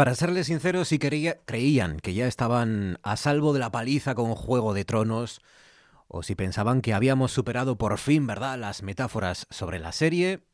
Para 0.00 0.14
serles 0.14 0.46
sinceros, 0.46 0.88
si 0.88 0.98
creían 0.98 2.00
que 2.00 2.14
ya 2.14 2.26
estaban 2.26 2.98
a 3.02 3.18
salvo 3.18 3.52
de 3.52 3.58
la 3.58 3.70
paliza 3.70 4.14
con 4.14 4.34
Juego 4.34 4.72
de 4.72 4.86
Tronos, 4.86 5.42
o 6.08 6.22
si 6.22 6.34
pensaban 6.34 6.80
que 6.80 6.94
habíamos 6.94 7.32
superado 7.32 7.76
por 7.76 7.98
fin, 7.98 8.26
¿verdad?, 8.26 8.58
las 8.58 8.82
metáforas 8.82 9.46
sobre 9.50 9.78
la 9.78 9.92
serie, 9.92 10.46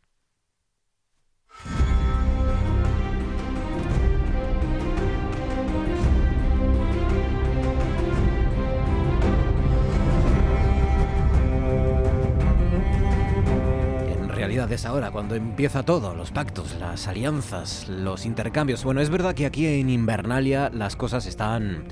es 14.64 14.86
ahora, 14.86 15.10
cuando 15.10 15.34
empieza 15.34 15.82
todo, 15.82 16.14
los 16.14 16.30
pactos, 16.30 16.76
las 16.80 17.08
alianzas, 17.08 17.88
los 17.88 18.24
intercambios. 18.24 18.84
Bueno, 18.84 19.02
es 19.02 19.10
verdad 19.10 19.34
que 19.34 19.44
aquí 19.44 19.66
en 19.66 19.90
Invernalia 19.90 20.70
las 20.72 20.96
cosas 20.96 21.26
están, 21.26 21.84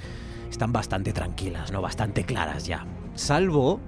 están 0.51 0.73
bastante 0.73 1.12
tranquilas, 1.12 1.73
¿no? 1.73 1.83
Bastante 1.83 2.25
claras 2.25 2.66
ya. 2.66 2.87
Salvo, 3.15 3.80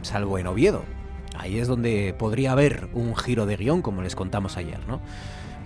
salvo 0.00 0.38
en 0.38 0.46
Oviedo. 0.46 0.84
Ahí 1.38 1.58
es 1.58 1.68
donde 1.68 2.14
podría 2.18 2.52
haber 2.52 2.88
un 2.94 3.14
giro 3.14 3.44
de 3.44 3.56
guion, 3.56 3.82
como 3.82 4.00
les 4.00 4.16
contamos 4.16 4.56
ayer, 4.56 4.80
¿no? 4.88 5.02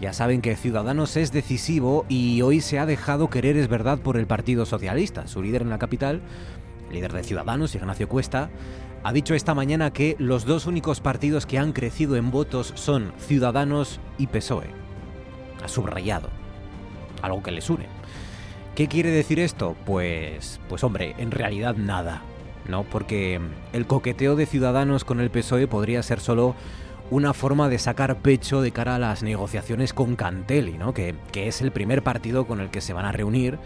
Ya 0.01 0.13
saben 0.13 0.43
que 0.43 0.57
Ciudadanos 0.57 1.16
es 1.16 1.30
decisivo 1.30 2.07
y 2.09 2.43
hoy 2.43 2.61
se 2.61 2.80
ha 2.80 2.87
dejado 2.87 3.30
querer, 3.30 3.57
es 3.57 3.69
verdad, 3.69 4.01
por 4.01 4.16
el 4.16 4.27
Partido 4.27 4.66
Socialista. 4.66 5.29
Su 5.29 5.43
líder 5.43 5.63
en 5.63 5.71
la 5.71 5.79
capital, 5.79 6.23
líder 6.91 7.13
de 7.13 7.23
Ciudadanos, 7.23 7.74
Ignacio 7.77 8.09
Cuesta, 8.09 8.51
ha 9.03 9.13
dicho 9.13 9.35
esta 9.35 9.55
mañana 9.55 9.93
que 9.93 10.15
los 10.19 10.45
dos 10.45 10.67
únicos 10.67 11.01
partidos 11.01 11.47
que 11.47 11.59
han 11.59 11.73
crecido 11.73 12.17
en 12.17 12.31
votos 12.31 12.73
son 12.77 13.13
Ciudadanos 13.19 13.99
y 14.19 14.27
PSOE. 14.27 14.67
Ha 15.65 15.69
subrayado. 15.69 16.29
Algo 17.23 17.43
que 17.43 17.51
les 17.51 17.71
une. 17.71 17.87
¿Qué 18.75 18.89
quiere 18.89 19.11
decir 19.11 19.41
esto? 19.41 19.75
Pues, 19.87 20.61
pues 20.69 20.85
hombre, 20.85 21.15
en 21.19 21.30
realidad 21.30 21.77
nada, 21.77 22.23
¿no? 22.69 22.85
Porque 22.85 23.41
el 23.73 23.87
coqueteo 23.87 24.37
de 24.37 24.47
Ciudadanos 24.47 25.05
con 25.05 25.21
el 25.21 25.30
PSOE 25.30 25.67
podría 25.67 26.02
ser 26.02 26.21
solo 26.21 26.55
una 27.11 27.33
forma 27.33 27.69
de 27.69 27.79
sacar 27.79 28.19
pecho 28.19 28.61
de 28.61 28.71
cara 28.71 28.95
a 28.95 28.99
las 28.99 29.23
negociaciones 29.23 29.93
con 29.93 30.15
Cantelli, 30.15 30.79
¿no? 30.79 30.95
Que, 30.95 31.15
que 31.33 31.49
es 31.49 31.63
el 31.63 31.73
primer 31.73 32.02
partido 32.02 32.46
con 32.46 32.61
el 32.61 32.71
que 32.71 32.80
se 32.80 32.93
van 32.93 33.07
a 33.07 33.13
reunir 33.13 33.59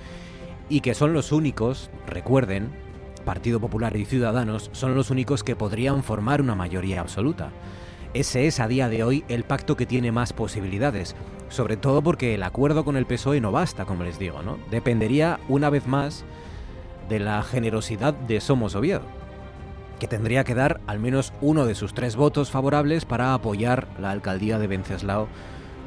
y 0.68 0.80
que 0.80 0.94
son 0.94 1.12
los 1.12 1.32
únicos, 1.32 1.90
recuerden, 2.06 2.83
Partido 3.24 3.60
Popular 3.60 3.96
y 3.96 4.04
Ciudadanos 4.04 4.70
son 4.72 4.94
los 4.94 5.10
únicos 5.10 5.42
que 5.42 5.56
podrían 5.56 6.02
formar 6.02 6.40
una 6.40 6.54
mayoría 6.54 7.00
absoluta. 7.00 7.50
Ese 8.12 8.46
es 8.46 8.60
a 8.60 8.68
día 8.68 8.88
de 8.88 9.02
hoy 9.02 9.24
el 9.28 9.42
pacto 9.42 9.76
que 9.76 9.86
tiene 9.86 10.12
más 10.12 10.32
posibilidades, 10.32 11.16
sobre 11.48 11.76
todo 11.76 12.02
porque 12.02 12.34
el 12.34 12.44
acuerdo 12.44 12.84
con 12.84 12.96
el 12.96 13.06
PSOE 13.06 13.40
no 13.40 13.50
basta, 13.50 13.86
como 13.86 14.04
les 14.04 14.18
digo, 14.18 14.42
¿no? 14.42 14.58
Dependería 14.70 15.40
una 15.48 15.68
vez 15.68 15.88
más 15.88 16.24
de 17.08 17.18
la 17.18 17.42
generosidad 17.42 18.14
de 18.14 18.40
Somos 18.40 18.76
Oviedo, 18.76 19.02
que 19.98 20.06
tendría 20.06 20.44
que 20.44 20.54
dar 20.54 20.80
al 20.86 21.00
menos 21.00 21.32
uno 21.40 21.66
de 21.66 21.74
sus 21.74 21.92
tres 21.92 22.14
votos 22.14 22.50
favorables 22.50 23.04
para 23.04 23.34
apoyar 23.34 23.88
la 23.98 24.12
alcaldía 24.12 24.58
de 24.58 24.68
Venceslao 24.68 25.26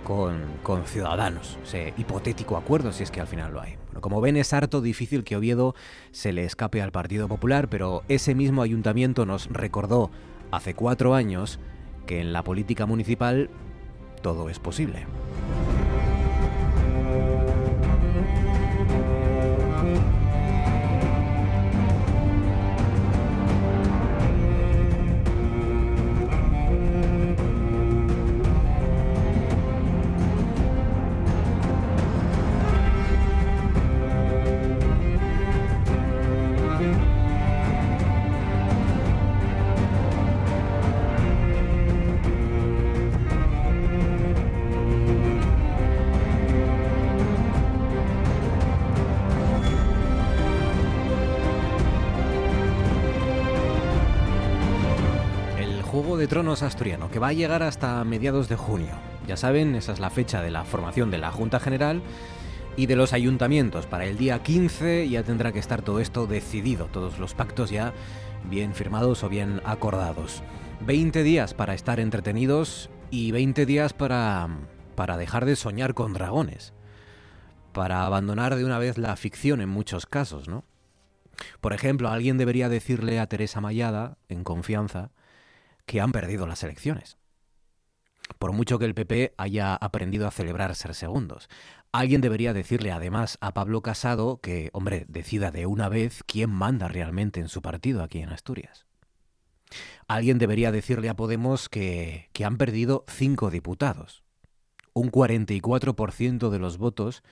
con, 0.04 0.44
con 0.64 0.86
Ciudadanos. 0.86 1.58
Ese 1.64 1.94
hipotético 1.98 2.58
acuerdo, 2.58 2.92
si 2.92 3.04
es 3.04 3.12
que 3.12 3.22
al 3.22 3.28
final 3.28 3.54
lo 3.54 3.62
hay 3.62 3.78
como 4.02 4.22
ven 4.22 4.38
es 4.38 4.54
harto 4.54 4.82
difícil 4.82 5.24
que 5.24 5.36
Oviedo 5.36 5.76
se 6.12 6.34
le 6.34 6.44
escape 6.44 6.82
al 6.82 6.92
Partido 6.92 7.28
Popular, 7.28 7.70
pero 7.70 8.04
ese 8.08 8.36
mismo 8.36 8.62
ayuntamiento 8.62 9.26
nos 9.26 9.48
recordó 9.48 10.12
hace 10.52 10.74
cuatro 10.74 11.14
años 11.14 11.60
que 12.06 12.20
en 12.20 12.34
la 12.34 12.44
política 12.44 12.86
municipal 12.86 13.50
todo 14.22 14.50
es 14.50 14.60
posible. 14.60 15.06
Asturiano, 56.64 57.10
que 57.10 57.20
va 57.20 57.30
a 57.30 57.34
llegar 57.34 57.64
hasta 57.64 58.04
mediados 58.04 58.50
de 58.50 58.56
junio. 58.56 58.94
Ya 59.28 59.38
saben, 59.38 59.76
esa 59.76 59.94
es 59.94 60.00
la 60.00 60.10
fecha 60.10 60.42
de 60.42 60.52
la 60.52 60.64
formación 60.64 61.12
de 61.12 61.18
la 61.18 61.32
Junta 61.32 61.60
General 61.60 62.02
y 62.76 62.86
de 62.86 62.96
los 62.96 63.14
ayuntamientos. 63.14 63.86
Para 63.86 64.06
el 64.06 64.18
día 64.18 64.42
15 64.44 65.10
ya 65.10 65.24
tendrá 65.24 65.52
que 65.52 65.60
estar 65.60 65.82
todo 65.82 66.00
esto 66.00 66.28
decidido, 66.28 66.86
todos 66.86 67.20
los 67.20 67.34
pactos 67.34 67.70
ya 67.70 67.94
bien 68.50 68.74
firmados 68.74 69.24
o 69.24 69.30
bien 69.30 69.62
acordados. 69.66 70.44
20 70.86 71.24
días 71.24 71.54
para 71.54 71.74
estar 71.74 72.00
entretenidos 72.00 72.90
y 73.10 73.32
20 73.32 73.66
días 73.66 73.94
para, 73.94 74.48
para 74.96 75.18
dejar 75.18 75.46
de 75.46 75.56
soñar 75.56 75.94
con 75.94 76.14
dragones. 76.14 76.74
Para 77.74 78.06
abandonar 78.06 78.56
de 78.56 78.66
una 78.66 78.80
vez 78.80 78.98
la 78.98 79.16
ficción 79.16 79.62
en 79.62 79.70
muchos 79.70 80.06
casos, 80.06 80.48
¿no? 80.48 80.64
Por 81.62 81.74
ejemplo, 81.74 82.10
alguien 82.10 82.38
debería 82.38 82.70
decirle 82.70 83.20
a 83.20 83.28
Teresa 83.28 83.62
Mayada, 83.62 84.18
en 84.30 84.44
confianza, 84.44 85.12
que 85.88 86.02
han 86.02 86.12
perdido 86.12 86.46
las 86.46 86.62
elecciones. 86.62 87.18
Por 88.38 88.52
mucho 88.52 88.78
que 88.78 88.86
el 88.86 88.94
PP 88.94 89.34
haya 89.38 89.74
aprendido 89.74 90.28
a 90.28 90.32
celebrar 90.32 90.76
ser 90.76 90.94
segundos. 90.94 91.50
Alguien 91.94 92.20
debería 92.22 92.54
decirle 92.54 92.92
además 92.92 93.38
a 93.40 93.54
Pablo 93.54 93.82
Casado 93.82 94.42
que, 94.42 94.70
hombre, 94.74 95.06
decida 95.08 95.50
de 95.50 95.66
una 95.66 95.88
vez 95.88 96.24
quién 96.28 96.52
manda 96.52 96.90
realmente 96.90 97.40
en 97.40 97.48
su 97.48 97.62
partido 97.62 98.04
aquí 98.04 98.20
en 98.20 98.30
Asturias. 98.30 98.86
Alguien 100.08 100.38
debería 100.38 100.72
decirle 100.72 101.10
a 101.10 101.16
Podemos 101.16 101.70
que, 101.70 102.30
que 102.34 102.44
han 102.46 102.58
perdido 102.58 103.06
cinco 103.08 103.50
diputados, 103.50 104.24
un 104.94 105.10
44% 105.10 106.50
de 106.50 106.60
los 106.60 106.78
votos, 106.78 107.24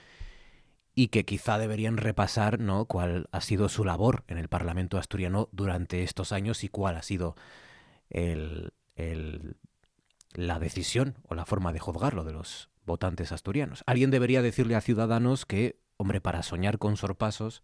y 0.94 1.08
que 1.08 1.26
quizá 1.26 1.58
deberían 1.58 1.98
repasar 1.98 2.58
¿no? 2.58 2.86
cuál 2.86 3.28
ha 3.30 3.42
sido 3.42 3.68
su 3.68 3.84
labor 3.84 4.24
en 4.28 4.38
el 4.38 4.48
Parlamento 4.48 4.96
asturiano 4.96 5.50
durante 5.52 6.02
estos 6.02 6.32
años 6.32 6.64
y 6.64 6.68
cuál 6.70 6.96
ha 6.96 7.02
sido 7.02 7.36
la 10.32 10.58
decisión 10.58 11.16
o 11.28 11.34
la 11.34 11.46
forma 11.46 11.72
de 11.72 11.78
juzgarlo 11.78 12.24
de 12.24 12.32
los 12.32 12.70
votantes 12.84 13.32
asturianos. 13.32 13.82
Alguien 13.86 14.10
debería 14.10 14.42
decirle 14.42 14.76
a 14.76 14.80
Ciudadanos 14.80 15.44
que, 15.46 15.80
hombre, 15.96 16.20
para 16.20 16.42
soñar 16.42 16.78
con 16.78 16.96
sorpasos, 16.96 17.62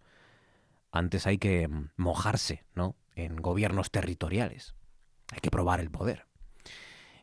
antes 0.90 1.26
hay 1.26 1.38
que 1.38 1.68
mojarse, 1.96 2.64
¿no? 2.74 2.96
En 3.14 3.36
gobiernos 3.36 3.90
territoriales. 3.90 4.74
Hay 5.32 5.40
que 5.40 5.50
probar 5.50 5.80
el 5.80 5.90
poder. 5.90 6.26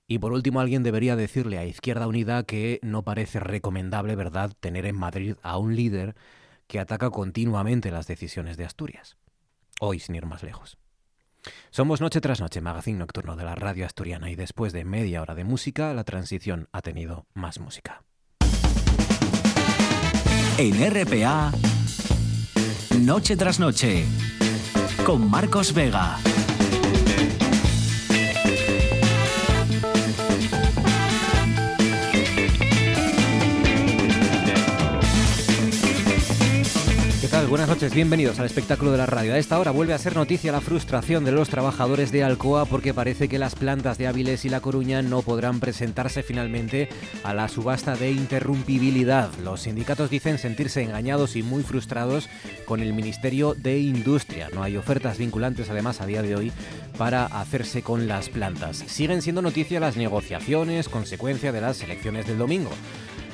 Y 0.07 0.17
por 0.17 0.33
último, 0.33 0.59
alguien 0.59 0.81
debería 0.81 1.15
decirle 1.15 1.59
a 1.59 1.65
Izquierda 1.65 2.07
Unida 2.07 2.43
que 2.43 2.79
no 2.81 3.03
parece 3.03 3.39
recomendable, 3.39 4.15
¿verdad?, 4.15 4.53
tener 4.59 4.87
en 4.87 4.95
Madrid 4.95 5.35
a 5.43 5.59
un 5.59 5.75
líder 5.75 6.15
que 6.65 6.79
ataca 6.79 7.11
continuamente 7.11 7.91
las 7.91 8.07
decisiones 8.07 8.57
de 8.57 8.65
Asturias. 8.65 9.17
Hoy, 9.79 9.99
sin 9.99 10.15
ir 10.15 10.25
más 10.25 10.41
lejos. 10.41 10.79
Somos 11.71 12.01
Noche 12.01 12.21
tras 12.21 12.41
Noche, 12.41 12.61
magazine 12.61 12.97
nocturno 12.97 13.35
de 13.35 13.43
la 13.43 13.55
radio 13.55 13.85
asturiana 13.85 14.29
y 14.29 14.35
después 14.35 14.73
de 14.73 14.85
media 14.85 15.21
hora 15.21 15.35
de 15.35 15.43
música, 15.43 15.93
la 15.93 16.03
transición 16.03 16.67
ha 16.71 16.81
tenido 16.81 17.25
más 17.33 17.59
música. 17.59 18.03
En 20.57 20.73
RPA, 20.91 21.51
Noche 22.99 23.37
tras 23.37 23.59
Noche, 23.59 24.05
con 25.05 25.29
Marcos 25.29 25.73
Vega. 25.73 26.17
Buenas 37.49 37.67
noches, 37.67 37.95
bienvenidos 37.95 38.39
al 38.39 38.45
espectáculo 38.45 38.91
de 38.91 38.99
la 38.99 39.07
radio. 39.07 39.33
A 39.33 39.39
esta 39.39 39.57
hora 39.57 39.71
vuelve 39.71 39.95
a 39.95 39.97
ser 39.97 40.15
noticia 40.15 40.51
la 40.51 40.61
frustración 40.61 41.25
de 41.25 41.31
los 41.31 41.49
trabajadores 41.49 42.11
de 42.11 42.23
Alcoa 42.23 42.65
porque 42.65 42.93
parece 42.93 43.27
que 43.27 43.39
las 43.39 43.55
plantas 43.55 43.97
de 43.97 44.05
Áviles 44.05 44.45
y 44.45 44.49
La 44.49 44.61
Coruña 44.61 45.01
no 45.01 45.23
podrán 45.23 45.59
presentarse 45.59 46.21
finalmente 46.21 46.89
a 47.23 47.33
la 47.33 47.47
subasta 47.47 47.95
de 47.95 48.11
interrumpibilidad. 48.11 49.31
Los 49.43 49.61
sindicatos 49.61 50.11
dicen 50.11 50.37
sentirse 50.37 50.83
engañados 50.83 51.35
y 51.35 51.41
muy 51.41 51.63
frustrados 51.63 52.29
con 52.65 52.81
el 52.81 52.93
Ministerio 52.93 53.55
de 53.55 53.79
Industria. 53.79 54.49
No 54.53 54.61
hay 54.61 54.77
ofertas 54.77 55.17
vinculantes 55.17 55.71
además 55.71 56.01
a 56.01 56.05
día 56.05 56.21
de 56.21 56.35
hoy 56.35 56.51
para 56.99 57.25
hacerse 57.25 57.81
con 57.81 58.07
las 58.07 58.29
plantas. 58.29 58.77
Siguen 58.77 59.23
siendo 59.23 59.41
noticia 59.41 59.79
las 59.79 59.97
negociaciones, 59.97 60.87
consecuencia 60.87 61.51
de 61.51 61.61
las 61.61 61.81
elecciones 61.81 62.27
del 62.27 62.37
domingo. 62.37 62.69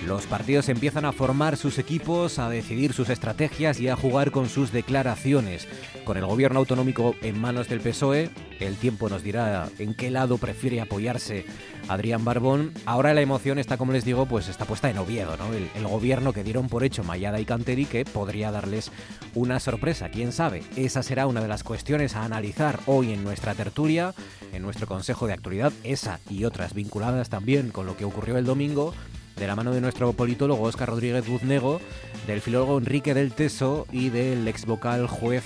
Los 0.04 0.28
partidos 0.28 0.70
empiezan 0.70 1.06
a 1.06 1.14
formar 1.14 1.58
sus 1.58 1.80
equipos, 1.80 2.38
a 2.38 2.50
decidir 2.50 2.94
sus 2.94 3.10
estrategias 3.10 3.80
y 3.80 3.88
a 3.88 3.96
jugar 3.96 4.30
con 4.32 4.50
sus 4.50 4.72
declaraciones. 4.72 5.68
Con 6.04 6.18
el 6.18 6.26
gobierno 6.26 6.60
autonómico 6.60 7.16
en 7.24 7.40
manos 7.40 7.70
del 7.70 7.82
PSOE, 7.82 8.30
el 8.60 8.76
tiempo 8.76 9.10
nos 9.10 9.24
dirá 9.24 9.68
en 9.80 9.96
qué 9.96 10.12
lado 10.12 10.38
prefiere 10.38 10.80
apoyarse 10.80 11.46
Adrián 11.88 12.24
Barbón. 12.24 12.72
Ahora 12.86 13.14
la 13.14 13.22
emoción 13.22 13.58
está, 13.58 13.78
como 13.78 13.94
les 13.94 14.06
digo, 14.06 14.28
pues 14.28 14.48
está 14.48 14.66
puesta 14.66 14.90
en 14.90 14.98
Oviedo, 14.98 15.38
¿no? 15.38 15.52
El, 15.54 15.88
gobierno 15.88 16.34
que 16.34 16.44
dieron 16.44 16.68
por 16.68 16.84
hecho 16.84 17.04
Mayada 17.04 17.40
y 17.40 17.46
Canteri 17.46 17.86
que 17.86 18.06
podría 18.06 18.52
darles 18.52 18.92
una 19.34 19.60
sorpresa, 19.60 20.10
quién 20.10 20.32
sabe. 20.32 20.64
Esa 20.76 21.04
será 21.04 21.26
una 21.26 21.42
de 21.42 21.48
las 21.48 21.64
cuestiones 21.64 22.16
a 22.16 22.26
analizar 22.26 22.80
hoy 22.86 23.14
en 23.14 23.24
nuestra 23.24 23.56
tertulia, 23.56 24.14
en 24.52 24.62
nuestro 24.62 24.88
Consejo 24.88 25.26
de 25.26 25.34
Actualidad, 25.34 25.72
esa 25.84 26.20
y 26.30 26.44
otras 26.44 26.74
vinculadas 26.74 27.30
también 27.30 27.70
con 27.70 27.86
lo 27.86 27.96
que 27.96 28.06
ocurrió 28.06 28.38
el 28.38 28.46
domingo 28.46 28.94
de 29.36 29.48
la 29.48 29.56
mano 29.56 29.74
de 29.74 29.82
nuestro 29.82 30.14
politólogo 30.14 30.64
Óscar 30.64 30.90
Rodríguez 30.90 31.28
Buznego, 31.28 31.82
del 32.28 32.42
filólogo 32.42 32.78
Enrique 32.78 33.14
del 33.14 33.34
Teso 33.34 33.86
y 33.92 34.10
del 34.10 34.48
ex 34.48 34.66
vocal 34.66 35.08
juez 35.08 35.44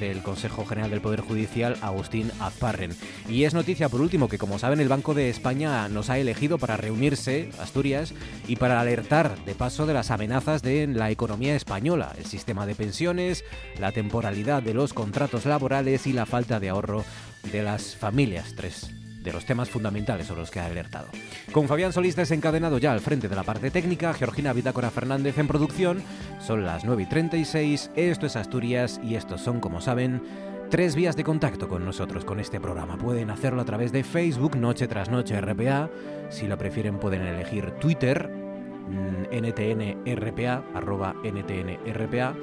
del 0.00 0.22
Consejo 0.22 0.64
General 0.64 0.90
del 0.90 1.00
Poder 1.00 1.20
Judicial, 1.20 1.76
Agustín 1.80 2.30
Azparren. 2.40 2.90
Y 3.28 3.44
es 3.44 3.54
noticia, 3.54 3.88
por 3.88 4.00
último, 4.00 4.28
que 4.28 4.38
como 4.38 4.58
saben, 4.58 4.80
el 4.80 4.88
Banco 4.88 5.14
de 5.14 5.30
España 5.30 5.88
nos 5.88 6.10
ha 6.10 6.18
elegido 6.18 6.58
para 6.58 6.76
reunirse, 6.76 7.50
Asturias, 7.60 8.12
y 8.48 8.56
para 8.56 8.80
alertar, 8.80 9.44
de 9.44 9.54
paso, 9.54 9.86
de 9.86 9.94
las 9.94 10.10
amenazas 10.10 10.62
de 10.62 10.86
la 10.88 11.10
economía 11.10 11.54
española, 11.54 12.14
el 12.18 12.26
sistema 12.26 12.66
de 12.66 12.74
pensiones, 12.74 13.44
la 13.78 13.92
temporalidad 13.92 14.62
de 14.62 14.74
los 14.74 14.92
contratos 14.92 15.46
laborales 15.46 16.06
y 16.06 16.12
la 16.12 16.26
falta 16.26 16.58
de 16.58 16.70
ahorro 16.70 17.04
de 17.52 17.62
las 17.62 17.94
familias. 17.94 18.54
Tres 18.56 19.01
de 19.22 19.32
los 19.32 19.44
temas 19.44 19.70
fundamentales 19.70 20.26
sobre 20.26 20.40
los 20.40 20.50
que 20.50 20.60
ha 20.60 20.66
alertado. 20.66 21.08
Con 21.52 21.68
Fabián 21.68 21.92
Solís 21.92 22.16
desencadenado 22.16 22.78
ya 22.78 22.92
al 22.92 23.00
frente 23.00 23.28
de 23.28 23.36
la 23.36 23.44
parte 23.44 23.70
técnica, 23.70 24.14
Georgina 24.14 24.52
Bitácora 24.52 24.90
Fernández 24.90 25.38
en 25.38 25.48
producción, 25.48 26.02
son 26.40 26.64
las 26.64 26.84
9 26.84 27.02
y 27.02 27.06
36, 27.06 27.90
esto 27.94 28.26
es 28.26 28.36
Asturias 28.36 29.00
y 29.02 29.14
estos 29.14 29.40
son, 29.40 29.60
como 29.60 29.80
saben, 29.80 30.22
tres 30.70 30.94
vías 30.94 31.16
de 31.16 31.24
contacto 31.24 31.68
con 31.68 31.84
nosotros, 31.84 32.24
con 32.24 32.40
este 32.40 32.60
programa. 32.60 32.96
Pueden 32.96 33.30
hacerlo 33.30 33.62
a 33.62 33.64
través 33.66 33.92
de 33.92 34.04
Facebook, 34.04 34.56
Noche 34.56 34.88
tras 34.88 35.10
Noche 35.10 35.40
RPA, 35.40 35.90
si 36.30 36.46
lo 36.46 36.56
prefieren 36.56 36.98
pueden 36.98 37.22
elegir 37.22 37.72
Twitter, 37.72 38.28
mm, 38.28 39.34
NTNRPA, 39.34 40.64
arroba 40.74 41.14
NTNRPA, 41.22 42.34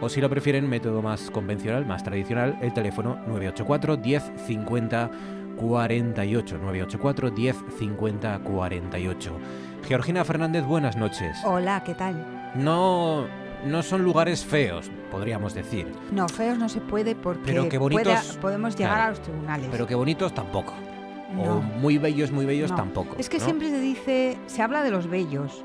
o 0.00 0.08
si 0.08 0.20
lo 0.20 0.30
prefieren, 0.30 0.68
método 0.68 1.02
más 1.02 1.30
convencional, 1.30 1.84
más 1.86 2.02
tradicional, 2.02 2.58
el 2.62 2.72
teléfono 2.72 3.16
984 3.26 3.96
10 3.96 4.32
50 4.46 5.10
48 5.60 6.58
984 6.58 7.30
10 7.30 7.56
50 7.78 8.38
48. 8.38 9.32
Georgina 9.86 10.24
Fernández, 10.24 10.64
buenas 10.64 10.96
noches. 10.96 11.36
Hola, 11.44 11.82
¿qué 11.84 11.94
tal? 11.94 12.52
No 12.54 13.26
no 13.64 13.82
son 13.82 14.02
lugares 14.02 14.44
feos, 14.44 14.90
podríamos 15.10 15.52
decir. 15.52 15.92
No, 16.12 16.28
feos 16.28 16.56
no 16.56 16.70
se 16.70 16.80
puede 16.80 17.14
porque 17.14 17.78
podemos 18.40 18.74
llegar 18.74 19.00
a 19.00 19.10
los 19.10 19.20
tribunales. 19.20 19.68
Pero 19.70 19.86
que 19.86 19.94
bonitos 19.94 20.34
tampoco. 20.34 20.72
O 21.38 21.60
muy 21.60 21.98
bellos, 21.98 22.32
muy 22.32 22.46
bellos 22.46 22.74
tampoco. 22.74 23.16
Es 23.18 23.28
que 23.28 23.38
siempre 23.38 23.68
se 23.68 23.80
dice, 23.80 24.38
se 24.46 24.62
habla 24.62 24.82
de 24.82 24.90
los 24.90 25.08
bellos. 25.08 25.62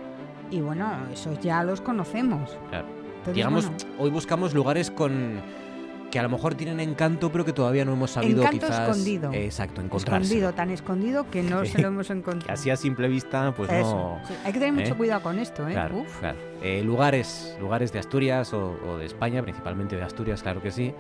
Y 0.52 0.62
bueno, 0.62 0.92
esos 1.12 1.40
ya 1.40 1.64
los 1.64 1.82
conocemos. 1.82 2.56
Claro. 2.70 2.86
Digamos, 3.34 3.72
hoy 3.98 4.12
buscamos 4.12 4.54
lugares 4.54 4.92
con 4.92 5.42
que 6.16 6.20
a 6.20 6.24
lo 6.24 6.30
mejor 6.30 6.56
tienen 6.56 6.80
encanto, 6.80 7.30
pero 7.30 7.44
que 7.44 7.52
todavía 7.52 7.84
no 7.84 7.92
hemos 7.92 8.12
sabido 8.12 8.42
encanto 8.42 8.68
quizás. 8.68 8.88
escondido. 8.88 9.34
Exacto, 9.34 9.82
encontrarse. 9.82 10.24
Escondido, 10.24 10.54
tan 10.54 10.70
escondido 10.70 11.30
que 11.30 11.44
no 11.44 11.66
se 11.66 11.82
lo 11.82 11.90
hemos 11.90 12.10
encontrado. 12.10 12.54
Así 12.54 12.70
a 12.70 12.78
simple 12.78 13.10
vista, 13.10 13.54
pues 13.54 13.70
no. 13.70 14.22
Hay 14.46 14.54
que 14.54 14.60
tener 14.60 14.72
mucho 14.72 14.94
¿eh? 14.94 14.96
cuidado 14.96 15.22
con 15.22 15.40
esto, 15.40 15.68
¿eh? 15.68 15.74
Claro, 15.74 16.06
claro. 16.22 16.38
Eh, 16.62 16.82
lugares, 16.86 17.58
lugares 17.60 17.92
de 17.92 18.00
Asturias 18.00 18.54
o, 18.54 18.98
de 18.98 19.06
España, 19.06 19.44
principalmente 19.44 19.98
de 19.98 20.04
Asturias, 20.04 20.42
claro 20.42 20.62
que 20.62 20.72
sí. 20.72 20.94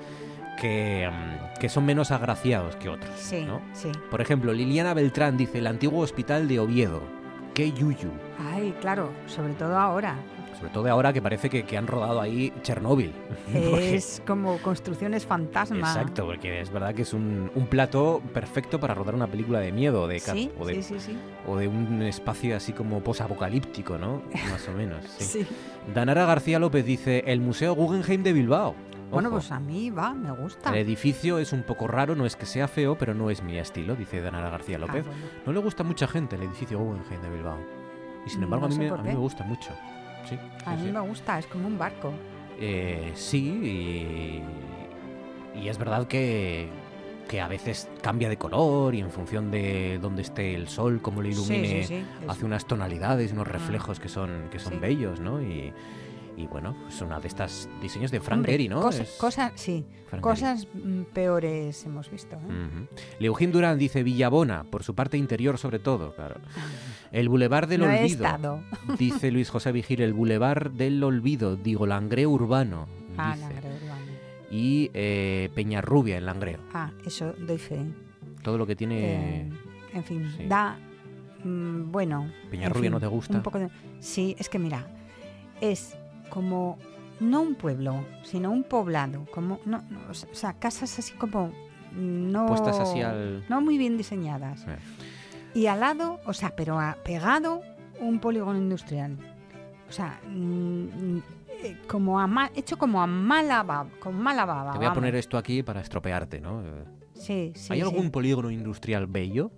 Que, 0.59 1.09
mm, 1.09 1.59
que, 1.61 1.69
son 1.69 1.85
menos 1.85 2.11
agraciados 2.11 2.75
que 2.75 2.89
otros. 2.89 3.09
Sí, 3.15 3.45
¿no? 3.45 3.61
sí. 3.71 3.93
Por 4.11 4.19
ejemplo, 4.19 4.51
Liliana 4.51 4.93
Beltrán 4.93 5.37
dice 5.37 5.59
el 5.59 5.67
antiguo 5.67 6.01
hospital 6.01 6.49
de 6.49 6.59
Oviedo. 6.59 7.03
¡Qué 7.53 7.71
yuyu! 7.71 8.11
Ay, 8.53 8.75
claro, 8.81 9.13
sobre 9.27 9.53
todo 9.53 9.77
ahora 9.77 10.17
sobre 10.57 10.71
todo 10.71 10.89
ahora 10.89 11.13
que 11.13 11.21
parece 11.21 11.49
que, 11.49 11.77
han 11.77 11.87
rodado 11.87 12.21
ahí 12.21 12.53
Chernóbil. 12.61 13.13
Es 13.53 14.21
como 14.27 14.57
construcciones 14.59 15.25
fantasma. 15.25 15.79
Exacto, 15.79 16.25
porque 16.25 16.61
es 16.61 16.71
verdad 16.71 16.93
que 16.95 17.01
es 17.01 17.13
un, 17.13 17.51
un 17.53 17.67
plato 17.67 18.21
perfecto 18.33 18.79
para 18.79 18.93
rodar 18.93 19.15
una 19.15 19.27
película 19.27 19.59
de 19.59 19.71
miedo 19.71 20.07
de, 20.07 20.19
¿Sí? 20.19 20.51
o, 20.57 20.65
de, 20.65 20.81
sí, 20.81 20.99
sí, 20.99 21.17
o 21.47 21.57
de 21.57 21.67
un 21.67 22.01
espacio 22.03 22.55
así 22.55 22.73
como 22.73 23.01
posapocalíptico, 23.01 23.97
¿no? 23.97 24.21
Más 24.49 24.67
o 24.67 24.71
menos. 24.71 25.03
Sí. 25.25 25.45
Danara 25.93 26.25
García 26.25 26.59
López 26.59 26.85
dice 26.85 27.23
el 27.25 27.41
Museo 27.41 27.73
Guggenheim 27.73 28.21
de 28.21 28.31
Bilbao. 28.31 28.75
Bueno, 29.11 29.29
pues 29.29 29.51
a 29.51 29.59
mí 29.59 29.89
va, 29.89 30.13
me 30.13 30.31
gusta. 30.31 30.69
El 30.69 30.75
edificio 30.75 31.39
es 31.39 31.51
un 31.51 31.63
poco 31.63 31.87
raro, 31.87 32.15
no 32.15 32.25
es 32.25 32.35
que 32.35 32.45
sea 32.45 32.67
feo, 32.67 32.97
pero 32.97 33.13
no 33.13 33.29
es 33.29 33.41
mi 33.41 33.57
estilo, 33.57 33.95
dice 33.95 34.21
Danara 34.21 34.49
García 34.49 34.77
López. 34.77 35.05
Ah, 35.07 35.41
no 35.45 35.53
le 35.53 35.59
gusta 35.59 35.83
a 35.83 35.85
mucha 35.85 36.07
gente 36.07 36.35
el 36.35 36.43
edificio 36.43 36.79
Guggenheim 36.79 37.21
de 37.21 37.29
Bilbao. 37.29 37.57
Y 38.25 38.29
sin 38.29 38.43
embargo, 38.43 38.65
a, 38.65 38.69
mí 38.69 38.87
a 38.87 38.95
mí 38.97 39.09
me 39.09 39.15
gusta 39.15 39.43
mucho 39.43 39.71
a 40.65 40.75
mí 40.75 40.91
me 40.91 40.99
gusta, 40.99 41.39
es 41.39 41.47
como 41.47 41.67
un 41.67 41.77
barco. 41.77 42.13
Eh, 42.59 43.11
sí, 43.15 44.41
y, 45.55 45.67
es 45.67 45.77
verdad 45.77 46.07
que, 46.07 46.69
que, 47.27 47.41
a 47.41 47.47
veces 47.47 47.89
cambia 48.01 48.29
de 48.29 48.37
color 48.37 48.93
y 48.93 49.01
en 49.01 49.09
función 49.09 49.51
de 49.51 49.99
dónde 50.01 50.21
esté 50.21 50.55
el 50.55 50.67
sol, 50.67 51.01
cómo 51.01 51.21
lo 51.21 51.27
ilumine, 51.27 52.05
hace 52.27 52.45
unas 52.45 52.65
tonalidades, 52.65 53.31
unos 53.31 53.47
ah. 53.47 53.51
reflejos 53.51 53.99
que 53.99 54.09
son, 54.09 54.49
que 54.51 54.59
son 54.59 54.79
bellos, 54.79 55.19
¿no? 55.19 55.41
Y, 55.41 55.73
y 56.37 56.47
bueno, 56.47 56.75
es 56.87 57.01
una 57.01 57.19
de 57.19 57.27
estas 57.27 57.69
diseños 57.81 58.11
de 58.11 58.19
Frank 58.19 58.45
Gehry, 58.45 58.67
¿no? 58.67 58.81
Cosas, 58.81 59.51
sí, 59.55 59.85
cosas 60.21 60.67
mm, 60.73 61.03
peores 61.13 61.85
hemos 61.85 62.09
visto. 62.11 62.35
¿eh? 62.35 63.47
Durán 63.47 63.77
dice 63.77 64.03
Villabona, 64.03 64.65
por 64.65 64.83
su 64.83 64.95
parte 64.95 65.17
interior 65.17 65.57
sobre 65.57 65.79
todo, 65.79 66.13
claro. 66.13 66.35
El 67.15 67.29
Boulevard 67.29 67.69
del 67.69 67.83
Olvido. 67.83 68.59
dice 68.99 69.31
Luis 69.31 69.49
José 69.49 69.71
Vigil, 69.71 70.01
el 70.01 70.11
Boulevard 70.11 70.69
del 70.71 71.01
Olvido, 71.01 71.55
digo, 71.55 71.87
Langreo 71.87 72.29
Urbano. 72.29 72.87
Ah, 73.17 73.37
Langreo 73.39 73.71
Urbano. 73.73 74.11
Y 74.51 74.91
eh, 74.93 75.49
Peñarrubia 75.55 76.17
en 76.17 76.25
Langreo. 76.25 76.59
Ah, 76.73 76.91
eso 77.05 77.33
doy 77.39 77.57
fe. 77.57 77.85
Todo 78.43 78.57
lo 78.57 78.67
que 78.67 78.75
tiene... 78.75 79.43
Eh, 79.43 79.49
en 79.93 80.03
fin, 80.03 80.29
da... 80.49 80.77
Mm, 81.45 81.89
bueno... 81.89 82.29
Peñarrubia 82.51 82.89
no 82.89 82.99
te 82.99 83.07
gusta. 83.07 83.37
Un 83.37 83.43
poco 83.43 83.59
de, 83.59 83.69
sí, 84.01 84.35
es 84.37 84.49
que 84.49 84.59
mira, 84.59 84.85
es 85.61 85.95
como 86.29 86.77
no 87.21 87.41
un 87.41 87.55
pueblo, 87.55 88.03
sino 88.23 88.51
un 88.51 88.63
poblado, 88.63 89.25
como 89.33 89.61
no, 89.65 89.81
o 90.09 90.13
sea, 90.13 90.51
casas 90.59 90.99
así 90.99 91.13
como 91.13 91.53
no 91.95 92.45
puestas 92.47 92.77
así 92.79 93.01
al 93.01 93.45
no 93.47 93.61
muy 93.61 93.77
bien 93.77 93.97
diseñadas. 93.97 94.65
Y 95.55 95.67
al 95.67 95.79
lado, 95.79 96.19
o 96.25 96.33
sea, 96.33 96.53
pero 96.55 96.77
pegado 97.03 97.61
un 98.01 98.19
polígono 98.19 98.59
industrial. 98.59 99.17
O 99.87 99.91
sea, 99.91 100.19
mm, 100.27 101.17
eh, 101.63 101.77
como 101.87 102.19
a 102.19 102.51
hecho 102.53 102.77
como 102.77 103.01
a 103.01 103.07
mala 103.07 103.63
baba, 103.63 103.89
con 103.99 104.21
mala 104.21 104.43
baba. 104.43 104.73
Te 104.73 104.77
voy 104.79 104.87
a 104.87 104.93
poner 104.93 105.15
esto 105.15 105.37
aquí 105.37 105.63
para 105.63 105.79
estropearte, 105.79 106.41
¿no? 106.41 106.61
Sí, 107.13 107.53
sí. 107.55 107.71
¿Hay 107.71 107.79
algún 107.79 108.11
polígono 108.11 108.51
industrial 108.51 109.07
bello? 109.07 109.49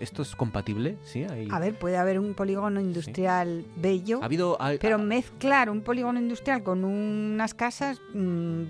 ¿Esto 0.00 0.22
es 0.22 0.36
compatible? 0.36 0.98
¿Sí? 1.02 1.26
A 1.50 1.58
ver, 1.58 1.76
puede 1.76 1.96
haber 1.96 2.20
un 2.20 2.34
polígono 2.34 2.80
industrial 2.80 3.66
bello, 3.74 4.20
¿Ha 4.22 4.26
habido, 4.26 4.56
pero 4.80 4.98
mezclar 4.98 5.68
un 5.68 5.80
polígono 5.80 6.20
industrial 6.20 6.62
con 6.62 6.84
unas 6.84 7.54
casas, 7.54 8.00
mmm, 8.14 8.66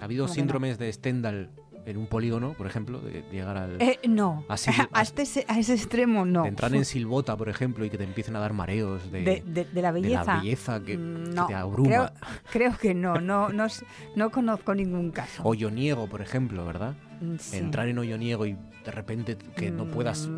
¿Ha 0.00 0.04
habido 0.04 0.28
síndromes 0.28 0.78
de 0.78 0.90
Stendhal 0.90 1.50
en 1.86 1.96
un 1.96 2.06
polígono, 2.08 2.52
por 2.54 2.66
ejemplo, 2.66 2.98
de 2.98 3.24
llegar 3.30 3.56
al... 3.56 3.80
Eh, 3.80 4.00
no, 4.08 4.44
a, 4.48 4.54
este 5.02 5.44
a, 5.46 5.58
ese 5.58 5.74
extremo 5.74 6.24
no. 6.24 6.42
De 6.42 6.48
entrar 6.48 6.74
en 6.74 6.84
Silbota, 6.84 7.36
por 7.36 7.48
ejemplo, 7.48 7.84
y 7.84 7.90
que 7.90 7.96
te 7.96 8.04
empiecen 8.04 8.34
a 8.36 8.40
dar 8.40 8.52
mareos 8.52 9.10
de, 9.10 9.42
de, 9.44 9.82
la 9.82 9.92
belleza. 9.92 10.24
La 10.24 10.40
belleza 10.40 10.82
que, 10.82 10.98
mm, 10.98 11.46
te 11.46 11.54
abruma. 11.54 12.12
Creo, 12.50 12.76
que 12.76 12.92
no, 12.92 13.20
no, 13.20 13.50
no, 13.50 13.68
no 14.16 14.30
conozco 14.30 14.74
ningún 14.74 15.12
caso. 15.12 15.42
Hoyoniego, 15.44 16.08
por 16.08 16.22
ejemplo, 16.22 16.66
¿verdad? 16.66 16.94
Mm, 17.20 17.36
entrar 17.52 17.88
en 17.88 17.98
Hoyoniego 17.98 18.46
y 18.46 18.56
de 18.84 18.90
repente 18.90 19.38
que 19.56 19.70
no 19.70 19.84
mm, 19.84 19.90
puedas 19.90 20.28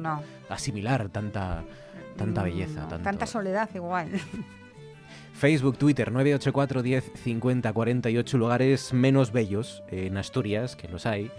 asimilar 0.51 1.09
tanta, 1.09 1.65
tanta 2.17 2.43
belleza. 2.43 2.87
Tanta 2.89 3.27
soledad 3.27 3.71
igual. 3.75 4.11
Facebook, 5.39 5.79
Twitter, 5.79 6.11
984 6.11 6.83
10 6.83 7.13
50 7.15 7.73
48 7.73 8.39
lugares 8.39 8.93
menos 8.93 9.31
bellos 9.31 9.85
en 9.87 10.17
Asturias, 10.17 10.75
que 10.75 10.89
los 10.89 11.07
hay, 11.07 11.31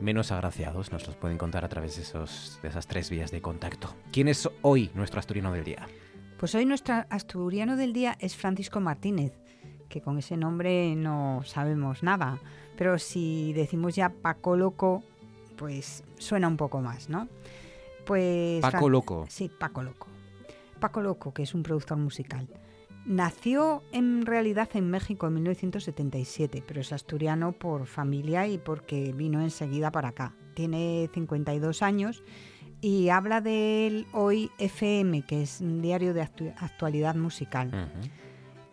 menos 0.00 0.30
agraciados. 0.30 0.92
Nos 0.92 1.04
los 1.08 1.16
pueden 1.16 1.36
contar 1.36 1.64
a 1.64 1.68
través 1.68 1.96
de, 1.96 2.02
esos, 2.02 2.60
de 2.62 2.68
esas 2.68 2.86
tres 2.86 3.10
vías 3.10 3.32
de 3.32 3.42
contacto. 3.42 3.92
¿Quién 4.12 4.28
es 4.28 4.48
hoy 4.62 4.92
nuestro 4.94 5.18
asturiano 5.18 5.50
del 5.50 5.64
día? 5.64 5.88
Pues 6.38 6.54
hoy 6.54 6.64
nuestro 6.64 7.04
asturiano 7.10 7.76
del 7.76 7.92
día 7.92 8.16
es 8.20 8.36
Francisco 8.36 8.78
Martínez, 8.78 9.32
que 9.88 10.00
con 10.00 10.16
ese 10.16 10.36
nombre 10.36 10.94
no 10.94 11.42
sabemos 11.44 12.04
nada. 12.04 12.38
Pero 12.78 13.00
si 13.00 13.52
decimos 13.52 13.96
ya 13.96 14.10
Paco 14.10 14.56
Loco, 14.56 15.02
pues 15.56 16.04
suena 16.18 16.46
un 16.46 16.56
poco 16.56 16.80
más, 16.82 17.08
¿no? 17.08 17.26
Pues 18.06 18.60
Paco 18.62 18.88
Loco. 18.88 19.26
Sí, 19.28 19.50
Paco 19.58 19.82
Loco. 19.82 20.06
Paco 20.78 21.00
Loco, 21.00 21.34
que 21.34 21.42
es 21.42 21.52
un 21.52 21.64
productor 21.64 21.98
musical. 21.98 22.46
Nació 23.06 23.82
en 23.92 24.26
realidad 24.26 24.68
en 24.74 24.90
México 24.90 25.26
en 25.26 25.34
1977, 25.34 26.62
pero 26.66 26.80
es 26.80 26.92
asturiano 26.92 27.52
por 27.52 27.86
familia 27.86 28.46
y 28.46 28.58
porque 28.58 29.12
vino 29.12 29.40
enseguida 29.40 29.90
para 29.90 30.08
acá. 30.08 30.34
Tiene 30.54 31.08
52 31.12 31.82
años 31.82 32.22
y 32.80 33.08
habla 33.08 33.40
del 33.40 34.06
Hoy 34.12 34.50
FM, 34.58 35.22
que 35.22 35.42
es 35.42 35.60
un 35.60 35.80
diario 35.80 36.14
de 36.14 36.22
actualidad 36.22 37.14
musical. 37.14 37.90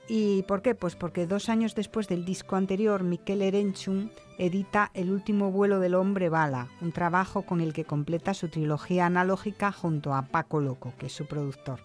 ¿Y 0.10 0.44
por 0.44 0.62
qué? 0.62 0.76
Pues 0.76 0.96
porque 0.96 1.28
dos 1.28 1.50
años 1.50 1.76
después 1.76 2.08
del 2.08 2.24
disco 2.24 2.56
anterior, 2.56 3.04
Miquel 3.04 3.42
Erenchun 3.42 4.12
edita 4.38 4.92
El 4.94 5.12
último 5.12 5.52
vuelo 5.52 5.80
del 5.80 5.96
hombre 5.96 6.30
bala, 6.30 6.70
un 6.82 6.92
trabajo 6.92 7.42
con 7.42 7.60
el 7.60 7.74
que 7.74 7.86
completa 7.86 8.34
su 8.34 8.48
trilogía 8.50 9.06
analógica 9.06 9.72
junto 9.72 10.14
a 10.14 10.24
Paco 10.24 10.62
Loco, 10.62 10.94
que 10.98 11.08
es 11.08 11.14
su 11.14 11.26
productor. 11.26 11.80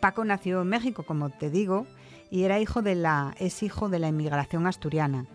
Paco 0.00 0.24
nació 0.24 0.62
en 0.62 0.68
México, 0.68 1.02
como 1.02 1.30
te 1.30 1.50
digo, 1.50 1.86
y 2.30 2.44
era 2.44 2.60
hijo 2.60 2.82
de 2.82 2.94
la, 2.94 3.34
es 3.38 3.62
hijo 3.62 3.88
de 3.88 3.98
la 3.98 4.08
inmigración 4.08 4.66
asturiana. 4.66 5.26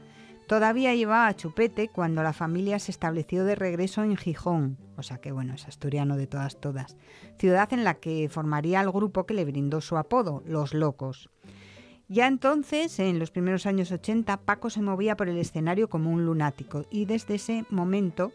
Todavía 0.48 0.94
iba 0.94 1.28
a 1.28 1.36
Chupete 1.36 1.88
cuando 1.88 2.22
la 2.22 2.34
familia 2.34 2.78
se 2.78 2.92
estableció 2.92 3.46
de 3.46 3.56
regreso 3.56 4.04
en 4.04 4.16
Gijón, 4.16 4.78
o 4.96 5.02
sea 5.02 5.18
que 5.18 5.32
bueno, 5.32 5.56
es 5.56 5.68
asturiano 5.68 6.18
de 6.18 6.28
todas 6.28 6.60
todas, 6.60 6.98
ciudad 7.40 7.74
en 7.74 7.84
la 7.84 7.96
que 7.96 8.30
formaría 8.30 8.82
el 8.82 8.92
grupo 8.92 9.26
que 9.26 9.34
le 9.34 9.46
brindó 9.46 9.82
su 9.82 9.98
apodo, 9.98 10.44
Los 10.46 10.74
Locos. 10.76 11.30
Ya 12.08 12.28
entonces, 12.28 13.00
en 13.00 13.18
los 13.18 13.32
primeros 13.32 13.66
años 13.66 13.92
80, 13.92 14.38
Paco 14.38 14.70
se 14.70 14.84
movía 14.84 15.18
por 15.18 15.28
el 15.28 15.40
escenario 15.40 15.90
como 15.90 16.12
un 16.12 16.26
lunático 16.26 16.86
y 16.92 17.06
desde 17.06 17.36
ese 17.36 17.66
momento 17.72 18.32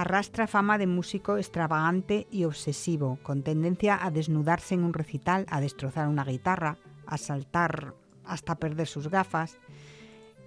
arrastra 0.00 0.46
fama 0.46 0.76
de 0.76 0.86
músico 0.86 1.38
extravagante 1.38 2.26
y 2.30 2.44
obsesivo, 2.44 3.18
con 3.22 3.42
tendencia 3.42 3.98
a 4.04 4.10
desnudarse 4.10 4.74
en 4.74 4.84
un 4.84 4.92
recital, 4.92 5.46
a 5.48 5.60
destrozar 5.60 6.08
una 6.08 6.24
guitarra, 6.24 6.76
a 7.06 7.16
saltar 7.16 7.94
hasta 8.24 8.56
perder 8.56 8.86
sus 8.86 9.08
gafas. 9.08 9.58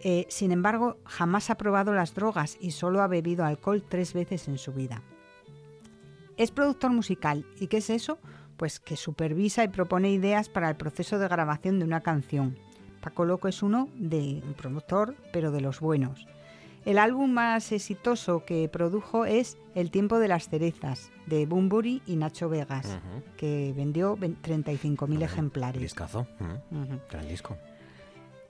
Eh, 0.04 0.26
sin 0.30 0.52
embargo, 0.52 0.98
jamás 1.06 1.50
ha 1.50 1.56
probado 1.56 1.94
las 1.94 2.14
drogas 2.14 2.58
y 2.62 2.72
solo 2.72 3.02
ha 3.02 3.08
bebido 3.08 3.46
alcohol 3.46 3.84
tres 3.88 4.14
veces 4.14 4.48
en 4.48 4.60
su 4.60 4.74
vida. 4.74 5.02
Es 6.36 6.52
productor 6.52 6.92
musical. 6.92 7.46
¿Y 7.60 7.68
qué 7.68 7.78
es 7.78 7.90
eso? 7.90 8.20
pues 8.58 8.80
que 8.80 8.98
supervisa 8.98 9.64
y 9.64 9.70
propone 9.70 10.12
ideas 10.12 10.50
para 10.50 10.70
el 10.70 10.76
proceso 10.76 11.20
de 11.20 11.28
grabación 11.28 11.80
de 11.80 11.86
una 11.86 12.02
canción. 12.02 12.58
Paco 13.02 13.24
Loco 13.24 13.48
es 13.48 13.64
uno 13.64 13.88
de 13.96 14.42
un 14.46 14.54
productor, 14.56 15.16
pero 15.32 15.52
de 15.52 15.62
los 15.62 15.80
buenos. 15.80 16.28
El 16.88 17.00
álbum 17.00 17.30
más 17.30 17.74
exitoso 17.74 18.46
que 18.46 18.70
produjo 18.70 19.26
es 19.26 19.58
El 19.76 19.92
tiempo 19.92 20.20
de 20.20 20.30
las 20.30 20.48
cerezas, 20.48 21.12
de 21.26 21.46
Bumburi 21.46 22.02
y 22.06 22.16
Nacho 22.16 22.48
Vegas, 22.48 22.98
que 23.36 23.74
vendió 23.76 24.16
35.000 24.16 25.22
ejemplares. 25.22 25.82
Discazo, 25.82 26.28
gran 27.12 27.28
disco. 27.28 27.58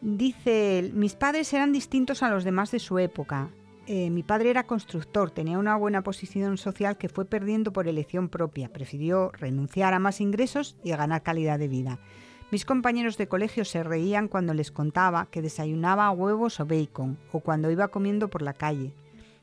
Dice, 0.02 0.92
mis 0.94 1.16
padres 1.16 1.52
eran 1.52 1.72
distintos 1.72 2.22
a 2.22 2.30
los 2.30 2.44
demás 2.44 2.70
de 2.70 2.78
su 2.78 3.00
época. 3.00 3.50
Eh, 3.88 4.12
mi 4.12 4.22
padre 4.22 4.52
era 4.52 4.68
constructor, 4.68 5.32
tenía 5.32 5.58
una 5.58 5.76
buena 5.76 6.04
posición 6.04 6.60
social 6.60 6.96
que 7.00 7.10
fue 7.10 7.26
perdiendo 7.26 7.74
por 7.74 7.88
elección 7.88 8.30
propia. 8.30 8.70
Prefirió 8.72 9.32
renunciar 9.32 9.96
a 9.96 10.00
más 10.00 10.22
ingresos 10.22 10.78
y 10.84 10.92
a 10.92 10.98
ganar 10.98 11.24
calidad 11.24 11.58
de 11.58 11.70
vida. 11.70 12.00
Mis 12.50 12.64
compañeros 12.64 13.18
de 13.18 13.28
colegio 13.28 13.66
se 13.66 13.84
reían 13.84 14.30
cuando 14.30 14.54
les 14.54 14.72
contaba 14.72 15.28
que 15.30 15.42
desayunaba 15.42 16.10
huevos 16.12 16.62
o 16.62 16.66
bacon, 16.66 17.18
o 17.34 17.42
cuando 17.42 17.70
iba 17.72 17.90
comiendo 17.90 18.30
por 18.30 18.42
la 18.42 18.54
calle. 18.54 18.94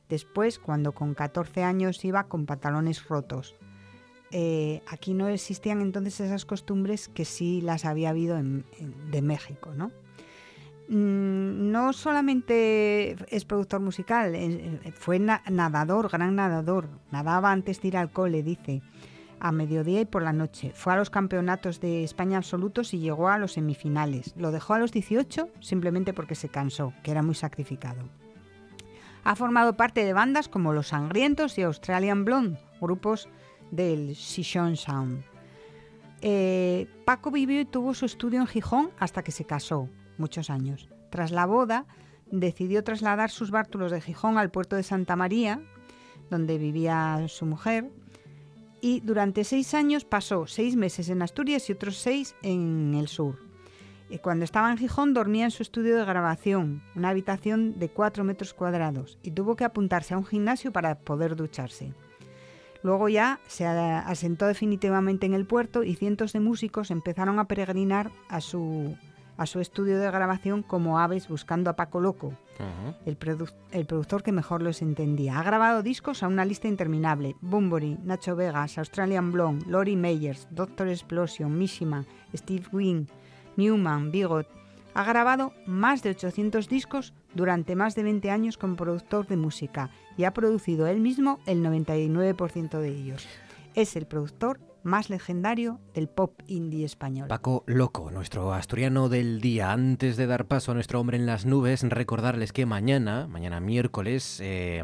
Después, 0.09 0.59
cuando 0.59 0.93
con 0.93 1.13
14 1.13 1.65
años 1.65 2.03
iba 2.05 2.25
con 2.25 2.47
pantalones 2.47 3.07
rotos. 3.07 3.55
Eh, 4.31 4.83
aquí 4.89 5.13
no 5.13 5.29
existían 5.29 5.83
entonces 5.83 6.19
esas 6.21 6.47
costumbres 6.47 7.09
que 7.09 7.27
sí 7.27 7.61
las 7.61 7.85
había 7.85 8.11
habido 8.11 8.37
de 8.37 9.23
México, 9.23 9.73
¿no? 9.77 9.93
Mm, 10.89 11.71
no 11.71 11.93
solamente 11.93 13.17
es 13.29 13.45
productor 13.45 13.81
musical, 13.81 14.35
fue 14.95 15.19
nadador, 15.19 16.11
gran 16.11 16.35
nadador. 16.35 16.89
Nadaba 17.13 17.53
antes 17.53 17.81
de 17.81 17.89
ir 17.89 17.97
al 17.97 18.11
cole, 18.11 18.43
dice, 18.43 18.83
a 19.45 19.53
mediodía 19.53 20.01
y 20.01 20.07
por 20.07 20.23
la 20.23 20.33
noche. 20.33 20.73
Fue 20.75 20.95
a 20.95 20.97
los 20.97 21.11
campeonatos 21.11 21.79
de 21.79 22.03
España 22.03 22.39
absolutos 22.39 22.95
y 22.95 22.99
llegó 22.99 23.29
a 23.29 23.37
los 23.37 23.53
semifinales. 23.53 24.33
Lo 24.39 24.53
dejó 24.53 24.73
a 24.73 24.79
los 24.79 24.91
18 24.91 25.51
simplemente 25.61 26.15
porque 26.15 26.35
se 26.35 26.49
cansó, 26.49 26.95
que 27.03 27.11
era 27.11 27.23
muy 27.23 27.35
sacrificado. 27.35 28.09
Ha 29.23 29.37
formado 29.37 29.77
parte 29.77 30.03
de 30.03 30.15
bandas 30.15 30.49
como 30.49 30.73
Los 30.73 30.89
Sangrientos 30.89 31.59
y 31.59 31.63
Australian 31.63 32.25
Blonde, 32.25 32.59
grupos 32.81 33.29
del 33.71 34.17
Sichon 34.17 34.77
Sound. 34.77 35.23
Eh, 36.23 36.89
Paco 37.05 37.31
vivió 37.31 37.61
y 37.61 37.67
tuvo 37.67 37.93
su 37.93 38.07
estudio 38.07 38.41
en 38.41 38.47
Gijón 38.47 38.93
hasta 38.99 39.23
que 39.23 39.31
se 39.31 39.45
casó 39.45 39.91
muchos 40.17 40.49
años. 40.49 40.89
Tras 41.11 41.33
la 41.33 41.45
boda, 41.45 41.85
decidió 42.31 42.83
trasladar 42.83 43.29
sus 43.29 43.51
bártulos 43.51 43.93
de 43.93 44.01
Gijón 44.01 44.39
al 44.39 44.51
puerto 44.51 44.75
de 44.75 44.85
Santa 44.85 45.17
María, 45.17 45.61
donde 46.31 46.57
vivía 46.57 47.27
su 47.29 47.45
mujer, 47.45 47.91
y 48.85 49.01
durante 49.01 49.45
seis 49.45 49.73
años 49.73 50.05
pasó 50.05 50.47
seis 50.47 50.77
meses 50.77 51.09
en 51.09 51.23
Asturias 51.23 51.71
y 51.71 51.73
otros 51.73 51.97
seis 51.97 52.37
en 52.43 52.93
el 52.95 53.09
sur. 53.09 53.39
Y 54.11 54.19
cuando 54.19 54.45
estaba 54.45 54.71
en 54.71 54.77
Gijón 54.77 55.15
dormía 55.15 55.47
en 55.47 55.51
su 55.51 55.63
estudio 55.63 55.97
de 55.97 56.05
grabación, 56.05 56.83
una 56.95 57.09
habitación 57.09 57.79
de 57.79 57.89
cuatro 57.89 58.25
metros 58.25 58.53
cuadrados, 58.53 59.17
y 59.23 59.31
tuvo 59.31 59.57
que 59.57 59.65
apuntarse 59.65 60.13
a 60.13 60.19
un 60.19 60.27
gimnasio 60.27 60.71
para 60.71 60.99
poder 60.99 61.35
ducharse. 61.35 61.95
Luego 62.83 63.09
ya 63.09 63.41
se 63.47 63.65
asentó 63.65 64.47
definitivamente 64.47 65.25
en 65.25 65.33
el 65.33 65.47
puerto 65.47 65.83
y 65.83 65.95
cientos 65.95 66.35
de 66.35 66.41
músicos 66.41 66.91
empezaron 66.91 67.39
a 67.39 67.49
peregrinar 67.49 68.11
a 68.29 68.43
su 68.43 68.99
a 69.39 69.47
su 69.47 69.61
estudio 69.61 69.99
de 69.99 70.11
grabación 70.11 70.63
como 70.63 70.99
aves 70.99 71.27
buscando 71.27 71.71
a 71.71 71.77
Paco 71.77 72.01
Loco, 72.01 72.35
el, 73.07 73.17
productor 73.17 74.23
que 74.23 74.33
mejor 74.33 74.63
los 74.63 74.83
entendía. 74.83 75.39
Ha 75.39 75.43
grabado 75.43 75.83
discos 75.83 76.23
a 76.23 76.29
una 76.29 76.45
lista 76.45 76.69
interminable. 76.69 77.37
Bumbury, 77.41 77.99
Nacho 78.03 78.37
Vegas, 78.37 78.79
Australian 78.79 79.33
Blonde, 79.33 79.67
Lori 79.69 79.97
Meyers, 79.97 80.49
Doctor 80.51 80.89
Explosion, 80.89 81.57
Mishima, 81.57 82.05
Steve 82.35 82.65
Wynn, 82.73 83.09
Newman, 83.57 84.11
Bigot. 84.11 84.49
Ha 84.95 85.05
grabado 85.05 85.53
más 85.67 86.03
de 86.03 86.11
800 86.11 86.69
discos 86.69 87.13
durante 87.35 87.75
más 87.75 87.95
de 87.95 88.05
20 88.05 88.31
años 88.31 88.57
como 88.57 88.77
productor 88.77 89.27
de 89.27 89.37
música 89.37 89.91
y 90.17 90.25
ha 90.25 90.33
producido 90.33 90.87
él 90.87 91.01
mismo 91.01 91.41
el 91.47 91.65
99% 91.65 92.79
de 92.79 92.89
ellos. 92.89 93.27
Es 93.75 93.97
el 93.97 94.07
productor 94.07 94.61
más 94.85 95.11
legendario 95.11 95.81
del 95.95 96.09
pop 96.09 96.41
indie 96.47 96.85
español. 96.85 97.29
Paco 97.29 97.65
Loco, 97.67 98.11
nuestro 98.11 98.53
asturiano 98.53 99.09
del 99.09 99.41
día. 99.41 99.73
Antes 99.73 100.17
de 100.17 100.27
dar 100.27 100.47
paso 100.47 100.73
a 100.73 100.75
nuestro 100.75 101.01
hombre 101.01 101.17
en 101.17 101.27
las 101.27 101.47
nubes, 101.47 101.83
recordarles 101.83 102.53
que 102.53 102.67
mañana, 102.67 103.27
mañana 103.27 103.61
miércoles, 103.61 104.39
eh, 104.43 104.83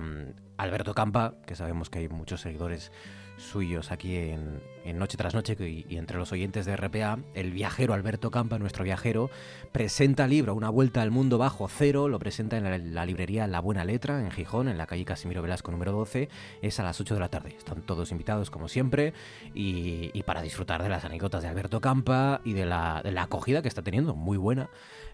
Alberto 0.56 0.94
Campa, 0.94 1.34
que 1.46 1.54
sabemos 1.54 1.90
que 1.90 2.00
hay 2.00 2.08
muchos 2.08 2.40
seguidores 2.40 2.92
suyos 3.40 3.90
aquí 3.90 4.16
en, 4.16 4.60
Noche 4.98 5.16
tras 5.16 5.34
Noche 5.34 5.56
y, 5.58 5.96
entre 5.96 6.18
los 6.18 6.32
oyentes 6.32 6.66
de 6.66 6.76
RPA, 6.76 7.18
el 7.34 7.52
viajero 7.52 7.94
Alberto 7.94 8.30
Campa, 8.30 8.58
nuestro 8.58 8.84
viajero, 8.84 9.30
presenta 9.72 10.26
libro 10.26 10.54
Una 10.54 10.68
vuelta 10.68 11.00
al 11.00 11.10
mundo 11.10 11.38
bajo 11.38 11.68
cero, 11.68 12.08
lo 12.08 12.18
presenta 12.18 12.56
en 12.56 12.94
la, 12.94 13.06
librería 13.06 13.46
La 13.46 13.60
Buena 13.60 13.84
Letra, 13.84 14.20
en 14.20 14.30
Gijón, 14.30 14.68
en 14.68 14.78
la 14.78 14.86
calle 14.86 15.04
Casimiro 15.04 15.42
Velasco 15.42 15.70
número 15.70 15.92
12, 15.92 16.28
es 16.60 16.80
a 16.80 16.82
las 16.82 17.00
8 17.00 17.14
de 17.14 17.20
la 17.20 17.28
tarde. 17.28 17.54
Están 17.56 17.82
todos 17.82 18.10
invitados 18.10 18.50
como 18.50 18.68
siempre 18.68 19.12
y, 19.54 20.22
para 20.24 20.42
disfrutar 20.42 20.82
de 20.82 20.88
las 20.88 21.04
anécdotas 21.04 21.42
de 21.42 21.48
Alberto 21.48 21.80
Campa 21.80 22.40
y 22.44 22.52
de 22.52 22.66
la, 22.66 23.00
de 23.02 23.12
la 23.12 23.22
acogida 23.22 23.62
que 23.62 23.68
está 23.68 23.82
teniendo, 23.82 24.14
muy 24.14 24.36
buena 24.38 24.70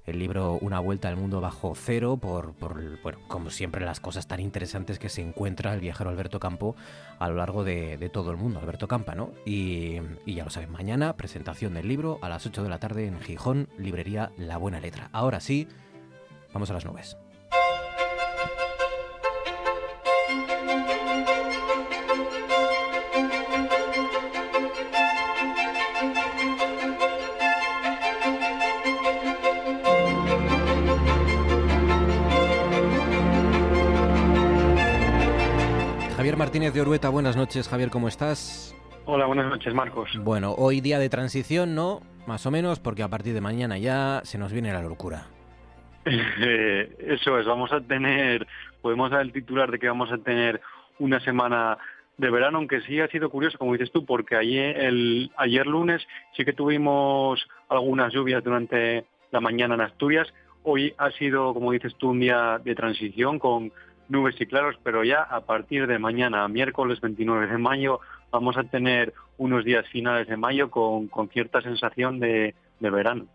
el 0.07 0.19
libro 0.19 0.59
Una 0.61 0.81
vuelta 0.81 1.09
al 1.09 1.17
mundo 1.17 1.41
bajo 1.41 1.75
cero, 1.75 2.17
por, 2.17 2.55
bueno, 3.03 3.19
como 3.29 3.51
siempre 3.51 3.85
las 3.85 4.01
cosas 4.01 4.27
tan 4.27 4.41
interesantes 4.41 4.99
que 4.99 5.09
se 5.09 5.21
encuentra 5.21 5.75
el 5.75 5.81
viajero 5.81 6.11
Alberto 6.11 6.41
Campo 6.41 6.77
a 7.19 7.29
lo 7.29 7.37
largo 7.37 7.65
de, 7.65 8.11
todo 8.13 8.31
el 8.31 8.37
mundo, 8.37 8.61
Alberto 8.61 8.89
Campa, 8.89 9.15
¿no? 9.15 9.33
Y, 9.45 9.99
y, 10.25 10.35
ya 10.35 10.45
lo 10.45 10.51
saben, 10.51 10.71
mañana 10.71 11.17
presentación 11.17 11.75
del 11.75 11.89
libro 11.89 12.19
a 12.23 12.29
las 12.29 12.47
8 12.47 12.63
de 12.63 12.69
la 12.69 12.79
tarde 12.79 13.07
en 13.07 13.21
Gijón, 13.21 13.69
librería 13.79 14.33
La 14.39 14.57
Buena 14.57 14.81
Letra. 14.81 15.11
Ahora 15.13 15.41
sí, 15.41 15.67
vamos 16.53 16.71
a 16.71 16.75
las 16.75 16.85
nubes. 16.85 17.17
Javier 36.37 36.49
Martínez 36.49 36.75
de 36.75 36.83
Orueta, 36.83 37.09
buenas 37.09 37.35
noches. 37.35 37.67
Javier, 37.67 37.89
¿cómo 37.89 38.09
estás? 38.09 38.77
Hola, 39.07 39.25
buenas 39.25 39.47
noches, 39.47 39.73
Marcos. 39.73 40.11
Bueno, 40.23 40.53
hoy 40.53 40.83
día 40.83 40.99
de 40.99 41.09
transición, 41.09 41.75
¿no? 41.75 42.03
Más 42.27 42.45
o 42.45 42.51
menos, 42.51 42.79
porque 42.79 43.03
a 43.03 43.09
partir 43.09 43.33
de 43.33 43.41
mañana 43.41 43.79
ya 43.79 44.21
se 44.23 44.37
nos 44.37 44.53
viene 44.53 44.71
la 44.71 44.83
locura. 44.83 45.29
eso 46.05 47.39
es, 47.39 47.47
vamos 47.47 47.73
a 47.73 47.81
tener, 47.81 48.47
podemos 48.83 49.11
dar 49.11 49.23
el 49.23 49.33
titular 49.33 49.71
de 49.71 49.79
que 49.79 49.89
vamos 49.89 50.13
a 50.13 50.19
tener 50.19 50.61
una 50.99 51.21
semana 51.21 51.79
de 52.19 52.31
verano, 52.31 52.59
aunque 52.59 52.83
sí 52.83 53.01
ha 53.01 53.09
sido 53.09 53.31
curioso, 53.31 53.57
como 53.57 53.73
dices 53.73 53.91
tú, 53.91 54.05
porque 54.05 54.37
ayer, 54.37 54.79
el, 54.79 55.33
ayer 55.39 55.67
lunes 55.67 56.07
sí 56.37 56.45
que 56.45 56.53
tuvimos 56.53 57.49
algunas 57.71 58.13
lluvias 58.13 58.45
durante 58.45 59.07
la 59.31 59.41
mañana 59.41 59.75
en 59.77 59.81
Asturias. 59.81 60.29
Hoy 60.65 60.93
ha 60.99 61.11
sido, 61.13 61.55
como 61.55 61.73
dices 61.73 61.95
tú, 61.97 62.11
un 62.11 62.21
día 62.21 62.61
de 62.63 62.75
transición 62.75 63.39
con 63.39 63.73
nubes 64.09 64.41
y 64.41 64.47
claros, 64.47 64.77
pero 64.83 65.05
ya 65.05 65.23
a 65.23 65.41
partir 65.41 65.87
de 65.87 65.99
mañana, 65.99 66.47
miércoles 66.49 67.01
29 67.01 67.47
de 67.47 67.59
mayo, 67.59 68.01
vamos 68.31 68.57
a 68.57 68.65
tener 68.65 69.15
unos 69.39 69.65
días 69.65 69.87
finales 69.89 70.29
de 70.29 70.37
mayo 70.37 70.71
con, 70.71 71.09
con 71.09 71.29
cierta 71.29 71.61
sensación 71.63 72.21
de, 72.21 72.55
de 72.81 72.91
verano. 72.91 73.27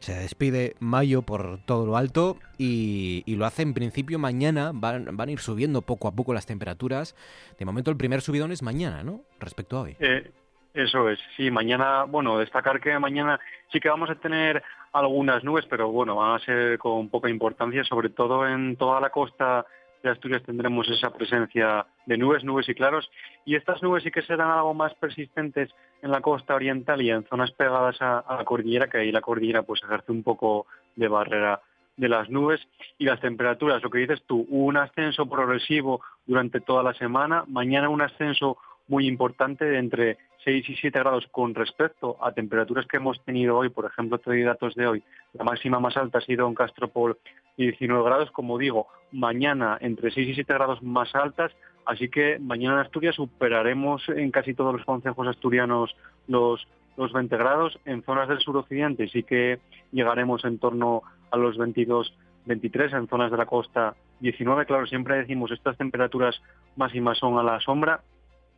Se 0.00 0.14
despide 0.14 0.74
mayo 0.80 1.22
por 1.22 1.58
todo 1.64 1.86
lo 1.86 1.96
alto 1.96 2.38
y, 2.58 3.22
lo 3.36 3.46
hace 3.46 3.62
en 3.62 3.72
principio 3.72 4.18
mañana. 4.18 4.72
Van, 4.74 5.16
van, 5.16 5.28
a 5.28 5.32
ir 5.32 5.38
subiendo 5.38 5.82
poco 5.82 6.08
a 6.08 6.12
poco 6.12 6.34
las 6.34 6.46
temperaturas. 6.46 7.14
De 7.56 7.64
momento 7.64 7.90
el 7.90 7.96
primer 7.96 8.20
subidón 8.20 8.50
es 8.50 8.62
mañana, 8.62 9.04
¿no? 9.04 9.20
Respecto 9.38 9.76
a 9.76 9.82
hoy. 9.82 9.96
Eh, 10.00 10.30
eso 10.74 11.08
es, 11.08 11.18
sí, 11.36 11.50
mañana, 11.50 12.04
bueno, 12.04 12.38
destacar 12.38 12.80
que 12.80 12.96
mañana 12.98 13.40
sí 13.72 13.80
que 13.80 13.88
vamos 13.88 14.10
a 14.10 14.14
tener 14.14 14.62
algunas 14.92 15.42
nubes, 15.44 15.66
pero 15.68 15.90
bueno, 15.90 16.16
van 16.16 16.36
a 16.36 16.44
ser 16.44 16.78
con 16.78 17.08
poca 17.08 17.28
importancia, 17.28 17.84
sobre 17.84 18.08
todo 18.08 18.46
en 18.46 18.76
toda 18.76 19.00
la 19.00 19.10
costa 19.10 19.66
de 20.02 20.10
Asturias 20.10 20.42
tendremos 20.44 20.88
esa 20.88 21.10
presencia 21.10 21.86
de 22.06 22.16
nubes, 22.16 22.44
nubes 22.44 22.68
y 22.68 22.74
claros, 22.74 23.10
y 23.44 23.54
estas 23.54 23.82
nubes 23.82 24.02
sí 24.02 24.10
que 24.10 24.22
serán 24.22 24.50
algo 24.50 24.74
más 24.74 24.94
persistentes 24.94 25.70
en 26.02 26.10
la 26.10 26.20
costa 26.20 26.54
oriental 26.54 27.02
y 27.02 27.10
en 27.10 27.24
zonas 27.24 27.52
pegadas 27.52 28.00
a, 28.00 28.24
la 28.28 28.44
cordillera, 28.44 28.88
que 28.88 28.98
ahí 28.98 29.12
la 29.12 29.20
cordillera 29.20 29.62
pues 29.62 29.82
ejerce 29.82 30.12
un 30.12 30.22
poco 30.22 30.66
de 30.96 31.08
barrera 31.08 31.60
de 31.96 32.08
las 32.08 32.30
nubes. 32.30 32.60
Y 32.98 33.04
las 33.04 33.20
temperaturas, 33.20 33.82
lo 33.82 33.90
que 33.90 33.98
dices 33.98 34.22
tú, 34.26 34.46
un 34.48 34.76
ascenso 34.76 35.26
progresivo 35.26 36.00
durante 36.26 36.60
toda 36.60 36.82
la 36.82 36.94
semana, 36.94 37.44
mañana 37.46 37.88
un 37.88 38.00
ascenso 38.00 38.56
muy 38.90 39.06
importante 39.06 39.78
entre 39.78 40.18
6 40.44 40.68
y 40.68 40.74
7 40.74 40.98
grados 40.98 41.26
con 41.30 41.54
respecto 41.54 42.16
a 42.20 42.32
temperaturas 42.32 42.86
que 42.86 42.96
hemos 42.96 43.24
tenido 43.24 43.56
hoy, 43.56 43.68
por 43.68 43.86
ejemplo, 43.86 44.18
te 44.18 44.30
doy 44.30 44.42
datos 44.42 44.74
de 44.74 44.86
hoy, 44.86 45.02
la 45.32 45.44
máxima 45.44 45.78
más 45.78 45.96
alta 45.96 46.18
ha 46.18 46.22
sido 46.22 46.48
en 46.48 46.54
Castropol 46.54 47.16
19 47.56 48.02
grados, 48.04 48.30
como 48.32 48.58
digo, 48.58 48.88
mañana 49.12 49.78
entre 49.80 50.10
6 50.10 50.28
y 50.28 50.34
7 50.34 50.52
grados 50.52 50.82
más 50.82 51.14
altas, 51.14 51.52
así 51.86 52.08
que 52.08 52.38
mañana 52.40 52.74
en 52.74 52.80
Asturias 52.80 53.14
superaremos 53.14 54.02
en 54.08 54.32
casi 54.32 54.54
todos 54.54 54.74
los 54.74 54.84
consejos 54.84 55.28
asturianos 55.28 55.94
los, 56.26 56.66
los 56.96 57.12
20 57.12 57.36
grados, 57.36 57.78
en 57.84 58.02
zonas 58.02 58.28
del 58.28 58.40
suroccidente 58.40 59.08
sí 59.08 59.22
que 59.22 59.60
llegaremos 59.92 60.44
en 60.44 60.58
torno 60.58 61.02
a 61.30 61.36
los 61.36 61.56
22 61.56 62.12
23 62.46 62.92
en 62.94 63.06
zonas 63.06 63.30
de 63.30 63.36
la 63.36 63.46
costa 63.46 63.94
19. 64.20 64.66
Claro, 64.66 64.86
siempre 64.86 65.16
decimos 65.18 65.50
estas 65.52 65.76
temperaturas 65.76 66.40
máximas 66.74 67.18
son 67.18 67.38
a 67.38 67.42
la 67.42 67.60
sombra, 67.60 68.00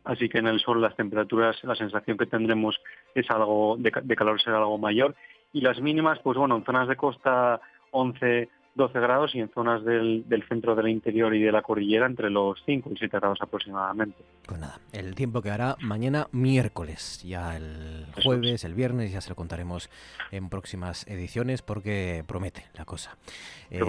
así 0.03 0.29
que 0.29 0.39
en 0.39 0.47
el 0.47 0.59
sol 0.59 0.81
las 0.81 0.95
temperaturas, 0.95 1.63
la 1.63 1.75
sensación 1.75 2.17
que 2.17 2.25
tendremos 2.25 2.79
es 3.15 3.29
algo 3.29 3.75
de, 3.77 3.91
de 4.03 4.15
calor 4.15 4.41
será 4.41 4.57
algo 4.57 4.77
mayor. 4.77 5.15
Y 5.51 5.61
las 5.61 5.79
mínimas, 5.79 6.19
pues 6.19 6.37
bueno, 6.37 6.55
en 6.55 6.65
zonas 6.65 6.87
de 6.87 6.95
costa 6.95 7.61
11, 7.91 8.49
12 8.75 8.99
grados 8.99 9.35
y 9.35 9.39
en 9.39 9.49
zonas 9.49 9.83
del, 9.83 10.27
del, 10.27 10.47
centro 10.47 10.75
del 10.75 10.87
interior 10.89 11.35
y 11.35 11.41
de 11.41 11.51
la 11.51 11.61
cordillera 11.61 12.05
entre 12.05 12.29
los 12.29 12.61
5 12.65 12.89
y 12.93 12.97
7 12.97 13.19
grados 13.19 13.39
aproximadamente. 13.41 14.17
Pues 14.47 14.59
nada, 14.59 14.79
el 14.91 15.15
tiempo 15.15 15.41
que 15.41 15.51
hará 15.51 15.75
mañana 15.79 16.27
miércoles, 16.31 17.21
ya 17.23 17.55
el 17.55 18.05
jueves, 18.23 18.63
el 18.63 18.73
viernes, 18.73 19.11
ya 19.11 19.21
se 19.21 19.29
lo 19.29 19.35
contaremos 19.35 19.89
en 20.31 20.49
próximas 20.49 21.07
ediciones 21.07 21.61
porque 21.61 22.23
promete 22.27 22.65
la 22.73 22.85
cosa. 22.85 23.17
Eh, 23.69 23.81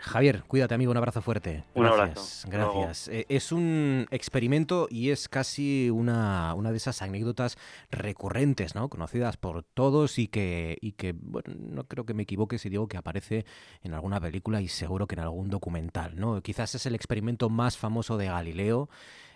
Javier, 0.00 0.42
cuídate 0.46 0.74
amigo, 0.74 0.90
un 0.90 0.96
abrazo 0.96 1.20
fuerte. 1.20 1.64
Un 1.74 1.84
gracias, 1.84 2.44
abrazo. 2.46 2.80
Gracias. 2.80 3.08
Eh, 3.08 3.26
es 3.28 3.52
un 3.52 4.06
experimento 4.10 4.88
y 4.90 5.10
es 5.10 5.28
casi 5.28 5.90
una, 5.90 6.54
una 6.54 6.70
de 6.70 6.76
esas 6.76 7.02
anécdotas 7.02 7.56
recurrentes, 7.90 8.74
¿no? 8.74 8.88
Conocidas 8.88 9.36
por 9.36 9.62
todos 9.62 10.18
y 10.18 10.28
que, 10.28 10.78
y 10.80 10.92
que, 10.92 11.12
bueno, 11.12 11.54
no 11.56 11.84
creo 11.84 12.04
que 12.04 12.14
me 12.14 12.22
equivoque 12.22 12.58
si 12.58 12.68
digo 12.68 12.88
que 12.88 12.96
aparece 12.96 13.44
en 13.82 13.94
alguna 13.94 14.18
película 14.28 14.60
y 14.60 14.68
seguro 14.68 15.06
que 15.06 15.14
en 15.14 15.20
algún 15.22 15.48
documental, 15.48 16.14
¿no? 16.14 16.42
Quizás 16.42 16.74
es 16.74 16.84
el 16.84 16.94
experimento 16.94 17.48
más 17.48 17.78
famoso 17.78 18.18
de 18.18 18.26
Galileo, 18.26 18.90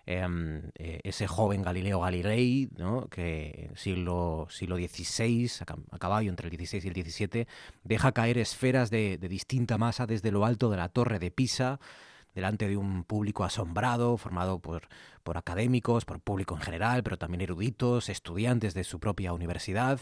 em, 0.04 0.70
eh, 0.74 1.00
ese 1.02 1.26
joven 1.26 1.62
Galileo 1.62 2.00
Galilei, 2.00 2.68
¿no? 2.76 3.08
que 3.08 3.70
siglo, 3.74 4.48
siglo 4.50 4.76
XVI, 4.76 5.50
a, 5.90 5.98
caballo 5.98 6.28
entre 6.28 6.48
el 6.50 6.56
XVI 6.58 6.80
y 6.84 6.88
el 6.88 6.94
XVII, 6.94 7.46
deja 7.84 8.12
caer 8.12 8.36
esferas 8.36 8.90
de, 8.90 9.16
distinta 9.16 9.78
masa 9.78 10.06
desde 10.06 10.30
lo 10.30 10.44
alto 10.44 10.68
de 10.68 10.76
la 10.76 10.90
torre 10.90 11.18
de 11.18 11.30
Pisa, 11.30 11.80
delante 12.34 12.68
de 12.68 12.76
un 12.76 13.04
público 13.04 13.44
asombrado, 13.44 14.18
formado 14.18 14.58
por, 14.58 14.88
por 15.22 15.38
académicos, 15.38 16.04
por 16.04 16.20
público 16.20 16.54
en 16.54 16.60
general, 16.60 17.02
pero 17.02 17.16
también 17.16 17.40
eruditos, 17.40 18.10
estudiantes 18.10 18.74
de 18.74 18.84
su 18.84 19.00
propia 19.00 19.32
universidad. 19.32 20.00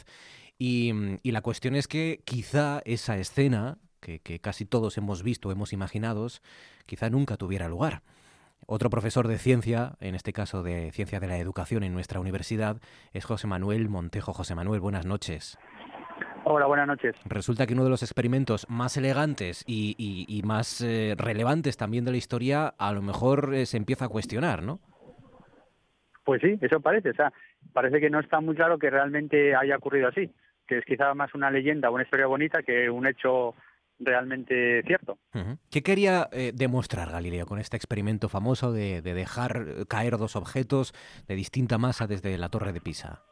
Y 0.58 0.92
la 1.22 1.42
cuestión 1.42 1.74
es 1.74 1.86
que 1.86 2.22
quizá 2.24 2.82
esa 2.84 3.16
escena 3.18 3.78
que, 4.00 4.38
casi 4.40 4.64
todos 4.64 4.98
hemos 4.98 5.22
visto, 5.22 5.52
hemos 5.52 5.72
imaginado, 5.72 6.26
quizá 6.86 7.10
nunca 7.10 7.36
tuviera 7.36 7.68
lugar. 7.68 8.02
Otro 8.66 8.90
profesor 8.90 9.26
de 9.26 9.38
ciencia, 9.38 9.92
en 10.00 10.14
este 10.14 10.32
caso 10.32 10.62
de 10.62 10.90
ciencia 10.92 11.20
de 11.20 11.28
la 11.28 11.38
educación 11.38 11.82
en 11.82 11.92
nuestra 11.92 12.20
universidad, 12.20 12.80
es 13.12 13.24
José 13.24 13.46
Manuel 13.46 13.88
Montejo. 13.88 14.32
José 14.32 14.54
Manuel, 14.54 14.80
buenas 14.80 15.06
noches. 15.06 15.58
Hola, 16.44 16.66
buenas 16.66 16.86
noches. 16.86 17.16
Resulta 17.26 17.66
que 17.66 17.74
uno 17.74 17.84
de 17.84 17.90
los 17.90 18.02
experimentos 18.02 18.66
más 18.68 18.96
elegantes 18.96 19.64
y, 19.66 20.42
más 20.44 20.80
eh, 20.80 21.14
relevantes 21.16 21.76
también 21.76 22.04
de 22.04 22.12
la 22.12 22.16
historia, 22.16 22.68
a 22.78 22.92
lo 22.92 23.02
mejor 23.02 23.54
eh, 23.54 23.66
se 23.66 23.76
empieza 23.76 24.06
a 24.06 24.08
cuestionar, 24.08 24.62
¿no? 24.62 24.80
Pues 26.24 26.40
sí, 26.42 26.58
eso 26.60 26.80
parece. 26.80 27.10
O 27.10 27.14
sea, 27.14 27.32
parece 27.72 28.00
que 28.00 28.10
no 28.10 28.20
está 28.20 28.40
muy 28.40 28.54
claro 28.54 28.78
que 28.78 28.90
realmente 28.90 29.54
haya 29.54 29.76
ocurrido 29.76 30.08
así, 30.08 30.30
que 30.66 30.78
es 30.78 30.84
quizá 30.84 31.12
más 31.14 31.34
una 31.34 31.50
leyenda, 31.50 31.90
una 31.90 32.04
historia 32.04 32.26
bonita 32.26 32.62
que 32.62 32.88
un 32.88 33.06
hecho 33.06 33.54
realmente 34.00 34.82
cierto. 34.86 35.18
¿Qué 35.70 35.82
quería 35.82 36.28
eh, 36.32 36.52
demostrar 36.54 37.10
Galileo 37.10 37.46
con 37.46 37.58
este 37.58 37.76
experimento 37.76 38.28
famoso 38.28 38.72
de, 38.72 39.02
dejar 39.02 39.86
caer 39.88 40.16
dos 40.16 40.36
objetos 40.36 40.92
de 41.28 41.34
distinta 41.34 41.78
masa 41.78 42.06
desde 42.06 42.36
la 42.38 42.48
torre 42.48 42.72
de 42.72 42.80
Pisa? 42.80 43.22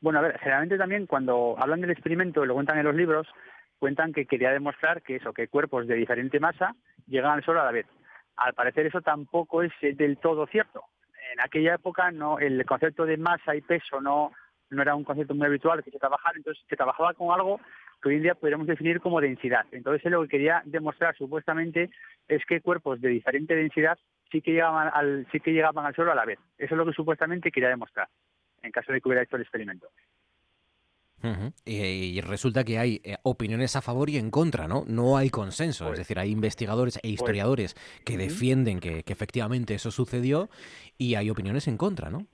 Bueno, 0.00 0.20
a 0.20 0.22
ver, 0.22 0.38
generalmente 0.38 0.78
también 0.78 1.06
cuando 1.06 1.56
hablan 1.58 1.80
del 1.80 1.90
experimento, 1.90 2.44
lo 2.44 2.54
cuentan 2.54 2.78
en 2.78 2.84
los 2.84 2.94
libros, 2.94 3.26
cuentan 3.78 4.12
que 4.12 4.26
quería 4.26 4.50
demostrar 4.50 5.02
que 5.02 5.16
eso, 5.16 5.32
que 5.32 5.48
cuerpos 5.48 5.86
de 5.86 5.96
diferente 5.96 6.40
masa 6.40 6.74
llegan 7.06 7.32
al 7.32 7.44
Sol 7.44 7.58
a 7.58 7.64
la 7.64 7.72
vez. 7.72 7.86
Al 8.36 8.54
parecer 8.54 8.86
eso 8.86 9.00
tampoco 9.00 9.62
es 9.62 9.72
del 9.80 10.18
todo 10.18 10.46
cierto. 10.46 10.84
En 11.32 11.40
aquella 11.40 11.74
época 11.74 12.10
no, 12.10 12.38
el 12.38 12.64
concepto 12.64 13.04
de 13.04 13.16
masa 13.16 13.54
y 13.54 13.60
peso 13.60 14.00
no, 14.00 14.32
no 14.70 14.82
era 14.82 14.94
un 14.94 15.04
concepto 15.04 15.34
muy 15.34 15.46
habitual 15.46 15.82
que 15.82 15.90
se 15.90 15.98
trabajara, 15.98 16.36
entonces 16.36 16.64
se 16.68 16.76
trabajaba 16.76 17.14
con 17.14 17.32
algo 17.32 17.60
que 18.02 18.08
hoy 18.08 18.16
en 18.16 18.22
día 18.22 18.34
podríamos 18.34 18.66
definir 18.66 19.00
como 19.00 19.20
densidad. 19.20 19.66
Entonces, 19.72 20.10
lo 20.10 20.22
que 20.22 20.28
quería 20.28 20.62
demostrar 20.64 21.16
supuestamente 21.16 21.90
es 22.28 22.44
que 22.46 22.60
cuerpos 22.60 23.00
de 23.00 23.08
diferente 23.08 23.54
densidad 23.54 23.98
sí 24.30 24.40
que 24.40 24.52
llegaban 24.52 24.90
al, 24.92 25.26
sí 25.32 25.40
que 25.40 25.52
llegaban 25.52 25.86
al 25.86 25.94
suelo 25.94 26.12
a 26.12 26.14
la 26.14 26.24
vez. 26.24 26.38
Eso 26.58 26.74
es 26.74 26.78
lo 26.78 26.86
que 26.86 26.92
supuestamente 26.92 27.50
quería 27.50 27.70
demostrar, 27.70 28.08
en 28.62 28.70
caso 28.70 28.92
de 28.92 29.00
que 29.00 29.08
hubiera 29.08 29.22
hecho 29.22 29.36
el 29.36 29.42
experimento. 29.42 29.88
y, 31.64 32.20
resulta 32.20 32.62
que 32.62 32.78
hay 32.78 33.00
eh, 33.02 33.16
opiniones 33.24 33.74
a 33.74 33.82
favor 33.82 34.08
y 34.08 34.18
en 34.18 34.30
contra, 34.30 34.68
¿no? 34.68 34.84
No 34.86 35.16
hay 35.16 35.30
consenso. 35.30 35.84
es 35.84 35.88
pues 35.88 35.98
decir, 35.98 36.18
hay 36.18 36.30
investigadores 36.30 36.96
e 36.98 37.00
pues 37.00 37.14
historiadores 37.14 37.74
que 38.04 38.16
defienden 38.16 38.78
que, 38.78 39.02
que, 39.02 39.12
efectivamente 39.12 39.74
eso 39.74 39.90
sucedió 39.90 40.48
y 40.96 41.16
hay 41.16 41.30
opiniones 41.30 41.66
en 41.66 41.76
contra, 41.76 42.10
¿no? 42.10 42.26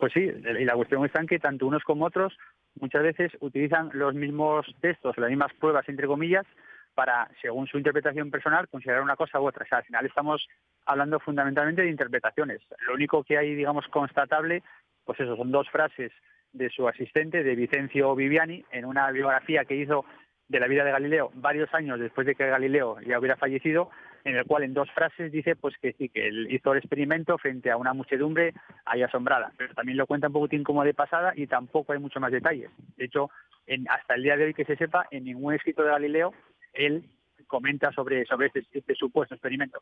Pues 0.00 0.14
sí, 0.14 0.20
y 0.20 0.64
la 0.64 0.74
cuestión 0.74 1.04
está 1.04 1.20
en 1.20 1.26
que 1.26 1.38
tanto 1.38 1.66
unos 1.66 1.84
como 1.84 2.06
otros 2.06 2.36
muchas 2.80 3.02
veces 3.02 3.32
utilizan 3.40 3.90
los 3.92 4.14
mismos 4.14 4.66
textos, 4.80 5.18
las 5.18 5.28
mismas 5.28 5.52
pruebas, 5.60 5.86
entre 5.90 6.06
comillas, 6.06 6.46
para, 6.94 7.30
según 7.42 7.66
su 7.66 7.76
interpretación 7.76 8.30
personal, 8.30 8.66
considerar 8.68 9.02
una 9.02 9.16
cosa 9.16 9.38
u 9.38 9.46
otra. 9.46 9.64
O 9.64 9.68
sea, 9.68 9.78
al 9.78 9.84
final 9.84 10.06
estamos 10.06 10.48
hablando 10.86 11.20
fundamentalmente 11.20 11.82
de 11.82 11.90
interpretaciones. 11.90 12.62
Lo 12.86 12.94
único 12.94 13.22
que 13.22 13.36
hay, 13.36 13.54
digamos, 13.54 13.86
constatable, 13.88 14.62
pues 15.04 15.20
eso, 15.20 15.36
son 15.36 15.50
dos 15.50 15.68
frases 15.68 16.12
de 16.54 16.70
su 16.70 16.88
asistente, 16.88 17.44
de 17.44 17.54
Vicencio 17.54 18.16
Viviani, 18.16 18.64
en 18.72 18.86
una 18.86 19.10
biografía 19.10 19.66
que 19.66 19.76
hizo 19.76 20.06
de 20.50 20.58
la 20.58 20.66
vida 20.66 20.84
de 20.84 20.90
Galileo 20.90 21.30
varios 21.34 21.72
años 21.72 22.00
después 22.00 22.26
de 22.26 22.34
que 22.34 22.48
Galileo 22.48 23.00
ya 23.06 23.18
hubiera 23.20 23.36
fallecido, 23.36 23.88
en 24.24 24.36
el 24.36 24.44
cual 24.44 24.64
en 24.64 24.74
dos 24.74 24.90
frases 24.90 25.30
dice 25.30 25.54
pues 25.54 25.78
que 25.78 25.92
sí, 25.92 26.08
que 26.08 26.26
él 26.26 26.48
hizo 26.50 26.72
el 26.72 26.78
experimento 26.78 27.38
frente 27.38 27.70
a 27.70 27.76
una 27.76 27.94
muchedumbre 27.94 28.52
ahí 28.84 29.02
asombrada, 29.02 29.52
pero 29.56 29.72
también 29.74 29.96
lo 29.96 30.08
cuenta 30.08 30.26
un 30.26 30.32
poquitín 30.32 30.64
como 30.64 30.84
de 30.84 30.92
pasada 30.92 31.32
y 31.36 31.46
tampoco 31.46 31.92
hay 31.92 32.00
mucho 32.00 32.18
más 32.18 32.32
detalles. 32.32 32.68
De 32.96 33.04
hecho, 33.04 33.30
en, 33.66 33.88
hasta 33.88 34.14
el 34.14 34.24
día 34.24 34.36
de 34.36 34.46
hoy 34.46 34.54
que 34.54 34.64
se 34.64 34.76
sepa, 34.76 35.06
en 35.12 35.24
ningún 35.24 35.54
escrito 35.54 35.84
de 35.84 35.90
Galileo 35.90 36.34
él 36.72 37.04
comenta 37.46 37.92
sobre, 37.92 38.24
sobre 38.26 38.48
este, 38.48 38.64
este 38.72 38.94
supuesto 38.94 39.34
experimento. 39.34 39.80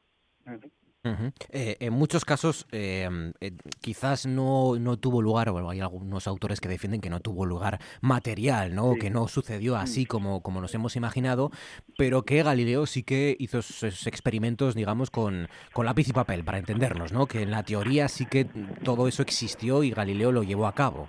Eh, 1.50 1.76
en 1.80 1.92
muchos 1.92 2.24
casos 2.24 2.66
em, 2.72 3.32
eh, 3.40 3.52
quizás 3.80 4.26
no, 4.26 4.78
no, 4.78 4.96
tuvo 4.96 5.22
lugar, 5.22 5.48
o 5.48 5.70
hay 5.70 5.80
algunos 5.80 6.26
autores 6.26 6.60
que 6.60 6.68
defienden 6.68 7.00
que 7.00 7.10
no 7.10 7.20
tuvo 7.20 7.46
lugar 7.46 7.80
material, 8.00 8.74
¿no? 8.74 8.94
que 8.94 9.10
no 9.10 9.28
sucedió 9.28 9.76
así 9.76 10.06
como, 10.06 10.42
como 10.42 10.60
nos 10.60 10.74
hemos 10.74 10.96
imaginado, 10.96 11.50
pero 11.96 12.22
que 12.22 12.42
Galileo 12.42 12.86
sí 12.86 13.02
que 13.02 13.36
hizo 13.38 13.58
esos 13.58 14.06
experimentos, 14.06 14.74
digamos, 14.74 15.10
con, 15.10 15.48
con 15.72 15.86
lápiz 15.86 16.08
y 16.08 16.12
papel, 16.12 16.44
para 16.44 16.58
entendernos, 16.58 17.12
¿no? 17.12 17.26
que 17.26 17.42
en 17.42 17.50
la 17.50 17.62
teoría 17.62 18.08
sí 18.08 18.26
que 18.26 18.44
todo 18.84 19.08
eso 19.08 19.22
existió 19.22 19.82
y 19.82 19.90
Galileo 19.90 20.32
lo 20.32 20.42
llevó 20.42 20.66
a 20.66 20.74
cabo. 20.74 21.08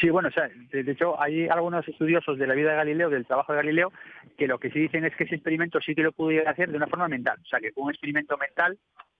Sí, 0.00 0.10
bueno, 0.10 0.28
o 0.28 0.32
sea, 0.32 0.48
de, 0.48 0.92
hecho 0.92 1.20
hay 1.20 1.48
algunos 1.48 1.86
estudiosos 1.88 2.38
de 2.38 2.46
la 2.46 2.54
vida 2.54 2.70
de 2.70 2.76
Galileo, 2.76 3.10
del 3.10 3.26
trabajo 3.26 3.52
de 3.52 3.58
Galileo, 3.58 3.92
que 4.36 4.46
lo 4.46 4.58
que 4.58 4.70
sí 4.70 4.78
dicen 4.78 5.04
es 5.04 5.16
que 5.16 5.24
ese 5.24 5.34
experimento 5.34 5.80
sí 5.80 5.94
que 5.94 6.04
lo 6.04 6.12
pudiera 6.12 6.50
hacer 6.52 6.70
de 6.70 6.76
una 6.76 6.86
forma 6.86 7.08
mental, 7.08 7.38
o 7.42 7.46
sea, 7.46 7.58
que 7.58 7.72
fue 7.72 7.84
un 7.84 7.90
experimento 7.90 8.36
mental, 8.36 8.78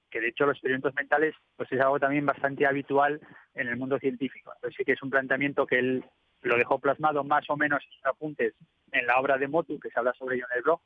que 0.09 0.21
de 0.21 0.29
hecho 0.29 0.47
los 0.47 0.55
experimentos 0.55 0.95
mentales 0.95 1.35
pues 1.57 1.71
es 1.73 1.81
algo 1.81 1.99
también 1.99 2.25
bastante 2.25 2.65
habitual 2.65 3.21
en 3.55 3.69
el 3.69 3.77
mundo 3.77 3.99
científico. 3.99 4.53
Entonces 4.55 4.87
que 4.87 4.93
es 4.93 5.03
un 5.03 5.11
planteamiento 5.11 5.67
que 5.67 5.81
él 5.81 6.05
lo 6.43 6.57
dejó 6.57 6.79
plasmado 6.79 7.25
más 7.25 7.45
o 7.51 7.57
menos 7.57 7.83
en 7.83 8.09
apuntes 8.09 8.55
en 8.93 9.07
la 9.07 9.19
obra 9.19 9.37
de 9.37 9.49
Motu, 9.49 9.81
que 9.81 9.91
se 9.91 9.99
habla 9.99 10.13
sobre 10.15 10.37
ello 10.37 10.47
en 10.51 10.59
el 10.59 10.63
blog, 10.63 10.81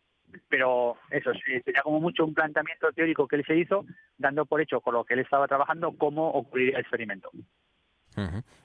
pero 0.48 0.96
eso, 1.10 1.32
sería 1.44 1.82
como 1.82 2.00
mucho 2.00 2.24
un 2.24 2.32
planteamiento 2.32 2.90
teórico 2.92 3.28
que 3.28 3.36
él 3.36 3.44
se 3.46 3.56
hizo, 3.56 3.84
dando 4.16 4.46
por 4.46 4.62
hecho 4.62 4.80
con 4.80 4.94
lo 4.94 5.04
que 5.04 5.14
él 5.14 5.20
estaba 5.20 5.46
trabajando 5.46 5.92
cómo 5.98 6.30
ocurriría 6.30 6.76
el 6.76 6.80
experimento. 6.80 7.30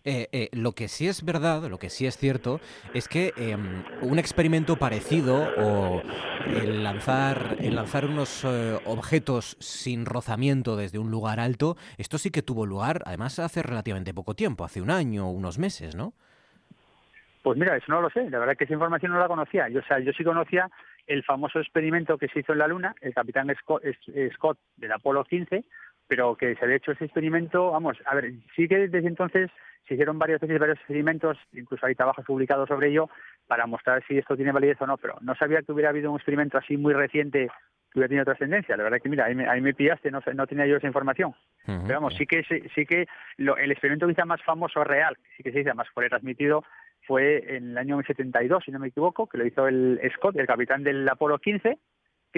Eh, 0.03 0.27
eh, 0.31 0.49
lo 0.51 0.73
que 0.73 0.87
sí 0.87 1.07
es 1.07 1.23
verdad, 1.23 1.63
lo 1.69 1.77
que 1.77 1.89
sí 1.89 2.05
es 2.05 2.17
cierto, 2.17 2.59
es 2.93 3.07
que 3.07 3.33
em, 3.37 3.83
un 4.01 4.19
experimento 4.19 4.77
parecido 4.77 5.49
o 5.57 6.01
el 6.45 6.83
lanzar, 6.83 7.55
el 7.59 7.75
lanzar 7.75 8.05
unos 8.05 8.43
eh, 8.43 8.77
objetos 8.85 9.57
sin 9.59 10.05
rozamiento 10.05 10.75
desde 10.75 10.99
un 10.99 11.11
lugar 11.11 11.39
alto, 11.39 11.75
esto 11.97 12.17
sí 12.17 12.31
que 12.31 12.41
tuvo 12.41 12.65
lugar, 12.65 13.01
además 13.05 13.39
hace 13.39 13.63
relativamente 13.63 14.13
poco 14.13 14.33
tiempo, 14.33 14.65
hace 14.65 14.81
un 14.81 14.91
año 14.91 15.27
o 15.27 15.31
unos 15.31 15.57
meses, 15.59 15.95
¿no? 15.95 16.13
Pues 17.43 17.57
mira, 17.57 17.77
eso 17.77 17.85
no 17.89 18.01
lo 18.01 18.09
sé, 18.09 18.29
la 18.29 18.39
verdad 18.39 18.53
es 18.53 18.57
que 18.57 18.63
esa 18.65 18.73
información 18.73 19.13
no 19.13 19.19
la 19.19 19.27
conocía. 19.27 19.69
Yo, 19.69 19.79
o 19.79 19.83
sea, 19.83 19.99
yo 19.99 20.11
sí 20.11 20.23
conocía 20.23 20.69
el 21.05 21.23
famoso 21.23 21.59
experimento 21.59 22.17
que 22.17 22.27
se 22.27 22.39
hizo 22.39 22.51
en 22.51 22.59
la 22.59 22.67
Luna, 22.67 22.93
el 22.99 23.13
capitán 23.13 23.55
Scott, 23.61 23.83
Scott 24.33 24.57
del 24.75 24.91
Apolo 24.91 25.23
15, 25.23 25.63
pero 26.07 26.35
que 26.35 26.55
se 26.55 26.63
había 26.63 26.77
hecho 26.77 26.91
ese 26.91 27.05
experimento, 27.05 27.71
vamos, 27.71 27.97
a 28.05 28.15
ver, 28.15 28.31
sí 28.55 28.67
que 28.67 28.87
desde 28.87 29.07
entonces 29.07 29.51
se 29.87 29.93
hicieron 29.93 30.19
varias 30.19 30.41
veces 30.41 30.59
varios 30.59 30.77
experimentos, 30.77 31.37
incluso 31.53 31.85
hay 31.85 31.95
trabajos 31.95 32.25
publicados 32.25 32.67
sobre 32.67 32.89
ello, 32.89 33.09
para 33.47 33.65
mostrar 33.65 34.03
si 34.07 34.17
esto 34.17 34.35
tiene 34.35 34.51
validez 34.51 34.81
o 34.81 34.87
no, 34.87 34.97
pero 34.97 35.15
no 35.21 35.35
sabía 35.35 35.61
que 35.61 35.71
hubiera 35.71 35.89
habido 35.89 36.11
un 36.11 36.17
experimento 36.17 36.57
así 36.57 36.75
muy 36.75 36.93
reciente 36.93 37.47
que 37.91 37.99
hubiera 37.99 38.09
tenido 38.09 38.25
trascendencia. 38.25 38.75
La 38.75 38.83
verdad 38.83 38.99
que, 39.01 39.09
mira, 39.09 39.25
ahí 39.25 39.35
me, 39.35 39.47
ahí 39.47 39.61
me 39.61 39.73
pillaste, 39.73 40.11
no, 40.11 40.19
no 40.33 40.47
tenía 40.47 40.67
yo 40.67 40.75
esa 40.75 40.87
información. 40.87 41.33
pero 41.65 41.95
vamos, 41.95 42.15
sí 42.15 42.25
que, 42.25 42.43
sí 42.43 42.85
que 42.85 43.07
el 43.37 43.71
experimento 43.71 44.07
quizá 44.07 44.25
más 44.25 44.41
famoso 44.43 44.83
real, 44.83 45.17
sí 45.35 45.43
que 45.43 45.51
se 45.51 45.59
dice, 45.59 45.73
más 45.73 45.87
fue 45.89 46.09
transmitido, 46.09 46.63
fue 47.05 47.55
en 47.55 47.71
el 47.71 47.77
año 47.77 48.01
72, 48.05 48.63
si 48.65 48.71
no 48.71 48.79
me 48.79 48.89
equivoco, 48.89 49.27
que 49.27 49.37
lo 49.37 49.45
hizo 49.45 49.67
el 49.67 49.99
Scott, 50.15 50.35
el 50.35 50.47
capitán 50.47 50.83
del 50.83 51.07
Apolo 51.07 51.39
15, 51.39 51.69
que 51.69 51.77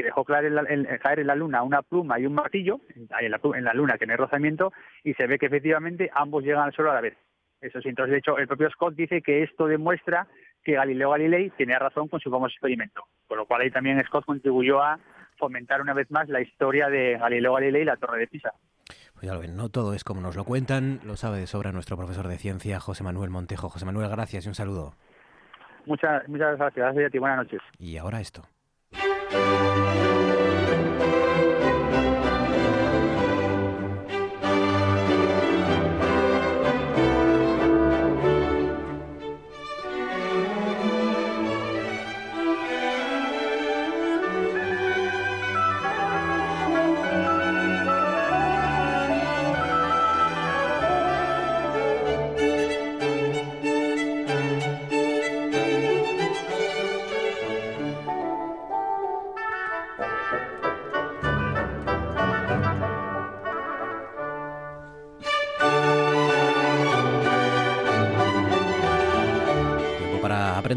dejó 0.02 0.26
caer 0.26 0.46
en, 0.46 1.28
la, 1.28 1.36
Luna 1.36 1.64
una 1.64 1.82
pluma 1.82 2.20
y 2.20 2.26
un 2.26 2.34
martillo, 2.34 2.82
en 2.96 3.32
la, 3.32 3.40
en 3.56 3.64
la 3.64 3.74
Luna 3.74 3.98
que 3.98 4.06
no 4.06 4.14
hay 4.14 4.18
rozamiento, 4.18 4.72
y 5.04 5.14
se 5.14 5.28
ve 5.28 5.40
que 5.40 5.48
efectivamente 5.48 6.10
ambos 6.14 6.44
llegan 6.44 6.64
al 6.64 6.74
suelo 6.74 6.92
a 6.92 6.96
la 6.96 7.02
vez. 7.02 7.18
Eso 7.62 7.82
sí, 7.82 7.90
entonces 7.90 8.12
de 8.12 8.18
hecho 8.20 8.38
el 8.38 8.48
propio 8.48 8.70
Scott 8.70 8.96
dice 8.96 9.22
que 9.22 9.44
esto 9.44 9.68
demuestra 9.68 10.28
que 10.64 10.74
Galileo 10.74 11.12
Galilei 11.12 11.50
tenía 11.52 11.80
razón 11.80 12.08
con 12.08 12.20
su 12.20 12.30
famoso 12.30 12.54
experimento, 12.54 13.04
con 13.28 13.38
lo 13.38 13.46
cual 13.46 13.62
ahí 13.62 13.72
también 13.72 14.02
Scott 14.06 14.26
contribuyó 14.26 14.82
a 14.82 15.00
fomentar 15.38 15.82
una 15.82 15.94
vez 15.94 16.10
más 16.12 16.30
la 16.30 16.42
historia 16.42 16.90
de 16.90 17.18
Galileo 17.18 17.54
Galilei 17.54 17.82
y 17.82 17.86
la 17.86 17.98
Torre 17.98 18.20
de 18.20 18.28
Pisa. 18.28 18.54
Pues 19.14 19.28
ya 19.28 19.34
lo 19.34 19.42
ven, 19.42 19.58
no 19.58 19.70
todo 19.70 19.94
es 19.94 20.04
como 20.04 20.22
nos 20.22 20.36
lo 20.36 20.46
cuentan, 20.46 21.02
lo 21.04 21.18
sabe 21.18 21.40
de 21.40 21.48
sobra 21.48 21.72
nuestro 21.72 21.98
profesor 21.98 22.28
de 22.28 22.38
ciencia, 22.38 22.80
José 22.80 23.04
Manuel 23.04 23.30
Montejo. 23.30 23.70
José 23.70 23.86
Manuel, 23.86 24.10
gracias 24.10 24.46
y 24.46 24.50
un 24.50 24.56
saludo. 24.56 24.94
Muchas, 25.86 26.28
muchas 26.30 26.58
gracias, 26.58 26.86
gracias 26.86 27.08
a 27.08 27.10
ti, 27.10 27.18
buenas 27.18 27.38
noches. 27.40 27.62
Y 27.78 27.98
ahora 27.98 28.22
esto. 28.22 28.44
Música 29.32 30.09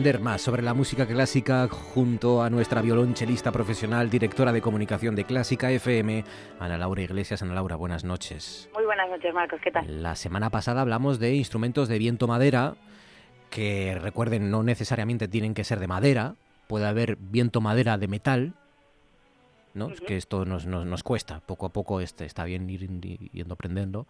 aprender 0.03 0.21
más 0.21 0.43
sobre 0.43 0.63
la 0.63 0.75
música 0.75 1.07
clásica 1.07 1.69
junto 1.69 2.43
a 2.43 2.51
nuestra 2.51 2.83
violonchelista 2.83 3.53
profesional, 3.53 4.11
directora 4.11 4.53
de 4.53 4.61
comunicación 4.61 5.15
de 5.15 5.23
Clásica 5.23 5.71
FM, 5.71 6.25
Ana 6.59 6.77
Laura 6.77 7.03
Iglesias. 7.03 7.41
Ana 7.41 7.55
Laura, 7.55 7.77
buenas 7.77 8.03
noches. 8.03 8.69
Muy 8.75 8.85
buenas 8.85 9.09
noches, 9.09 9.33
Marcos. 9.33 9.61
¿Qué 9.63 9.71
tal? 9.71 10.03
La 10.03 10.17
semana 10.17 10.51
pasada 10.51 10.81
hablamos 10.81 11.21
de 11.21 11.37
instrumentos 11.37 11.87
de 11.87 11.99
viento 11.99 12.27
madera, 12.27 12.75
que 13.49 13.97
recuerden, 13.97 14.51
no 14.51 14.65
necesariamente 14.65 15.29
tienen 15.29 15.55
que 15.55 15.63
ser 15.63 15.79
de 15.79 15.87
madera, 15.87 16.35
puede 16.67 16.87
haber 16.87 17.15
viento 17.15 17.61
madera 17.61 17.97
de 17.97 18.09
metal, 18.09 18.55
¿no? 19.73 19.89
Es 19.91 20.01
que 20.01 20.17
esto 20.17 20.45
nos, 20.45 20.67
nos, 20.67 20.85
nos, 20.85 21.05
cuesta, 21.05 21.39
poco 21.47 21.67
a 21.67 21.69
poco 21.69 22.01
este, 22.01 22.25
está 22.25 22.43
bien 22.43 22.69
ir 22.69 22.89
yendo 23.31 23.55
aprendiendo. 23.55 24.09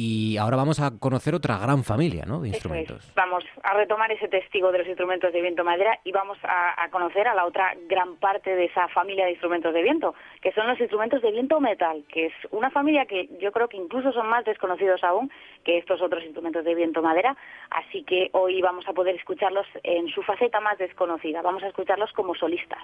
Y 0.00 0.36
ahora 0.36 0.56
vamos 0.56 0.78
a 0.78 0.96
conocer 0.96 1.34
otra 1.34 1.58
gran 1.58 1.82
familia 1.82 2.24
¿no? 2.24 2.40
de 2.40 2.50
instrumentos. 2.50 3.12
Vamos 3.16 3.42
a 3.64 3.74
retomar 3.74 4.12
ese 4.12 4.28
testigo 4.28 4.70
de 4.70 4.78
los 4.78 4.86
instrumentos 4.86 5.32
de 5.32 5.42
viento 5.42 5.64
madera 5.64 5.98
y 6.04 6.12
vamos 6.12 6.38
a, 6.44 6.88
conocer 6.92 7.26
a 7.26 7.34
la 7.34 7.44
otra 7.44 7.74
gran 7.88 8.14
parte 8.14 8.54
de 8.54 8.66
esa 8.66 8.86
familia 8.88 9.24
de 9.24 9.32
instrumentos 9.32 9.74
de 9.74 9.82
viento, 9.82 10.14
que 10.40 10.52
son 10.52 10.68
los 10.68 10.78
instrumentos 10.78 11.20
de 11.20 11.32
viento 11.32 11.58
metal, 11.58 12.04
que 12.12 12.26
es 12.26 12.32
una 12.52 12.70
familia 12.70 13.06
que 13.06 13.28
yo 13.40 13.50
creo 13.50 13.68
que 13.68 13.76
incluso 13.76 14.12
son 14.12 14.28
más 14.28 14.44
desconocidos 14.44 15.02
aún 15.02 15.32
que 15.64 15.78
estos 15.78 16.00
otros 16.00 16.22
instrumentos 16.22 16.64
de 16.64 16.76
viento 16.76 17.02
madera, 17.02 17.36
así 17.70 18.04
que 18.04 18.30
hoy 18.32 18.62
vamos 18.62 18.86
a 18.86 18.92
poder 18.92 19.16
escucharlos 19.16 19.66
en 19.82 20.06
su 20.08 20.22
faceta 20.22 20.60
más 20.60 20.78
desconocida, 20.78 21.42
vamos 21.42 21.64
a 21.64 21.66
escucharlos 21.66 22.12
como 22.12 22.36
solistas. 22.36 22.82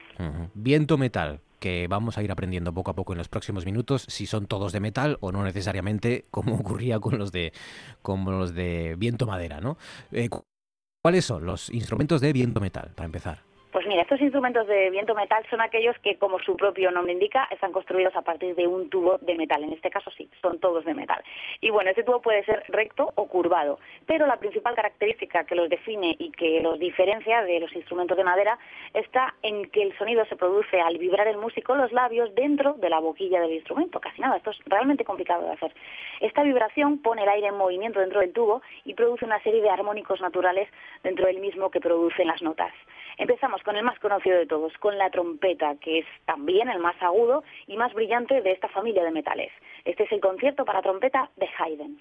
Viento 0.55 0.99
metal, 0.99 1.39
que 1.59 1.87
vamos 1.89 2.19
a 2.19 2.23
ir 2.23 2.31
aprendiendo 2.31 2.73
poco 2.73 2.91
a 2.91 2.95
poco 2.95 3.13
en 3.13 3.19
los 3.19 3.29
próximos 3.29 3.65
minutos 3.65 4.05
si 4.09 4.27
son 4.27 4.47
todos 4.47 4.73
de 4.73 4.81
metal 4.81 5.19
o 5.21 5.33
no 5.33 5.45
necesariamente 5.45 6.27
como 6.31 6.55
ocurría 6.61 7.01
con 7.01 7.19
los 7.19 7.33
de 7.33 7.53
como 8.03 8.31
los 8.31 8.55
de 8.55 8.97
viento 8.99 9.27
madera, 9.27 9.61
¿no? 9.61 9.79
Eh, 10.13 10.29
¿Cuáles 11.03 11.25
son 11.25 11.45
los 11.45 11.71
instrumentos 11.71 12.21
de 12.21 12.33
viento 12.33 12.61
metal 12.61 12.93
para 12.95 13.07
empezar? 13.07 13.54
Pues 13.75 13.89
mira, 13.89 14.03
estos 14.03 14.21
instrumentos 14.21 14.69
de 14.69 14.89
viento 14.91 15.17
metal 15.17 15.45
son 15.51 15.61
aquellos 15.61 15.99
que, 15.99 16.17
como 16.17 16.39
su 16.39 16.57
propio 16.57 16.93
nombre 16.93 17.13
indica, 17.13 17.49
están 17.51 17.73
construidos 17.73 18.15
a 18.15 18.23
partir 18.23 18.55
de 18.55 18.69
un 18.69 18.89
tubo 18.89 19.19
de 19.19 19.35
metal. 19.35 19.65
En 19.65 19.73
este 19.73 19.91
caso 19.91 20.13
sí, 20.13 20.31
son 20.41 20.61
todos 20.61 20.85
de 20.85 20.95
metal. 20.95 21.21
Y 21.61 21.71
bueno, 21.71 21.91
este 21.91 22.05
tubo 22.05 22.23
puede 22.23 22.45
ser 22.45 22.63
recto 22.69 23.11
o 23.17 23.27
curvado, 23.27 23.81
pero 24.07 24.29
la 24.29 24.37
principal 24.37 24.77
característica 24.77 25.43
que 25.43 25.57
los 25.57 25.69
define 25.69 26.15
y 26.21 26.31
que 26.31 26.61
los 26.61 26.79
diferencia 26.79 27.43
de 27.43 27.59
los 27.59 27.75
instrumentos 27.75 28.17
de 28.17 28.23
madera 28.23 28.61
está 28.93 29.35
en 29.43 29.69
que 29.71 29.83
el 29.83 29.99
sonido 29.99 30.25
se 30.27 30.37
produce 30.37 30.81
al 30.81 30.97
vibrar 30.99 31.27
el 31.27 31.39
músico 31.39 31.75
los 31.75 31.91
labios 31.91 32.33
dentro 32.37 32.75
de 32.75 32.89
la 32.89 33.01
boquilla 33.01 33.41
del 33.41 33.55
instrumento. 33.55 33.99
Casi 33.99 34.21
nada, 34.21 34.37
esto 34.37 34.53
es 34.53 34.59
realmente 34.67 35.05
complicado 35.05 35.47
de 35.47 35.53
hacer. 35.53 35.75
Esta 36.21 36.45
vibración 36.45 36.99
pone 36.99 37.25
el 37.25 37.29
aire 37.29 37.49
en 37.49 37.57
movimiento 37.57 37.99
dentro 37.99 38.21
del 38.21 38.33
tubo 38.33 38.63
y 38.85 38.95
produce 38.95 39.25
una 39.25 39.43
serie 39.43 39.63
de 39.63 39.71
armónicos 39.71 40.21
naturales 40.21 40.69
dentro 41.03 41.27
del 41.27 41.41
mismo 41.41 41.73
que 41.73 41.81
producen 41.81 42.29
las 42.29 42.41
notas. 42.41 42.73
Empezamos 43.17 43.63
con 43.65 43.77
el 43.77 43.85
más 43.85 43.99
conocido 43.99 44.39
de 44.39 44.47
todos, 44.47 44.73
con 44.79 44.99
la 44.99 45.11
trompeta, 45.11 45.77
que 45.81 46.01
es 46.01 46.07
también 46.27 46.69
el 46.69 46.79
más 46.79 47.01
agudo 47.03 47.43
y 47.67 47.77
más 47.77 47.93
brillante 47.95 48.41
de 48.41 48.53
esta 48.53 48.69
familia 48.69 49.03
de 49.03 49.11
metales. 49.11 49.51
Este 49.85 50.05
es 50.05 50.13
el 50.13 50.21
concierto 50.21 50.65
para 50.65 50.83
trompeta 50.83 51.31
de 51.37 51.49
Haydn. 51.59 51.99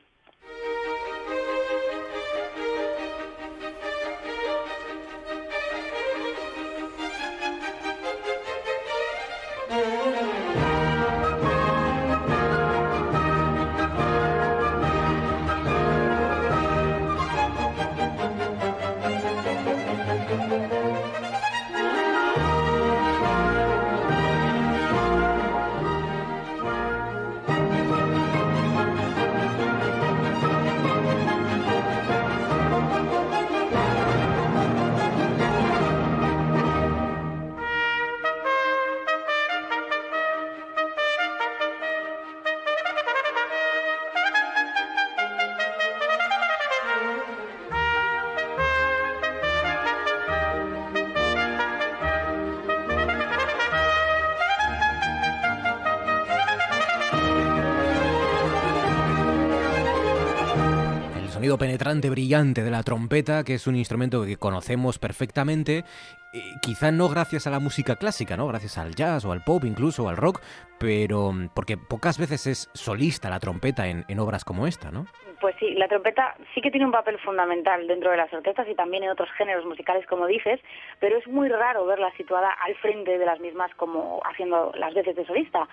Penetrante, 61.73 62.11
brillante 62.11 62.61
de 62.61 62.69
la 62.69 62.83
trompeta, 62.83 63.43
que 63.43 63.55
es 63.55 63.65
un 63.65 63.75
instrumento 63.75 64.23
que 64.25 64.37
conocemos 64.37 64.99
perfectamente, 64.99 65.83
eh, 66.31 66.41
quizá 66.61 66.91
no 66.91 67.09
gracias 67.09 67.47
a 67.47 67.49
la 67.49 67.59
música 67.59 67.95
clásica, 67.95 68.37
¿no? 68.37 68.47
Gracias 68.47 68.77
al 68.77 68.93
jazz 68.93 69.25
o 69.25 69.31
al 69.31 69.43
pop, 69.43 69.63
incluso 69.65 70.07
al 70.07 70.15
rock, 70.15 70.39
pero 70.79 71.31
mm, 71.31 71.49
porque 71.55 71.77
pocas 71.77 72.19
veces 72.19 72.45
es 72.45 72.69
solista 72.75 73.27
la 73.31 73.39
trompeta 73.39 73.87
en, 73.87 74.05
en 74.07 74.19
obras 74.19 74.45
como 74.45 74.67
esta, 74.67 74.91
¿no? 74.91 75.07
Pues 75.41 75.55
sí, 75.59 75.73
la 75.73 75.87
trompeta 75.87 76.35
sí 76.53 76.61
que 76.61 76.69
tiene 76.69 76.85
un 76.85 76.91
papel 76.91 77.17
fundamental 77.17 77.87
dentro 77.87 78.11
de 78.11 78.17
las 78.17 78.31
orquestas 78.31 78.67
y 78.69 78.75
también 78.75 79.05
en 79.05 79.09
otros 79.09 79.31
géneros 79.31 79.65
musicales, 79.65 80.05
como 80.05 80.27
dices, 80.27 80.59
pero 80.99 81.17
es 81.17 81.27
muy 81.27 81.49
raro 81.49 81.87
verla 81.87 82.11
situada 82.15 82.51
al 82.51 82.75
frente 82.75 83.17
de 83.17 83.25
las 83.25 83.39
mismas 83.39 83.73
como 83.77 84.21
haciendo 84.25 84.71
las 84.75 84.93
veces 84.93 85.15
de 85.15 85.25
solista. 85.25 85.67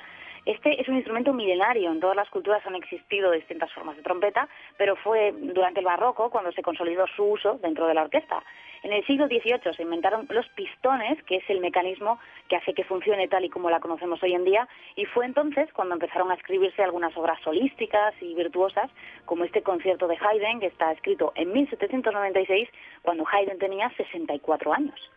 Este 0.47 0.81
es 0.81 0.89
un 0.89 0.97
instrumento 0.97 1.33
milenario. 1.33 1.91
En 1.91 2.01
todas 2.01 2.17
las 2.17 2.31
culturas 2.31 2.67
han 2.67 2.75
existido 2.75 3.31
distintas 3.31 3.73
formas 3.73 3.97
de 3.97 4.03
trompeta, 4.03 4.49
pero 4.77 4.97
fue 4.97 5.33
durante 5.37 5.81
el 5.81 5.87
barroco 5.87 6.31
cuando 6.31 6.53
se 6.53 6.63
consolidó 6.63 7.07
su 7.09 7.25
uso 7.25 7.59
dentro 7.63 7.87
de 7.87 7.95
la 7.95 8.03
orquesta. 8.03 8.43
En 8.83 8.93
el 8.95 9.05
siglo 9.05 9.27
XVIII 9.27 9.75
se 9.77 9.83
inventaron 9.83 10.27
los 10.31 10.49
pistones, 10.51 11.23
que 11.25 11.37
es 11.37 11.51
el 11.51 11.61
mecanismo 11.61 12.19
que 12.49 12.57
hace 12.57 12.73
que 12.73 12.85
funcione 12.85 13.29
tal 13.29 13.45
y 13.45 13.51
como 13.51 13.69
la 13.69 13.79
conocemos 13.79 14.23
hoy 14.23 14.35
en 14.35 14.45
día, 14.45 14.67
y 14.97 15.05
fue 15.05 15.27
entonces 15.27 15.71
cuando 15.75 15.95
empezaron 15.95 16.31
a 16.31 16.35
escribirse 16.35 16.83
algunas 16.83 17.15
obras 17.17 17.39
solísticas 17.43 18.15
y 18.23 18.35
virtuosas, 18.35 18.91
como 19.27 19.45
este 19.45 19.63
concierto 19.63 20.09
de 20.09 20.17
Haydn, 20.17 20.61
que 20.61 20.67
está 20.67 20.93
escrito 20.93 21.33
en 21.35 21.53
1796, 21.53 22.69
cuando 23.03 23.25
Haydn 23.31 23.59
tenía 23.59 23.91
64 23.91 24.73
años. 24.73 25.11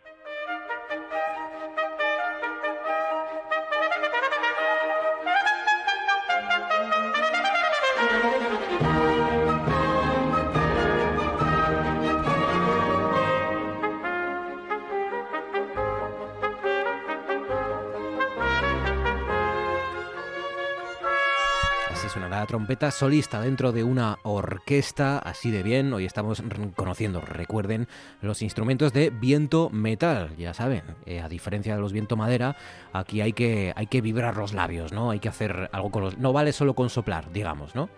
La 22.22 22.46
trompeta 22.46 22.92
solista 22.92 23.42
dentro 23.42 23.72
de 23.72 23.84
una 23.84 24.20
orquesta 24.24 25.18
así 25.18 25.50
de 25.50 25.64
bien. 25.64 25.92
Hoy 25.94 26.06
estamos 26.06 26.44
conociendo, 26.76 27.22
recuerden, 27.22 27.88
los 28.22 28.42
instrumentos 28.44 28.94
de 28.94 29.10
viento 29.10 29.70
metal, 29.72 30.36
ya 30.38 30.54
saben, 30.54 30.84
eh, 31.06 31.22
a 31.22 31.28
diferencia 31.28 31.76
de 31.76 31.82
los 31.82 31.92
viento 31.92 32.16
madera, 32.16 32.56
aquí 32.94 33.22
hay 33.22 33.34
que, 33.34 33.74
hay 33.76 33.88
que 33.88 34.02
vibrar 34.02 34.38
los 34.38 34.54
labios, 34.54 34.94
¿no? 34.94 35.10
Hay 35.10 35.20
que 35.20 35.30
hacer 35.30 35.70
algo 35.72 35.90
con 35.90 36.04
los... 36.04 36.18
No 36.20 36.34
vale 36.34 36.54
solo 36.54 36.76
con 36.76 36.90
soplar, 36.90 37.32
digamos, 37.32 37.74
¿no? 37.74 37.90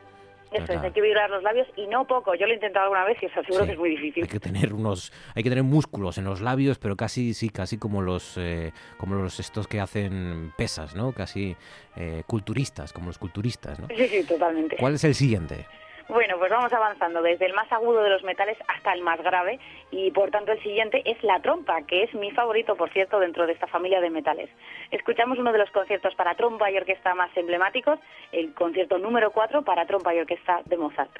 Eso 0.55 0.73
es, 0.73 0.81
hay 0.81 0.91
que 0.91 1.01
vibrar 1.01 1.29
los 1.29 1.43
labios 1.43 1.67
y 1.75 1.87
no 1.87 2.05
poco. 2.05 2.35
Yo 2.35 2.45
lo 2.45 2.51
he 2.51 2.55
intentado 2.55 2.85
alguna 2.85 3.05
vez 3.05 3.17
y 3.21 3.25
os 3.27 3.37
aseguro 3.37 3.65
que 3.65 3.73
es 3.73 3.77
muy 3.77 3.89
difícil. 3.89 4.23
Hay 4.23 4.29
que 4.29 4.39
tener 4.39 4.73
unos, 4.73 5.11
hay 5.35 5.43
que 5.43 5.49
tener 5.49 5.63
músculos 5.63 6.17
en 6.17 6.25
los 6.25 6.41
labios, 6.41 6.77
pero 6.79 6.95
casi, 6.95 7.33
sí, 7.33 7.49
casi 7.49 7.77
como 7.77 8.01
los, 8.01 8.37
eh, 8.37 8.71
como 8.97 9.15
los 9.15 9.39
estos 9.39 9.67
que 9.67 9.79
hacen 9.79 10.53
pesas, 10.57 10.95
¿no? 10.95 11.11
Casi 11.11 11.55
eh, 11.95 12.23
culturistas, 12.27 12.93
como 12.93 13.07
los 13.07 13.17
culturistas, 13.17 13.79
¿no? 13.79 13.87
Sí, 13.87 14.07
sí, 14.07 14.23
totalmente. 14.23 14.77
¿Cuál 14.77 14.95
es 14.95 15.03
el 15.03 15.15
siguiente? 15.15 15.65
Bueno, 16.07 16.37
pues 16.37 16.51
vamos 16.51 16.71
avanzando 16.71 17.21
desde 17.23 17.47
el 17.47 17.53
más 17.53 17.71
agudo 17.71 18.03
de 18.03 18.09
los 18.09 18.23
metales 18.23 18.57
hasta 18.67 18.93
el 18.93 19.01
más 19.01 19.21
grave 19.23 19.59
y 19.89 20.11
por 20.11 20.29
tanto 20.29 20.51
el 20.51 20.61
siguiente 20.61 21.01
es 21.03 21.21
la 21.23 21.39
trompa, 21.41 21.81
que 21.87 22.03
es 22.03 22.13
mi 22.13 22.29
favorito, 22.31 22.75
por 22.75 22.91
cierto, 22.91 23.19
dentro 23.19 23.47
de 23.47 23.53
esta 23.53 23.65
familia 23.67 23.99
de 24.01 24.11
metales. 24.11 24.49
Escuchamos 24.91 25.39
uno 25.39 25.51
de 25.51 25.57
los 25.57 25.71
conciertos 25.71 26.13
para 26.15 26.35
trompa 26.35 26.69
y 26.69 26.77
orquesta 26.77 27.15
más 27.15 27.35
emblemáticos, 27.35 27.99
el 28.31 28.53
concierto 28.53 28.99
número 28.99 29.31
4 29.31 29.63
para 29.63 29.87
trompa 29.87 30.13
y 30.13 30.19
orquesta 30.19 30.61
de 30.65 30.77
Mozart. 30.77 31.11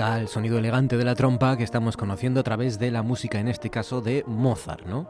El 0.00 0.28
sonido 0.28 0.58
elegante 0.58 0.96
de 0.96 1.04
la 1.04 1.14
trompa 1.14 1.56
que 1.58 1.62
estamos 1.62 1.96
conociendo 1.96 2.40
a 2.40 2.42
través 2.42 2.78
de 2.78 2.90
la 2.90 3.02
música, 3.02 3.38
en 3.38 3.48
este 3.48 3.68
caso 3.68 4.00
de 4.00 4.24
Mozart, 4.26 4.86
¿no? 4.86 5.08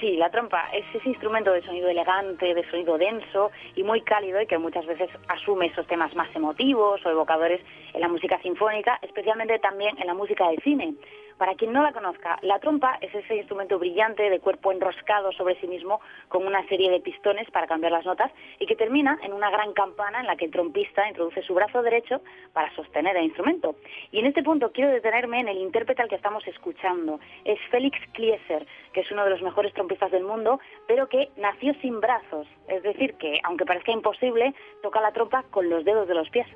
Sí, 0.00 0.16
la 0.16 0.30
trompa 0.30 0.68
es 0.72 0.84
ese 0.94 1.08
instrumento 1.08 1.52
de 1.52 1.62
sonido 1.62 1.88
elegante, 1.88 2.54
de 2.54 2.68
sonido 2.70 2.98
denso 2.98 3.50
y 3.74 3.82
muy 3.82 4.00
cálido 4.02 4.40
y 4.40 4.46
que 4.46 4.58
muchas 4.58 4.84
veces 4.84 5.08
asume 5.28 5.66
esos 5.66 5.86
temas 5.86 6.14
más 6.14 6.28
emotivos 6.34 7.04
o 7.04 7.10
evocadores 7.10 7.60
en 7.94 8.00
la 8.00 8.08
música 8.08 8.40
sinfónica, 8.42 8.98
especialmente 9.02 9.58
también 9.58 9.96
en 9.98 10.06
la 10.06 10.14
música 10.14 10.48
de 10.48 10.56
cine. 10.58 10.94
Para 11.38 11.54
quien 11.54 11.72
no 11.72 11.82
la 11.82 11.92
conozca, 11.92 12.38
la 12.42 12.58
trompa 12.60 12.96
es 13.02 13.14
ese 13.14 13.36
instrumento 13.36 13.78
brillante 13.78 14.30
de 14.30 14.40
cuerpo 14.40 14.72
enroscado 14.72 15.32
sobre 15.32 15.60
sí 15.60 15.66
mismo 15.66 16.00
con 16.28 16.46
una 16.46 16.66
serie 16.66 16.90
de 16.90 17.00
pistones 17.00 17.50
para 17.50 17.66
cambiar 17.66 17.92
las 17.92 18.06
notas 18.06 18.32
y 18.58 18.64
que 18.64 18.74
termina 18.74 19.18
en 19.22 19.34
una 19.34 19.50
gran 19.50 19.74
campana 19.74 20.20
en 20.20 20.26
la 20.26 20.36
que 20.36 20.46
el 20.46 20.50
trompista 20.50 21.06
introduce 21.06 21.42
su 21.42 21.52
brazo 21.52 21.82
derecho 21.82 22.22
para 22.54 22.74
sostener 22.74 23.16
el 23.18 23.24
instrumento. 23.24 23.76
Y 24.12 24.20
en 24.20 24.26
este 24.26 24.42
punto 24.42 24.72
quiero 24.72 24.90
detenerme 24.90 25.40
en 25.40 25.48
el 25.48 25.58
intérprete 25.58 26.00
al 26.00 26.08
que 26.08 26.14
estamos 26.14 26.46
escuchando. 26.46 27.20
Es 27.44 27.58
Félix 27.70 27.98
Klieser, 28.12 28.66
que 28.94 29.00
es 29.00 29.10
uno 29.10 29.24
de 29.24 29.30
los 29.30 29.42
mejores 29.42 29.74
trompistas 29.74 30.10
del 30.10 30.24
mundo, 30.24 30.58
pero 30.88 31.06
que 31.08 31.28
nació 31.36 31.74
sin 31.82 32.00
brazos. 32.00 32.46
Es 32.66 32.82
decir, 32.82 33.14
que 33.14 33.40
aunque 33.44 33.66
parezca 33.66 33.92
imposible, 33.92 34.54
toca 34.82 35.02
la 35.02 35.12
trompa 35.12 35.42
con 35.50 35.68
los 35.68 35.84
dedos 35.84 36.08
de 36.08 36.14
los 36.14 36.30
pies. 36.30 36.46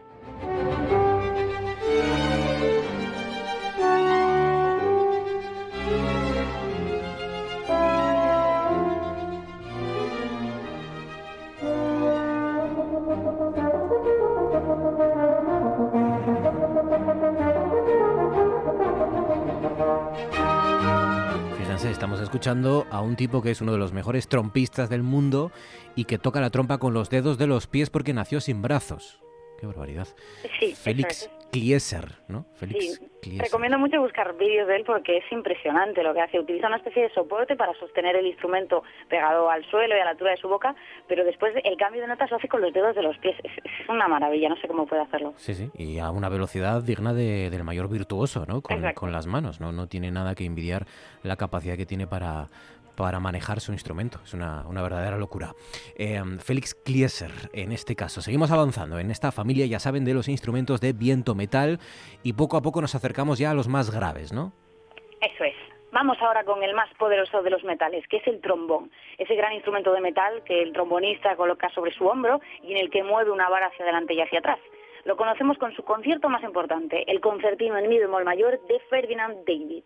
Estamos 22.00 22.22
escuchando 22.22 22.86
a 22.90 23.02
un 23.02 23.14
tipo 23.14 23.42
que 23.42 23.50
es 23.50 23.60
uno 23.60 23.72
de 23.72 23.78
los 23.78 23.92
mejores 23.92 24.26
trompistas 24.26 24.88
del 24.88 25.02
mundo 25.02 25.52
y 25.94 26.06
que 26.06 26.16
toca 26.16 26.40
la 26.40 26.48
trompa 26.48 26.78
con 26.78 26.94
los 26.94 27.10
dedos 27.10 27.36
de 27.36 27.46
los 27.46 27.66
pies 27.66 27.90
porque 27.90 28.14
nació 28.14 28.40
sin 28.40 28.62
brazos. 28.62 29.20
Qué 29.58 29.66
barbaridad. 29.66 30.08
Sí, 30.58 30.74
Félix 30.74 31.28
Klieser, 31.50 32.06
¿no? 32.28 32.46
Félix 32.54 33.00
sí. 33.22 33.38
Recomiendo 33.38 33.78
mucho 33.78 34.00
buscar 34.00 34.36
vídeos 34.36 34.66
de 34.66 34.76
él 34.76 34.84
porque 34.84 35.18
es 35.18 35.32
impresionante 35.32 36.02
lo 36.02 36.14
que 36.14 36.20
hace. 36.20 36.38
Utiliza 36.38 36.68
una 36.68 36.76
especie 36.76 37.02
de 37.02 37.10
soporte 37.10 37.56
para 37.56 37.74
sostener 37.74 38.16
el 38.16 38.26
instrumento 38.26 38.82
pegado 39.08 39.50
al 39.50 39.64
suelo 39.70 39.96
y 39.96 40.00
a 40.00 40.04
la 40.04 40.10
altura 40.12 40.30
de 40.30 40.36
su 40.38 40.48
boca, 40.48 40.74
pero 41.08 41.24
después 41.24 41.54
el 41.62 41.76
cambio 41.76 42.00
de 42.00 42.08
notas 42.08 42.30
lo 42.30 42.38
hace 42.38 42.48
con 42.48 42.60
los 42.60 42.72
dedos 42.72 42.94
de 42.94 43.02
los 43.02 43.18
pies. 43.18 43.36
Es, 43.42 43.52
es 43.58 43.88
una 43.88 44.08
maravilla, 44.08 44.48
no 44.48 44.56
sé 44.56 44.68
cómo 44.68 44.86
puede 44.86 45.02
hacerlo. 45.02 45.34
Sí, 45.36 45.54
sí, 45.54 45.70
y 45.74 45.98
a 45.98 46.10
una 46.10 46.28
velocidad 46.28 46.82
digna 46.82 47.12
de, 47.12 47.50
del 47.50 47.64
mayor 47.64 47.88
virtuoso, 47.88 48.46
¿no? 48.46 48.62
Con, 48.62 48.82
con 48.94 49.12
las 49.12 49.26
manos, 49.26 49.60
¿no? 49.60 49.72
No 49.72 49.86
tiene 49.86 50.10
nada 50.10 50.34
que 50.34 50.44
envidiar 50.44 50.86
la 51.22 51.36
capacidad 51.36 51.76
que 51.76 51.86
tiene 51.86 52.06
para 52.06 52.48
para 53.00 53.18
manejar 53.18 53.60
su 53.60 53.72
instrumento. 53.72 54.20
Es 54.22 54.34
una, 54.34 54.66
una 54.68 54.82
verdadera 54.82 55.16
locura. 55.16 55.54
Eh, 55.96 56.20
Félix 56.38 56.74
Klieser, 56.74 57.30
en 57.54 57.72
este 57.72 57.96
caso. 57.96 58.20
Seguimos 58.20 58.50
avanzando 58.50 58.98
en 58.98 59.10
esta 59.10 59.32
familia, 59.32 59.64
ya 59.66 59.78
saben, 59.78 60.04
de 60.04 60.12
los 60.12 60.28
instrumentos 60.28 60.80
de 60.80 60.92
viento 60.92 61.34
metal 61.34 61.78
y 62.22 62.34
poco 62.34 62.58
a 62.58 62.62
poco 62.62 62.80
nos 62.82 62.94
acercamos 62.94 63.38
ya 63.38 63.52
a 63.52 63.54
los 63.54 63.68
más 63.68 63.90
graves, 63.90 64.32
¿no? 64.32 64.52
Eso 65.20 65.44
es. 65.44 65.54
Vamos 65.92 66.18
ahora 66.20 66.44
con 66.44 66.62
el 66.62 66.74
más 66.74 66.92
poderoso 66.94 67.42
de 67.42 67.50
los 67.50 67.64
metales, 67.64 68.06
que 68.06 68.18
es 68.18 68.26
el 68.26 68.40
trombón, 68.40 68.90
ese 69.18 69.34
gran 69.34 69.52
instrumento 69.54 69.92
de 69.92 70.00
metal 70.00 70.42
que 70.44 70.62
el 70.62 70.72
trombonista 70.72 71.34
coloca 71.36 71.68
sobre 71.70 71.92
su 71.92 72.06
hombro 72.06 72.40
y 72.62 72.72
en 72.72 72.78
el 72.78 72.90
que 72.90 73.02
mueve 73.02 73.30
una 73.30 73.48
vara 73.48 73.66
hacia 73.66 73.84
adelante 73.84 74.14
y 74.14 74.20
hacia 74.20 74.38
atrás. 74.38 74.58
Lo 75.04 75.16
conocemos 75.16 75.56
con 75.58 75.74
su 75.74 75.82
concierto 75.82 76.28
más 76.28 76.42
importante, 76.42 77.10
el 77.10 77.20
concertino 77.20 77.76
en 77.78 77.88
mi 77.88 77.98
bemol 77.98 78.24
mayor 78.24 78.60
de 78.66 78.78
Ferdinand 78.90 79.38
David. 79.46 79.84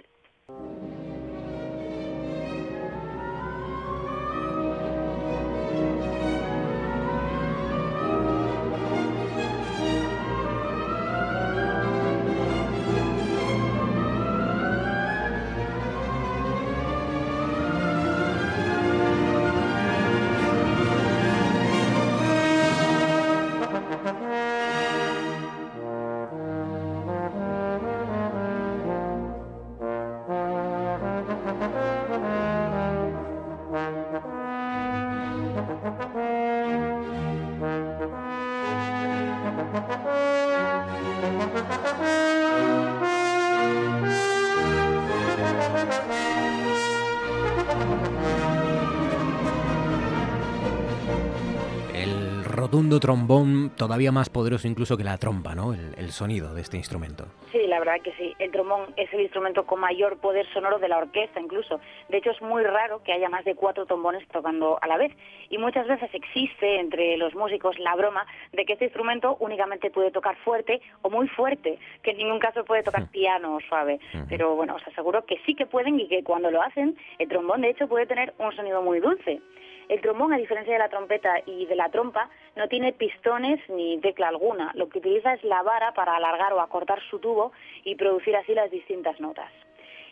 Trombón 53.05 53.71
todavía 53.77 54.13
más 54.13 54.31
poderoso 54.31 54.67
incluso 54.67 54.97
que 54.97 55.05
la 55.05 55.19
trompa, 55.19 55.55
¿no? 55.55 55.75
El, 55.75 56.11
sonido 56.11 56.55
de 56.55 56.63
este 56.63 56.79
instrumento. 56.79 57.27
Sí, 57.53 57.67
la 57.67 57.79
verdad 57.79 58.01
que 58.03 58.13
sí. 58.13 58.33
El 58.39 58.51
trombón 58.51 58.95
es 58.97 59.13
el 59.13 59.21
instrumento 59.21 59.67
con 59.67 59.79
mayor 59.79 60.17
poder 60.17 60.47
sonoro 60.55 60.79
de 60.79 60.89
la 60.89 60.97
orquesta 60.97 61.39
incluso. 61.39 61.81
De 62.09 62.17
hecho, 62.17 62.31
es 62.31 62.41
muy 62.41 62.63
raro 62.63 63.03
que 63.03 63.13
haya 63.13 63.29
más 63.29 63.45
de 63.45 63.57
cuatro 63.57 63.85
trombones 63.85 64.27
tocando 64.29 64.79
a 64.81 64.87
la 64.87 64.97
vez. 64.97 65.13
Y 65.51 65.59
muchas 65.59 65.87
veces 65.87 66.09
existe 66.15 66.81
entre 66.81 67.19
los 67.19 67.35
músicos 67.35 67.79
la 67.79 67.95
broma 67.95 68.27
de 68.53 68.65
que 68.65 68.73
este 68.73 68.87
instrumento 68.87 69.37
únicamente 69.39 69.91
puede 69.91 70.11
tocar 70.11 70.37
fuerte 70.37 70.81
o 71.03 71.11
muy 71.11 71.29
fuerte, 71.29 71.79
que 72.03 72.13
en 72.13 72.17
ningún 72.17 72.39
caso 72.39 72.65
puede 72.65 72.85
tocar 72.85 73.11
piano 73.11 73.57
o 73.57 73.61
suave. 73.61 74.01
Pero 74.31 74.57
bueno, 74.57 74.77
os 74.77 74.89
aseguro 74.89 75.27
que 75.27 75.37
sí 75.45 75.55
que 75.55 75.67
pueden 75.67 76.01
y 76.01 76.09
que 76.09 76.25
cuando 76.25 76.51
lo 76.51 76.63
hacen, 76.63 76.97
el 77.19 77.29
trombón 77.29 77.61
de 77.61 77.69
hecho 77.69 77.87
puede 77.87 78.07
tener 78.07 78.33
un 78.39 78.57
sonido 78.57 78.81
muy 78.81 79.01
dulce. 79.01 79.43
El 79.89 80.01
trombón, 80.01 80.33
a 80.33 80.39
diferencia 80.39 80.73
de 80.73 80.79
la 80.79 80.89
trompeta 80.89 81.43
y 81.47 81.67
de 81.67 81.77
la 81.77 81.91
trompa, 81.91 82.31
no 82.57 82.69
tiene 82.69 82.93
pistones 82.93 83.61
ni 83.69 83.99
tecla 84.01 84.29
alguna. 84.29 84.73
Lo 84.75 84.89
que 84.89 84.99
utiliza 84.99 85.35
es 85.35 85.45
la 85.45 85.63
vara 85.63 85.93
para 85.93 86.17
alargar 86.17 86.53
o 86.53 86.61
acortar 86.61 87.01
su 87.11 87.19
tubo 87.19 87.53
y 87.85 87.95
producir 87.95 88.37
así 88.37 88.55
las 88.55 88.71
distintas 88.71 89.21
notas. 89.21 89.51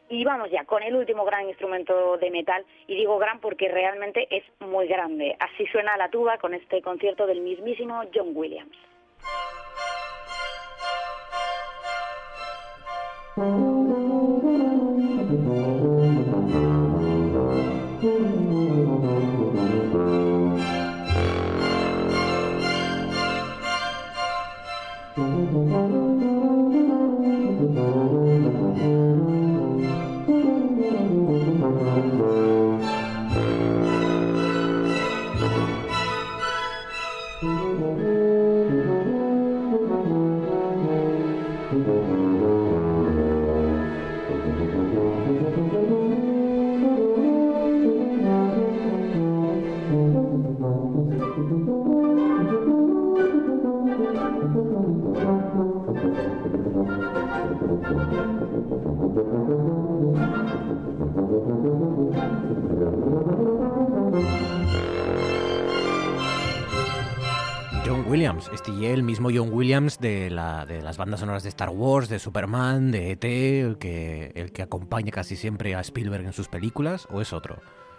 Y 0.09 0.25
vamos 0.25 0.51
ya 0.51 0.65
con 0.65 0.83
el 0.83 0.95
último 0.95 1.25
gran 1.25 1.49
instrumento 1.49 2.19
de 2.19 2.31
metal, 2.31 2.67
y 2.87 2.97
digo 2.97 3.17
gran 3.19 3.41
porque 3.41 3.69
realmente 3.69 4.27
es 4.31 4.45
muy 4.61 4.87
grande. 4.87 5.37
Así 5.41 5.67
suena 5.69 5.97
la 5.97 6.11
tuba 6.11 6.37
con 6.39 6.53
este 6.53 6.83
concierto 6.83 7.27
del 7.27 7.41
mismísimo 7.41 8.03
John 8.15 8.33
Williams. 8.35 8.77
Williams, 68.43 68.51
este 68.53 68.93
el 68.93 69.03
mismo 69.03 69.29
John 69.33 69.53
Williams 69.53 70.01
de, 70.01 70.31
la, 70.31 70.67
de 70.67 70.83
las 70.83 70.97
bandas 70.97 71.21
sonoras 71.21 71.43
de 71.43 71.49
Star 71.49 71.71
Wars, 71.71 72.09
de 72.09 72.19
Superman, 72.19 72.91
de 72.91 73.13
ET, 73.13 73.25
el 73.25 73.79
que, 73.79 74.33
el 74.35 74.53
que 74.53 74.63
acompaña 74.63 75.11
casi 75.11 75.37
siempre 75.37 75.75
a 75.75 75.81
Spielberg 75.81 76.25
en 76.25 76.33
sus 76.33 76.49
películas, 76.49 77.07
o 77.11 77.21
es 77.21 77.33
otro? 77.33 77.57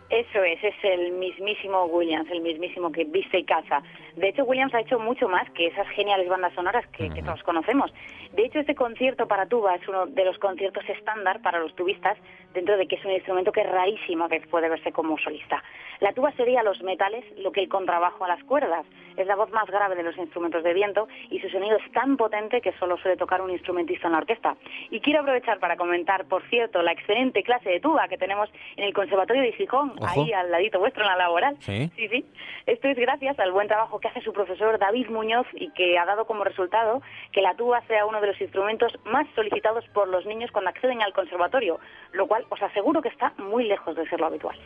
Eso 0.09 0.43
es, 0.43 0.63
es 0.63 0.75
el 0.83 1.13
mismísimo 1.13 1.85
Williams, 1.85 2.29
el 2.29 2.41
mismísimo 2.41 2.91
que 2.91 3.03
viste 3.05 3.39
y 3.39 3.43
caza. 3.45 3.81
De 4.15 4.29
hecho, 4.29 4.43
Williams 4.43 4.73
ha 4.75 4.81
hecho 4.81 4.99
mucho 4.99 5.27
más 5.27 5.49
que 5.51 5.67
esas 5.67 5.87
geniales 5.89 6.29
bandas 6.29 6.53
sonoras 6.53 6.85
que, 6.87 7.09
todos 7.23 7.41
conocemos. 7.43 7.91
De 8.33 8.45
hecho, 8.45 8.59
este 8.59 8.75
concierto 8.75 9.27
para 9.27 9.47
tuba 9.47 9.75
es 9.75 9.87
uno 9.87 10.05
de 10.05 10.25
los 10.25 10.37
conciertos 10.37 10.83
estándar 10.87 11.41
para 11.41 11.59
los 11.59 11.75
tubistas, 11.75 12.17
dentro 12.53 12.77
de 12.77 12.87
que 12.87 12.95
es 12.95 13.05
un 13.05 13.11
instrumento 13.11 13.51
que 13.51 13.61
es 13.61 13.71
rarísimo 13.71 14.29
que 14.29 14.41
puede 14.41 14.69
verse 14.69 14.91
como 14.91 15.17
solista. 15.17 15.63
La 15.99 16.13
tuba 16.13 16.31
sería 16.33 16.63
los 16.63 16.81
metales 16.83 17.23
lo 17.37 17.51
que 17.51 17.61
el 17.61 17.69
contrabajo 17.69 18.25
a 18.25 18.27
las 18.27 18.43
cuerdas. 18.43 18.85
Es 19.15 19.27
la 19.27 19.35
voz 19.35 19.51
más 19.51 19.67
grave 19.67 19.95
de 19.95 20.03
los 20.03 20.17
instrumentos 20.17 20.63
de 20.63 20.73
viento 20.73 21.07
y 21.29 21.39
su 21.39 21.49
sonido 21.49 21.77
es 21.77 21.91
tan 21.91 22.17
potente 22.17 22.61
que 22.61 22.73
solo 22.73 22.97
suele 22.97 23.15
tocar 23.15 23.41
un 23.41 23.51
instrumentista 23.51 24.07
en 24.07 24.13
la 24.13 24.19
orquesta. 24.19 24.55
Y 24.89 24.99
quiero 24.99 25.21
aprovechar 25.21 25.59
para 25.59 25.77
comentar, 25.77 26.25
por 26.25 26.43
cierto, 26.49 26.81
la 26.81 26.91
excelente 26.91 27.43
clase 27.43 27.69
de 27.69 27.79
tuba 27.79 28.07
que 28.07 28.17
tenemos 28.17 28.49
en 28.75 28.85
el 28.85 28.93
Conservatorio 28.93 29.43
de 29.43 29.53
Gijón, 29.53 29.93
ahí 30.05 30.33
al 30.33 30.51
ladito 30.51 30.79
vuestro 30.79 31.03
en 31.03 31.09
la 31.09 31.15
laboral. 31.15 31.55
¿Sí? 31.59 31.89
sí, 31.95 32.07
sí. 32.09 32.25
Esto 32.65 32.87
es 32.87 32.97
gracias 32.97 33.39
al 33.39 33.51
buen 33.51 33.67
trabajo 33.67 33.99
que 34.03 34.09
hace 34.09 34.21
su 34.21 34.33
profesor 34.33 34.77
David 34.77 35.07
Muñoz 35.09 35.47
y 35.53 35.71
que 35.71 35.97
ha 35.97 36.05
dado 36.05 36.25
como 36.25 36.43
resultado 36.43 37.01
que 37.31 37.41
la 37.41 37.55
tuba 37.55 37.81
sea 37.87 38.05
uno 38.05 38.19
de 38.19 38.27
los 38.27 38.41
instrumentos 38.41 38.91
más 39.05 39.25
solicitados 39.33 39.85
por 39.93 40.09
los 40.09 40.25
niños 40.25 40.51
cuando 40.51 40.69
acceden 40.71 41.01
al 41.01 41.13
conservatorio, 41.13 41.79
lo 42.11 42.27
cual 42.27 42.45
os 42.49 42.61
aseguro 42.61 43.01
que 43.01 43.07
está 43.07 43.33
muy 43.37 43.63
lejos 43.63 43.95
de 43.95 44.07
ser 44.09 44.19
lo 44.19 44.25
habitual. 44.27 44.59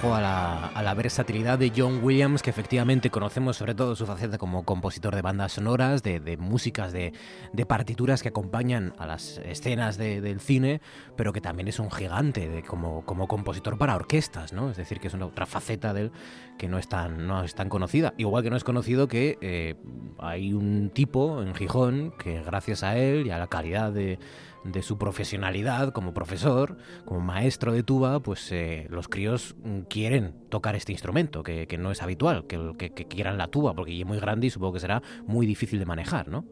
Ojo 0.00 0.14
a 0.14 0.20
la, 0.20 0.94
versatilidad 0.94 1.58
de 1.58 1.72
John 1.76 2.04
Williams, 2.04 2.40
que 2.42 2.50
efectivamente 2.50 3.10
conocemos 3.10 3.56
sobre 3.56 3.74
todo 3.74 3.96
su 3.96 4.06
faceta 4.06 4.38
como 4.38 4.64
compositor 4.64 5.12
de 5.14 5.22
bandas 5.22 5.52
sonoras, 5.52 6.04
de, 6.04 6.36
músicas, 6.38 6.92
de, 6.92 7.12
partituras 7.66 8.22
que 8.22 8.28
acompañan 8.28 8.94
a 8.98 9.06
las 9.06 9.38
escenas 9.38 9.98
del 9.98 10.38
cine, 10.38 10.80
pero 11.16 11.32
que 11.32 11.40
también 11.40 11.66
es 11.66 11.80
un 11.80 11.90
gigante 11.90 12.62
como, 12.64 13.04
compositor 13.04 13.76
para 13.76 13.96
orquestas, 13.96 14.52
¿no? 14.52 14.70
Es 14.70 14.76
decir, 14.76 15.00
que 15.00 15.08
es 15.08 15.14
una 15.14 15.26
otra 15.26 15.46
faceta 15.46 15.92
de 15.92 16.02
él 16.02 16.12
que 16.58 16.68
no 16.68 16.78
es 16.78 16.88
tan, 16.88 17.26
no 17.26 17.42
es 17.42 17.56
tan 17.56 17.68
conocida. 17.68 18.14
Igual 18.18 18.44
que 18.44 18.50
no 18.50 18.56
es 18.56 18.64
conocido 18.64 19.08
que 19.08 19.36
eh, 19.40 19.74
hay 20.18 20.52
un 20.52 20.90
tipo 20.90 21.42
en 21.42 21.56
Gijón 21.56 22.12
que 22.18 22.40
gracias 22.42 22.84
a 22.84 22.96
él 22.96 23.26
y 23.26 23.30
a 23.30 23.38
la 23.38 23.48
calidad 23.48 23.90
de 23.90 24.20
de 24.64 24.82
su 24.82 24.98
profesionalidad 24.98 25.92
como 25.92 26.14
profesor, 26.14 26.76
como 27.04 27.20
maestro 27.20 27.72
de 27.72 27.82
tuba, 27.82 28.20
pues 28.20 28.50
eh, 28.52 28.86
los 28.90 29.08
críos 29.08 29.56
mm, 29.62 29.80
quieren 29.82 30.34
tocar 30.48 30.76
este 30.76 30.92
instrumento, 30.92 31.42
que, 31.42 31.66
no 31.78 31.90
es 31.90 32.02
habitual, 32.02 32.46
que, 32.46 32.74
que, 32.76 33.06
quieran 33.06 33.38
la 33.38 33.48
tuba, 33.48 33.74
porque 33.74 33.98
es 33.98 34.06
muy 34.06 34.18
grande 34.18 34.48
y 34.48 34.50
supongo 34.50 34.74
que 34.74 34.80
será 34.80 35.02
muy 35.26 35.46
difícil 35.46 35.78
de 35.78 35.86
manejar, 35.86 36.28
¿no? 36.28 36.44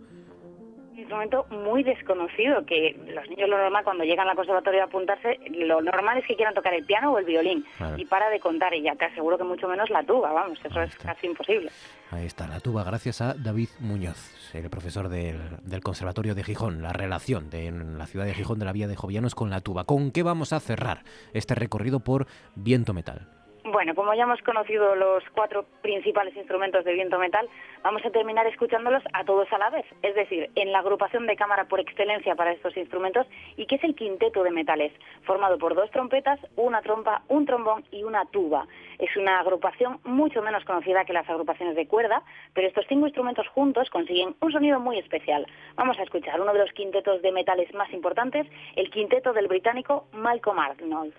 Instrumento 1.06 1.46
muy 1.50 1.82
desconocido, 1.84 2.64
que 2.66 2.96
los 3.06 3.28
niños 3.28 3.48
lo 3.48 3.56
normal 3.58 3.84
cuando 3.84 4.04
llegan 4.04 4.28
al 4.28 4.36
conservatorio 4.36 4.82
a 4.82 4.86
apuntarse, 4.86 5.38
lo 5.50 5.80
normal 5.80 6.18
es 6.18 6.26
que 6.26 6.34
quieran 6.34 6.54
tocar 6.54 6.74
el 6.74 6.84
piano 6.84 7.12
o 7.12 7.18
el 7.18 7.24
violín. 7.24 7.64
Y 7.96 8.04
para 8.06 8.28
de 8.28 8.40
contar, 8.40 8.74
y 8.74 8.82
ya 8.82 8.94
te 8.96 9.04
aseguro 9.04 9.38
que 9.38 9.44
mucho 9.44 9.68
menos 9.68 9.88
la 9.90 10.02
tuba, 10.02 10.32
vamos, 10.32 10.58
eso 10.62 10.82
es 10.82 10.94
casi 10.96 11.26
imposible. 11.28 11.70
Ahí 12.10 12.26
está, 12.26 12.46
la 12.48 12.60
tuba, 12.60 12.84
gracias 12.84 13.20
a 13.20 13.34
David 13.34 13.68
Muñoz, 13.80 14.52
el 14.54 14.68
profesor 14.68 15.08
del, 15.08 15.38
del 15.62 15.80
Conservatorio 15.80 16.34
de 16.34 16.42
Gijón, 16.42 16.82
la 16.82 16.92
relación 16.92 17.50
de 17.50 17.66
en 17.66 17.98
la 17.98 18.06
ciudad 18.06 18.26
de 18.26 18.34
Gijón 18.34 18.58
de 18.58 18.64
la 18.64 18.72
Vía 18.72 18.88
de 18.88 18.96
Jovianos 18.96 19.34
con 19.34 19.50
la 19.50 19.60
tuba. 19.60 19.84
¿Con 19.84 20.10
qué 20.10 20.22
vamos 20.22 20.52
a 20.52 20.60
cerrar 20.60 21.04
este 21.32 21.54
recorrido 21.54 22.00
por 22.00 22.26
viento 22.54 22.94
metal? 22.94 23.28
Bueno, 23.68 23.96
como 23.96 24.14
ya 24.14 24.22
hemos 24.22 24.40
conocido 24.42 24.94
los 24.94 25.24
cuatro 25.30 25.64
principales 25.82 26.36
instrumentos 26.36 26.84
de 26.84 26.92
viento 26.92 27.18
metal, 27.18 27.48
vamos 27.82 28.00
a 28.04 28.10
terminar 28.10 28.46
escuchándolos 28.46 29.02
a 29.12 29.24
todos 29.24 29.52
a 29.52 29.58
la 29.58 29.70
vez, 29.70 29.84
es 30.02 30.14
decir, 30.14 30.50
en 30.54 30.70
la 30.70 30.78
agrupación 30.78 31.26
de 31.26 31.34
cámara 31.34 31.64
por 31.64 31.80
excelencia 31.80 32.36
para 32.36 32.52
estos 32.52 32.76
instrumentos 32.76 33.26
y 33.56 33.66
que 33.66 33.74
es 33.74 33.82
el 33.82 33.96
quinteto 33.96 34.44
de 34.44 34.52
metales, 34.52 34.92
formado 35.24 35.58
por 35.58 35.74
dos 35.74 35.90
trompetas, 35.90 36.38
una 36.54 36.80
trompa, 36.80 37.22
un 37.26 37.44
trombón 37.44 37.84
y 37.90 38.04
una 38.04 38.24
tuba. 38.26 38.68
Es 39.00 39.16
una 39.16 39.40
agrupación 39.40 39.98
mucho 40.04 40.42
menos 40.42 40.64
conocida 40.64 41.04
que 41.04 41.12
las 41.12 41.28
agrupaciones 41.28 41.74
de 41.74 41.88
cuerda, 41.88 42.22
pero 42.54 42.68
estos 42.68 42.86
cinco 42.88 43.06
instrumentos 43.06 43.48
juntos 43.48 43.90
consiguen 43.90 44.36
un 44.40 44.52
sonido 44.52 44.78
muy 44.78 45.00
especial. 45.00 45.44
Vamos 45.74 45.98
a 45.98 46.04
escuchar 46.04 46.40
uno 46.40 46.52
de 46.52 46.60
los 46.60 46.72
quintetos 46.72 47.20
de 47.20 47.32
metales 47.32 47.74
más 47.74 47.92
importantes, 47.92 48.46
el 48.76 48.90
quinteto 48.90 49.32
del 49.32 49.48
británico 49.48 50.06
Malcolm 50.12 50.60
Arnold. 50.60 51.14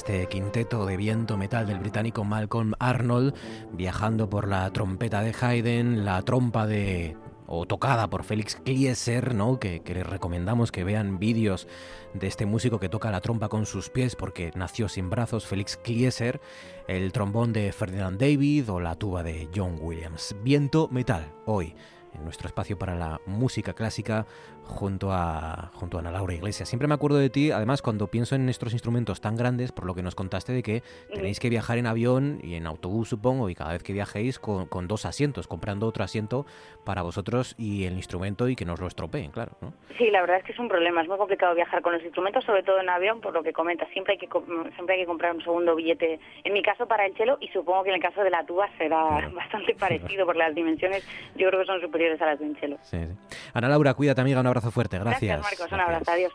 Este 0.00 0.28
quinteto 0.28 0.86
de 0.86 0.96
viento 0.96 1.36
metal 1.36 1.66
del 1.66 1.78
británico 1.78 2.24
Malcolm 2.24 2.72
Arnold, 2.78 3.34
viajando 3.72 4.30
por 4.30 4.48
la 4.48 4.70
trompeta 4.72 5.20
de 5.20 5.34
Haydn, 5.38 6.06
la 6.06 6.22
trompa 6.22 6.66
de 6.66 7.18
o 7.46 7.66
tocada 7.66 8.08
por 8.08 8.24
Félix 8.24 8.56
Klieser, 8.64 9.34
¿no? 9.34 9.60
Que, 9.60 9.80
que, 9.80 9.92
les 9.92 10.06
recomendamos 10.06 10.72
que 10.72 10.84
vean 10.84 11.18
vídeos 11.18 11.68
de 12.14 12.28
este 12.28 12.46
músico 12.46 12.80
que 12.80 12.88
toca 12.88 13.10
la 13.10 13.20
trompa 13.20 13.50
con 13.50 13.66
sus 13.66 13.90
pies 13.90 14.16
porque 14.16 14.52
nació 14.54 14.88
sin 14.88 15.10
brazos, 15.10 15.46
Félix 15.46 15.76
Klieser, 15.76 16.40
el 16.88 17.12
trombón 17.12 17.52
de 17.52 17.70
Ferdinand 17.70 18.18
David 18.18 18.70
o 18.70 18.80
la 18.80 18.94
tuba 18.94 19.22
de 19.22 19.50
John 19.54 19.76
Williams. 19.82 20.34
Viento 20.42 20.88
metal, 20.90 21.30
hoy 21.44 21.74
en 22.14 22.24
nuestro 22.24 22.48
espacio 22.48 22.78
para 22.78 22.94
la 22.94 23.20
música 23.26 23.74
clásica 23.74 24.26
junto 24.70 25.12
a, 25.12 25.70
junto 25.74 25.98
a 25.98 26.00
Ana 26.00 26.10
Laura 26.10 26.34
Iglesias. 26.34 26.68
Siempre 26.68 26.88
me 26.88 26.94
acuerdo 26.94 27.18
de 27.18 27.28
ti, 27.28 27.50
además, 27.50 27.82
cuando 27.82 28.06
pienso 28.06 28.34
en 28.34 28.48
estos 28.48 28.72
instrumentos 28.72 29.20
tan 29.20 29.36
grandes, 29.36 29.72
por 29.72 29.84
lo 29.84 29.94
que 29.94 30.02
nos 30.02 30.14
contaste 30.14 30.52
de 30.52 30.62
que 30.62 30.82
tenéis 31.12 31.40
que 31.40 31.50
viajar 31.50 31.78
en 31.78 31.86
avión 31.86 32.38
y 32.42 32.54
en 32.54 32.66
autobús, 32.66 33.08
supongo, 33.08 33.50
y 33.50 33.54
cada 33.54 33.72
vez 33.72 33.82
que 33.82 33.92
viajéis 33.92 34.38
con, 34.38 34.66
con 34.66 34.88
dos 34.88 35.04
asientos, 35.04 35.46
comprando 35.46 35.86
otro 35.86 36.04
asiento 36.04 36.46
para 36.84 37.02
vosotros 37.02 37.54
y 37.58 37.84
el 37.84 37.94
instrumento 37.94 38.48
y 38.48 38.56
que 38.56 38.64
no 38.64 38.74
os 38.74 38.80
lo 38.80 38.86
estropeen, 38.86 39.30
claro. 39.30 39.52
¿no? 39.60 39.72
Sí, 39.98 40.10
la 40.10 40.22
verdad 40.22 40.38
es 40.38 40.44
que 40.44 40.52
es 40.52 40.58
un 40.58 40.68
problema, 40.68 41.02
es 41.02 41.08
muy 41.08 41.18
complicado 41.18 41.54
viajar 41.54 41.82
con 41.82 41.92
los 41.92 42.02
instrumentos, 42.02 42.44
sobre 42.44 42.62
todo 42.62 42.80
en 42.80 42.88
avión, 42.88 43.20
por 43.20 43.34
lo 43.34 43.42
que 43.42 43.52
comentas, 43.52 43.88
siempre 43.92 44.14
hay 44.14 44.18
que, 44.18 44.28
siempre 44.74 44.94
hay 44.94 45.00
que 45.02 45.06
comprar 45.06 45.34
un 45.34 45.42
segundo 45.42 45.74
billete, 45.74 46.18
en 46.44 46.52
mi 46.52 46.62
caso 46.62 46.86
para 46.86 47.04
el 47.06 47.14
chelo, 47.14 47.36
y 47.40 47.48
supongo 47.48 47.82
que 47.82 47.90
en 47.90 47.96
el 47.96 48.02
caso 48.02 48.22
de 48.22 48.30
la 48.30 48.44
tuba 48.44 48.68
será 48.78 49.28
bastante 49.34 49.74
parecido, 49.78 50.24
porque 50.24 50.38
las 50.38 50.54
dimensiones 50.54 51.06
yo 51.36 51.48
creo 51.48 51.60
que 51.60 51.66
son 51.66 51.80
superiores 51.80 52.20
a 52.22 52.26
las 52.26 52.38
de 52.38 52.44
un 52.46 52.56
chelo. 52.56 52.78
Sí, 52.82 52.98
sí. 53.04 53.38
Ana 53.52 53.68
Laura, 53.68 53.94
cuídate 53.94 54.20
amiga, 54.20 54.40
un 54.40 54.46
abrazo 54.46 54.59
fuerte, 54.70 54.98
gracias. 54.98 55.40
Gracias 55.40 55.60
Marcos, 55.60 55.72
un 55.72 55.80
abrazo, 55.80 56.10
adiós. 56.10 56.32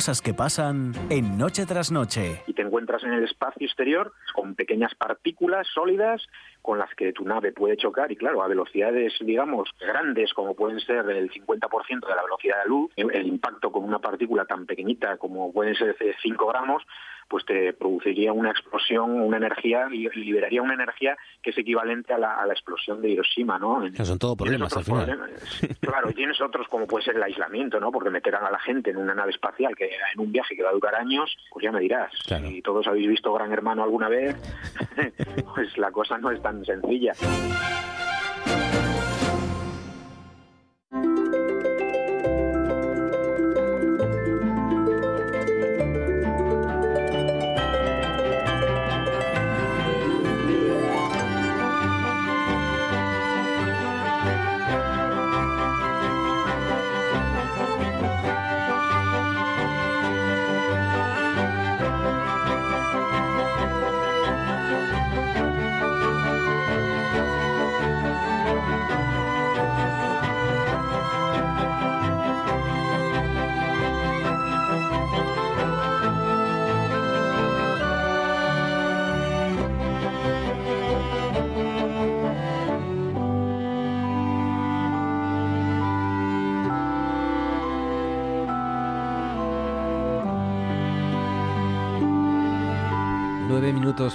Cosas 0.00 0.22
que 0.22 0.32
pasan 0.32 0.94
en 1.10 1.36
noche 1.36 1.66
tras 1.66 1.92
noche. 1.92 2.40
Y 2.46 2.54
te 2.54 2.62
encuentras 2.62 3.04
en 3.04 3.12
el 3.12 3.24
espacio 3.24 3.66
exterior 3.66 4.14
con 4.32 4.54
pequeñas 4.54 4.94
partículas 4.94 5.66
sólidas 5.74 6.26
con 6.62 6.78
las 6.78 6.88
que 6.94 7.12
tu 7.12 7.22
nave 7.26 7.52
puede 7.52 7.76
chocar 7.76 8.10
y 8.10 8.16
claro, 8.16 8.42
a 8.42 8.48
velocidades, 8.48 9.12
digamos, 9.20 9.68
grandes 9.78 10.32
como 10.32 10.54
pueden 10.54 10.80
ser 10.80 11.04
el 11.10 11.30
50% 11.30 12.08
de 12.08 12.14
la 12.14 12.22
velocidad 12.22 12.54
de 12.56 12.62
la 12.62 12.64
luz, 12.64 12.90
el 12.96 13.26
impacto 13.26 13.70
con 13.70 13.84
una 13.84 13.98
partícula 13.98 14.46
tan 14.46 14.64
pequeñita 14.64 15.18
como 15.18 15.52
pueden 15.52 15.74
ser 15.74 15.94
5 16.22 16.46
gramos, 16.46 16.82
pues 17.30 17.44
te 17.46 17.72
produciría 17.72 18.32
una 18.32 18.50
explosión, 18.50 19.20
una 19.20 19.36
energía, 19.36 19.86
liberaría 19.88 20.60
una 20.60 20.74
energía 20.74 21.16
que 21.40 21.50
es 21.50 21.58
equivalente 21.58 22.12
a 22.12 22.18
la, 22.18 22.44
explosión 22.50 23.00
de 23.00 23.10
Hiroshima, 23.10 23.56
¿no? 23.56 23.82
son 24.04 24.18
todo 24.18 24.36
problemas 24.36 24.76
al 24.76 24.84
final. 24.84 25.30
Claro, 25.80 26.10
tienes 26.12 26.40
otros 26.40 26.66
como 26.66 26.88
puede 26.88 27.04
ser 27.04 27.16
el 27.16 27.22
aislamiento, 27.22 27.78
¿no? 27.78 27.92
Porque 27.92 28.10
meterán 28.10 28.44
a 28.44 28.50
la 28.50 28.58
gente 28.58 28.90
en 28.90 28.96
una 28.96 29.14
nave 29.14 29.30
espacial 29.30 29.76
que 29.76 29.88
en 30.12 30.20
un 30.20 30.32
viaje 30.32 30.56
que 30.56 30.64
va 30.64 30.70
a 30.70 30.72
durar 30.72 30.96
años, 30.96 31.36
pues 31.52 31.62
ya 31.62 31.70
me 31.70 31.80
dirás. 31.80 32.12
Si 32.26 32.62
todos 32.62 32.88
habéis 32.88 33.08
visto 33.08 33.32
Gran 33.32 33.52
Hermano 33.52 33.84
alguna 33.84 34.08
vez, 34.08 34.36
pues 35.54 35.78
la 35.78 35.92
cosa 35.92 36.18
no 36.18 36.32
es 36.32 36.42
tan 36.42 36.64
sencilla. 36.64 37.12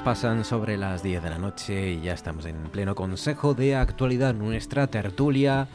Pasan 0.06 0.46
sobre 0.46 0.78
las 0.78 1.02
10 1.02 1.24
de 1.24 1.30
la 1.32 1.40
noche 1.40 1.94
y 1.94 2.02
ya 2.02 2.14
estamos 2.14 2.46
en 2.46 2.70
pleno 2.70 2.94
consejo 2.94 3.56
de 3.56 3.76
actualidad, 3.76 4.36
nuestra 4.36 4.86
tertulia 4.86 5.68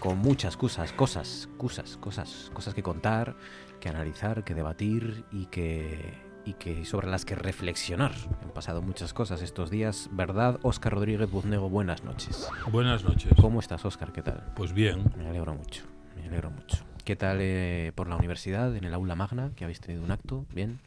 con 0.00 0.16
muchas 0.16 0.56
cosas, 0.56 0.94
cosas, 0.94 1.50
cosas, 1.58 1.98
cosas, 1.98 2.50
cosas 2.54 2.72
que 2.72 2.82
contar, 2.82 3.36
que 3.78 3.90
analizar, 3.90 4.44
que 4.44 4.54
debatir 4.54 5.26
y 5.30 5.44
que 5.46 6.14
y 6.46 6.54
que 6.54 6.86
sobre 6.86 7.08
las 7.08 7.26
que 7.26 7.34
reflexionar. 7.34 8.12
Han 8.42 8.54
pasado 8.54 8.80
muchas 8.80 9.12
cosas 9.12 9.42
estos 9.42 9.68
días, 9.68 10.08
¿verdad? 10.10 10.58
Óscar 10.62 10.94
Rodríguez 10.94 11.30
Buznego, 11.30 11.68
buenas 11.68 12.02
noches. 12.02 12.48
Buenas 12.72 13.04
noches. 13.04 13.30
¿Cómo 13.38 13.60
estás, 13.60 13.84
Óscar? 13.84 14.10
¿Qué 14.10 14.22
tal? 14.22 14.42
Pues 14.56 14.72
bien. 14.72 15.04
Me 15.18 15.28
alegro 15.28 15.54
mucho, 15.54 15.84
me 16.16 16.26
alegro 16.26 16.50
mucho. 16.50 16.78
¿Qué 17.04 17.14
tal 17.14 17.38
eh, 17.40 17.92
por 17.94 18.08
la 18.08 18.16
universidad, 18.16 18.74
en 18.74 18.84
el 18.84 18.94
aula 18.94 19.14
magna, 19.16 19.52
que 19.54 19.64
habéis 19.64 19.80
tenido 19.80 20.02
un 20.02 20.12
acto? 20.12 20.46
¿Bien? 20.54 20.80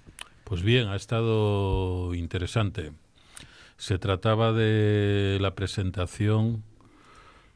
Pues 0.49 0.63
bien, 0.63 0.87
ha 0.87 0.95
estado 0.95 2.15
interesante. 2.15 2.91
Se 3.77 3.99
trataba 3.99 4.51
de 4.51 5.37
la 5.39 5.53
presentación 5.53 6.63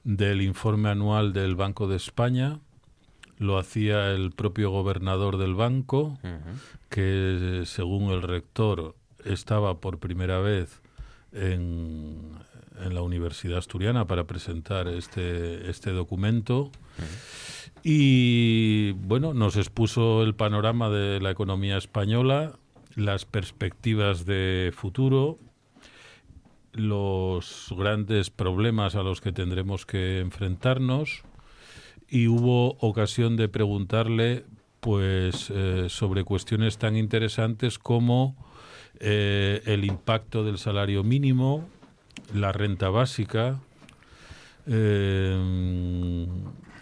del 0.04 0.44
informe 0.44 0.90
anual 0.90 1.34
del 1.34 1.56
Banco 1.56 1.88
de 1.88 1.96
España, 1.96 2.60
lo 3.40 3.58
hacía 3.58 4.12
el 4.12 4.32
propio 4.32 4.70
gobernador 4.70 5.38
del 5.38 5.56
banco, 5.56 6.20
que 6.90 7.64
según 7.66 8.12
el 8.12 8.22
rector 8.22 8.96
estaba 9.26 9.80
por 9.80 9.98
primera 9.98 10.38
vez 10.38 10.80
en, 11.32 12.34
en, 12.80 12.94
la 12.94 13.02
Universidad 13.02 13.58
Asturiana 13.58 14.06
para 14.06 14.26
presentar 14.26 14.88
este, 14.88 15.68
este 15.68 15.90
documento. 15.90 16.70
Y 17.82 18.92
bueno, 18.92 19.34
nos 19.34 19.58
expuso 19.58 20.22
el 20.22 20.36
panorama 20.36 20.90
de 20.90 21.20
la 21.20 21.32
economía 21.32 21.78
española, 21.78 22.54
las 22.96 23.26
perspectivas 23.26 24.26
de 24.26 24.72
futuro, 24.76 25.40
los 26.74 27.74
grandes 27.78 28.30
problemas 28.30 28.96
a 28.96 29.04
los 29.04 29.22
que 29.22 29.32
tendremos 29.32 29.86
que 29.86 30.20
enfrentarnos 30.20 31.24
y 32.10 32.28
hubo 32.28 32.78
ocasión 32.80 33.38
de 33.38 33.50
preguntarle 33.50 34.46
pues 34.80 35.50
eh, 35.50 35.86
sobre 35.90 36.24
cuestiones 36.24 36.78
tan 36.78 36.98
interesantes 36.98 37.80
como 37.80 38.36
eh, 39.00 39.62
el 39.66 39.86
impacto 39.86 40.44
del 40.44 40.58
salario 40.58 41.04
mínimo, 41.04 41.68
la 42.34 42.52
renta 42.52 42.90
básica. 42.90 43.60
Eh, 44.68 46.28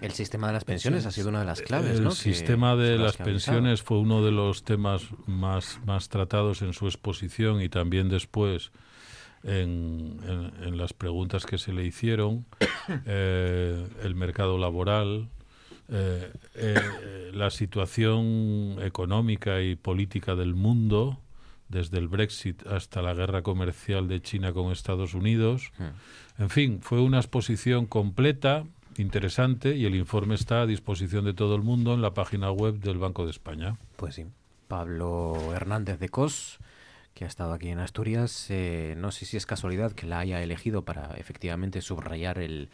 el 0.02 0.12
sistema 0.12 0.48
de 0.48 0.54
las 0.54 0.64
pensiones 0.66 1.06
ha 1.06 1.12
sido 1.12 1.30
una 1.30 1.40
de 1.40 1.46
las 1.46 1.62
claves. 1.62 2.00
El 2.00 2.12
sistema 2.12 2.76
de 2.76 2.98
las 2.98 3.18
pensiones 3.18 3.82
fue 3.84 4.00
uno 4.00 4.24
de 4.24 4.32
los 4.32 4.64
temas 4.64 5.04
más, 5.28 5.80
más 5.86 6.10
tratados 6.10 6.62
en 6.62 6.74
su 6.74 6.88
exposición 6.88 7.62
y 7.62 7.70
también 7.70 8.10
después 8.10 8.72
en, 9.44 10.20
en, 10.62 10.78
las 10.78 10.94
preguntas 10.94 11.46
que 11.46 11.58
se 11.58 11.74
le 11.74 11.86
hicieron, 11.86 12.46
eh, 13.06 13.88
el 14.04 14.16
mercado 14.16 14.58
laboral, 14.58 15.30
eh, 15.90 16.32
eh, 16.56 17.32
la 17.34 17.50
situación 17.50 18.78
económica 18.82 19.62
y 19.62 19.76
política 19.76 20.36
del 20.36 20.56
mundo, 20.56 21.20
desde 21.70 21.98
el 22.00 22.08
Brexit 22.08 22.66
hasta 22.68 23.02
la 23.02 23.14
guerra 23.14 23.42
comercial 23.42 24.08
de 24.08 24.22
China 24.22 24.52
con 24.52 24.72
Estados 24.72 25.14
Unidos. 25.14 25.72
En 26.38 26.50
fin, 26.50 26.80
fue 26.82 27.00
una 27.00 27.18
exposición 27.18 27.86
completa, 27.86 28.66
interesante, 29.02 29.76
y 29.76 29.86
el 29.86 29.96
informe 29.96 30.36
está 30.36 30.62
a 30.62 30.66
disposición 30.66 31.26
de 31.26 31.34
todo 31.34 31.56
el 31.56 31.62
mundo 31.62 31.94
en 31.94 32.02
la 32.02 32.14
página 32.14 32.52
web 32.52 32.80
del 32.80 32.98
Banco 32.98 33.26
de 33.26 33.32
España. 33.32 33.78
Pues 33.98 34.16
sí. 34.16 34.26
Pablo 34.68 35.54
Hernández 35.54 36.00
de 36.00 36.10
Cos 36.10 36.60
que 37.14 37.26
ha 37.26 37.28
estado 37.28 37.54
aquí 37.54 37.70
en 37.70 37.80
Asturias. 37.80 38.48
Eh, 38.50 38.96
no 38.98 39.12
sé 39.12 39.26
si 39.26 39.38
es 39.38 39.46
casualidad 39.46 39.92
que 39.92 40.08
la 40.08 40.20
haya 40.20 40.42
elegido 40.42 40.84
para 40.84 41.14
efectivamente 41.18 41.82
subrayar 41.82 42.40
el, 42.40 42.70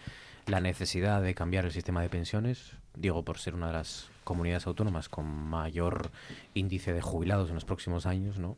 la 0.45 0.61
necesidad 0.61 1.21
de 1.21 1.35
cambiar 1.35 1.65
el 1.65 1.71
sistema 1.71 2.01
de 2.01 2.09
pensiones. 2.09 2.73
Digo, 2.95 3.23
por 3.23 3.39
ser 3.39 3.55
una 3.55 3.67
de 3.67 3.73
las 3.73 4.09
comunidades 4.23 4.67
autónomas 4.67 5.09
con 5.09 5.25
mayor 5.25 6.11
índice 6.53 6.93
de 6.93 7.01
jubilados 7.01 7.49
en 7.49 7.55
los 7.55 7.65
próximos 7.65 8.05
años, 8.05 8.39
¿no? 8.39 8.57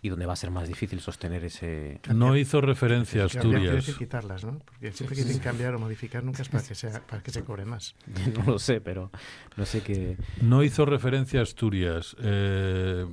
Y 0.00 0.08
donde 0.10 0.26
va 0.26 0.34
a 0.34 0.36
ser 0.36 0.50
más 0.50 0.68
difícil 0.68 1.00
sostener 1.00 1.44
ese... 1.44 2.00
No 2.14 2.36
hizo 2.36 2.60
referencia 2.60 3.22
a 3.22 3.26
Asturias. 3.26 3.84
que 3.84 3.94
quitarlas, 3.94 4.44
¿no? 4.44 4.58
Porque 4.60 4.92
siempre 4.92 5.16
que 5.16 5.24
dicen 5.24 5.42
cambiar 5.42 5.74
o 5.74 5.78
modificar 5.78 6.22
nunca 6.22 6.42
es 6.42 6.48
para 6.48 6.62
que, 6.62 6.74
sea, 6.74 7.04
para 7.06 7.22
que 7.22 7.30
se 7.30 7.42
cobre 7.44 7.64
más. 7.64 7.94
No 8.38 8.52
lo 8.52 8.58
sé, 8.58 8.80
pero 8.80 9.10
no 9.56 9.66
sé 9.66 9.82
qué... 9.82 10.16
No 10.40 10.62
hizo 10.62 10.84
referencia 10.84 11.40
a 11.40 11.42
Asturias. 11.42 12.16
Eh, 12.20 13.06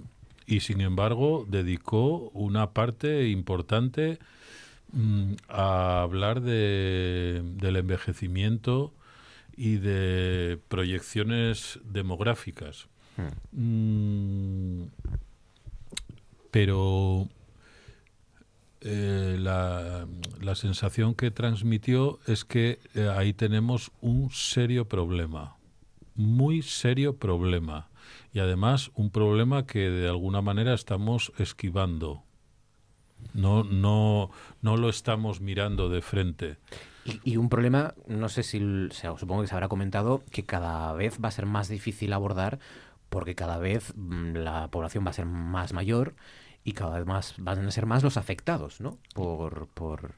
y 0.46 0.60
sin 0.60 0.82
embargo 0.82 1.46
dedicó 1.50 2.30
una 2.34 2.72
parte 2.72 3.30
importante 3.30 4.20
mm, 4.92 5.34
a 5.50 6.02
hablar 6.04 6.42
de, 6.42 7.42
del 7.56 7.78
envejecimiento 7.78 8.94
y 9.58 9.78
de 9.78 10.60
proyecciones 10.68 11.80
demográficas. 11.84 12.88
Hmm. 13.18 14.82
Mm, 14.82 14.88
pero 16.56 17.28
eh, 18.80 19.36
la, 19.38 20.08
la, 20.40 20.56
sensación 20.56 21.14
que 21.14 21.30
transmitió 21.30 22.18
es 22.28 22.46
que 22.46 22.80
eh, 22.94 23.12
ahí 23.14 23.34
tenemos 23.34 23.92
un 24.00 24.30
serio 24.32 24.88
problema, 24.88 25.58
muy 26.16 26.62
serio 26.62 27.18
problema 27.18 27.90
y 28.32 28.40
además 28.40 28.90
un 28.96 29.10
problema 29.10 29.66
que 29.66 29.90
de 29.90 30.08
alguna 30.08 30.42
manera 30.42 30.74
estamos 30.74 31.34
esquivando. 31.40 32.24
No, 33.34 33.66
no, 33.66 34.32
no 34.62 34.78
lo 34.78 34.88
estamos 34.88 35.42
mirando 35.42 35.90
de 35.90 36.02
frente. 36.02 36.56
Y, 37.26 37.36
un 37.36 37.50
problema, 37.50 37.96
no 38.08 38.30
sé 38.30 38.44
si, 38.44 38.62
supongo 38.92 39.42
que 39.42 39.50
se 39.50 39.56
habrá 39.56 39.68
comentado, 39.68 40.24
que 40.32 40.46
cada 40.46 40.94
vez 40.94 41.20
va 41.22 41.28
a 41.28 41.32
ser 41.32 41.48
más 41.48 41.68
difícil 41.68 42.14
abordar 42.14 42.60
porque 43.10 43.36
cada 43.36 43.58
vez 43.58 43.94
mm, 43.96 44.36
la 44.38 44.70
población 44.70 45.06
va 45.06 45.10
a 45.10 45.14
ser 45.14 45.26
más 45.26 45.74
mayor 45.74 46.16
y 46.66 46.74
cada 46.74 46.98
vez 46.98 47.06
más 47.06 47.36
van 47.38 47.66
a 47.66 47.72
ser 47.72 47.86
más 47.86 48.04
los 48.04 48.18
afectados, 48.18 48.82
¿no? 48.82 48.98
Por, 49.14 49.68
por, 49.68 50.16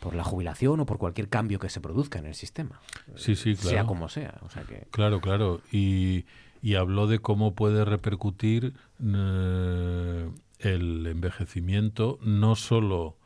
por 0.00 0.14
la 0.14 0.24
jubilación 0.24 0.80
o 0.80 0.86
por 0.86 0.98
cualquier 0.98 1.28
cambio 1.28 1.60
que 1.60 1.70
se 1.70 1.80
produzca 1.80 2.18
en 2.18 2.26
el 2.26 2.34
sistema. 2.34 2.80
Sí, 3.14 3.36
sí, 3.36 3.54
claro. 3.54 3.70
Sea 3.70 3.84
como 3.86 4.08
sea. 4.08 4.34
O 4.42 4.50
sea 4.50 4.64
que... 4.64 4.88
Claro, 4.90 5.20
claro. 5.20 5.60
Y, 5.70 6.26
y 6.60 6.74
habló 6.74 7.06
de 7.06 7.20
cómo 7.20 7.54
puede 7.54 7.84
repercutir 7.84 8.74
eh, 9.02 10.30
el 10.58 11.06
envejecimiento 11.06 12.18
no 12.22 12.56
solo 12.56 13.16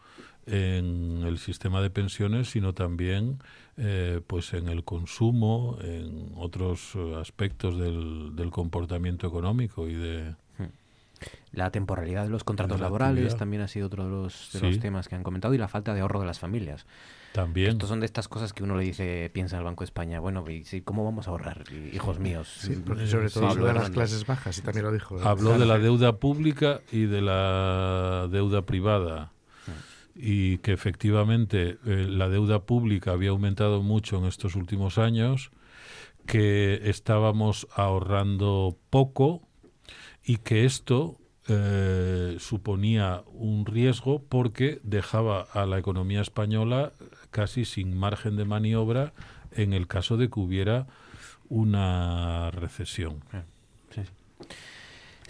en 0.47 1.23
el 1.27 1.39
sistema 1.39 1.81
de 1.81 1.89
pensiones, 1.89 2.51
sino 2.51 2.75
también 2.75 3.39
eh, 3.79 4.21
pues 4.27 4.53
en 4.53 4.69
el 4.69 4.85
consumo, 4.85 5.79
en 5.81 6.33
otros 6.37 6.97
aspectos 7.19 7.79
del, 7.79 8.37
del 8.37 8.51
comportamiento 8.51 9.27
económico 9.27 9.89
y 9.89 9.95
de. 9.95 10.35
La 11.53 11.71
temporalidad 11.71 12.25
de 12.25 12.31
los 12.31 12.45
contratos 12.45 12.81
laborales 12.81 13.37
también 13.37 13.63
ha 13.63 13.69
sido 13.69 13.87
otro 13.87 14.05
de, 14.05 14.11
los, 14.11 14.51
de 14.53 14.61
los 14.61 14.79
temas 14.79 15.09
que 15.09 15.15
han 15.15 15.23
comentado 15.23 15.55
y 15.55 15.59
la 15.59 15.69
falta 15.69 15.95
de 15.95 16.01
ahorro 16.01 16.21
de 16.21 16.27
las 16.27 16.39
familias. 16.39 16.87
También. 17.33 17.71
Estos 17.71 17.89
son 17.89 18.01
de 18.01 18.07
estas 18.07 18.29
cosas 18.29 18.53
que 18.53 18.63
uno 18.63 18.77
le 18.77 18.85
dice, 18.85 19.31
piensa 19.33 19.59
al 19.59 19.65
Banco 19.65 19.83
de 19.83 19.87
España, 19.87 20.21
bueno, 20.21 20.45
¿cómo 20.85 21.05
vamos 21.05 21.29
a 21.29 21.31
ahorrar, 21.31 21.65
hijos 21.93 22.19
míos? 22.19 22.49
Sí, 22.49 22.83
porque 22.85 23.07
sobre 23.07 23.31
todo 23.31 23.55
de 23.55 23.75
las 23.75 23.91
clases 23.91 24.27
bajas, 24.27 24.59
y 24.59 24.63
también 24.63 24.87
lo 24.87 24.93
dijo. 24.93 25.19
Habló 25.21 25.59
de 25.59 25.67
la 25.67 25.79
deuda 25.79 26.17
pública 26.17 26.81
y 26.91 27.05
de 27.05 27.21
la 27.21 28.29
deuda 28.31 28.63
privada 28.63 29.33
y 30.21 30.59
que 30.59 30.73
efectivamente 30.73 31.79
eh, 31.87 32.07
la 32.09 32.29
deuda 32.29 32.65
pública 32.65 33.13
había 33.13 33.31
aumentado 33.31 33.83
mucho 33.83 34.19
en 34.19 34.25
estos 34.25 34.57
últimos 34.57 34.99
años, 34.99 35.53
que 36.27 36.91
estábamos 36.91 37.69
ahorrando 37.75 38.77
poco 38.91 39.48
y 40.29 40.37
que 40.37 40.67
esto 40.67 41.17
eh, 41.49 42.37
suponía 42.39 43.23
un 43.33 43.65
riesgo 43.65 44.23
porque 44.29 44.79
dejaba 44.83 45.41
a 45.41 45.65
la 45.65 45.79
economía 45.79 46.21
española 46.21 46.93
casi 47.31 47.65
sin 47.65 47.97
margen 47.97 48.37
de 48.37 48.45
maniobra 48.45 49.15
en 49.53 49.73
el 49.73 49.87
caso 49.87 50.19
de 50.19 50.29
que 50.29 50.39
hubiera 50.39 50.87
una 51.49 52.51
recesión. 52.51 53.25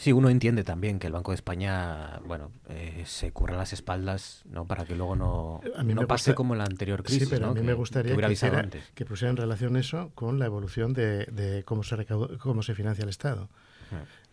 Sí. 0.01 0.11
uno 0.11 0.30
entiende 0.30 0.64
también 0.64 0.99
que 0.99 1.07
el 1.07 1.12
Banco 1.12 1.30
de 1.30 1.36
España, 1.36 2.18
bueno, 2.26 2.51
eh, 2.68 3.05
se 3.07 3.30
curra 3.30 3.57
las 3.57 3.72
espaldas, 3.72 4.42
¿no? 4.51 4.66
Para 4.66 4.84
que 4.84 4.96
luego 4.96 5.14
no, 5.14 5.61
no 5.84 6.07
pase 6.09 6.34
como 6.34 6.57
la 6.57 6.64
anterior 6.64 7.05
crisis, 7.05 7.28
Sí, 7.28 7.28
pero 7.30 7.51
a 7.51 7.55
mí 7.55 7.61
me 7.62 7.74
gustaría 7.74 8.16
que, 8.16 9.05
pusiera 9.05 9.30
en 9.30 9.36
relación 9.36 9.76
eso 9.76 10.11
con 10.16 10.40
la 10.40 10.46
evolución 10.46 10.92
de, 10.92 11.62
cómo 11.66 11.84
se 11.84 12.05
cómo 12.40 12.64
se 12.64 12.74
financia 12.74 13.05
el 13.05 13.11
Estado. 13.11 13.49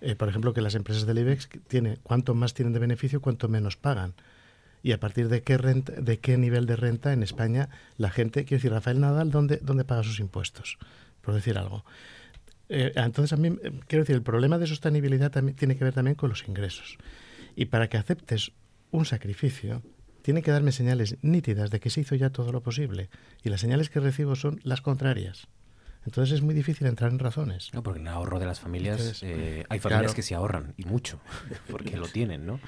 Eh, 0.02 0.16
por 0.16 0.30
ejemplo, 0.30 0.54
que 0.54 0.62
las 0.62 0.76
empresas 0.76 1.06
del 1.06 1.20
IBEX 1.20 1.50
tiene 1.68 1.98
cuanto 2.04 2.36
más 2.36 2.54
tienen 2.54 2.74
de 2.74 2.80
beneficio, 2.80 3.22
cuanto 3.22 3.48
menos 3.48 3.78
pagan 3.78 4.14
y 4.86 4.91
a 4.91 5.00
partir 5.00 5.30
de 5.30 5.41
qué 5.41 5.58
renta, 5.58 5.93
de 5.93 6.20
qué 6.20 6.38
nivel 6.38 6.68
de 6.68 6.76
renta 6.76 7.12
en 7.12 7.24
España 7.24 7.70
la 7.98 8.12
gente, 8.12 8.46
quiero 8.46 8.60
decir, 8.60 8.72
Rafael 8.72 9.00
Nadal, 9.00 9.32
¿dónde, 9.32 9.58
paga 9.84 10.04
sus 10.04 10.20
impuestos? 10.20 10.78
Por 11.22 11.34
decir 11.34 11.58
algo. 11.58 11.84
Eh, 12.70 12.91
entonces, 12.93 13.34
a 13.34 13.38
mí, 13.38 13.48
eh, 13.48 13.72
quiero 13.88 14.04
decir, 14.04 14.16
el 14.16 14.22
problema 14.22 14.60
de 14.60 14.68
sostenibilidad 14.68 15.32
también 15.32 15.56
tiene 15.56 15.76
que 15.76 15.84
ver 15.84 15.96
también 15.96 16.14
con 16.14 16.30
los 16.30 16.48
ingresos. 16.48 17.00
Y 17.56 17.66
para 17.66 17.89
que 17.89 17.98
aceptes 17.98 18.52
un 18.91 19.06
sacrificio, 19.06 19.82
tiene 20.22 20.43
que 20.43 20.52
darme 20.52 20.72
señales 20.72 21.18
nítidas 21.24 21.72
de 21.72 21.80
que 21.80 21.89
se 21.89 22.02
hizo 22.02 22.14
ya 22.14 22.30
todo 22.30 22.52
lo 22.52 22.62
posible. 22.62 23.10
Y 23.43 23.50
las 23.50 23.62
señales 23.62 23.89
que 23.89 24.00
recibo 24.00 24.36
son 24.36 24.60
las 24.62 24.82
contrarias. 24.82 25.48
Entonces 26.06 26.36
es 26.36 26.41
muy 26.41 26.53
difícil 26.53 26.88
entrar 26.88 27.12
en 27.12 27.20
razones. 27.20 27.72
No, 27.74 27.82
porque 27.82 27.99
el 27.99 28.08
ahorro 28.08 28.39
de 28.39 28.45
las 28.45 28.60
familias, 28.60 29.22
eh, 29.24 29.66
hay 29.70 29.80
familias 29.80 30.14
que 30.14 30.22
se 30.22 30.36
ahorran, 30.36 30.74
y 30.78 30.86
mucho, 30.86 31.20
porque 31.70 31.97
lo 31.97 32.08
tienen, 32.08 32.45
¿no? 32.45 32.60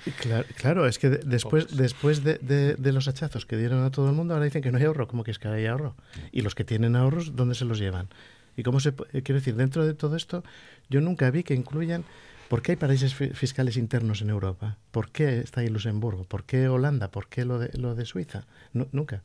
Claro, 0.56 0.88
es 0.88 0.98
que 0.98 1.10
después, 1.10 1.78
después 1.78 2.24
de, 2.24 2.38
de, 2.38 2.92
los 2.92 3.08
hachazos 3.08 3.46
que 3.46 3.56
dieron 3.56 3.84
a 3.84 3.92
todo 3.92 4.10
el 4.10 4.16
mundo, 4.16 4.34
ahora 4.34 4.46
dicen 4.46 4.62
que 4.62 4.72
no 4.72 4.78
hay 4.78 4.86
ahorro, 4.86 5.08
como 5.08 5.24
que 5.24 5.32
es 5.32 5.40
que 5.40 5.48
hay 5.48 5.68
ahorro. 5.68 5.96
Y 6.32 6.42
los 6.42 6.56
que 6.56 6.64
tienen 6.64 6.96
ahorros, 6.96 7.36
¿dónde 7.36 7.56
se 7.56 7.66
los 7.66 7.78
llevan? 7.80 8.10
Y 8.56 8.64
cómo 8.64 8.80
se, 8.80 8.90
eh, 8.90 9.22
quiero 9.22 9.36
decir, 9.36 9.56
dentro 9.56 9.86
de 9.86 9.94
todo 9.94 10.16
esto, 10.16 10.44
yo 10.90 11.00
nunca 11.00 11.30
vi 11.30 11.44
que 11.44 11.54
incluyan 11.54 12.04
¿Por 12.48 12.62
qué 12.62 12.72
hay 12.72 12.76
paraísos 12.78 13.14
fiscales 13.14 13.76
internos 13.76 14.22
en 14.22 14.30
Europa? 14.30 14.78
¿Por 14.92 15.12
qué 15.12 15.40
está 15.40 15.60
ahí 15.60 15.68
Luxemburgo? 15.68 16.24
¿Por 16.24 16.46
qué 16.46 16.70
Holanda? 16.70 17.12
¿Por 17.12 17.28
qué 17.28 17.44
lo 17.44 17.60
de, 17.60 17.78
lo 17.78 17.94
de 17.94 18.06
Suiza? 18.06 18.46
nunca. 18.72 19.22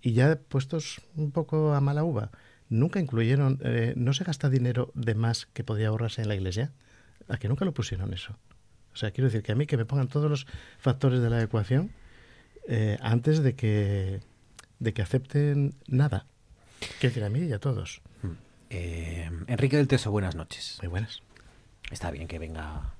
Y 0.00 0.12
ya 0.12 0.36
puestos 0.36 1.00
un 1.16 1.32
poco 1.32 1.74
a 1.74 1.80
mala 1.80 2.04
uva, 2.04 2.30
nunca 2.72 3.00
incluyeron, 3.00 3.60
eh, 3.62 3.92
no 3.96 4.14
se 4.14 4.24
gasta 4.24 4.48
dinero 4.48 4.90
de 4.94 5.14
más 5.14 5.46
que 5.46 5.62
podía 5.62 5.88
ahorrarse 5.88 6.22
en 6.22 6.28
la 6.28 6.34
iglesia. 6.34 6.72
¿A 7.28 7.36
que 7.36 7.48
nunca 7.48 7.64
lo 7.64 7.72
pusieron 7.72 8.12
eso? 8.12 8.36
O 8.92 8.96
sea, 8.96 9.10
quiero 9.10 9.28
decir 9.28 9.42
que 9.42 9.52
a 9.52 9.54
mí 9.54 9.66
que 9.66 9.76
me 9.76 9.84
pongan 9.84 10.08
todos 10.08 10.28
los 10.28 10.46
factores 10.78 11.20
de 11.20 11.30
la 11.30 11.42
ecuación 11.42 11.92
eh, 12.66 12.98
antes 13.00 13.42
de 13.42 13.54
que, 13.54 14.20
de 14.78 14.92
que 14.92 15.02
acepten 15.02 15.74
nada. 15.86 16.26
Quiero 16.98 17.14
decir, 17.14 17.24
a 17.24 17.28
mí 17.28 17.40
y 17.40 17.52
a 17.52 17.58
todos. 17.58 18.00
Hmm. 18.22 18.32
Eh, 18.70 19.30
Enrique 19.46 19.76
del 19.76 19.86
Teso, 19.86 20.10
buenas 20.10 20.34
noches. 20.34 20.78
Muy 20.82 20.88
buenas. 20.88 21.22
Está 21.90 22.10
bien 22.10 22.26
que 22.26 22.38
venga 22.38 22.94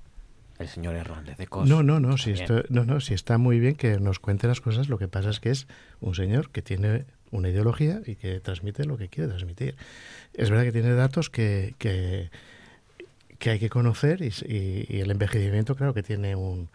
el 0.59 0.67
señor 0.67 0.95
Hernández 0.95 1.37
de 1.37 1.47
Cos. 1.47 1.67
No, 1.67 1.81
no, 1.81 1.99
no, 1.99 2.17
si 2.17 2.33
no, 2.69 2.85
no, 2.85 2.99
si 2.99 3.13
está 3.13 3.37
muy 3.39 3.59
bien 3.59 3.75
que 3.75 3.99
nos 3.99 4.19
cuente 4.19 4.47
las 4.47 4.61
cosas. 4.61 4.87
Lo 4.87 4.99
que 4.99 5.07
pasa 5.07 5.31
es 5.31 5.39
que 5.39 5.49
es 5.49 5.67
un 5.99 6.13
señor 6.13 6.51
que 6.51 6.61
tiene 6.61 7.05
una 7.33 7.49
ideología 7.49 8.01
y 8.05 8.15
que 8.15 8.39
transmite 8.39 8.85
lo 8.85 8.97
que 8.97 9.09
quiere 9.09 9.27
transmitir. 9.27 9.75
Es 10.33 10.49
verdad 10.49 10.63
que 10.63 10.71
tiene 10.71 10.93
datos 10.93 11.29
que, 11.29 11.75
que, 11.79 12.29
hay 13.49 13.59
que 13.59 13.69
conocer 13.69 14.21
y, 14.21 14.99
el 14.99 15.11
envejecimiento, 15.11 15.75
claro, 15.75 15.93
que 15.93 16.03
tiene 16.03 16.35
un 16.35 16.69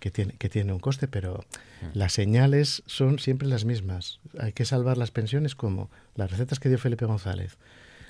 que 0.00 0.10
tiene, 0.10 0.34
que 0.34 0.50
tiene 0.50 0.72
un 0.72 0.80
coste, 0.80 1.08
pero 1.08 1.44
mm. 1.80 1.98
las 1.98 2.12
señales 2.12 2.82
son 2.86 3.18
siempre 3.18 3.48
las 3.48 3.64
mismas. 3.64 4.20
Hay 4.38 4.52
que 4.52 4.64
salvar 4.64 4.98
las 4.98 5.10
pensiones 5.10 5.54
como 5.54 5.90
las 6.14 6.30
recetas 6.30 6.60
que 6.60 6.68
dio 6.68 6.78
Felipe 6.78 7.06
González, 7.06 7.56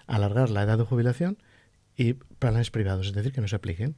alargar 0.07 0.51
la 0.51 0.63
edad 0.63 0.77
de 0.77 0.85
jubilación 0.85 1.39
y 1.97 2.15
planes 2.15 2.71
privados, 2.71 3.07
es 3.07 3.13
decir, 3.13 3.33
que 3.33 3.41
no 3.41 3.49
se 3.49 3.57
apliquen. 3.57 3.95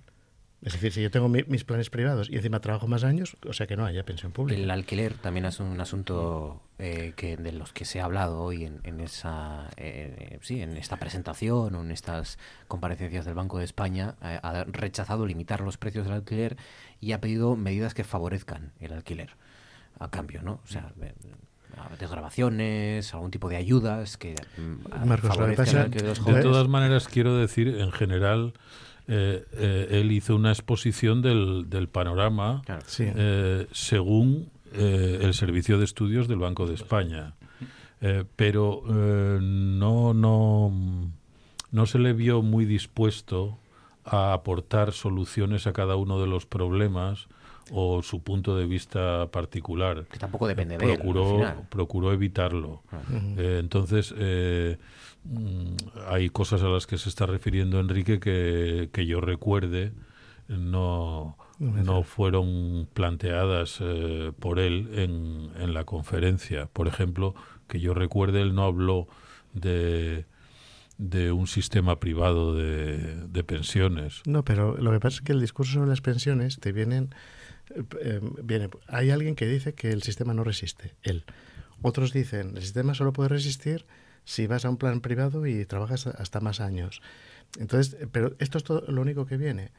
Es 0.67 0.73
decir, 0.73 0.91
si 0.91 1.01
yo 1.01 1.13
tengo 1.13 1.29
mis 1.29 1.63
planes 1.63 1.91
privados 1.91 2.29
y 2.29 2.35
encima 2.35 2.59
trabajo 2.59 2.89
más 2.89 3.05
años, 3.05 3.37
o 3.49 3.53
sea 3.53 3.69
que 3.69 3.77
no 3.77 3.87
haya 3.87 4.05
pensión 4.05 4.33
pública. 4.33 4.61
El 4.61 4.69
alquiler 4.73 5.15
también 5.15 5.47
es 5.47 5.61
un 5.61 5.81
asunto 5.81 6.61
eh, 6.81 7.13
que 7.15 7.37
de 7.37 7.53
los 7.53 7.73
que 7.73 7.85
se 7.85 8.01
ha 8.01 8.05
hablado 8.05 8.43
hoy 8.43 8.65
en, 8.65 9.01
esa, 9.01 9.71
eh, 9.77 10.41
sí, 10.43 10.61
en 10.61 10.77
esta 10.77 10.97
presentación 10.97 11.73
o 11.77 11.83
en 11.83 11.93
estas 11.93 12.41
comparecencias 12.67 13.25
del 13.25 13.35
Banco 13.35 13.59
de 13.59 13.65
España. 13.65 14.17
Eh, 14.25 14.41
ha 14.43 14.65
rechazado 14.65 15.25
limitar 15.25 15.61
los 15.61 15.77
precios 15.77 16.05
del 16.05 16.15
alquiler 16.15 16.57
y 17.01 17.13
ha 17.13 17.21
pedido 17.21 17.55
medidas 17.55 17.95
que 17.95 18.03
favorezcan 18.03 18.73
el 18.81 18.93
alquiler 18.93 19.37
a 20.01 20.11
cambio, 20.11 20.43
¿no? 20.43 20.59
O 20.65 20.67
sea, 20.67 20.93
desgrabaciones, 22.01 23.15
algún 23.15 23.31
tipo 23.31 23.49
de 23.49 23.55
ayudas 23.55 24.17
que 24.17 24.35
mm, 24.57 25.07
Marcos, 25.07 25.39
de 25.39 26.43
todas 26.43 26.67
maneras 26.67 27.07
quiero 27.07 27.37
decir 27.37 27.69
en 27.69 27.93
general 27.93 28.55
eh, 29.09 29.45
eh, 29.53 29.87
él 29.91 30.11
hizo 30.11 30.35
una 30.35 30.51
exposición 30.51 31.23
del, 31.23 31.71
del 31.71 31.89
panorama 31.89 32.63
eh, 32.99 33.67
según 33.71 34.51
el 34.73 35.33
Servicio 35.33 35.79
de 35.79 35.85
Estudios 35.85 36.29
del 36.29 36.39
Banco 36.39 36.67
de 36.67 36.75
España. 36.75 37.35
pero 38.35 38.83
no, 38.87 40.13
no, 40.13 40.73
no 41.71 41.87
se 41.87 41.99
le 41.99 42.13
vio 42.13 42.43
muy 42.43 42.67
dispuesto 42.67 43.57
a 44.05 44.35
aportar 44.35 44.93
soluciones 44.93 45.67
a 45.67 45.73
cada 45.73 45.97
uno 45.97 46.21
de 46.21 46.27
los 46.27 46.45
problemas 46.45 47.29
o 47.71 48.03
su 48.03 48.21
punto 48.23 48.55
de 48.55 48.67
vista 48.67 49.29
particular. 49.29 50.05
Que 50.11 50.19
tampoco 50.19 50.47
depende 50.47 50.77
de 50.77 50.93
él. 50.93 51.01
Procuró 51.71 52.13
evitarlo. 52.13 52.83
entonces, 53.39 54.15
hay 56.09 56.31
cosas 56.31 56.63
a 56.63 56.69
las 56.69 56.87
que 56.87 56.99
se 56.99 57.09
está 57.09 57.27
refiriendo 57.27 57.81
Enrique 57.81 58.21
que, 58.21 58.91
que 58.93 59.07
yo 59.07 59.21
recuerde 59.21 59.93
no, 60.49 61.37
no 61.59 62.03
fueron 62.03 62.89
planteadas 62.93 63.79
eh, 63.81 64.33
por 64.39 64.59
él 64.59 64.89
en, 64.93 65.51
en, 65.61 65.75
la 65.75 65.85
conferencia. 65.85 66.67
Por 66.67 66.87
ejemplo, 66.87 67.35
que 67.69 67.81
yo 67.81 67.95
recuerde, 67.95 68.43
él 68.43 68.55
no 68.55 68.65
habló 68.65 69.09
de, 69.55 70.25
de 70.99 71.33
un 71.33 71.47
sistema 71.47 71.99
privado 71.99 72.55
de, 72.55 73.27
de, 73.27 73.45
pensiones. 73.45 74.23
No, 74.27 74.45
pero 74.45 74.77
lo 74.77 74.93
que 74.93 75.01
pasa 75.01 75.17
es 75.17 75.23
que 75.23 75.33
el 75.33 75.41
discurso 75.41 75.75
sobre 75.75 75.89
las 75.89 76.01
pensiones 76.01 76.59
te 76.61 76.73
vienen... 76.73 77.15
Eh, 77.75 77.83
eh, 78.01 78.21
viene, 78.43 78.71
hay 78.87 79.11
alguien 79.11 79.35
que 79.35 79.47
dice 79.47 79.75
que 79.75 79.91
el 79.91 80.03
sistema 80.03 80.33
no 80.35 80.45
resiste, 80.45 80.95
él. 81.03 81.25
Otros 81.83 82.13
dicen, 82.13 82.57
el 82.57 82.63
sistema 82.63 82.95
solo 82.95 83.13
puede 83.13 83.29
resistir 83.29 83.85
si 84.27 84.47
vas 84.47 84.67
a 84.67 84.71
un 84.71 84.77
plan 84.77 85.01
privado 85.01 85.47
y 85.47 85.65
trabajas 85.65 86.07
hasta 86.07 86.41
más 86.41 86.61
años. 86.61 87.01
Entonces, 87.59 87.97
pero 88.13 88.35
esto 88.39 88.59
es 88.59 88.65
todo 88.65 88.85
lo 88.89 89.01
único 89.01 89.25
que 89.25 89.39
viene. 89.39 89.71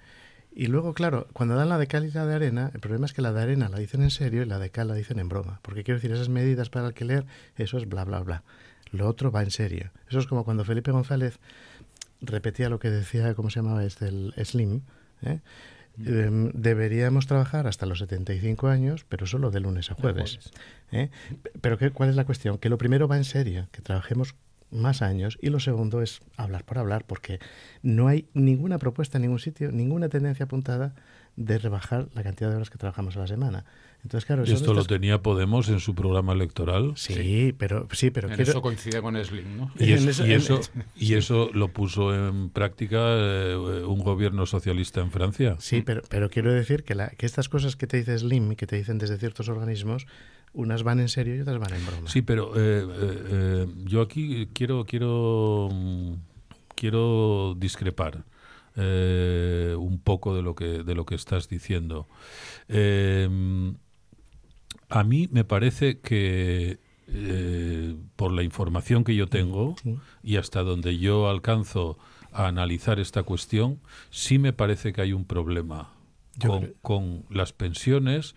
Y 0.55 0.67
luego, 0.67 0.95
claro, 0.95 1.27
cuando 1.33 1.55
dan 1.55 1.69
la 1.69 1.77
de 1.77 1.85
cal 1.85 2.05
y 2.05 2.11
la 2.11 2.25
de 2.25 2.33
arena, 2.33 2.71
el 2.73 2.79
problema 2.79 3.05
es 3.05 3.13
que 3.13 3.21
la 3.21 3.31
de 3.31 3.43
arena 3.43 3.69
la 3.69 3.77
dicen 3.77 4.01
en 4.01 4.09
serio 4.09 4.41
y 4.41 4.45
la 4.45 4.57
de 4.57 4.71
cal 4.71 4.87
la 4.87 4.95
dicen 4.95 5.19
en 5.19 5.29
broma. 5.29 5.59
Porque 5.61 5.83
quiero 5.83 5.99
decir, 5.99 6.11
esas 6.11 6.29
medidas 6.29 6.71
para 6.71 6.87
alquiler, 6.87 7.27
eso 7.57 7.77
es 7.77 7.87
bla, 7.87 8.05
bla, 8.05 8.21
bla. 8.21 8.43
Lo 8.91 9.07
otro 9.07 9.31
va 9.31 9.43
en 9.43 9.51
serio. 9.51 9.91
Eso 10.09 10.17
es 10.17 10.25
como 10.25 10.45
cuando 10.45 10.65
Felipe 10.65 10.91
González 10.91 11.39
repetía 12.21 12.69
lo 12.69 12.79
que 12.79 12.89
decía, 12.89 13.35
¿cómo 13.35 13.49
se 13.49 13.59
llamaba 13.59 13.83
este? 13.83 14.07
El 14.07 14.33
Slim. 14.43 14.81
¿eh? 15.21 15.41
Em, 16.05 16.51
deberíamos 16.53 17.25
trabajar 17.25 17.65
hasta 17.67 17.85
los 17.85 17.99
75 17.99 18.67
años, 18.67 19.05
pero 19.09 19.25
solo 19.25 19.49
de 19.51 19.59
lunes 19.59 19.91
a 19.91 19.95
jueves. 19.95 20.39
¿eh? 20.91 21.09
Pero 21.61 21.77
¿qué, 21.77 21.91
¿cuál 21.91 22.09
es 22.09 22.15
la 22.15 22.25
cuestión? 22.25 22.57
Que 22.57 22.69
lo 22.69 22.77
primero 22.77 23.07
va 23.07 23.17
en 23.17 23.23
serio, 23.23 23.67
que 23.71 23.81
trabajemos 23.81 24.35
más 24.69 25.01
años 25.01 25.37
y 25.41 25.49
lo 25.49 25.59
segundo 25.59 26.01
es 26.01 26.19
hablar 26.35 26.65
por 26.65 26.77
hablar, 26.77 27.05
porque 27.05 27.39
no 27.81 28.07
hay 28.07 28.27
ninguna 28.33 28.77
propuesta 28.77 29.17
en 29.17 29.23
ningún 29.23 29.39
sitio, 29.39 29.71
ninguna 29.71 30.09
tendencia 30.09 30.45
apuntada 30.45 30.93
de 31.35 31.57
rebajar 31.57 32.09
la 32.13 32.23
cantidad 32.23 32.49
de 32.49 32.57
horas 32.57 32.69
que 32.69 32.77
trabajamos 32.77 33.15
a 33.15 33.21
la 33.21 33.27
semana. 33.27 33.65
Entonces, 34.07 34.25
claro, 34.25 34.43
esto 34.45 34.73
lo 34.73 34.85
tenía 34.85 35.21
Podemos 35.21 35.67
en 35.67 35.81
su 35.81 35.93
programa 35.93 36.31
electoral. 36.31 36.93
Sí, 36.95 37.53
pero 37.57 37.89
sí, 37.91 38.09
pero 38.09 38.29
eso 38.31 38.61
coincide 38.61 39.01
con 39.01 39.21
Slim, 39.21 39.57
¿no? 39.57 39.71
Y, 39.77 39.91
eso, 39.91 40.23
y 40.95 41.15
eso, 41.15 41.49
lo 41.53 41.67
puso 41.73 42.15
en 42.15 42.49
práctica 42.49 42.99
eh, 43.01 43.83
un 43.85 43.99
gobierno 43.99 44.45
socialista 44.45 45.01
en 45.01 45.11
Francia. 45.11 45.57
Sí, 45.59 45.81
pero 45.81 46.03
pero 46.07 46.29
quiero 46.29 46.53
decir 46.53 46.85
que, 46.85 46.95
la, 46.95 47.09
que 47.09 47.25
estas 47.25 47.49
cosas 47.49 47.75
que 47.75 47.85
te 47.85 47.97
dice 47.97 48.17
Slim 48.17 48.53
y 48.53 48.55
que 48.55 48.65
te 48.65 48.77
dicen 48.77 48.97
desde 48.97 49.17
ciertos 49.17 49.49
organismos 49.49 50.07
unas 50.53 50.83
van 50.83 51.01
en 51.01 51.09
serio 51.09 51.35
y 51.35 51.41
otras 51.41 51.59
van 51.59 51.73
en 51.73 51.85
broma. 51.85 52.07
Sí, 52.09 52.21
pero 52.21 52.53
eh, 52.55 52.87
eh, 52.87 53.67
yo 53.83 53.99
aquí 53.99 54.47
quiero 54.53 54.85
quiero 54.85 55.67
quiero 56.75 57.55
discrepar. 57.57 58.23
un 58.77 59.99
poco 60.01 60.33
de 60.33 60.43
lo 60.43 60.55
que 60.55 60.83
de 60.83 60.95
lo 60.95 61.05
que 61.05 61.15
estás 61.15 61.49
diciendo. 61.49 62.07
A 64.89 65.03
mí 65.03 65.27
me 65.31 65.43
parece 65.43 65.99
que 65.99 66.79
eh, 67.09 67.95
por 68.15 68.31
la 68.31 68.43
información 68.43 69.03
que 69.03 69.15
yo 69.15 69.27
tengo 69.27 69.75
y 70.23 70.37
hasta 70.37 70.63
donde 70.63 70.97
yo 70.97 71.29
alcanzo 71.29 71.97
a 72.31 72.47
analizar 72.47 72.99
esta 72.99 73.23
cuestión, 73.23 73.79
sí 74.09 74.39
me 74.39 74.53
parece 74.53 74.93
que 74.93 75.01
hay 75.01 75.13
un 75.13 75.25
problema 75.25 75.89
con, 76.81 77.25
las 77.29 77.51
pensiones 77.51 78.35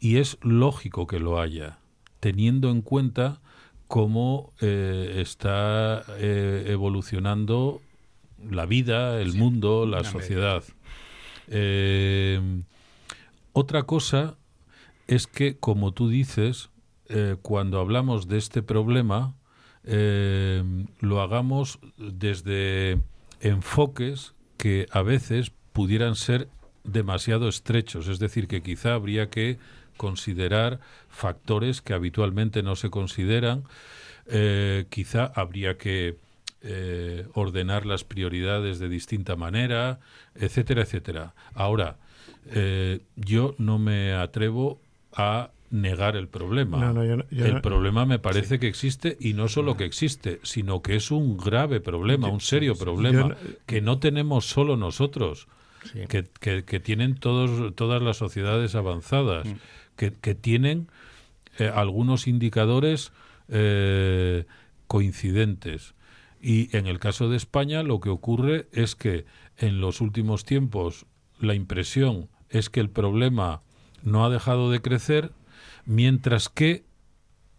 y 0.00 0.16
es 0.16 0.38
lógico 0.42 1.06
que 1.06 1.18
lo 1.18 1.40
haya, 1.40 1.78
teniendo 2.20 2.70
en 2.70 2.82
cuenta 2.82 3.40
cómo 3.86 4.52
eh, 4.60 5.16
está 5.18 6.04
eh, 6.18 6.66
evolucionando 6.68 7.80
la 8.48 8.66
vida, 8.66 9.20
el 9.20 9.34
mundo, 9.34 9.86
la 9.86 10.04
sociedad. 10.04 10.62
otra 13.52 13.82
cosa 13.84 14.36
es 15.06 15.26
que, 15.26 15.56
como 15.56 15.92
tú 15.92 16.08
dices, 16.08 16.70
eh, 17.08 17.36
cuando 17.42 17.80
hablamos 17.80 18.28
de 18.28 18.38
este 18.38 18.62
problema, 18.62 19.34
eh, 19.84 20.62
lo 21.00 21.20
hagamos 21.20 21.78
desde 21.98 22.98
enfoques 23.40 24.34
que 24.56 24.86
a 24.90 25.02
veces 25.02 25.52
pudieran 25.72 26.14
ser 26.14 26.48
demasiado 26.84 27.48
estrechos, 27.48 28.08
es 28.08 28.18
decir, 28.18 28.48
que 28.48 28.62
quizá 28.62 28.94
habría 28.94 29.28
que 29.28 29.58
considerar 29.96 30.80
factores 31.08 31.82
que 31.82 31.92
habitualmente 31.92 32.62
no 32.62 32.76
se 32.76 32.90
consideran, 32.90 33.64
eh, 34.26 34.86
quizá 34.88 35.26
habría 35.34 35.76
que 35.76 36.16
ordenar 37.34 37.84
las 37.84 38.04
prioridades 38.04 38.78
de 38.78 38.88
distinta 38.88 39.36
manera, 39.36 40.00
etcétera, 40.34 40.80
etcétera. 40.80 41.34
Ahora, 41.52 41.98
yo 43.16 43.54
no 43.58 43.78
me 43.78 44.14
atrevo 44.14 44.80
a 45.16 45.50
negar 45.70 46.16
el 46.16 46.28
problema. 46.28 46.94
el 47.30 47.60
problema 47.60 48.06
me 48.06 48.18
parece 48.18 48.58
que 48.58 48.68
existe 48.68 49.16
y 49.18 49.32
no 49.34 49.48
solo 49.48 49.76
que 49.76 49.84
existe, 49.84 50.38
sino 50.42 50.82
que 50.82 50.94
es 50.96 51.10
un 51.10 51.36
grave 51.36 51.80
problema, 51.80 52.28
un 52.28 52.40
serio 52.40 52.76
problema 52.76 53.36
que 53.66 53.80
no 53.80 53.98
tenemos 53.98 54.46
solo 54.46 54.76
nosotros, 54.76 55.48
que, 56.08 56.24
que, 56.40 56.80
tienen 56.80 57.16
todos, 57.16 57.74
todas 57.74 58.00
las 58.00 58.16
sociedades 58.16 58.74
avanzadas, 58.74 59.46
mm. 59.46 59.54
que, 59.96 60.12
que, 60.12 60.34
tienen 60.34 60.88
eh, 61.58 61.70
algunos 61.74 62.28
indicadores 62.28 63.12
eh, 63.48 64.44
coincidentes. 64.86 65.94
Y 66.40 66.74
en 66.76 66.86
el 66.86 66.98
caso 67.00 67.28
de 67.28 67.36
España 67.36 67.82
lo 67.82 68.00
que 68.00 68.10
ocurre 68.10 68.68
es 68.72 68.94
que 68.94 69.24
en 69.58 69.80
los 69.80 70.00
últimos 70.00 70.44
tiempos 70.44 71.06
la 71.40 71.54
impresión 71.54 72.28
es 72.48 72.70
que 72.70 72.80
el 72.80 72.90
problema 72.90 73.63
no 74.04 74.24
ha 74.24 74.30
dejado 74.30 74.70
de 74.70 74.80
crecer, 74.80 75.32
mientras 75.84 76.48
que, 76.48 76.84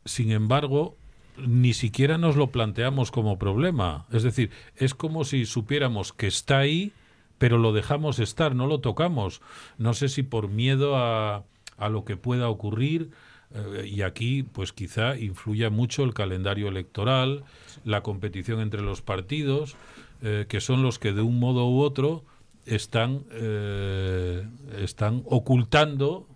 sin 0.05 0.31
embargo, 0.31 0.95
ni 1.37 1.73
siquiera 1.73 2.17
nos 2.17 2.37
lo 2.37 2.51
planteamos 2.51 3.11
como 3.11 3.37
problema. 3.37 4.05
Es 4.11 4.23
decir, 4.23 4.51
es 4.77 4.93
como 4.93 5.25
si 5.25 5.45
supiéramos 5.45 6.13
que 6.13 6.27
está 6.27 6.59
ahí, 6.59 6.93
pero 7.37 7.57
lo 7.57 7.73
dejamos 7.73 8.19
estar, 8.19 8.55
no 8.55 8.67
lo 8.67 8.79
tocamos. 8.79 9.41
No 9.77 9.93
sé 9.93 10.07
si 10.07 10.23
por 10.23 10.47
miedo 10.47 10.95
a, 10.95 11.43
a 11.77 11.89
lo 11.89 12.05
que 12.05 12.15
pueda 12.15 12.47
ocurrir, 12.47 13.11
eh, 13.53 13.87
y 13.87 14.01
aquí 14.01 14.43
pues 14.43 14.73
quizá 14.73 15.17
influya 15.17 15.69
mucho 15.69 16.03
el 16.03 16.13
calendario 16.13 16.67
electoral, 16.67 17.43
la 17.83 18.01
competición 18.01 18.59
entre 18.59 18.81
los 18.81 19.01
partidos, 19.01 19.75
eh, 20.21 20.45
que 20.47 20.61
son 20.61 20.83
los 20.83 20.99
que 20.99 21.13
de 21.13 21.21
un 21.21 21.39
modo 21.39 21.69
u 21.69 21.81
otro 21.81 22.23
están, 22.65 23.23
eh, 23.31 24.47
están 24.77 25.23
ocultando. 25.25 26.27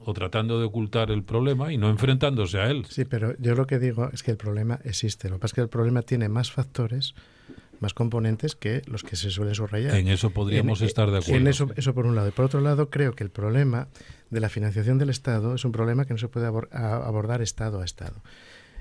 O 0.00 0.14
tratando 0.14 0.58
de 0.58 0.66
ocultar 0.66 1.10
el 1.10 1.22
problema 1.22 1.72
y 1.72 1.78
no 1.78 1.90
enfrentándose 1.90 2.58
a 2.58 2.70
él. 2.70 2.86
Sí, 2.88 3.04
pero 3.04 3.36
yo 3.38 3.54
lo 3.54 3.66
que 3.66 3.78
digo 3.78 4.10
es 4.12 4.22
que 4.22 4.30
el 4.30 4.36
problema 4.36 4.80
existe. 4.84 5.28
Lo 5.28 5.36
que 5.36 5.40
pasa 5.40 5.52
es 5.52 5.54
que 5.54 5.60
el 5.62 5.68
problema 5.68 6.02
tiene 6.02 6.28
más 6.28 6.50
factores 6.50 7.14
más 7.80 7.94
componentes 7.94 8.56
que 8.56 8.82
los 8.86 9.04
que 9.04 9.16
se 9.16 9.30
suele 9.30 9.54
subrayar. 9.54 9.94
En 9.94 10.08
eso 10.08 10.30
podríamos 10.30 10.80
estar 10.82 11.10
de 11.10 11.18
acuerdo. 11.18 11.36
En 11.36 11.46
eso, 11.46 11.68
eso 11.76 11.94
por 11.94 12.06
un 12.06 12.16
lado. 12.16 12.28
Y 12.28 12.32
por 12.32 12.44
otro 12.44 12.60
lado, 12.60 12.90
creo 12.90 13.12
que 13.12 13.24
el 13.24 13.30
problema 13.30 13.88
de 14.30 14.40
la 14.40 14.48
financiación 14.48 14.98
del 14.98 15.10
Estado 15.10 15.54
es 15.54 15.64
un 15.64 15.72
problema 15.72 16.04
que 16.04 16.12
no 16.12 16.18
se 16.18 16.28
puede 16.28 16.46
abordar 16.46 17.40
Estado 17.40 17.80
a 17.80 17.84
Estado 17.84 18.22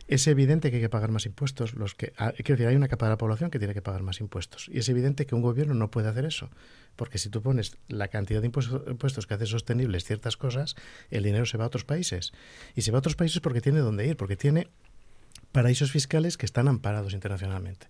es 0.07 0.25
evidente 0.27 0.69
que 0.69 0.77
hay 0.77 0.81
que 0.81 0.89
pagar 0.89 1.11
más 1.11 1.25
impuestos. 1.25 1.73
Los 1.73 1.93
que, 1.93 2.13
ah, 2.17 2.31
quiero 2.31 2.55
decir, 2.55 2.67
hay 2.67 2.75
una 2.75 2.87
capa 2.87 3.07
de 3.07 3.11
la 3.11 3.17
población 3.17 3.51
que 3.51 3.59
tiene 3.59 3.73
que 3.73 3.81
pagar 3.81 4.03
más 4.03 4.21
impuestos. 4.21 4.69
Y 4.71 4.79
es 4.79 4.87
evidente 4.87 5.25
que 5.25 5.35
un 5.35 5.41
gobierno 5.41 5.73
no 5.73 5.91
puede 5.91 6.07
hacer 6.07 6.25
eso. 6.25 6.49
Porque 6.95 7.17
si 7.17 7.29
tú 7.29 7.41
pones 7.41 7.77
la 7.89 8.07
cantidad 8.07 8.39
de 8.39 8.47
impuestos, 8.47 9.27
que 9.27 9.33
hace 9.33 9.45
sostenibles 9.45 10.05
ciertas 10.05 10.37
cosas, 10.37 10.75
el 11.11 11.23
dinero 11.23 11.45
se 11.45 11.57
va 11.57 11.65
a 11.65 11.67
otros 11.67 11.83
países. 11.83 12.31
Y 12.73 12.81
se 12.81 12.91
va 12.91 12.97
a 12.97 12.99
otros 12.99 13.15
países 13.15 13.41
porque 13.41 13.59
tiene 13.59 13.79
dónde 13.79 14.07
ir, 14.07 14.15
porque 14.15 14.37
tiene 14.37 14.69
paraísos 15.51 15.91
fiscales 15.91 16.37
que 16.37 16.45
están 16.45 16.69
amparados 16.69 17.13
internacionalmente. 17.13 17.87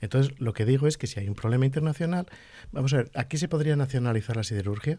Entonces, 0.00 0.40
lo 0.40 0.54
que 0.54 0.64
digo 0.64 0.86
es 0.86 0.96
que 0.96 1.06
si 1.06 1.20
hay 1.20 1.28
un 1.28 1.34
problema 1.34 1.66
internacional, 1.66 2.26
vamos 2.72 2.94
a 2.94 2.98
ver, 2.98 3.10
¿aquí 3.14 3.36
se 3.36 3.48
podría 3.48 3.76
nacionalizar 3.76 4.34
la 4.34 4.44
siderurgia? 4.44 4.98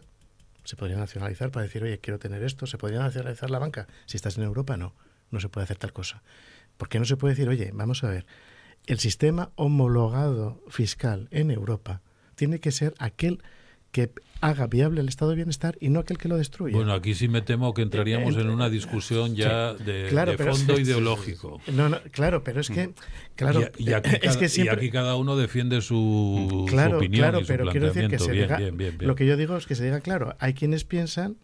Se 0.62 0.76
podría 0.76 0.96
nacionalizar 0.96 1.50
para 1.50 1.64
decir, 1.64 1.82
oye, 1.82 1.98
quiero 1.98 2.20
tener 2.20 2.44
esto. 2.44 2.66
¿Se 2.66 2.78
podría 2.78 3.00
nacionalizar 3.00 3.50
la 3.50 3.58
banca? 3.58 3.88
Si 4.06 4.16
estás 4.16 4.38
en 4.38 4.44
Europa, 4.44 4.76
no. 4.76 4.94
No 5.32 5.40
se 5.40 5.48
puede 5.48 5.64
hacer 5.64 5.78
tal 5.78 5.92
cosa. 5.92 6.22
Porque 6.76 6.98
no 6.98 7.04
se 7.04 7.16
puede 7.16 7.34
decir, 7.34 7.48
oye, 7.48 7.70
vamos 7.72 8.02
a 8.04 8.08
ver, 8.08 8.26
el 8.86 8.98
sistema 8.98 9.50
homologado 9.54 10.62
fiscal 10.68 11.28
en 11.30 11.50
Europa 11.50 12.02
tiene 12.34 12.58
que 12.58 12.72
ser 12.72 12.94
aquel 12.98 13.42
que 13.92 14.10
haga 14.40 14.66
viable 14.66 15.00
el 15.02 15.08
estado 15.08 15.30
de 15.30 15.36
bienestar 15.36 15.76
y 15.78 15.90
no 15.90 16.00
aquel 16.00 16.18
que 16.18 16.26
lo 16.26 16.36
destruya. 16.36 16.74
Bueno, 16.74 16.94
aquí 16.94 17.14
sí 17.14 17.28
me 17.28 17.42
temo 17.42 17.74
que 17.74 17.82
entraríamos 17.82 18.36
en 18.36 18.48
una 18.48 18.70
discusión 18.70 19.36
ya 19.36 19.74
de, 19.74 20.08
fondo 20.38 20.80
ideológico. 20.80 21.60
No, 21.68 21.90
no, 21.90 22.00
claro, 22.10 22.42
pero 22.42 22.60
es 22.60 22.70
que 22.70 22.92
claro, 23.36 23.60
y, 23.78 23.92
aquí, 23.92 24.02
cada, 24.02 24.16
es 24.16 24.36
que 24.36 24.48
siempre, 24.48 24.76
aquí 24.76 24.90
cada 24.90 25.14
uno 25.14 25.36
defiende 25.36 25.80
su, 25.82 26.66
claro, 26.68 26.96
opinión 26.96 27.20
claro, 27.20 27.40
y 27.40 27.42
su 27.42 27.48
pero 27.48 27.70
quiero 27.70 27.86
decir 27.92 28.08
que 28.08 28.18
se 28.18 28.32
bien, 28.32 28.44
diga, 28.44 28.56
bien, 28.56 28.76
bien, 28.76 28.98
lo 29.00 29.14
que 29.14 29.26
yo 29.26 29.36
digo 29.36 29.56
es 29.56 29.66
que 29.66 29.74
se 29.74 29.84
diga 29.84 30.00
claro, 30.00 30.34
hay 30.40 30.54
quienes 30.54 30.84
piensan 30.84 31.36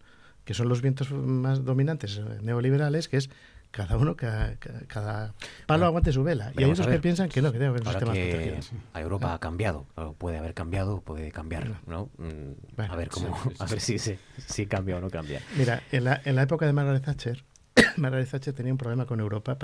que 0.43 0.55
son 0.55 0.67
los 0.67 0.81
vientos 0.81 1.11
más 1.11 1.63
dominantes 1.63 2.17
eh, 2.17 2.39
neoliberales, 2.41 3.07
que 3.07 3.17
es 3.17 3.29
cada 3.71 3.97
uno, 3.97 4.15
cada, 4.15 4.55
cada 4.87 5.33
palo 5.67 5.85
aguante 5.85 6.11
su 6.11 6.23
vela. 6.23 6.51
y 6.57 6.63
hay 6.63 6.71
otros 6.71 6.87
que 6.87 6.99
piensan 6.99 7.29
que 7.29 7.41
no, 7.41 7.51
que 7.51 7.59
debe 7.59 7.69
haber 7.69 7.83
sistemas 7.85 8.13
que 8.15 8.59
A 8.93 9.01
Europa 9.01 9.33
ha 9.33 9.39
cambiado, 9.39 9.85
puede 10.17 10.37
haber 10.37 10.53
cambiado, 10.53 11.01
puede 11.01 11.31
cambiar, 11.31 11.79
¿no? 11.85 12.09
Mm, 12.17 12.81
a 12.81 12.95
ver 12.95 13.09
cómo, 13.09 13.37
a 13.59 13.65
ver 13.65 13.79
si, 13.79 13.99
si, 13.99 14.65
cambia 14.65 14.97
o 14.97 15.01
no 15.01 15.09
cambia. 15.09 15.41
Mira, 15.55 15.83
en 15.91 16.05
la, 16.05 16.21
en 16.25 16.35
la 16.35 16.43
época 16.43 16.65
de 16.65 16.73
Margaret 16.73 17.03
Thatcher, 17.03 17.43
Margaret 17.97 18.29
Thatcher 18.29 18.53
tenía 18.53 18.73
un 18.73 18.77
problema 18.77 19.05
con 19.05 19.19
Europa, 19.19 19.57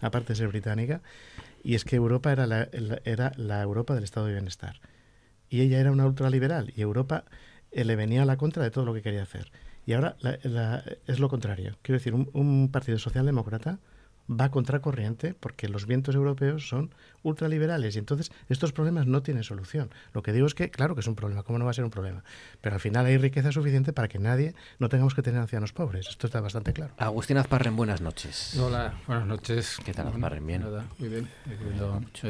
aparte 0.00 0.32
de 0.32 0.34
ser 0.34 0.48
británica, 0.48 1.00
y 1.62 1.76
es 1.76 1.84
que 1.84 1.96
Europa 1.96 2.32
era 2.32 2.46
la, 2.46 2.68
era 3.04 3.32
la 3.36 3.62
Europa 3.62 3.94
del 3.94 4.04
estado 4.04 4.26
de 4.26 4.32
bienestar. 4.32 4.80
Y 5.48 5.60
ella 5.60 5.78
era 5.78 5.92
una 5.92 6.06
ultraliberal, 6.06 6.72
y 6.74 6.80
Europa 6.80 7.24
eh, 7.70 7.84
le 7.84 7.94
venía 7.94 8.22
a 8.22 8.24
la 8.24 8.36
contra 8.36 8.64
de 8.64 8.70
todo 8.70 8.84
lo 8.84 8.94
que 8.94 9.02
quería 9.02 9.22
hacer. 9.22 9.52
Y 9.84 9.94
ahora 9.94 10.16
es 11.06 11.18
lo 11.18 11.28
contrario. 11.28 11.76
Quiero 11.82 11.98
decir, 11.98 12.14
un, 12.14 12.30
un 12.32 12.70
partido 12.70 12.98
socialdemócrata 12.98 13.80
va 14.28 14.50
contracorriente 14.50 15.34
porque 15.34 15.68
los 15.68 15.86
vientos 15.86 16.14
europeos 16.14 16.68
son 16.68 16.94
ultraliberales 17.22 17.96
y 17.96 17.98
entonces 17.98 18.32
estos 18.48 18.72
problemas 18.72 19.06
no 19.06 19.22
tienen 19.22 19.44
solución. 19.44 19.90
Lo 20.12 20.22
que 20.22 20.32
digo 20.32 20.46
es 20.46 20.54
que, 20.54 20.70
claro 20.70 20.94
que 20.94 21.00
es 21.00 21.06
un 21.06 21.14
problema, 21.14 21.42
¿cómo 21.42 21.58
no 21.58 21.64
va 21.64 21.70
a 21.70 21.74
ser 21.74 21.84
un 21.84 21.90
problema? 21.90 22.24
Pero 22.60 22.74
al 22.74 22.80
final 22.80 23.06
hay 23.06 23.16
riqueza 23.16 23.52
suficiente 23.52 23.92
para 23.92 24.08
que 24.08 24.18
nadie 24.18 24.54
no 24.78 24.88
tengamos 24.88 25.14
que 25.14 25.22
tener 25.22 25.40
ancianos 25.40 25.72
pobres. 25.72 26.08
Esto 26.08 26.26
está 26.26 26.40
bastante 26.40 26.72
claro. 26.72 26.92
Agustín 26.98 27.38
Azparren, 27.38 27.76
buenas 27.76 28.00
noches. 28.00 28.56
Hola, 28.58 28.94
buenas 29.06 29.26
noches. 29.26 29.76
¿Qué 29.84 29.92
tal, 29.92 30.08
Azparren? 30.08 30.46
Bien. 30.46 30.62
muy 30.98 31.08
bien. 31.08 31.28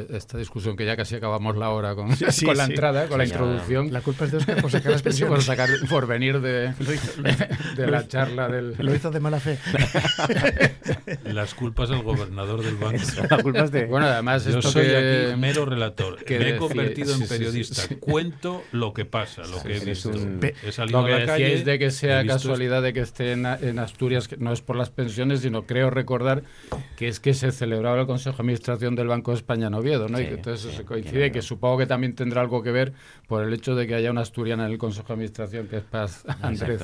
Esta 0.09 0.37
discusión 0.37 0.75
que 0.75 0.85
ya 0.85 0.95
casi 0.95 1.15
acabamos 1.15 1.57
la 1.57 1.69
hora 1.69 1.95
con, 1.95 2.09
con 2.45 2.57
la 2.57 2.65
entrada, 2.65 3.07
con 3.07 3.17
la 3.17 3.25
introducción. 3.25 3.91
La 3.91 4.01
culpa 4.01 4.25
es 4.25 4.31
de 4.31 4.37
Oscar 4.37 4.61
por 4.61 4.71
sacar 4.71 4.91
las 4.91 5.01
pensiones. 5.03 5.33
por, 5.33 5.43
sacar, 5.43 5.69
por 5.89 6.07
venir 6.07 6.41
de, 6.41 6.73
de 7.75 7.87
la 7.87 8.07
charla 8.07 8.47
del... 8.47 8.75
Lo 8.77 8.93
hizo 8.93 9.11
de 9.11 9.19
mala 9.19 9.39
fe. 9.39 9.57
las 11.25 11.53
culpas 11.53 11.89
del 11.89 12.03
gobernador 12.03 12.63
del 12.63 12.75
banco. 12.75 13.03
la 13.29 13.41
culpa 13.41 13.59
es 13.61 13.71
de... 13.71 13.85
Bueno, 13.85 14.07
además 14.07 14.45
esto 14.45 14.71
aquí 14.85 15.39
mero 15.39 15.65
relator. 15.65 16.23
Que 16.23 16.39
me 16.39 16.49
he 16.49 16.57
convertido 16.57 17.13
en 17.13 17.27
periodista. 17.27 17.83
Cuento 17.99 18.63
lo 18.71 18.93
que 18.93 19.05
pasa, 19.05 19.43
lo 19.43 19.61
que 19.61 19.77
he 19.77 19.79
visto. 19.79 20.11
He 20.63 20.71
salido 20.71 21.01
lo 21.01 21.07
que 21.07 21.13
a 21.13 21.19
la 21.19 21.25
calle. 21.25 21.63
de 21.63 21.79
que 21.79 21.91
sea 21.91 22.25
casualidad 22.25 22.81
de 22.81 22.93
que 22.93 23.01
esté 23.01 23.33
en, 23.33 23.45
Asturias, 23.79 24.27
que 24.27 24.37
no 24.37 24.53
es 24.53 24.61
por 24.61 24.75
las 24.75 24.89
pensiones, 24.89 25.41
sino 25.41 25.65
creo 25.65 25.89
recordar 25.89 26.43
que 26.97 27.07
es 27.07 27.19
que 27.19 27.33
se 27.33 27.51
celebraba 27.51 28.01
el 28.01 28.07
Consejo 28.07 28.37
de 28.37 28.41
Administración 28.41 28.95
del 28.95 29.07
Banco 29.07 29.31
de 29.31 29.37
España 29.37 29.67
en 29.67 29.73
Oviedo, 29.73 30.07
¿no? 30.07 30.19
y 30.19 30.25
que 30.25 30.33
entonces 30.35 30.75
se 30.75 30.83
coincide, 30.83 31.31
que 31.31 31.41
supongo 31.41 31.77
que 31.79 31.85
también 31.85 32.15
tendrá 32.15 32.41
algo 32.41 32.63
que 32.63 32.71
ver 32.71 32.93
por 33.27 33.43
el 33.43 33.53
hecho 33.53 33.75
de 33.75 33.87
que 33.87 33.95
haya 33.95 34.11
una 34.11 34.21
asturiana 34.21 34.65
en 34.65 34.71
el 34.71 34.77
Consejo 34.77 35.07
de 35.07 35.13
Administración 35.13 35.67
que 35.67 35.77
es 35.77 35.83
Paz 35.83 36.23
Andrés. 36.41 36.83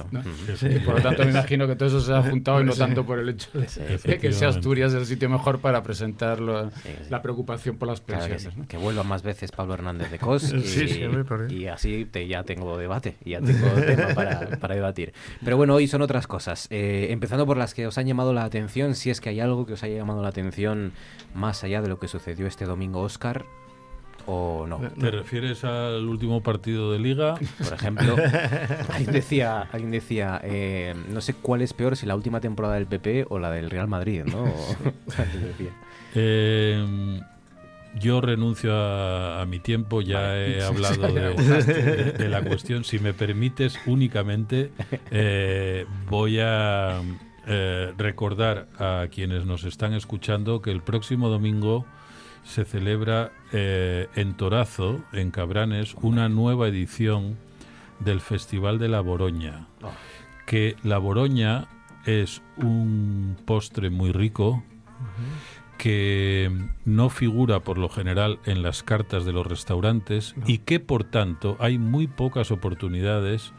Y 0.62 0.80
por 0.80 0.96
lo 0.96 1.02
tanto 1.02 1.24
me 1.24 1.32
imagino 1.32 1.68
que 1.68 1.76
todo 1.76 1.90
eso 1.90 2.02
se 2.02 2.14
ha 2.14 2.22
juntado 2.22 2.62
y 2.62 2.66
no 2.66 2.74
tanto 2.74 3.06
por 3.06 3.20
el 3.20 3.30
hecho 3.30 3.50
de, 3.54 4.18
que 4.18 4.32
sea 4.32 4.50
Asturias 4.50 4.94
el 4.94 5.06
sitio 5.06 5.30
mejor 5.30 5.60
para 5.60 5.84
presentar 5.84 6.40
la 6.40 7.22
preocupación 7.22 7.78
por 7.78 7.88
las 7.90 8.02
pensiones 8.02 8.50
que, 8.68 8.78
vuelva 8.78 9.04
más 9.04 9.24
veces 9.24 9.52
Pablo 9.52 9.74
Hernández 9.74 10.12
de 10.12 10.20
Cos 10.20 10.54
y, 11.50 11.68
así 11.68 12.06
te, 12.06 12.28
ya 12.28 12.44
tengo 12.44 12.78
debate, 12.78 13.16
ya 13.26 13.42
tengo 13.42 13.68
tema 13.86 14.08
para, 14.14 14.76
debatir. 14.76 15.14
Pero 15.44 15.58
bueno, 15.58 15.76
hoy 15.76 15.88
son 15.88 16.02
otras 16.02 16.28
cosas. 16.28 16.68
Eh, 16.70 17.08
empezando 17.10 17.46
por 17.46 17.58
las 17.58 17.74
que 17.74 17.88
os 17.88 17.98
han 17.98 18.08
llamado 18.08 18.34
la 18.34 18.44
atención, 18.44 18.96
si 18.96 19.10
es 19.10 19.22
que 19.22 19.30
hay 19.30 19.40
algo 19.40 19.66
que 19.66 19.74
os 19.74 19.84
haya 19.84 19.98
llamado 19.98 20.22
la 20.22 20.30
atención 20.30 20.94
más 21.34 21.64
allá 21.64 21.82
de 21.82 21.90
lo 21.90 22.00
que 22.00 22.08
sucedió 22.08 22.48
este 22.48 22.66
domingo, 22.66 23.02
Oscar. 23.02 23.46
¿O 24.32 24.68
no? 24.68 24.78
¿Te 24.78 25.10
refieres 25.10 25.64
al 25.64 26.08
último 26.08 26.44
partido 26.44 26.92
de 26.92 27.00
liga? 27.00 27.36
Por 27.64 27.74
ejemplo, 27.74 28.16
alguien 28.90 29.12
decía, 29.12 29.62
alguien 29.72 29.90
decía 29.90 30.40
eh, 30.44 30.94
no 31.10 31.22
sé 31.22 31.34
cuál 31.34 31.64
es 31.64 31.74
peor, 31.74 31.98
si 31.98 32.06
la 32.06 32.16
última 32.16 32.40
temporada 32.40 32.76
del 32.76 32.86
PP 32.86 33.26
o 33.30 33.40
la 33.40 33.50
del 33.50 33.72
Real 33.72 33.88
Madrid, 33.88 34.24
¿no? 34.26 34.46
eh, 36.14 37.22
yo 37.98 38.22
renuncio 38.22 38.72
a, 38.74 39.46
mi 39.46 39.60
tiempo, 39.60 40.02
ya 40.02 40.38
he 40.38 40.62
hablado 40.64 41.08
de, 41.08 42.30
la 42.30 42.42
cuestión. 42.42 42.84
Si 42.84 43.00
me 43.00 43.14
permites, 43.14 43.80
únicamente 43.86 44.72
eh, 45.12 45.86
voy 46.08 46.40
a 46.40 47.02
eh, 47.48 47.94
recordar 47.98 48.68
a 48.78 49.08
quienes 49.12 49.46
nos 49.46 49.64
están 49.64 49.94
escuchando 49.94 50.62
que 50.62 50.72
el 50.72 50.82
próximo 50.82 51.30
domingo 51.30 51.86
se 52.44 52.66
celebra 52.66 53.32
eh, 53.52 54.08
en 54.16 54.36
Torazo, 54.36 55.02
en 55.14 55.32
Cabranes, 55.32 55.96
una 56.02 56.30
nueva 56.30 56.68
edición 56.68 57.38
del 58.00 58.22
Festival 58.22 58.80
de 58.80 58.88
la 58.88 59.02
Boroña. 59.02 59.68
Ah. 59.84 59.92
Que 60.46 60.76
la 60.84 60.98
Boroña 60.98 61.68
es 62.06 62.42
un 62.58 63.38
postre 63.46 63.90
muy 63.90 64.12
rico 64.12 64.64
que 65.80 66.52
no 66.84 67.10
figura 67.10 67.62
por 67.62 67.78
lo 67.78 67.88
general 67.88 68.40
en 68.46 68.62
las 68.62 68.84
cartas 68.84 69.24
de 69.24 69.32
los 69.32 69.48
restaurantes 69.48 70.36
y 70.46 70.60
que 70.60 70.82
por 70.82 71.06
tanto 71.06 71.56
hay 71.60 71.78
muy 71.78 72.08
pocas 72.08 72.52
oportunidades 72.52 73.54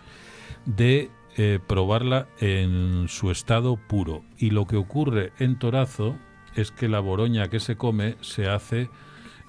de 0.67 1.11
eh, 1.39 1.59
probarla 1.67 2.29
en 2.39 3.07
su 3.09 3.31
estado 3.31 3.77
puro. 3.77 4.23
Y 4.37 4.51
lo 4.51 4.67
que 4.67 4.77
ocurre 4.77 5.33
en 5.39 5.59
Torazo 5.59 6.15
es 6.55 6.71
que 6.71 6.89
la 6.89 7.01
boroña 7.01 7.49
que 7.49 7.59
se 7.59 7.77
come 7.77 8.17
se 8.21 8.49
hace 8.49 8.91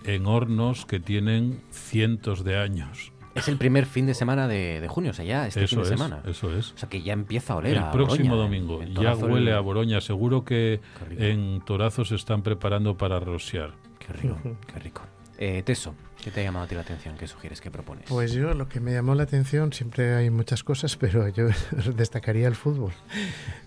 en 0.05 0.25
hornos 0.25 0.85
que 0.85 1.01
tienen 1.01 1.61
cientos 1.71 2.45
de 2.45 2.57
años. 2.57 3.10
Es 3.35 3.47
el 3.47 3.57
primer 3.57 3.85
fin 3.85 4.05
de 4.05 4.13
semana 4.13 4.47
de, 4.47 4.85
junio, 4.89 5.11
o 5.11 5.13
sea, 5.13 5.25
ya 5.25 5.47
este 5.47 5.67
fin 5.67 5.79
de 5.79 5.85
semana. 5.85 6.21
Eso 6.25 6.55
es. 6.55 6.73
O 6.73 6.77
sea, 6.77 6.89
que 6.89 7.01
ya 7.01 7.13
empieza 7.13 7.53
a 7.53 7.57
oler 7.57 7.77
el 7.77 7.83
a 7.83 7.91
próximo 7.91 8.35
Boroña, 8.35 8.59
domingo. 8.59 8.83
ya 9.01 9.15
huele 9.15 9.53
a 9.53 9.59
Boroña. 9.59 10.01
Seguro 10.01 10.43
que 10.43 10.81
en 11.17 11.61
Torazo 11.65 12.05
se 12.05 12.15
están 12.15 12.41
preparando 12.41 12.97
para 12.97 13.19
rociar. 13.19 13.73
Qué 13.99 14.13
rico, 14.13 14.37
qué 14.67 14.79
rico. 14.79 15.01
Eh, 15.43 15.63
Teso, 15.63 15.95
¿qué 16.23 16.29
te 16.29 16.41
ha 16.41 16.43
llamado 16.43 16.65
a 16.65 16.67
ti 16.67 16.75
la 16.75 16.81
atención? 16.81 17.17
¿Qué 17.17 17.25
sugieres? 17.25 17.61
¿Qué 17.61 17.71
propones? 17.71 18.05
Pues 18.07 18.31
yo 18.31 18.53
lo 18.53 18.69
que 18.69 18.79
me 18.79 18.93
llamó 18.93 19.15
la 19.15 19.23
atención, 19.23 19.73
siempre 19.73 20.13
hay 20.13 20.29
muchas 20.29 20.63
cosas, 20.63 20.95
pero 20.99 21.27
yo 21.29 21.47
destacaría 21.95 22.47
el 22.47 22.55
fútbol. 22.55 22.91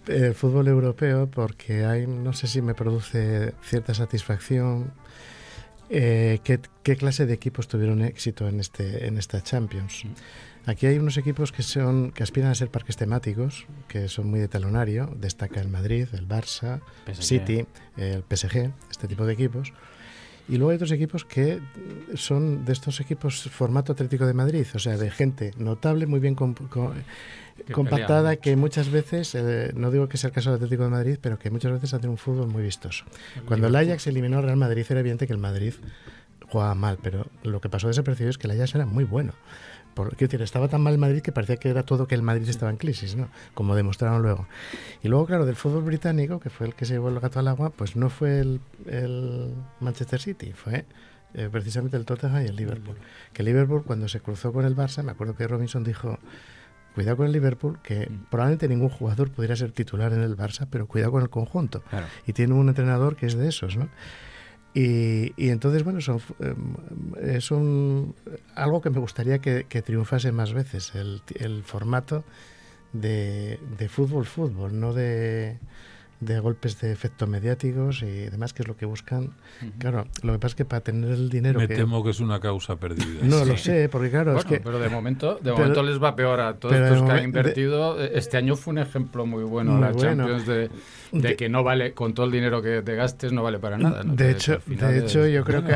El 0.06 0.34
fútbol 0.34 0.68
europeo 0.68 1.28
porque 1.28 1.84
hay, 1.84 2.06
no 2.06 2.32
sé 2.32 2.46
si 2.46 2.62
me 2.62 2.74
produce 2.74 3.54
cierta 3.62 3.92
satisfacción 3.92 4.92
eh, 5.90 6.40
¿qué, 6.44 6.96
clase 6.96 7.26
de 7.26 7.34
equipos 7.34 7.68
tuvieron 7.68 8.02
éxito 8.02 8.48
en, 8.48 8.60
este, 8.60 9.06
en 9.06 9.18
esta 9.18 9.42
Champions. 9.42 10.04
Aquí 10.66 10.86
hay 10.86 10.98
unos 10.98 11.18
equipos 11.18 11.52
que, 11.52 11.62
son, 11.62 12.10
que 12.12 12.22
aspiran 12.22 12.50
a 12.50 12.54
ser 12.54 12.70
parques 12.70 12.96
temáticos, 12.96 13.66
que 13.86 14.08
son 14.08 14.30
muy 14.30 14.40
de 14.40 14.48
talonario. 14.48 15.14
Destaca 15.20 15.60
el 15.60 15.68
Madrid, 15.68 16.08
el 16.12 16.26
Barça, 16.26 16.80
City, 17.12 17.66
el 17.98 18.22
PSG, 18.22 18.72
este 18.90 19.06
tipo 19.06 19.26
de 19.26 19.34
equipos. 19.34 19.72
Y 20.48 20.56
luego 20.56 20.70
hay 20.70 20.76
otros 20.76 20.92
equipos 20.92 21.24
que 21.24 21.60
son 22.14 22.64
de 22.64 22.72
estos 22.72 23.00
equipos 23.00 23.48
formato 23.50 23.92
Atlético 23.92 24.26
de 24.26 24.34
Madrid, 24.34 24.66
o 24.74 24.78
sea, 24.78 24.96
de 24.98 25.10
gente 25.10 25.52
notable, 25.56 26.06
muy 26.06 26.20
bien 26.20 26.34
compactada, 27.72 28.36
que 28.36 28.56
muchas 28.56 28.90
veces, 28.90 29.34
eh, 29.34 29.72
no 29.74 29.90
digo 29.90 30.08
que 30.08 30.16
sea 30.16 30.28
el 30.28 30.34
caso 30.34 30.50
del 30.50 30.56
Atlético 30.56 30.84
de 30.84 30.90
Madrid, 30.90 31.18
pero 31.20 31.38
que 31.38 31.50
muchas 31.50 31.72
veces 31.72 31.94
hacen 31.94 32.10
un 32.10 32.18
fútbol 32.18 32.48
muy 32.48 32.62
vistoso. 32.62 33.04
Cuando 33.46 33.68
el 33.68 33.76
Ajax 33.76 34.06
eliminó 34.06 34.38
al 34.38 34.44
Real 34.44 34.56
Madrid 34.56 34.84
era 34.88 35.00
evidente 35.00 35.26
que 35.26 35.32
el 35.32 35.38
Madrid 35.38 35.74
jugaba 36.48 36.74
mal, 36.74 36.98
pero 37.02 37.26
lo 37.42 37.60
que 37.60 37.68
pasó 37.68 37.88
desapercibido 37.88 38.30
es 38.30 38.38
que 38.38 38.46
el 38.46 38.52
Ajax 38.52 38.74
era 38.74 38.86
muy 38.86 39.04
bueno. 39.04 39.32
Porque 39.94 40.24
decir, 40.24 40.42
estaba 40.42 40.68
tan 40.68 40.82
mal 40.82 40.92
el 40.92 40.98
Madrid 40.98 41.22
que 41.22 41.30
parecía 41.30 41.56
que 41.56 41.68
era 41.68 41.84
todo 41.84 42.08
que 42.08 42.16
el 42.16 42.22
Madrid 42.22 42.48
estaba 42.48 42.70
en 42.70 42.76
crisis, 42.76 43.14
¿no? 43.14 43.28
Como 43.54 43.76
demostraron 43.76 44.22
luego. 44.22 44.46
Y 45.02 45.08
luego, 45.08 45.26
claro, 45.26 45.46
del 45.46 45.54
fútbol 45.54 45.84
británico, 45.84 46.40
que 46.40 46.50
fue 46.50 46.66
el 46.66 46.74
que 46.74 46.84
se 46.84 46.94
llevó 46.94 47.10
el 47.10 47.20
gato 47.20 47.38
al 47.38 47.46
agua, 47.46 47.70
pues 47.70 47.94
no 47.94 48.10
fue 48.10 48.40
el, 48.40 48.60
Manchester 49.78 50.20
City, 50.20 50.52
fue 50.52 50.84
eh, 51.34 51.48
precisamente 51.50 51.96
el 51.96 52.04
Tottenham 52.04 52.42
y 52.42 52.46
el 52.46 52.56
Liverpool. 52.56 52.96
Que 53.32 53.42
el 53.42 53.46
Liverpool, 53.46 53.84
cuando 53.84 54.08
se 54.08 54.20
cruzó 54.20 54.52
con 54.52 54.64
el 54.64 54.74
Barça, 54.74 55.04
me 55.04 55.12
acuerdo 55.12 55.36
que 55.36 55.46
Robinson 55.46 55.84
dijo, 55.84 56.18
cuidado 56.94 57.16
con 57.18 57.26
el 57.26 57.32
Liverpool, 57.32 57.78
que 57.82 58.08
mm. 58.08 58.26
probablemente 58.30 58.68
ningún 58.68 58.88
jugador 58.88 59.30
pudiera 59.30 59.56
ser 59.56 59.72
titular 59.72 60.12
en 60.12 60.22
el 60.22 60.36
Barça, 60.36 60.66
pero 60.70 60.86
cuidado 60.86 61.12
con 61.12 61.22
el 61.22 61.30
conjunto. 61.30 61.82
Y 62.26 62.32
tiene 62.32 62.54
un 62.54 62.68
entrenador 62.68 63.16
que 63.16 63.26
es 63.26 63.34
de 63.34 63.48
esos, 63.48 63.76
¿no? 63.76 63.88
Y, 64.76 65.32
entonces, 65.36 65.84
bueno, 65.84 66.00
son, 66.00 66.20
em, 66.40 66.74
es 67.22 67.52
un, 67.52 68.16
algo 68.56 68.80
que 68.80 68.90
me 68.90 68.98
gustaría 68.98 69.38
que, 69.38 69.82
triunfase 69.82 70.32
más 70.32 70.52
veces, 70.52 70.94
el, 70.96 71.22
el 71.36 71.62
formato 71.62 72.24
de, 72.92 73.60
de 73.78 73.88
fútbol, 73.88 74.26
fútbol, 74.26 74.80
no 74.80 74.92
de 74.92 75.58
de 76.20 76.40
golpes 76.40 76.80
de 76.80 76.92
efecto 76.92 77.26
mediáticos 77.26 78.02
y 78.02 78.30
demás, 78.30 78.52
que 78.52 78.62
es 78.62 78.68
lo 78.68 78.76
que 78.76 78.86
buscan. 78.86 79.34
Claro, 79.78 80.06
lo 80.22 80.32
que 80.32 80.38
pasa 80.38 80.52
es 80.52 80.54
que 80.54 80.64
para 80.64 80.80
tener 80.80 81.10
el 81.10 81.28
dinero... 81.28 81.58
Me 81.58 81.68
temo 81.68 82.02
que 82.02 82.10
es 82.10 82.20
una 82.20 82.40
causa 82.40 82.76
perdida. 82.76 83.20
No, 83.22 83.44
lo 83.44 83.56
sé, 83.56 83.88
porque 83.88 84.10
claro, 84.10 84.38
es 84.38 84.44
que... 84.44 84.60
Pero 84.60 84.78
de 84.78 84.88
momento, 84.88 85.38
de 85.40 85.52
momento 85.52 85.82
les 85.82 86.02
va 86.02 86.16
peor 86.16 86.40
a 86.40 86.54
todos 86.54 86.74
los 86.74 87.02
que 87.02 87.10
han 87.10 87.24
invertido. 87.24 88.00
Este 88.00 88.36
año 88.36 88.56
fue 88.56 88.72
un 88.72 88.78
ejemplo 88.78 89.26
muy 89.26 89.44
bueno 89.44 89.78
la 89.78 89.94
Champions 89.94 90.46
de, 90.46 90.70
de, 91.12 91.36
que 91.36 91.48
no 91.48 91.62
vale, 91.62 91.92
con 91.92 92.14
todo 92.14 92.26
el 92.26 92.32
dinero 92.32 92.62
que 92.62 92.82
te 92.82 92.94
gastes, 92.94 93.32
no 93.32 93.42
vale 93.42 93.58
para 93.58 93.78
nada. 93.78 94.02
De 94.04 94.30
hecho, 94.30 94.60
de 94.66 94.98
hecho 94.98 95.26
yo, 95.26 95.44
creo 95.44 95.64
que, 95.64 95.74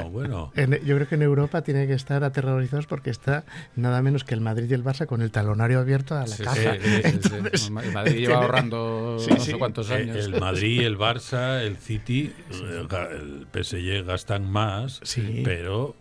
En, 0.55 0.72
yo 0.84 0.97
creo 0.97 1.09
que 1.09 1.14
en 1.14 1.22
Europa 1.22 1.62
tiene 1.62 1.86
que 1.86 1.95
estar 1.95 2.24
aterrorizados 2.24 2.86
porque 2.86 3.11
está 3.11 3.45
nada 3.76 4.03
menos 4.03 4.24
que 4.24 4.34
el 4.34 4.41
Madrid 4.41 4.70
y 4.70 4.74
el 4.74 4.84
Barça 4.84 5.07
con 5.07 5.22
el 5.22 5.30
talonario 5.30 5.78
abierto 5.80 6.16
a 6.16 6.26
la 6.26 6.36
caja. 6.36 6.74
el 6.74 7.93
Madrid 7.93 8.18
lleva 8.18 8.36
ahorrando 8.36 9.18
no 9.28 9.36
sé 9.36 9.59
cuántos 9.59 9.91
años. 9.91 10.27
El 10.34 10.40
Madrid, 10.40 10.80
el 10.82 10.98
Barça, 10.98 11.62
el 11.62 11.76
City, 11.76 12.32
el 12.50 13.46
PSG 13.52 14.04
gastan 14.04 14.50
más, 14.50 15.00
pero 15.44 15.96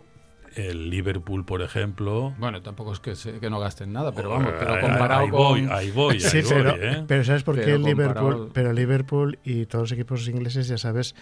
el 0.54 0.90
Liverpool, 0.90 1.44
por 1.44 1.62
ejemplo. 1.62 2.34
Bueno, 2.38 2.62
tampoco 2.62 2.92
es 2.92 3.00
que, 3.00 3.14
que 3.38 3.50
no 3.50 3.60
gasten 3.60 3.92
nada, 3.92 4.12
pero 4.12 4.30
vamos, 4.30 4.52
pero 4.58 4.80
comparado 4.80 5.20
ahí 5.20 5.30
voy, 5.30 5.68
Ahí 5.70 5.90
voy, 5.90 6.22
ahí 6.22 6.42
pero, 6.48 6.76
¿eh? 6.76 7.04
pero 7.06 7.24
¿sabes 7.24 7.42
por 7.42 7.60
qué 7.60 7.74
el 7.74 7.82
Liverpool? 7.82 8.50
Pero 8.52 8.72
Liverpool 8.72 9.38
y 9.44 9.66
todos 9.66 9.84
los 9.84 9.92
equipos 9.92 10.28
ingleses 10.28 10.68
ya 10.68 10.78
sabes 10.78 11.14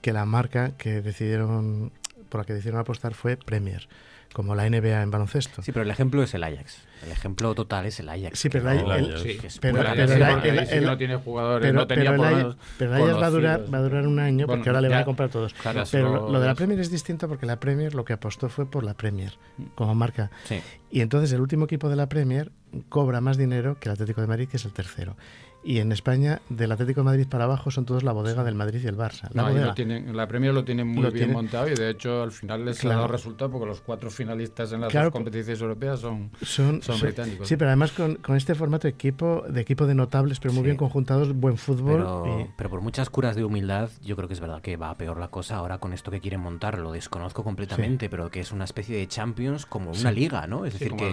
que 0.00 0.12
la 0.12 0.24
marca 0.26 0.76
que 0.76 1.00
decidieron, 1.00 1.92
por 2.28 2.40
la 2.40 2.44
que 2.44 2.54
decidieron 2.54 2.80
apostar 2.80 3.14
fue 3.14 3.36
Premier 3.36 3.88
como 4.32 4.54
la 4.54 4.68
NBA 4.68 5.02
en 5.02 5.10
baloncesto. 5.10 5.62
Sí, 5.62 5.72
pero 5.72 5.84
el 5.84 5.90
ejemplo 5.90 6.22
es 6.22 6.34
el 6.34 6.44
Ajax. 6.44 6.78
El 7.04 7.12
ejemplo 7.12 7.54
total 7.54 7.86
es 7.86 8.00
el 8.00 8.08
Ajax. 8.08 8.38
Sí, 8.38 8.48
pero 8.48 8.70
el, 8.70 8.78
Ajax, 8.90 9.58
pero, 9.60 9.82
el, 9.82 10.84
no 10.84 10.96
tiene 10.96 11.16
jugadores, 11.16 11.66
pero, 11.66 11.80
no 11.80 11.86
tenía 11.86 12.10
pero 12.10 12.28
el 12.28 12.34
Ajax, 12.34 12.56
pero 12.78 12.96
el 12.96 13.02
Ajax 13.02 13.22
va 13.22 13.26
a 13.26 13.30
durar 13.30 13.74
va 13.74 13.78
a 13.78 13.82
durar 13.82 14.06
un 14.06 14.18
año 14.18 14.46
porque 14.46 14.68
ahora 14.68 14.80
le 14.80 14.88
van 14.88 14.98
a 14.98 15.04
comprar 15.04 15.28
todos. 15.28 15.54
pero 15.90 16.30
lo 16.30 16.40
de 16.40 16.46
la 16.46 16.54
Premier 16.54 16.80
es 16.80 16.90
distinto 16.90 17.28
porque 17.28 17.46
la 17.46 17.60
Premier 17.60 17.94
lo 17.94 18.04
que 18.04 18.12
apostó 18.12 18.48
fue 18.48 18.70
por 18.70 18.84
la 18.84 18.94
Premier 18.94 19.38
como 19.74 19.94
marca. 19.94 20.30
Sí. 20.44 20.60
Y 20.90 21.00
entonces 21.00 21.32
el 21.32 21.40
último 21.40 21.64
equipo 21.64 21.88
de 21.88 21.96
la 21.96 22.08
Premier 22.08 22.52
cobra 22.88 23.20
más 23.20 23.36
dinero 23.36 23.78
que 23.78 23.88
el 23.88 23.94
Atlético 23.94 24.20
de 24.20 24.26
Madrid, 24.26 24.48
que 24.48 24.56
es 24.56 24.64
el 24.64 24.72
tercero. 24.72 25.16
Y 25.64 25.78
en 25.78 25.92
España, 25.92 26.40
del 26.48 26.72
Atlético 26.72 27.00
de 27.00 27.04
Madrid 27.04 27.26
para 27.28 27.44
abajo, 27.44 27.70
son 27.70 27.84
todos 27.84 28.02
la 28.02 28.12
bodega 28.12 28.42
del 28.44 28.54
Madrid 28.54 28.80
y 28.82 28.86
el 28.86 28.96
Barça. 28.96 29.28
La, 29.32 29.50
no, 29.50 29.74
tienen, 29.74 30.16
la 30.16 30.26
Premier 30.26 30.52
lo 30.52 30.64
tiene 30.64 30.84
muy 30.84 31.10
bien 31.10 31.32
montado 31.32 31.68
y 31.68 31.74
de 31.74 31.90
hecho 31.90 32.22
al 32.22 32.32
final 32.32 32.64
les 32.64 32.84
ha 32.84 32.88
dado 32.88 33.08
resultado 33.08 33.50
porque 33.50 33.66
los 33.66 33.80
cuatro 33.80 34.10
finalistas 34.10 34.72
en 34.72 34.80
las 34.80 34.92
dos 34.92 35.10
competiciones 35.10 35.60
europeas 35.60 36.00
son, 36.00 36.30
son, 36.42 36.80
británicos. 37.00 37.48
Sí, 37.48 37.56
pero 37.56 37.70
además 37.70 37.92
con, 37.92 38.16
con, 38.16 38.36
este 38.36 38.54
formato 38.54 38.88
de 38.88 38.90
equipo, 38.90 39.44
de 39.48 39.60
equipo 39.60 39.86
de 39.86 39.94
notables, 39.94 40.40
pero 40.40 40.52
muy 40.52 40.64
bien 40.64 40.76
conjuntados, 40.76 41.32
buen 41.34 41.56
fútbol. 41.56 41.98
Pero, 41.98 42.48
pero, 42.56 42.70
por 42.70 42.80
muchas 42.80 43.10
curas 43.10 43.36
de 43.36 43.44
humildad, 43.44 43.90
yo 44.02 44.16
creo 44.16 44.28
que 44.28 44.34
es 44.34 44.40
verdad 44.40 44.60
que 44.62 44.76
va 44.76 44.90
a 44.90 44.96
peor 44.96 45.18
la 45.18 45.28
cosa 45.28 45.56
ahora 45.56 45.78
con 45.78 45.92
esto 45.92 46.10
que 46.10 46.20
quieren 46.20 46.40
montar. 46.40 46.78
Lo 46.78 46.92
desconozco 46.92 47.44
completamente, 47.44 48.08
pero 48.08 48.30
que 48.30 48.40
es 48.40 48.52
una 48.52 48.64
especie 48.64 48.96
de 48.96 49.06
Champions 49.06 49.66
como 49.66 49.92
una 49.92 50.10
liga, 50.10 50.46
¿no? 50.46 50.66
Es 50.66 50.72
decir, 50.74 50.94
que, 50.96 51.12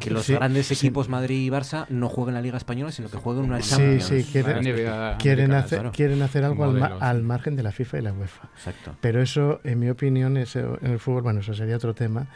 que 0.00 0.10
los 0.10 0.28
grandes 0.30 0.70
equipos 0.70 1.08
Madrid 1.08 1.46
y 1.46 1.50
Barça 1.50 1.86
no 1.88 2.08
jueguen 2.08 2.34
la 2.34 2.40
Liga 2.40 2.56
Española, 2.56 2.92
sino 2.92 3.08
que 3.08 3.18
jueguen 3.18 3.44
una. 3.44 3.60
Sí, 3.66 4.00
sí, 4.00 4.24
quieren, 4.24 5.52
hacer, 5.52 5.90
quieren 5.90 6.22
hacer 6.22 6.44
algo 6.44 6.64
al, 6.64 7.22
margen 7.22 7.56
de 7.56 7.62
la 7.62 7.72
FIFA 7.72 7.98
y 7.98 8.02
la 8.02 8.12
UEFA. 8.12 8.48
Exacto. 8.56 8.96
Pero 9.00 9.22
eso, 9.22 9.60
en 9.64 9.78
mi 9.78 9.88
opinión, 9.88 10.36
es, 10.36 10.56
en 10.56 10.78
el 10.82 10.98
fútbol, 10.98 11.22
bueno, 11.22 11.40
eso 11.40 11.54
sería 11.54 11.76
otro 11.76 11.94
tema. 11.94 12.26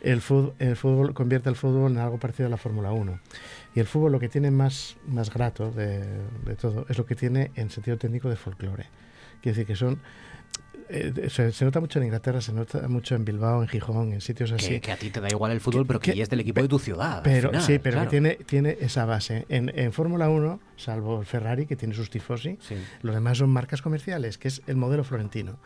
El 0.00 0.20
fútbol, 0.20 0.54
el 0.58 0.76
fútbol 0.76 1.14
convierte 1.14 1.48
el 1.48 1.56
fútbol 1.56 1.92
en 1.92 1.98
algo 1.98 2.18
parecido 2.18 2.46
a 2.46 2.50
la 2.50 2.56
Fórmula 2.56 2.92
1. 2.92 3.18
Y 3.74 3.80
el 3.80 3.86
fútbol 3.86 4.12
lo 4.12 4.20
que 4.20 4.28
tiene 4.28 4.50
más, 4.50 4.96
más 5.06 5.32
grato 5.32 5.70
de, 5.70 6.00
de 6.44 6.56
todo 6.56 6.86
es 6.88 6.96
lo 6.96 7.06
que 7.06 7.14
tiene 7.14 7.50
en 7.56 7.70
sentido 7.70 7.98
técnico 7.98 8.28
de 8.28 8.36
folclore. 8.36 8.86
Quiere 9.42 9.58
decir 9.58 9.66
que 9.66 9.76
son 9.76 10.00
eh, 10.88 11.28
se, 11.30 11.64
nota 11.64 11.80
mucho 11.80 11.98
en 11.98 12.06
Inglaterra, 12.06 12.40
se 12.40 12.52
nota 12.52 12.86
mucho 12.88 13.14
en 13.14 13.24
Bilbao, 13.24 13.62
en 13.62 13.68
Gijón, 13.68 14.12
en 14.12 14.20
sitios 14.20 14.52
así. 14.52 14.80
Que, 14.80 14.92
a 14.92 14.96
ti 14.96 15.10
te 15.10 15.20
da 15.20 15.28
igual 15.28 15.52
el 15.52 15.60
fútbol, 15.60 15.86
pero 15.86 16.00
que, 16.00 16.20
es 16.20 16.30
del 16.30 16.40
equipo 16.40 16.62
de 16.62 16.68
tu 16.68 16.78
ciudad. 16.78 17.22
Pero 17.24 17.60
sí, 17.60 17.78
pero 17.78 18.02
que 18.02 18.06
tiene, 18.06 18.34
tiene 18.46 18.76
esa 18.80 19.04
base. 19.04 19.46
En, 19.48 19.72
en 19.76 19.92
Fórmula 19.92 20.28
1, 20.28 20.60
salvo 20.76 21.20
el 21.20 21.26
Ferrari, 21.26 21.66
que 21.66 21.76
tiene 21.76 21.94
sus 21.94 22.10
tifosi, 22.10 22.58
los 23.02 23.14
demás 23.14 23.38
son 23.38 23.50
marcas 23.50 23.82
comerciales, 23.82 24.38
que 24.38 24.48
es 24.48 24.62
el 24.66 24.76
modelo 24.76 25.02
florentino, 25.02 25.58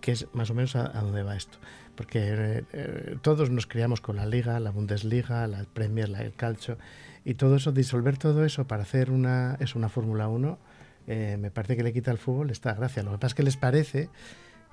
que 0.00 0.12
es 0.12 0.26
más 0.32 0.50
o 0.50 0.54
menos 0.54 0.76
a, 0.76 0.88
dónde 0.88 1.22
va 1.22 1.36
esto. 1.36 1.58
Porque 1.94 2.18
eh, 2.22 2.64
eh, 2.72 3.16
todos 3.22 3.50
nos 3.50 3.66
criamos 3.66 4.00
con 4.00 4.16
la 4.16 4.26
Liga, 4.26 4.58
la 4.60 4.70
Bundesliga, 4.70 5.46
la 5.46 5.64
Premier, 5.64 6.08
la, 6.08 6.22
el 6.22 6.32
Calcio, 6.34 6.78
y 7.24 7.34
todo 7.34 7.56
eso, 7.56 7.72
disolver 7.72 8.18
todo 8.18 8.44
eso 8.44 8.66
para 8.66 8.82
hacer 8.82 9.10
una, 9.10 9.56
es 9.60 9.74
una 9.74 9.88
Fórmula 9.88 10.28
1, 10.28 10.58
me 11.06 11.50
parece 11.50 11.76
que 11.76 11.82
le 11.82 11.92
quita 11.92 12.10
al 12.10 12.16
fútbol 12.18 12.50
esta 12.50 12.72
gracia. 12.72 13.02
Lo 13.02 13.12
que 13.12 13.18
pasa 13.18 13.26
es 13.28 13.34
que 13.34 13.42
les 13.42 13.58
parece 13.58 14.08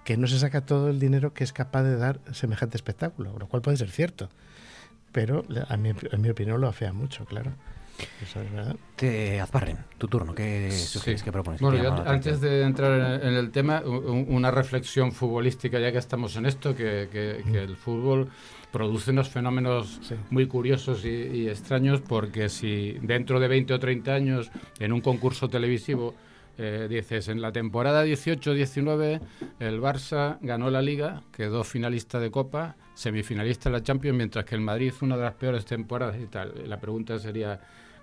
que 0.04 0.18
no 0.18 0.28
se 0.28 0.40
saca 0.40 0.66
todo 0.66 0.90
el 0.90 1.00
dinero 1.00 1.34
que 1.34 1.44
es 1.44 1.54
capaz 1.54 1.84
de 1.84 1.98
dar 1.98 2.20
semejante 2.32 2.78
espectáculo, 2.78 3.38
lo 3.38 3.48
cual 3.48 3.62
puede 3.62 3.78
ser 3.78 3.92
cierto. 3.92 4.30
Pero 5.12 5.44
a 5.68 5.78
mi, 5.78 5.90
en 5.90 6.22
mi 6.22 6.30
opinión 6.30 6.62
lo 6.62 6.68
afea 6.68 6.94
mucho, 6.94 7.26
claro. 7.26 7.52
Eso 8.22 8.42
es 8.42 8.52
verdad. 8.52 8.76
Te 8.96 9.40
Azparren, 9.42 9.78
tu 9.98 10.08
turno, 10.08 10.34
¿qué 10.34 10.72
sugieres, 10.72 11.22
qué 11.22 11.32
propones? 11.32 11.62
Bueno, 11.62 12.04
antes 12.06 12.42
de 12.42 12.64
entrar 12.64 13.22
en 13.24 13.34
el 13.34 13.52
tema, 13.52 13.82
una 13.82 14.50
reflexión 14.52 15.12
futbolística, 15.12 15.80
ya 15.80 15.92
que 15.92 15.98
estamos 15.98 16.36
en 16.36 16.46
esto, 16.46 16.76
que, 16.76 17.10
que, 17.12 17.64
el 17.64 17.76
fútbol 17.76 18.30
produce 18.72 19.12
unos 19.12 19.30
fenómenos 19.30 20.00
muy 20.30 20.48
curiosos 20.48 21.06
y, 21.06 21.10
y, 21.10 21.50
extraños, 21.50 22.02
porque 22.02 22.50
si 22.50 22.94
dentro 23.02 23.40
de 23.40 23.48
20 23.48 23.74
o 23.74 23.80
30 23.80 24.14
años 24.14 24.52
en 24.80 24.94
un 24.94 25.02
concurso 25.02 25.50
televisivo 25.50 26.16
eh, 26.58 26.88
dices, 26.90 27.28
en 27.28 27.42
la 27.42 27.52
temporada 27.52 28.06
18-19 28.06 29.22
el 29.60 29.82
Barça 29.82 30.38
ganó 30.42 30.70
la 30.70 30.82
Liga, 30.82 31.24
quedó 31.32 31.64
finalista 31.64 32.20
de 32.20 32.32
Copa, 32.32 32.76
semifinalista 32.94 33.70
de 33.70 33.78
la 33.78 33.84
Champions, 33.84 34.18
mientras 34.18 34.46
que 34.46 34.56
el 34.56 34.62
Madrid 34.62 34.88
hizo 34.88 35.06
una 35.06 35.18
de 35.18 35.24
las 35.24 35.34
peores 35.34 35.66
temporadas 35.66 36.18
y 36.22 36.28
tal. 36.28 36.54
La 36.68 36.80
pregunta 36.80 37.18
sería, 37.20 37.60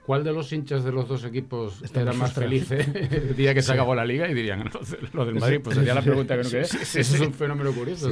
¿cuál 0.08 0.24
de 0.24 0.32
los 0.32 0.50
hinchas 0.54 0.84
de 0.84 0.90
los 0.90 1.06
dos 1.06 1.22
equipos 1.24 1.82
era 1.94 2.14
más 2.14 2.32
feliz 2.32 2.70
el 2.70 3.36
día 3.36 3.52
que 3.52 3.60
se 3.60 3.74
acabó 3.74 3.94
la 3.94 4.06
liga? 4.06 4.26
Y 4.26 4.32
dirían, 4.32 4.64
lo, 5.12 5.26
del 5.26 5.34
Madrid, 5.34 5.60
pues 5.62 5.76
sería 5.76 5.92
la 5.92 6.00
pregunta 6.00 6.34
que 6.34 6.44
no 6.44 6.48
queda. 6.48 6.62
Eso 6.62 6.98
es 6.98 7.20
un 7.20 7.34
fenómeno 7.34 7.72
curioso. 7.72 8.10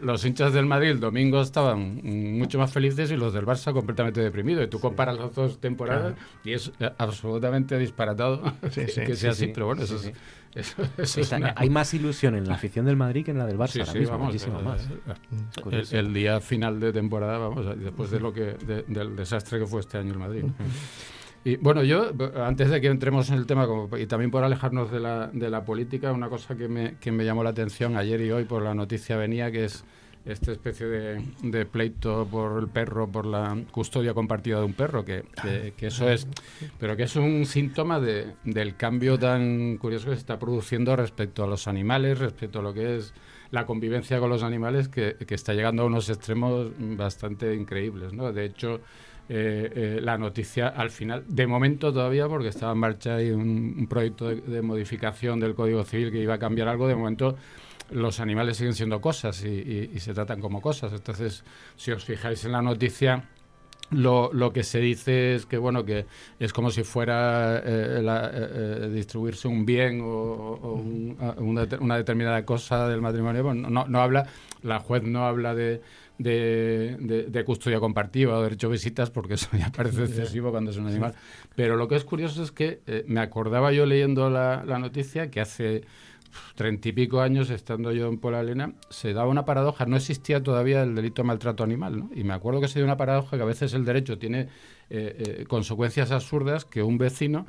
los 0.00 0.24
hinchas 0.24 0.52
del 0.52 0.66
Madrid 0.66 0.88
el 0.88 0.98
domingo 0.98 1.40
estaban 1.40 2.00
mucho 2.02 2.58
más 2.58 2.72
felices 2.72 3.12
y 3.12 3.16
los 3.16 3.32
del 3.32 3.46
Barça 3.46 3.72
completamente 3.72 4.20
deprimidos. 4.20 4.64
Y 4.64 4.68
tú 4.68 4.80
comparas 4.80 5.16
las 5.16 5.32
dos 5.32 5.60
temporadas 5.60 6.14
y 6.42 6.52
es 6.52 6.72
absolutamente 6.98 7.78
disparatado 7.78 8.42
que 8.74 9.14
sea 9.14 9.30
así, 9.30 9.52
pero 9.54 9.66
bueno, 9.66 9.84
eso 9.84 9.94
es 9.94 10.10
hay 11.56 11.70
más 11.70 11.92
ilusión 11.94 12.36
en 12.36 12.46
la 12.46 12.54
afición 12.54 12.86
del 12.86 12.96
Madrid 12.96 13.24
que 13.24 13.30
en 13.32 13.38
la 13.38 13.46
del 13.46 13.58
Barça. 13.58 13.84
Sí, 13.84 14.04
vamos, 14.04 14.26
muchísimo 14.26 14.60
más. 14.60 14.88
El, 15.92 16.14
día 16.14 16.40
final 16.40 16.80
de 16.80 16.92
temporada, 16.92 17.38
vamos, 17.38 17.78
después 17.78 18.10
de 18.10 18.20
lo 18.20 18.32
que 18.32 18.54
del 18.86 19.16
desastre 19.16 19.58
que 19.58 19.66
fue 19.66 19.80
este 19.80 19.98
año 19.98 20.12
el 20.12 20.18
Madrid. 20.18 20.44
Y 21.44 21.56
bueno, 21.56 21.82
yo, 21.82 22.10
antes 22.42 22.70
de 22.70 22.80
que 22.80 22.86
entremos 22.86 23.28
en 23.28 23.36
el 23.36 23.46
tema, 23.46 23.68
y 23.98 24.06
también 24.06 24.30
por 24.30 24.44
alejarnos 24.44 24.90
de 24.90 25.00
la, 25.00 25.28
de 25.32 25.50
la 25.50 25.64
política, 25.64 26.10
una 26.10 26.30
cosa 26.30 26.56
que 26.56 26.68
me, 26.68 26.96
que 26.96 27.12
me 27.12 27.24
llamó 27.24 27.44
la 27.44 27.50
atención 27.50 27.98
ayer 27.98 28.20
y 28.22 28.30
hoy 28.30 28.44
por 28.44 28.62
la 28.62 28.74
noticia 28.74 29.16
venía, 29.16 29.52
que 29.52 29.66
es 29.66 29.84
esta 30.24 30.52
especie 30.52 30.86
de, 30.86 31.66
pleito 31.66 32.26
por 32.30 32.58
el 32.58 32.68
perro, 32.68 33.06
por 33.06 33.26
la 33.26 33.56
custodia 33.70 34.14
compartida 34.14 34.58
de 34.58 34.64
un 34.64 34.72
perro, 34.72 35.04
que, 35.04 35.24
eso 35.78 36.08
es, 36.08 36.26
pero 36.78 36.96
que 36.96 37.02
es 37.02 37.16
un 37.16 37.44
síntoma 37.44 38.00
de, 38.00 38.34
del 38.44 38.76
cambio 38.76 39.18
tan 39.18 39.76
curioso 39.76 40.06
que 40.06 40.14
se 40.14 40.20
está 40.20 40.38
produciendo 40.38 40.96
respecto 40.96 41.44
a 41.44 41.46
los 41.46 41.68
animales, 41.68 42.18
respecto 42.18 42.60
a 42.60 42.62
lo 42.62 42.72
que 42.72 42.96
es 42.96 43.12
la 43.50 43.66
convivencia 43.66 44.18
con 44.18 44.30
los 44.30 44.42
animales, 44.42 44.88
que, 44.88 45.16
está 45.28 45.52
llegando 45.52 45.82
a 45.82 45.86
unos 45.86 46.08
extremos 46.08 46.68
bastante 46.78 47.54
increíbles. 47.54 48.14
¿no? 48.14 48.32
De 48.32 48.46
hecho, 48.46 48.80
eh, 49.28 49.70
eh, 49.74 50.00
la 50.02 50.16
noticia 50.16 50.68
al 50.68 50.90
final, 50.90 51.24
de 51.28 51.46
momento 51.46 51.92
todavía, 51.92 52.26
porque 52.28 52.48
estaba 52.48 52.72
en 52.72 52.78
marcha 52.78 53.16
ahí 53.16 53.30
un, 53.30 53.86
proyecto 53.88 54.28
de, 54.28 54.36
de, 54.36 54.62
modificación 54.62 55.38
del 55.38 55.54
Código 55.54 55.84
Civil 55.84 56.10
que 56.10 56.18
iba 56.18 56.34
a 56.34 56.38
cambiar 56.38 56.68
algo, 56.68 56.88
de 56.88 56.94
momento 56.94 57.36
los 57.90 58.20
animales 58.20 58.56
siguen 58.56 58.74
siendo 58.74 59.00
cosas 59.00 59.44
y, 59.44 59.98
se 59.98 60.14
tratan 60.14 60.40
como 60.40 60.60
cosas. 60.60 60.92
Entonces, 60.92 61.44
si 61.76 61.92
os 61.92 62.04
fijáis 62.04 62.44
en 62.44 62.52
la 62.52 62.62
noticia, 62.62 63.24
lo, 63.90 64.32
lo, 64.32 64.52
que 64.52 64.62
se 64.62 64.80
dice 64.80 65.34
es 65.34 65.44
que 65.44 65.58
bueno 65.58 65.84
que 65.84 66.06
es 66.40 66.54
como 66.54 66.70
si 66.70 66.82
fuera 66.84 67.58
eh, 67.58 67.62
eh, 67.66 68.00
eh, 68.02 68.90
distribuirse 68.92 69.46
un 69.46 69.66
bien 69.66 70.00
o, 70.02 70.82
una, 71.36 71.96
determinada 71.96 72.44
cosa 72.44 72.88
del 72.88 73.02
matrimonio. 73.02 73.54
No, 73.54 73.86
no 73.86 74.00
habla 74.00 74.26
la 74.62 74.80
juez 74.80 75.02
no 75.02 75.26
habla 75.26 75.54
de, 75.54 75.82
de, 76.18 77.44
custodia 77.44 77.78
compartida 77.78 78.38
o 78.38 78.42
derecho 78.42 78.68
a 78.68 78.70
visitas 78.70 79.10
porque 79.10 79.34
eso 79.34 79.48
ya 79.56 79.70
parece 79.70 80.04
excesivo 80.04 80.50
cuando 80.50 80.70
es 80.70 80.78
un 80.78 80.86
animal. 80.86 81.14
Pero 81.54 81.76
lo 81.76 81.86
que 81.86 81.96
es 81.96 82.04
curioso 82.04 82.42
es 82.42 82.52
que 82.52 82.80
me 83.06 83.20
acordaba 83.20 83.70
yo 83.72 83.84
leyendo 83.84 84.30
la, 84.30 84.64
la 84.64 84.78
noticia 84.78 85.30
que 85.30 85.40
hace 85.42 85.84
treinta 86.54 86.88
y 86.88 86.92
pico 86.92 87.20
años, 87.20 87.50
estando 87.50 87.92
yo 87.92 88.08
en 88.08 88.18
Polalena, 88.18 88.74
se 88.90 89.12
daba 89.12 89.28
una 89.28 89.44
paradoja. 89.44 89.86
No 89.86 89.96
existía 89.96 90.42
todavía 90.42 90.82
el 90.82 90.94
delito 90.94 91.22
de 91.22 91.26
maltrato 91.26 91.64
animal, 91.64 91.98
¿no? 91.98 92.10
Y 92.14 92.24
me 92.24 92.34
acuerdo 92.34 92.60
que 92.60 92.68
se 92.68 92.78
dio 92.78 92.84
una 92.84 92.96
paradoja 92.96 93.36
que 93.36 93.42
a 93.42 93.46
veces 93.46 93.74
el 93.74 93.84
derecho 93.84 94.18
tiene 94.18 94.48
eh, 94.90 95.38
eh, 95.40 95.44
consecuencias 95.48 96.10
absurdas 96.10 96.64
que 96.64 96.82
un 96.82 96.98
vecino 96.98 97.46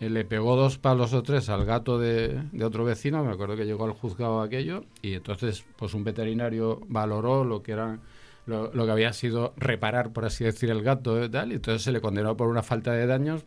eh, 0.00 0.10
le 0.10 0.24
pegó 0.24 0.56
dos 0.56 0.78
palos 0.78 1.12
o 1.14 1.22
tres 1.22 1.48
al 1.48 1.64
gato 1.64 1.98
de, 1.98 2.42
otro 2.62 2.84
vecino, 2.84 3.24
me 3.24 3.32
acuerdo 3.32 3.56
que 3.56 3.64
llegó 3.64 3.84
al 3.84 3.92
juzgado 3.92 4.40
aquello, 4.40 4.84
y 5.00 5.14
entonces 5.14 5.64
pues 5.76 5.94
un 5.94 6.04
veterinario 6.04 6.80
valoró 6.88 7.44
lo 7.44 7.62
que 7.62 7.72
era 7.72 8.00
lo, 8.46 8.72
que 8.72 8.90
había 8.90 9.12
sido 9.12 9.54
reparar, 9.56 10.12
por 10.12 10.24
así 10.24 10.42
decir, 10.42 10.70
el 10.70 10.82
gato 10.82 11.24
y 11.24 11.28
tal, 11.28 11.52
y 11.52 11.54
entonces 11.54 11.82
se 11.82 11.92
le 11.92 12.00
condenó 12.00 12.36
por 12.36 12.48
una 12.48 12.64
falta 12.64 12.92
de 12.92 13.06
daños 13.06 13.44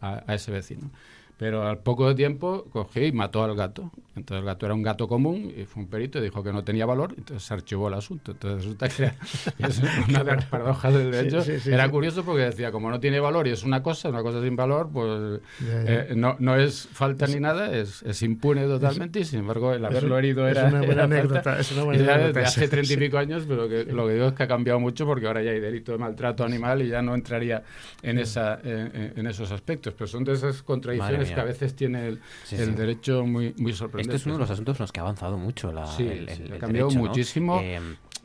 a 0.00 0.34
ese 0.34 0.50
vecino. 0.50 0.90
Pero 1.40 1.66
al 1.66 1.78
poco 1.78 2.14
tiempo 2.14 2.66
cogió 2.70 3.06
y 3.06 3.12
mató 3.12 3.42
al 3.42 3.56
gato. 3.56 3.90
Entonces 4.14 4.40
el 4.40 4.44
gato 4.44 4.66
era 4.66 4.74
un 4.74 4.82
gato 4.82 5.08
común 5.08 5.50
y 5.56 5.64
fue 5.64 5.84
un 5.84 5.88
perito 5.88 6.18
y 6.18 6.22
dijo 6.22 6.42
que 6.42 6.52
no 6.52 6.64
tenía 6.64 6.84
valor, 6.84 7.14
entonces 7.16 7.42
se 7.46 7.54
archivó 7.54 7.88
el 7.88 7.94
asunto. 7.94 8.32
Entonces 8.32 8.64
resulta 8.64 8.88
que 8.90 9.04
es 9.66 9.80
una 10.06 10.22
de 10.22 10.36
las 10.36 10.44
paradojas 10.44 10.92
del 10.92 11.10
derecho. 11.10 11.42
era 11.70 11.88
curioso 11.88 12.24
porque 12.24 12.42
decía, 12.42 12.70
como 12.70 12.90
no 12.90 13.00
tiene 13.00 13.20
valor 13.20 13.46
y 13.46 13.52
es 13.52 13.64
una 13.64 13.82
cosa, 13.82 14.10
una 14.10 14.22
cosa 14.22 14.42
sin 14.42 14.54
valor, 14.54 14.90
pues 14.92 15.40
eh, 15.62 16.12
no, 16.14 16.36
no 16.40 16.56
es 16.56 16.86
falta 16.92 17.26
ni 17.26 17.40
nada, 17.40 17.74
es, 17.74 18.02
es 18.02 18.22
impune 18.22 18.66
totalmente 18.66 19.20
y 19.20 19.24
sin 19.24 19.38
embargo 19.38 19.72
el 19.72 19.82
haberlo 19.82 20.18
herido 20.18 20.46
era... 20.46 20.66
Es 20.66 20.74
una 20.74 20.82
buena 20.82 21.04
anécdota. 21.04 21.58
Es 21.58 21.72
una 21.72 21.84
buena 21.84 22.14
anécdota. 22.16 22.40
hace 22.40 22.68
treinta 22.68 22.92
y 22.92 22.96
pico 22.98 23.16
años, 23.16 23.44
pero 23.48 23.66
que, 23.66 23.86
lo 23.86 24.06
que 24.06 24.12
digo 24.12 24.26
es 24.26 24.34
que 24.34 24.42
ha 24.42 24.48
cambiado 24.48 24.78
mucho 24.78 25.06
porque 25.06 25.26
ahora 25.26 25.42
ya 25.42 25.52
hay 25.52 25.60
delito 25.60 25.92
de 25.92 25.98
maltrato 25.98 26.44
animal 26.44 26.82
y 26.82 26.88
ya 26.88 27.00
no 27.00 27.14
entraría 27.14 27.62
en, 28.02 28.18
esa, 28.18 28.60
en 28.62 29.26
esos 29.26 29.50
aspectos. 29.52 29.94
Pero 29.96 30.06
son 30.06 30.24
de 30.24 30.32
esas 30.32 30.62
contradicciones 30.62 31.29
que 31.34 31.40
a 31.40 31.44
veces 31.44 31.74
tiene 31.74 32.08
el, 32.08 32.74
derecho 32.74 33.24
muy, 33.24 33.54
muy 33.58 33.72
sorprendente. 33.72 34.16
Este 34.16 34.22
es 34.22 34.26
uno 34.26 34.34
de 34.34 34.40
los 34.40 34.50
asuntos 34.50 34.78
en 34.78 34.82
los 34.84 34.92
que 34.92 35.00
ha 35.00 35.02
avanzado 35.02 35.38
mucho 35.38 35.72
la, 35.72 35.86
sí, 35.86 36.08
ha 36.52 36.58
cambiado 36.58 36.90
muchísimo. 36.90 37.60
Eh, 37.62 37.80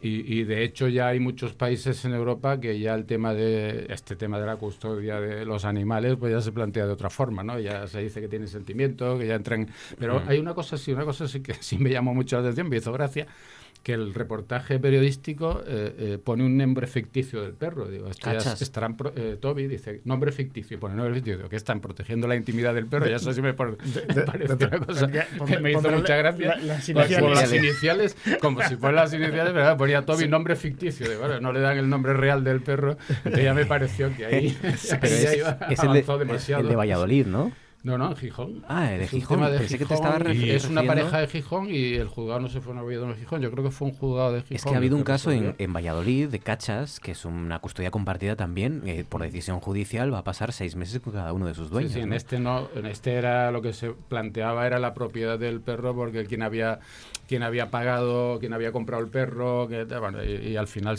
y, 0.07 0.43
de 0.43 0.63
hecho 0.63 0.87
ya 0.87 1.07
hay 1.07 1.19
muchos 1.19 1.53
países 1.53 2.05
en 2.05 2.13
Europa 2.13 2.59
que 2.59 2.79
ya 2.79 2.93
el 2.93 3.05
tema 3.05 3.33
de 3.33 3.87
este 3.89 4.15
tema 4.15 4.39
de 4.39 4.45
la 4.45 4.57
custodia 4.57 5.19
de 5.19 5.45
los 5.45 5.65
animales 5.65 6.15
pues 6.19 6.31
ya 6.31 6.41
se 6.41 6.51
plantea 6.51 6.85
de 6.85 6.91
otra 6.91 7.09
forma, 7.09 7.43
¿no? 7.43 7.59
Ya 7.59 7.87
se 7.87 8.01
dice 8.01 8.21
que 8.21 8.27
tienen 8.27 8.47
sentimiento, 8.47 9.17
que 9.17 9.25
ya 9.25 9.35
entran... 9.35 9.67
Pero 9.97 10.21
hay 10.27 10.37
una 10.37 10.53
cosa 10.53 10.77
sí, 10.77 10.91
una 10.91 11.05
cosa 11.05 11.27
sí 11.27 11.41
que 11.41 11.53
sí 11.59 11.77
me 11.79 11.89
llamó 11.89 12.13
mucho 12.13 12.35
la 12.35 12.43
atención, 12.43 12.69
me 12.69 12.77
hizo 12.77 12.93
gracia, 12.93 13.25
que 13.83 13.93
el 13.93 14.13
reportaje 14.13 14.79
periodístico 14.79 15.61
eh, 15.67 15.95
eh, 15.97 16.17
pone 16.23 16.43
un 16.43 16.57
nombre 16.57 16.87
ficticio 16.87 17.41
del 17.41 17.53
perro. 17.53 17.87
Digo, 17.87 18.09
estarán 18.09 18.97
eh, 19.15 19.37
Toby 19.39 19.67
dice 19.67 20.01
nombre 20.05 20.31
ficticio, 20.31 20.79
pone 20.79 20.95
nombre 20.95 21.13
ficticio, 21.13 21.47
que 21.49 21.55
están 21.55 21.81
protegiendo 21.81 22.27
la 22.27 22.35
intimidad 22.35 22.73
del 22.73 22.87
perro. 22.87 23.07
Ya 23.07 23.17
eso 23.17 23.31
sí 23.31 23.41
me, 23.41 23.53
parece 23.53 24.01
una 24.65 24.79
cosa 24.79 25.07
que 25.07 25.59
me 25.59 25.71
hizo 25.71 25.91
mucha 25.91 26.15
gracia. 26.15 26.57
las, 26.57 26.89
iniciales. 26.89 27.39
las 27.39 27.53
iniciales, 27.53 28.17
como 28.41 28.61
si 28.63 28.75
fueran 28.75 28.95
las 28.95 29.13
iniciales, 29.13 29.53
¿verdad? 29.53 29.77
ponía 29.77 30.05
Toby 30.05 30.27
nombre 30.27 30.55
ficticio. 30.55 31.07
De, 31.07 31.17
bueno, 31.17 31.39
no 31.39 31.53
le 31.53 31.59
dan 31.59 31.77
el 31.77 31.89
nombre 31.89 32.13
real 32.13 32.43
del 32.43 32.61
perro. 32.61 32.97
Entonces 33.09 33.43
ya 33.43 33.53
me 33.53 33.65
pareció 33.65 34.15
que 34.15 34.25
ahí, 34.25 34.57
ahí 35.01 35.37
iba, 35.37 35.59
es 35.69 35.79
avanzó 35.79 36.17
demasiado. 36.17 36.61
el 36.63 36.69
de 36.69 36.75
Valladolid, 36.75 37.27
¿no? 37.27 37.51
No, 37.85 37.99
no, 37.99 38.09
en 38.09 38.15
Gijón. 38.15 38.65
Ah, 38.67 38.89
de 38.89 39.07
Gijón. 39.07 39.41
De 39.51 39.59
Pensé 39.59 39.77
que 39.77 39.85
te 39.85 39.93
estaba 39.93 40.17
Es 40.17 40.65
una 40.65 40.81
pareja 40.81 41.19
de 41.19 41.27
Gijón 41.27 41.69
y 41.69 41.93
el 41.93 42.07
juzgado 42.07 42.39
no 42.39 42.47
se 42.49 42.59
fue 42.59 42.75
a 42.75 42.81
Oviedo 42.81 43.07
en 43.07 43.15
Gijón. 43.15 43.41
Yo 43.41 43.51
creo 43.51 43.63
que 43.63 43.69
fue 43.69 43.89
un 43.89 43.93
juzgado 43.93 44.33
de 44.33 44.41
Gijón. 44.41 44.55
Es 44.55 44.63
que 44.65 44.73
ha 44.73 44.77
habido 44.77 44.97
un 44.97 45.03
caso 45.03 45.31
en, 45.31 45.53
en, 45.59 45.71
Valladolid 45.71 46.29
de 46.29 46.39
cachas, 46.39 46.99
que 46.99 47.11
es 47.11 47.25
una 47.25 47.59
custodia 47.59 47.91
compartida 47.91 48.35
también, 48.35 48.81
eh, 48.87 49.05
por 49.07 49.21
decisión 49.21 49.59
judicial, 49.59 50.11
va 50.11 50.19
a 50.19 50.23
pasar 50.23 50.51
seis 50.51 50.75
meses 50.75 50.99
con 50.99 51.13
cada 51.13 51.31
uno 51.31 51.45
de 51.45 51.53
sus 51.53 51.69
dueños. 51.69 51.91
Sí, 51.91 51.99
en 51.99 52.13
este 52.13 52.39
no, 52.39 52.69
en 52.75 52.87
este 52.87 53.13
era 53.13 53.51
lo 53.51 53.61
que 53.61 53.71
se 53.71 53.91
planteaba 53.91 54.65
era 54.65 54.79
la 54.79 54.95
propiedad 54.95 55.37
del 55.37 55.61
perro, 55.61 55.93
porque 55.93 56.25
quien 56.25 56.41
había 56.41 56.79
quien 57.27 57.43
había 57.43 57.69
pagado, 57.69 58.39
quien 58.39 58.53
había 58.53 58.71
comprado 58.71 59.03
el 59.03 59.09
perro, 59.09 59.67
que, 59.67 59.83
bueno, 59.83 60.23
y, 60.23 60.55
al 60.55 60.67
final 60.67 60.97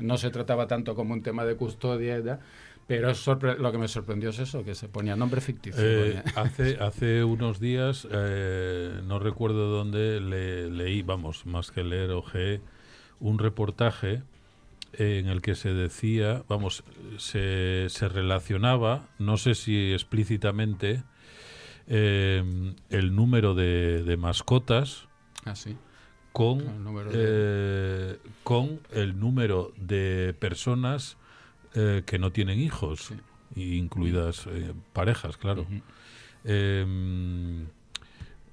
no 0.00 0.18
se 0.18 0.30
trataba 0.30 0.66
tanto 0.68 0.94
como 0.94 1.14
un 1.14 1.22
tema 1.22 1.44
de 1.44 1.56
custodia. 1.56 2.16
Pero 2.86 3.12
lo 3.58 3.72
que 3.72 3.78
me 3.78 3.88
sorprendió 3.88 4.30
es 4.30 4.38
eso, 4.38 4.64
que 4.64 4.74
se 4.74 4.88
ponía 4.88 5.16
nombre 5.16 5.40
ficticio. 5.40 5.82
Eh, 5.82 6.22
hace, 6.34 6.76
hace 6.80 7.24
unos 7.24 7.60
días, 7.60 8.06
eh, 8.10 9.00
no 9.04 9.18
recuerdo 9.18 9.68
dónde, 9.68 10.20
le, 10.20 10.70
leí, 10.70 11.02
vamos, 11.02 11.46
más 11.46 11.70
que 11.70 11.84
leer 11.84 12.10
OG, 12.10 12.60
un 13.20 13.38
reportaje 13.38 14.22
en 14.94 15.28
el 15.28 15.40
que 15.40 15.54
se 15.54 15.72
decía, 15.72 16.42
vamos, 16.48 16.84
se, 17.16 17.86
se 17.88 18.08
relacionaba, 18.08 19.08
no 19.18 19.38
sé 19.38 19.54
si 19.54 19.92
explícitamente, 19.92 21.02
eh, 21.86 22.74
el 22.90 23.14
número 23.14 23.54
de, 23.54 24.16
mascotas 24.18 25.08
ah, 25.46 25.54
con, 26.32 26.60
con 28.44 28.80
el 28.90 29.18
número 29.18 29.72
de 29.76 30.34
personas 30.38 31.16
eh, 31.74 32.02
que 32.04 32.18
no 32.18 32.32
tienen 32.32 32.60
hijos, 32.60 33.12
incluidas 33.56 34.46
eh, 34.46 34.74
parejas, 34.92 35.36
claro. 35.36 35.66
Em, 36.44 37.66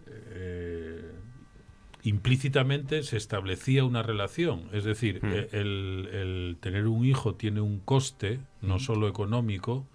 eh, 0.08 1.12
implícitamente 2.04 3.04
se 3.04 3.18
establecía 3.18 3.84
una 3.84 4.04
relación, 4.04 4.70
es 4.72 4.86
decir, 4.86 5.20
el, 5.24 6.58
tener 6.62 6.88
un 6.88 7.04
hijo 7.06 7.36
tiene 7.36 7.60
un 7.62 7.80
coste, 7.80 8.40
no 8.62 8.80
solo 8.80 9.08
económico, 9.08 9.86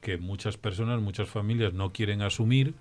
que 0.00 0.16
muchas 0.16 0.56
personas, 0.56 1.00
muchas 1.00 1.28
familias 1.28 1.74
no 1.74 1.92
quieren 1.92 2.22
asumir, 2.22 2.74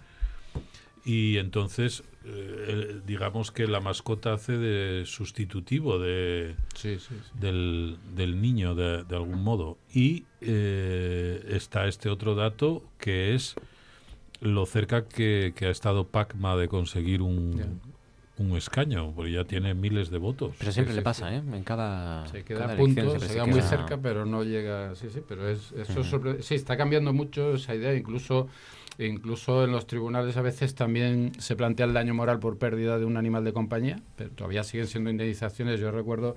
y 1.07 1.37
entonces 1.37 2.03
eh, 2.25 2.99
digamos 3.05 3.53
que 3.53 3.65
la 3.65 3.79
mascota 3.79 4.33
hace 4.33 4.57
de 4.57 5.05
sustitutivo 5.05 5.99
de 5.99 6.55
Del, 7.39 7.97
del, 8.13 8.41
niño 8.41 8.75
de, 8.75 9.05
algún 9.15 9.41
modo 9.41 9.77
y 9.93 10.25
eh, 10.41 11.45
está 11.47 11.87
este 11.87 12.09
otro 12.09 12.35
dato 12.35 12.83
que 12.99 13.33
es 13.33 13.55
lo 14.41 14.65
cerca 14.65 15.05
que, 15.07 15.53
ha 15.61 15.69
estado 15.69 16.07
Pacma 16.07 16.57
de 16.57 16.67
conseguir 16.67 17.21
un, 17.21 17.79
un 18.37 18.57
escaño, 18.57 19.13
porque 19.15 19.31
ya 19.31 19.45
tiene 19.45 19.73
miles 19.73 20.09
de 20.09 20.17
votos. 20.17 20.55
Pero 20.59 20.71
siempre 20.73 20.93
le 20.93 21.01
pasa, 21.01 21.33
¿eh? 21.33 21.37
En 21.37 21.63
cada. 21.63 22.27
Se 22.27 22.43
queda 22.43 22.73
a 22.73 22.75
punto, 22.75 23.19
se, 23.19 23.33
queda 23.33 23.45
muy 23.45 23.61
cerca, 23.61 23.97
pero 23.97 24.25
no 24.25 24.43
llega. 24.43 24.93
Sí, 24.95 25.07
sí, 25.11 25.21
pero 25.27 25.49
es, 25.49 25.71
eso 25.71 26.03
Sí, 26.41 26.55
está 26.55 26.77
cambiando 26.77 27.13
mucho 27.13 27.55
esa 27.55 27.73
idea, 27.73 27.95
incluso. 27.95 28.47
Incluso 28.99 29.63
en 29.63 29.71
los 29.71 29.85
tribunales 29.85 30.37
a 30.37 30.41
veces 30.41 30.73
también 30.73 31.31
se 31.37 31.55
plantea 31.55 31.85
el 31.85 31.93
daño 31.93 32.13
moral 32.13 32.39
por 32.39 32.57
pérdida 32.57 32.97
de 32.97 33.05
un 33.05 33.17
animal 33.17 33.43
de 33.43 33.53
compañía, 33.53 34.01
pero 34.15 34.31
todavía 34.31 34.63
siguen 34.63 34.87
siendo 34.87 35.09
indemnizaciones. 35.11 35.79
Yo 35.79 35.91
recuerdo 35.91 36.35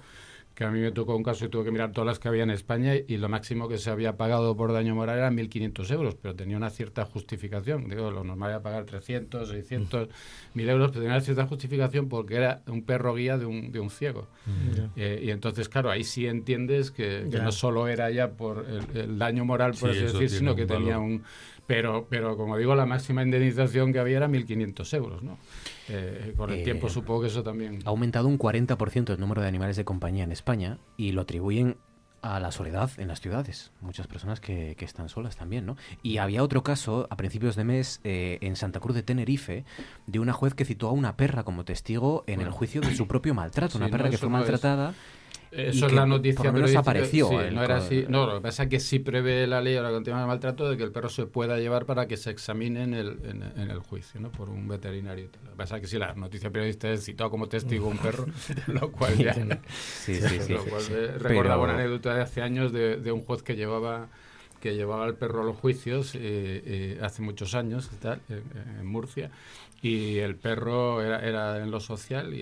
que 0.55 0.65
a 0.65 0.71
mí 0.71 0.81
me 0.81 0.93
tocó 0.93 1.17
un 1.17 1.23
caso 1.23 1.47
y 1.47 1.49
tuve 1.49 1.65
que 1.65 1.71
mirar 1.71 1.93
todas 1.93 2.07
las 2.07 2.19
que 2.19 2.29
había 2.29 2.43
en 2.43 2.51
España 2.51 2.93
y 2.95 3.17
lo 3.17 3.31
máximo 3.31 3.67
que 3.67 3.79
se 3.79 3.89
había 3.89 4.19
pagado 4.19 4.55
por 4.59 4.75
daño 4.75 4.95
moral 4.95 5.17
era 5.17 5.31
1.500 5.31 5.91
euros, 5.91 6.17
pero 6.21 6.35
tenía 6.35 6.59
una 6.59 6.69
cierta 6.69 7.07
justificación. 7.07 7.89
Digo, 7.89 8.11
lo 8.11 8.25
normal 8.25 8.51
era 8.51 8.61
pagar 8.61 8.85
300, 8.85 9.49
600, 9.49 10.09
1.000 10.55 10.69
euros, 10.69 10.91
pero 10.91 11.01
tenía 11.01 11.17
una 11.17 11.25
cierta 11.25 11.47
justificación 11.47 12.11
porque 12.11 12.35
era 12.35 12.61
un 12.67 12.83
perro 12.83 13.15
guía 13.15 13.39
de 13.39 13.47
un, 13.47 13.73
de 13.73 13.81
un 13.81 13.89
ciego. 13.89 14.29
Mm. 14.45 14.81
Eh, 14.97 15.21
y 15.25 15.31
entonces, 15.31 15.71
claro, 15.71 15.91
ahí 15.91 16.05
sí 16.05 16.27
entiendes 16.27 16.91
que, 16.91 17.27
no 17.31 17.53
solo 17.53 17.89
era 17.89 18.11
ya 18.11 18.33
por 18.33 18.67
el, 18.95 19.19
daño 19.19 19.47
moral, 19.47 19.73
por 19.81 19.91
así 19.91 20.01
decir, 20.01 20.29
sino 20.29 20.55
que 20.55 20.67
tenía 20.67 20.99
un... 20.99 21.23
Pero, 21.67 22.07
pero 22.09 22.37
como 22.37 22.57
digo, 22.57 22.75
la 22.75 22.87
máxima 22.87 23.23
indemnización 23.23 23.93
que 23.93 23.99
había 23.99 24.19
era 24.19 24.29
1.500 24.29 24.97
euros, 24.97 25.23
¿no? 25.23 25.39
Eh, 25.89 26.35
con 26.37 26.51
el 26.51 26.63
tiempo 26.63 26.87
eh, 26.87 26.91
supongo 26.91 27.23
que 27.23 27.27
eso 27.29 27.43
también... 27.43 27.81
Ha 27.85 27.91
aumentado 27.91 28.29
un 28.29 28.39
40% 28.39 29.11
el 29.13 29.21
número 29.21 29.43
de 29.43 29.49
animales 29.49 29.77
de 29.77 29.85
compañía 29.85 30.25
en 30.25 30.33
España 30.33 30.79
y 30.97 31.13
lo 31.13 31.23
atribuyen 31.23 31.77
a 32.23 32.39
la 32.41 32.53
soledad 32.53 32.91
en 32.99 33.09
las 33.09 33.21
ciudades. 33.21 33.73
Muchas 33.81 34.07
personas 34.07 34.41
que, 34.41 34.77
están 34.81 35.09
solas 35.09 35.37
también, 35.37 35.67
¿no? 35.67 35.77
Y 36.03 36.19
había 36.19 36.43
otro 36.43 36.63
caso 36.63 37.07
a 37.11 37.17
principios 37.17 37.57
de 37.57 37.65
mes 37.65 38.01
eh, 38.05 38.39
en 38.43 38.57
Santa 38.57 38.81
Cruz 38.81 38.95
de 38.95 39.03
Tenerife 39.03 39.65
de 40.07 40.19
una 40.19 40.33
juez 40.33 40.55
que 40.55 40.65
citó 40.65 40.89
a 40.89 40.93
una 40.93 41.17
perra 41.17 41.45
como 41.45 41.65
testigo 41.65 42.25
en 42.27 42.41
el 42.41 42.51
juicio 42.51 42.81
de 42.81 42.95
su 42.95 43.07
propio 43.07 43.35
maltrato. 43.35 43.79
una 43.79 43.89
perra 43.89 44.11
que 44.11 44.19
fue 44.19 44.29
maltratada. 44.29 44.95
Eso 45.51 45.87
es 45.87 45.93
la 45.93 46.07
noticia. 46.07 46.53
Por 46.53 46.71
lo 46.71 46.79
apareció. 46.79 47.31
no 47.51 47.63
era 47.63 47.79
así. 47.79 48.05
No, 48.09 48.27
lo 48.27 48.35
que 48.37 48.41
pasa 48.41 48.65
es 48.65 48.69
que 48.69 48.81
sí 48.81 48.99
prevé 49.01 49.47
la 49.47 49.61
ley 49.61 49.77
ahora 49.77 49.91
continua 49.91 50.21
de 50.21 50.27
maltrato 50.27 50.71
de 50.71 50.77
que 50.77 50.83
el 50.85 50.93
perro 50.93 51.09
se 51.09 51.27
pueda 51.27 51.59
llevar 51.59 51.87
para 51.87 52.07
que 52.07 52.17
se 52.17 52.31
examine 52.31 52.83
en 52.83 52.95
el, 52.95 53.19
en, 53.25 53.71
el 53.71 53.79
juicio, 53.81 54.21
¿no? 54.21 54.31
Por 54.31 54.49
un 54.49 54.69
veterinario. 54.69 55.29
Lo 55.45 55.51
que 55.51 55.57
pasa 55.57 55.77
es 55.77 55.83
que 55.83 55.89
sí, 55.89 55.99
la 55.99 56.15
noticia 56.15 56.51
periodista 56.51 56.91
es 56.91 57.05
citado 57.05 57.31
como 57.31 57.49
testigo 57.49 57.89
un 57.89 57.99
perro, 57.99 58.27
lo 58.69 58.93
cual 58.93 59.17
ya. 59.17 59.35
sí, 59.35 60.15
sí, 60.15 60.39
sí. 60.41 60.53
Lo 60.53 60.65
cual 60.65 60.85
recordaba 61.19 61.65
una 61.65 61.75
anécdota 61.75 62.15
de 62.15 62.23
hace 62.23 62.43
años 62.43 62.73
de, 62.73 62.97
de 62.97 63.13
un 63.13 63.23
juez 63.23 63.43
que 63.43 63.57
llevaba 63.57 64.09
que 64.61 64.75
llevaba 64.75 65.05
al 65.05 65.15
perro 65.15 65.41
a 65.41 65.45
los 65.45 65.57
juicios 65.57 66.15
eh, 66.15 66.19
eh, 66.21 66.99
hace 67.01 67.23
muchos 67.23 67.55
años 67.55 67.91
tal, 68.01 68.21
en 68.29 68.85
Murcia 68.85 69.31
y 69.83 70.19
el 70.19 70.37
perro 70.37 71.03
era, 71.03 71.21
era 71.21 71.63
en 71.63 71.71
lo 71.71 71.81
social 71.81 72.35
y, 72.35 72.41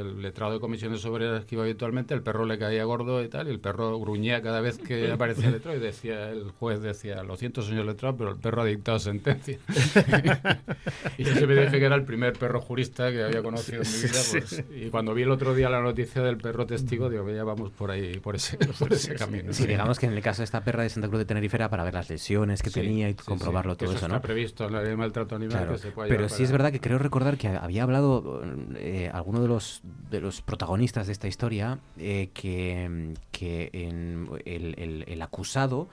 el 0.00 0.22
letrado 0.22 0.54
de 0.54 0.60
comisiones 0.60 1.04
obreras 1.04 1.44
que 1.44 1.54
iba 1.54 1.64
habitualmente, 1.64 2.14
el 2.14 2.22
perro 2.22 2.44
le 2.46 2.58
caía 2.58 2.84
gordo 2.84 3.22
y 3.22 3.28
tal, 3.28 3.46
y 3.48 3.50
el 3.50 3.60
perro 3.60 3.98
gruñía 3.98 4.42
cada 4.42 4.60
vez 4.60 4.78
que 4.78 5.10
aparecía 5.12 5.46
el 5.46 5.52
letrado 5.52 5.76
y 5.76 5.80
decía, 5.80 6.30
el 6.30 6.50
juez 6.50 6.80
decía, 6.80 7.22
lo 7.22 7.36
siento 7.36 7.62
señor 7.62 7.86
letrado, 7.86 8.16
pero 8.16 8.30
el 8.30 8.36
perro 8.36 8.62
ha 8.62 8.64
dictado 8.64 8.98
sentencia. 8.98 9.58
y 11.18 11.24
yo 11.24 11.46
me 11.46 11.54
dije 11.54 11.78
que 11.78 11.84
era 11.84 11.94
el 11.94 12.04
primer 12.04 12.32
perro 12.32 12.60
jurista 12.60 13.10
que 13.12 13.22
había 13.22 13.42
conocido 13.42 13.82
en 13.82 13.88
mi 13.88 13.98
vida, 13.98 14.20
pues, 14.30 14.64
y 14.74 14.90
cuando 14.90 15.14
vi 15.14 15.22
el 15.22 15.30
otro 15.30 15.54
día 15.54 15.70
la 15.70 15.80
noticia 15.80 16.22
del 16.22 16.38
perro 16.38 16.66
testigo, 16.66 17.08
digo, 17.08 17.24
que 17.24 17.34
ya 17.34 17.44
vamos 17.44 17.70
por 17.70 17.90
ahí, 17.92 18.18
por 18.18 18.34
ese, 18.34 18.56
por 18.78 18.92
ese 18.92 19.14
camino. 19.14 19.52
Sí, 19.52 19.66
digamos 19.66 19.98
que 19.98 20.06
en 20.06 20.12
el 20.12 20.22
caso 20.22 20.42
de 20.42 20.44
esta 20.44 20.64
perra 20.64 20.82
de 20.82 20.88
Santa 20.88 21.08
Cruz 21.08 21.20
de 21.20 21.24
Tenerife 21.24 21.56
era 21.56 21.68
para 21.68 21.84
ver 21.84 21.94
las 21.94 22.10
lesiones 22.10 22.62
que 22.62 22.70
tenía 22.70 23.08
y 23.08 23.14
comprobarlo 23.14 23.76
todo 23.76 23.92
eso, 23.92 24.08
¿no? 24.08 24.16
Está 24.16 24.26
previsto 24.26 24.66
en 24.66 24.72
la 24.72 24.80
ley 24.80 24.90
de 24.90 24.96
maltrato 24.96 25.36
animal 25.36 25.68
que 25.68 25.78
se 25.78 25.90
puede 25.92 26.08
Pero 26.08 26.28
sí 26.28 26.42
es 26.42 26.50
verdad 26.50 26.72
que 26.72 26.79
creo 26.80 26.98
recordar 26.98 27.36
que 27.36 27.48
había 27.48 27.82
hablado 27.82 28.42
eh, 28.74 29.10
alguno 29.12 29.40
de 29.40 29.48
los, 29.48 29.82
de 30.10 30.20
los 30.20 30.42
protagonistas 30.42 31.06
de 31.06 31.12
esta 31.12 31.28
historia 31.28 31.78
eh, 31.98 32.30
que, 32.34 33.14
que 33.30 33.70
en 33.72 34.28
el, 34.44 35.04
el, 35.06 35.22
acusado 35.22 35.88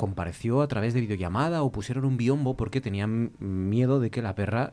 compareció 0.00 0.62
a 0.62 0.66
través 0.66 0.94
de 0.94 1.02
videollamada 1.02 1.62
o 1.62 1.70
pusieron 1.70 2.06
un 2.06 2.16
biombo 2.16 2.56
porque 2.56 2.80
tenían 2.80 3.32
miedo 3.38 4.00
de 4.00 4.10
que 4.10 4.22
la 4.22 4.34
perra, 4.34 4.72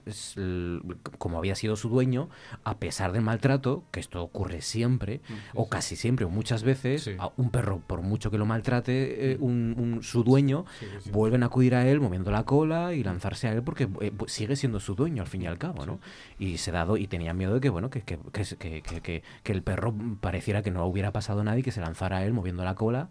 como 1.17 1.38
había 1.38 1.53
sido 1.55 1.75
su 1.75 1.89
dueño, 1.89 2.30
a 2.63 2.78
pesar 2.78 3.11
del 3.11 3.23
maltrato, 3.23 3.84
que 3.91 3.99
esto 3.99 4.23
ocurre 4.23 4.61
siempre, 4.61 5.19
o 5.53 5.67
casi 5.67 5.97
siempre, 5.97 6.25
o 6.25 6.30
muchas 6.30 6.63
veces, 6.63 7.11
a 7.19 7.30
un 7.36 7.49
perro, 7.49 7.82
por 7.86 8.03
mucho 8.03 8.32
que 8.32 8.38
lo 8.38 8.45
maltrate 8.45 9.34
eh, 9.34 9.38
un, 9.41 9.99
su 10.01 10.23
dueño, 10.23 10.63
vuelven 11.11 11.43
a 11.43 11.47
acudir 11.47 11.75
a 11.75 11.86
él 11.86 11.99
moviendo 11.99 12.32
la 12.32 12.45
cola 12.45 12.93
y 12.93 13.03
lanzarse 13.03 13.49
a 13.49 13.51
él 13.51 13.63
porque 13.63 13.89
eh, 13.99 14.13
sigue 14.28 14.55
siendo 14.55 14.80
su 14.80 14.95
dueño 14.95 15.23
al 15.23 15.28
fin 15.28 15.41
y 15.41 15.47
al 15.47 15.57
cabo, 15.57 15.86
¿no? 15.86 15.99
Y 16.39 16.57
se 16.57 16.71
dado, 16.71 16.95
y 16.95 17.07
tenía 17.07 17.34
miedo 17.34 17.55
de 17.55 17.59
que, 17.59 17.69
bueno, 17.69 17.89
que, 17.89 18.01
que, 18.01 18.17
que, 18.32 19.23
que 19.43 19.51
el 19.51 19.61
perro 19.61 19.93
pareciera 20.21 20.61
que 20.61 20.71
no 20.71 20.86
hubiera 20.86 21.11
pasado 21.11 21.43
nada 21.43 21.59
y 21.59 21.63
que 21.63 21.73
se 21.73 21.82
lanzara 21.82 22.19
a 22.19 22.25
él 22.25 22.32
moviendo 22.32 22.63
la 22.63 22.75
cola 22.75 23.09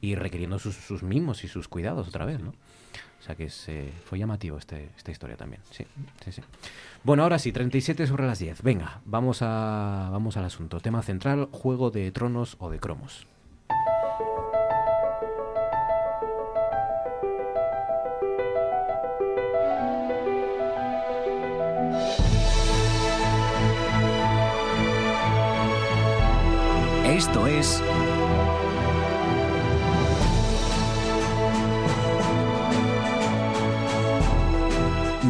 y 0.00 0.14
requiriendo 0.14 0.58
sus, 0.58 0.76
sus 0.76 1.02
mimos 1.02 1.44
y 1.44 1.48
sus 1.48 1.68
cuidados 1.68 2.08
otra 2.08 2.24
vez, 2.24 2.40
¿no? 2.40 2.52
O 3.20 3.22
sea 3.22 3.34
que 3.34 3.50
se, 3.50 3.90
fue 4.04 4.18
llamativo 4.18 4.58
este, 4.58 4.90
esta 4.96 5.10
historia 5.10 5.36
también. 5.36 5.60
Sí, 5.70 5.84
sí, 6.24 6.32
sí. 6.32 6.42
Bueno, 7.02 7.24
ahora 7.24 7.38
sí, 7.38 7.50
37 7.52 8.06
sobre 8.06 8.26
las 8.26 8.38
10. 8.38 8.62
Venga, 8.62 9.00
vamos, 9.04 9.42
a, 9.42 10.08
vamos 10.12 10.36
al 10.36 10.44
asunto. 10.44 10.80
Tema 10.80 11.02
central, 11.02 11.48
juego 11.50 11.90
de 11.90 12.10
tronos 12.12 12.56
o 12.60 12.70
de 12.70 12.78
cromos. 12.78 13.26
Esto 27.04 27.48
es 27.48 27.82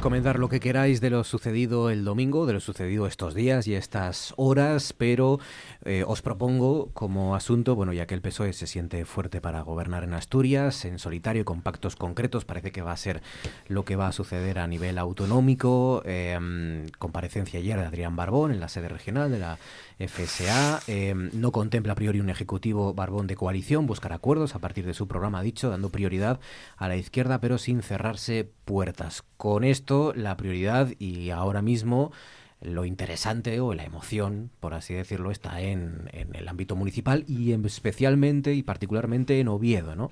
Comentar 0.00 0.38
lo 0.38 0.48
que 0.48 0.60
queráis 0.60 1.00
de 1.00 1.10
lo 1.10 1.24
sucedido 1.24 1.90
el 1.90 2.04
domingo, 2.04 2.46
de 2.46 2.54
lo 2.54 2.60
sucedido 2.60 3.06
estos 3.06 3.34
días 3.34 3.66
y 3.66 3.74
estas 3.74 4.32
horas, 4.36 4.94
pero 4.96 5.38
eh, 5.84 6.04
os 6.06 6.22
propongo 6.22 6.90
como 6.92 7.34
asunto, 7.34 7.74
bueno, 7.74 7.92
ya 7.92 8.06
que 8.06 8.14
el 8.14 8.22
PSOE 8.22 8.52
se 8.52 8.66
siente 8.66 9.04
fuerte 9.04 9.40
para 9.40 9.60
gobernar 9.60 10.04
en 10.04 10.14
Asturias, 10.14 10.84
en 10.84 10.98
solitario, 10.98 11.44
con 11.44 11.60
pactos 11.60 11.96
concretos, 11.96 12.44
parece 12.44 12.72
que 12.72 12.82
va 12.82 12.92
a 12.92 12.96
ser 12.96 13.22
lo 13.68 13.84
que 13.84 13.96
va 13.96 14.08
a 14.08 14.12
suceder 14.12 14.58
a 14.58 14.66
nivel 14.66 14.98
autonómico. 14.98 16.02
Em, 16.04 16.88
comparecencia 16.98 17.60
ayer 17.60 17.78
de 17.78 17.86
Adrián 17.86 18.16
Barbón 18.16 18.52
en 18.52 18.60
la 18.60 18.68
sede 18.68 18.88
regional 18.88 19.30
de 19.30 19.38
la 19.38 19.58
FSA. 19.98 20.80
Em, 20.86 21.30
no 21.34 21.52
contempla 21.52 21.92
a 21.92 21.96
priori 21.96 22.20
un 22.20 22.30
ejecutivo 22.30 22.94
Barbón 22.94 23.26
de 23.26 23.36
coalición, 23.36 23.86
buscar 23.86 24.12
acuerdos 24.12 24.54
a 24.54 24.60
partir 24.60 24.86
de 24.86 24.94
su 24.94 25.06
programa 25.06 25.42
dicho, 25.42 25.68
dando 25.68 25.90
prioridad 25.90 26.40
a 26.76 26.88
la 26.88 26.96
izquierda, 26.96 27.40
pero 27.40 27.58
sin 27.58 27.82
cerrarse 27.82 28.50
puertas. 28.64 29.24
Con 29.40 29.64
esto, 29.64 30.12
la 30.14 30.36
prioridad 30.36 30.92
y 30.98 31.30
ahora 31.30 31.62
mismo 31.62 32.12
lo 32.60 32.84
interesante 32.84 33.58
o 33.60 33.72
la 33.72 33.84
emoción, 33.84 34.50
por 34.60 34.74
así 34.74 34.92
decirlo, 34.92 35.30
está 35.30 35.62
en, 35.62 36.10
el 36.12 36.46
ámbito 36.46 36.76
municipal 36.76 37.24
y 37.26 37.52
especialmente 37.52 38.52
y 38.52 38.62
particularmente 38.62 39.40
en 39.40 39.48
Oviedo, 39.48 39.96
¿no? 39.96 40.10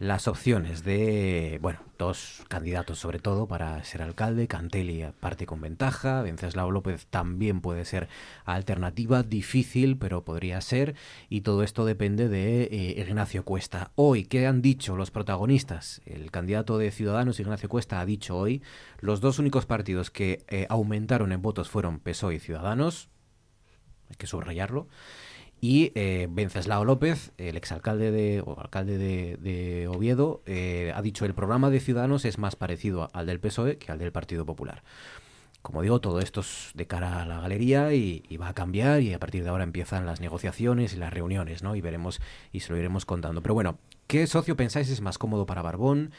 Las 0.00 0.28
opciones 0.28 0.82
de, 0.82 1.58
bueno, 1.60 1.80
dos 1.98 2.42
candidatos 2.48 2.98
sobre 2.98 3.18
todo 3.18 3.46
para 3.46 3.84
ser 3.84 4.00
alcalde, 4.00 4.48
Cantelli 4.48 5.04
parte 5.20 5.44
con 5.44 5.60
ventaja, 5.60 6.22
Venceslao 6.22 6.70
López 6.70 7.06
también 7.10 7.60
puede 7.60 7.84
ser 7.84 8.08
alternativa, 8.46 9.22
difícil, 9.22 9.98
pero 9.98 10.24
podría 10.24 10.58
ser, 10.62 10.94
y 11.28 11.42
todo 11.42 11.62
esto 11.62 11.84
depende 11.84 12.30
de 12.30 12.62
eh, 12.62 12.94
Ignacio 12.98 13.44
Cuesta. 13.44 13.90
Hoy, 13.94 14.24
¿qué 14.24 14.46
han 14.46 14.62
dicho 14.62 14.96
los 14.96 15.10
protagonistas? 15.10 16.00
El 16.06 16.30
candidato 16.30 16.78
de 16.78 16.92
Ciudadanos, 16.92 17.38
Ignacio 17.38 17.68
Cuesta, 17.68 18.00
ha 18.00 18.06
dicho 18.06 18.38
hoy, 18.38 18.62
los 19.00 19.20
dos 19.20 19.38
únicos 19.38 19.66
partidos 19.66 20.10
que 20.10 20.46
eh, 20.48 20.64
aumentaron 20.70 21.30
en 21.30 21.42
votos 21.42 21.68
fueron 21.68 22.00
PSOE 22.00 22.36
y 22.36 22.38
Ciudadanos, 22.38 23.10
hay 24.08 24.16
que 24.16 24.26
subrayarlo, 24.26 24.88
y 25.60 25.92
eh, 25.94 26.26
Venceslao 26.30 26.84
López, 26.84 27.32
el 27.36 27.56
exalcalde 27.56 28.10
de, 28.10 28.42
o 28.44 28.58
alcalde 28.58 28.96
de, 28.96 29.88
Oviedo, 29.88 30.42
eh, 30.46 30.92
ha 30.94 31.02
dicho 31.02 31.26
el 31.26 31.34
programa 31.34 31.68
de 31.70 31.80
Ciudadanos 31.80 32.24
es 32.24 32.38
más 32.38 32.56
parecido 32.56 33.10
al 33.12 33.26
del 33.26 33.40
PSOE 33.40 33.76
que 33.76 33.92
al 33.92 33.98
del 33.98 34.12
Partido 34.12 34.46
Popular. 34.46 34.82
Como 35.62 35.82
digo, 35.82 36.00
todo 36.00 36.20
esto 36.20 36.40
es 36.40 36.70
de 36.72 36.86
cara 36.86 37.22
a 37.22 37.26
la 37.26 37.40
galería 37.40 37.92
y, 37.92 38.24
va 38.38 38.48
a 38.48 38.54
cambiar 38.54 39.02
y 39.02 39.12
a 39.12 39.18
partir 39.18 39.42
de 39.42 39.50
ahora 39.50 39.64
empiezan 39.64 40.06
las 40.06 40.20
negociaciones 40.20 40.94
y 40.94 40.96
las 40.96 41.12
reuniones, 41.12 41.62
¿no? 41.62 41.76
Y 41.76 41.82
veremos 41.82 42.20
y 42.50 42.60
se 42.60 42.72
lo 42.72 42.78
iremos 42.78 43.04
contando. 43.04 43.42
Pero 43.42 43.52
bueno, 43.52 43.78
¿qué 44.06 44.26
socio 44.26 44.56
pensáis 44.56 44.88
es 44.88 45.02
más 45.02 45.18
cómodo 45.18 45.44
para 45.44 45.60
Barbón? 45.60 46.12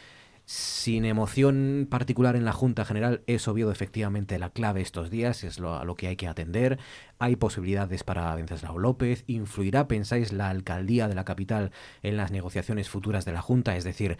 Sin 0.45 1.05
emoción 1.05 1.87
particular 1.89 2.35
en 2.35 2.45
la 2.45 2.51
Junta 2.51 2.83
General, 2.83 3.21
es 3.27 3.47
obvio 3.47 3.71
efectivamente 3.71 4.39
la 4.39 4.49
clave 4.49 4.81
estos 4.81 5.09
días, 5.09 5.43
es 5.43 5.59
lo, 5.59 5.75
a 5.75 5.85
lo 5.85 5.95
que 5.95 6.07
hay 6.07 6.15
que 6.15 6.27
atender. 6.27 6.79
Hay 7.19 7.35
posibilidades 7.35 8.03
para 8.03 8.35
Venceslao 8.35 8.77
López. 8.77 9.23
¿Influirá, 9.27 9.87
pensáis, 9.87 10.33
la 10.33 10.49
alcaldía 10.49 11.07
de 11.07 11.15
la 11.15 11.23
capital 11.23 11.71
en 12.03 12.17
las 12.17 12.31
negociaciones 12.31 12.89
futuras 12.89 13.23
de 13.25 13.33
la 13.33 13.41
Junta? 13.41 13.77
Es 13.77 13.83
decir, 13.83 14.17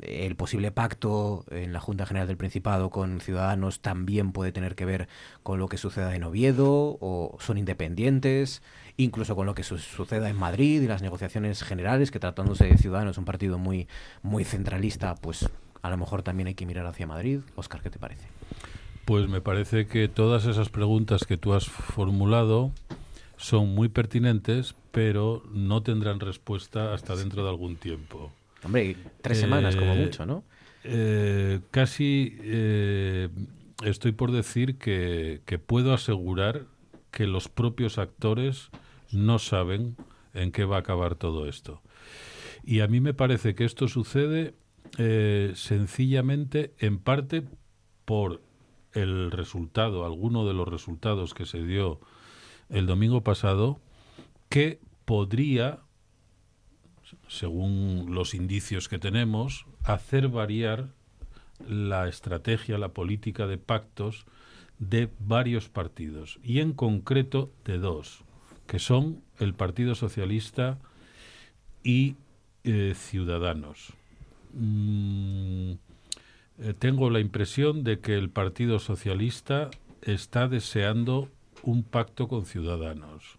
el 0.00 0.36
posible 0.36 0.70
pacto 0.70 1.44
en 1.50 1.72
la 1.72 1.80
Junta 1.80 2.06
General 2.06 2.26
del 2.26 2.36
Principado 2.36 2.90
con 2.90 3.20
Ciudadanos 3.20 3.80
también 3.80 4.32
puede 4.32 4.52
tener 4.52 4.74
que 4.74 4.84
ver 4.84 5.08
con 5.42 5.58
lo 5.58 5.68
que 5.68 5.76
suceda 5.76 6.14
en 6.14 6.24
Oviedo 6.24 6.98
o 7.00 7.36
son 7.40 7.58
independientes, 7.58 8.62
incluso 8.96 9.36
con 9.36 9.46
lo 9.46 9.54
que 9.54 9.62
suceda 9.62 10.28
en 10.28 10.36
Madrid 10.36 10.82
y 10.82 10.86
las 10.86 11.02
negociaciones 11.02 11.62
generales, 11.62 12.10
que 12.10 12.18
tratándose 12.18 12.66
de 12.66 12.78
Ciudadanos, 12.78 13.18
un 13.18 13.24
partido 13.24 13.58
muy, 13.58 13.88
muy 14.22 14.44
centralista, 14.44 15.14
pues 15.14 15.48
a 15.82 15.90
lo 15.90 15.96
mejor 15.96 16.22
también 16.22 16.48
hay 16.48 16.54
que 16.54 16.66
mirar 16.66 16.86
hacia 16.86 17.06
Madrid. 17.06 17.40
Oscar, 17.56 17.82
¿qué 17.82 17.90
te 17.90 17.98
parece? 17.98 18.26
Pues 19.04 19.28
me 19.28 19.40
parece 19.40 19.86
que 19.86 20.08
todas 20.08 20.46
esas 20.46 20.68
preguntas 20.68 21.24
que 21.24 21.36
tú 21.36 21.54
has 21.54 21.66
formulado 21.66 22.70
son 23.36 23.74
muy 23.74 23.88
pertinentes, 23.88 24.76
pero 24.92 25.42
no 25.52 25.82
tendrán 25.82 26.20
respuesta 26.20 26.94
hasta 26.94 27.16
dentro 27.16 27.42
de 27.42 27.50
algún 27.50 27.76
tiempo. 27.76 28.30
Hombre, 28.64 28.96
tres 29.20 29.38
semanas 29.38 29.74
como 29.74 29.94
eh, 29.94 30.04
mucho, 30.04 30.24
¿no? 30.24 30.44
Eh, 30.84 31.60
casi 31.70 32.38
eh, 32.42 33.28
estoy 33.84 34.12
por 34.12 34.30
decir 34.30 34.76
que, 34.76 35.40
puedo 35.66 35.92
asegurar 35.92 36.66
que 37.10 37.26
los 37.26 37.48
propios 37.48 37.98
actores 37.98 38.70
no 39.12 39.38
saben 39.38 39.96
en 40.34 40.52
qué 40.52 40.64
va 40.64 40.76
a 40.76 40.80
acabar 40.80 41.14
todo 41.14 41.46
esto. 41.46 41.82
Y 42.64 42.80
a 42.80 42.88
mí 42.88 43.00
me 43.00 43.14
parece 43.14 43.54
que 43.54 43.64
esto 43.64 43.88
sucede 43.88 44.54
sencillamente 45.54 46.74
en 46.78 46.98
parte 46.98 47.44
por 48.04 48.42
el 48.92 49.30
resultado, 49.30 50.04
alguno 50.04 50.46
de 50.46 50.54
los 50.54 50.68
resultados 50.68 51.34
que 51.34 51.46
se 51.46 51.64
dio 51.64 52.00
el 52.68 52.86
domingo 52.86 53.22
pasado, 53.22 53.80
que 54.48 54.80
podría 55.04 55.80
según 57.28 58.06
los 58.10 58.34
indicios 58.34 58.88
que 58.88 58.98
tenemos, 58.98 59.66
hacer 59.84 60.28
variar 60.28 60.88
la 61.68 62.08
estrategia, 62.08 62.78
la 62.78 62.92
política 62.92 63.46
de 63.46 63.58
pactos 63.58 64.26
de 64.78 65.10
varios 65.20 65.68
partidos, 65.68 66.40
y 66.42 66.60
en 66.60 66.72
concreto 66.72 67.52
de 67.64 67.78
dos, 67.78 68.24
que 68.72 68.78
son 68.78 69.22
el 69.38 69.52
Partido 69.52 69.94
Socialista 69.94 70.78
y 71.84 72.16
eh, 72.64 72.94
Ciudadanos. 72.96 73.92
Mm, 74.54 75.72
eh, 76.58 76.72
tengo 76.78 77.10
la 77.10 77.20
impresión 77.20 77.84
de 77.84 78.00
que 78.00 78.16
el 78.16 78.30
Partido 78.30 78.78
Socialista 78.78 79.68
está 80.00 80.48
deseando 80.48 81.28
un 81.62 81.82
pacto 81.82 82.28
con 82.28 82.46
Ciudadanos, 82.46 83.36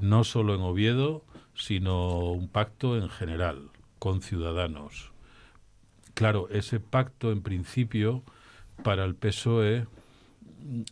no 0.00 0.22
solo 0.22 0.54
en 0.54 0.60
Oviedo, 0.60 1.24
sino 1.56 2.30
un 2.30 2.46
pacto 2.46 2.96
en 2.96 3.08
general, 3.08 3.70
con 3.98 4.22
ciudadanos. 4.22 5.10
Claro, 6.14 6.48
ese 6.50 6.78
pacto 6.78 7.32
en 7.32 7.42
principio 7.42 8.22
para 8.84 9.04
el 9.04 9.16
PSOE 9.16 9.88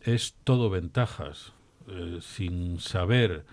es 0.03 0.35
todo 0.43 0.69
ventajas, 0.69 1.53
eh, 1.89 2.19
sin 2.21 2.79
saber 2.79 3.45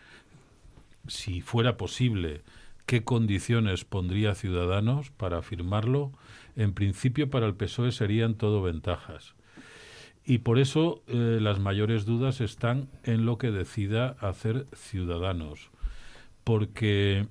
si 1.07 1.41
fuera 1.41 1.77
posible 1.77 2.41
qué 2.85 3.03
condiciones 3.03 3.85
pondría 3.85 4.35
Ciudadanos 4.35 5.11
para 5.11 5.41
firmarlo, 5.41 6.11
en 6.55 6.73
principio 6.73 7.29
para 7.29 7.45
el 7.45 7.55
PSOE 7.55 7.91
serían 7.91 8.35
todo 8.35 8.61
ventajas. 8.61 9.35
Y 10.25 10.39
por 10.39 10.59
eso 10.59 11.01
eh, 11.07 11.39
las 11.41 11.59
mayores 11.59 12.05
dudas 12.05 12.41
están 12.41 12.89
en 13.03 13.25
lo 13.25 13.37
que 13.37 13.51
decida 13.51 14.15
hacer 14.19 14.65
Ciudadanos 14.73 15.69
porque 16.43 17.27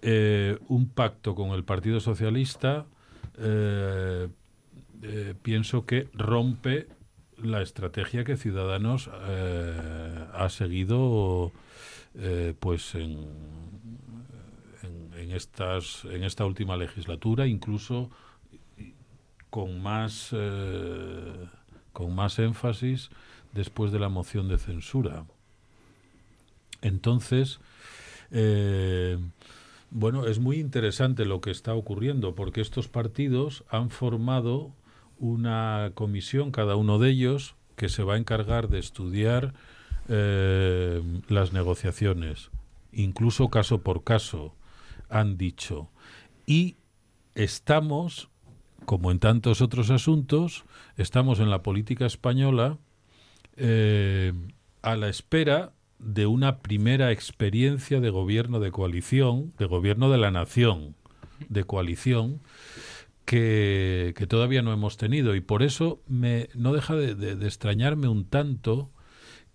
eh, 0.00 0.58
un 0.68 0.88
pacto 0.88 1.34
con 1.34 1.50
el 1.50 1.64
Partido 1.64 2.00
Socialista 2.00 2.86
pienso 5.42 5.84
que 5.84 6.08
rompe 6.12 6.86
la 7.44 7.62
estrategia 7.62 8.24
que 8.24 8.36
Ciudadanos 8.36 9.08
ha 9.08 10.48
seguido 10.48 11.52
pues 12.60 12.94
en, 12.94 13.26
estas 15.30 16.04
en 16.04 16.24
esta 16.24 16.44
última 16.44 16.76
legislatura 16.76 17.46
incluso 17.46 18.10
con 19.50 19.80
más 19.80 20.34
con 21.92 22.14
más 22.14 22.38
énfasis 22.38 23.10
después 23.52 23.92
de 23.92 23.98
la 23.98 24.08
moción 24.08 24.48
de 24.48 24.58
censura. 24.58 25.24
Entonces 26.80 27.60
eh, 28.32 29.18
bueno, 29.90 30.26
es 30.26 30.38
muy 30.38 30.58
interesante 30.58 31.26
lo 31.26 31.42
que 31.42 31.50
está 31.50 31.74
ocurriendo 31.74 32.34
porque 32.34 32.62
estos 32.62 32.88
partidos 32.88 33.62
han 33.68 33.90
formado 33.90 34.72
una 35.22 35.92
comisión, 35.94 36.50
cada 36.50 36.74
uno 36.74 36.98
de 36.98 37.10
ellos, 37.10 37.54
que 37.76 37.88
se 37.88 38.02
va 38.02 38.14
a 38.14 38.18
encargar 38.18 38.68
de 38.68 38.80
estudiar 38.80 39.54
eh, 40.08 41.00
las 41.28 41.52
negociaciones, 41.52 42.50
incluso 42.92 43.48
caso 43.48 43.82
por 43.82 44.02
caso, 44.02 44.52
han 45.08 45.38
dicho. 45.38 45.88
Y 46.44 46.74
estamos, 47.36 48.30
como 48.84 49.12
en 49.12 49.20
tantos 49.20 49.60
otros 49.60 49.90
asuntos, 49.90 50.64
estamos 50.96 51.38
en 51.38 51.50
la 51.50 51.62
política 51.62 52.04
española 52.04 52.78
eh, 53.56 54.32
a 54.82 54.96
la 54.96 55.08
espera 55.08 55.72
de 56.00 56.26
una 56.26 56.58
primera 56.58 57.12
experiencia 57.12 58.00
de 58.00 58.10
gobierno 58.10 58.58
de 58.58 58.72
coalición, 58.72 59.52
de 59.56 59.66
gobierno 59.66 60.10
de 60.10 60.18
la 60.18 60.32
nación, 60.32 60.96
de 61.48 61.62
coalición, 61.62 62.40
que, 63.24 64.26
todavía 64.28 64.62
no 64.62 64.72
hemos 64.72 64.96
tenido. 64.96 65.34
Y 65.34 65.40
por 65.40 65.62
eso 65.62 66.00
me, 66.06 66.48
no 66.54 66.72
deja 66.72 66.94
de, 66.94 67.32
extrañarme 67.46 68.08
un 68.08 68.24
tanto 68.24 68.90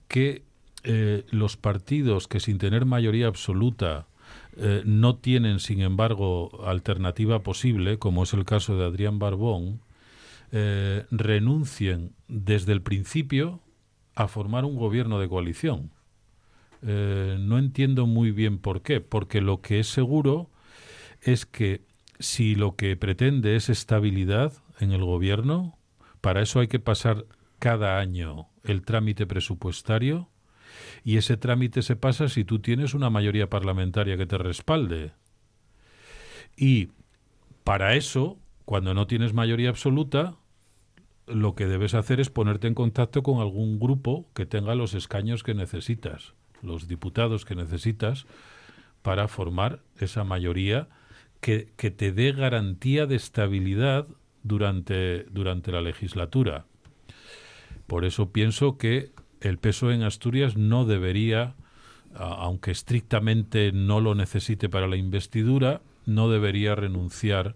que 0.07 0.43
eh, 0.83 1.25
los 1.31 1.57
partidos 1.57 2.27
que 2.27 2.39
sin 2.39 2.57
tener 2.57 2.85
mayoría 2.85 3.27
absoluta 3.27 4.07
eh, 4.55 4.81
no 4.85 5.17
tienen, 5.17 5.59
sin 5.59 5.81
embargo, 5.81 6.63
alternativa 6.65 7.43
posible, 7.43 7.99
como 7.99 8.23
es 8.23 8.33
el 8.33 8.45
caso 8.45 8.77
de 8.77 8.85
Adrián 8.85 9.19
Barbón, 9.19 9.81
eh, 10.51 11.05
renuncien 11.11 12.13
desde 12.27 12.71
el 12.71 12.81
principio 12.81 13.59
a 14.15 14.27
formar 14.27 14.65
un 14.65 14.75
gobierno 14.75 15.19
de 15.19 15.29
coalición. 15.29 15.91
No 16.79 17.57
entiendo 17.57 18.05
muy 18.05 18.31
bien 18.31 18.59
por 18.59 18.83
qué, 18.83 19.01
porque 19.01 19.41
lo 19.41 19.61
que 19.61 19.79
es 19.79 19.87
seguro 19.87 20.51
es 21.21 21.45
que 21.47 21.81
si 22.19 22.55
lo 22.55 22.75
que 22.75 22.95
pretende 22.95 23.55
es 23.55 23.69
estabilidad 23.69 24.53
en 24.79 24.91
el 24.91 25.03
gobierno, 25.03 25.77
para 26.21 26.41
eso 26.41 26.59
hay 26.59 26.67
que 26.67 26.79
pasar 26.79 27.25
cada 27.59 27.99
año 27.99 28.49
el 28.63 28.83
trámite 28.83 29.25
presupuestario 29.25 30.29
y 31.03 31.17
ese 31.17 31.37
trámite 31.37 31.81
se 31.81 31.95
pasa 31.95 32.27
si 32.27 32.43
tú 32.43 32.59
tienes 32.59 32.93
una 32.93 33.09
mayoría 33.09 33.49
parlamentaria 33.49 34.17
que 34.17 34.25
te 34.25 34.37
respalde. 34.37 35.13
Y 36.55 36.89
para 37.63 37.95
eso, 37.95 38.37
cuando 38.65 38.93
no 38.93 39.07
tienes 39.07 39.33
mayoría 39.33 39.69
absoluta, 39.69 40.35
lo 41.27 41.55
que 41.55 41.67
debes 41.67 41.93
hacer 41.93 42.19
es 42.19 42.29
ponerte 42.29 42.67
en 42.67 42.73
contacto 42.73 43.23
con 43.23 43.39
algún 43.39 43.79
grupo 43.79 44.29
que 44.33 44.45
tenga 44.45 44.75
los 44.75 44.93
escaños 44.93 45.43
que 45.43 45.53
necesitas 45.53 46.33
los 46.61 46.87
diputados 46.87 47.45
que 47.45 47.55
necesitas 47.55 48.25
para 49.01 49.27
formar 49.27 49.81
esa 49.99 50.23
mayoría 50.23 50.87
que, 51.39 51.91
te 51.91 52.11
dé 52.11 52.31
garantía 52.31 53.05
de 53.05 53.15
estabilidad 53.15 54.07
durante, 54.43 55.23
durante 55.25 55.71
la 55.71 55.81
legislatura. 55.81 56.65
Por 57.85 58.05
eso 58.05 58.31
pienso 58.31 58.77
que 58.77 59.11
el 59.41 59.57
peso 59.57 59.91
en 59.91 60.03
Asturias 60.03 60.57
no 60.57 60.85
debería, 60.85 61.55
aunque 62.13 62.71
estrictamente 62.71 63.71
no 63.71 64.01
lo 64.01 64.15
necesite 64.15 64.69
para 64.69 64.87
la 64.87 64.97
investidura, 64.97 65.81
no 66.05 66.29
debería 66.29 66.75
renunciar 66.75 67.55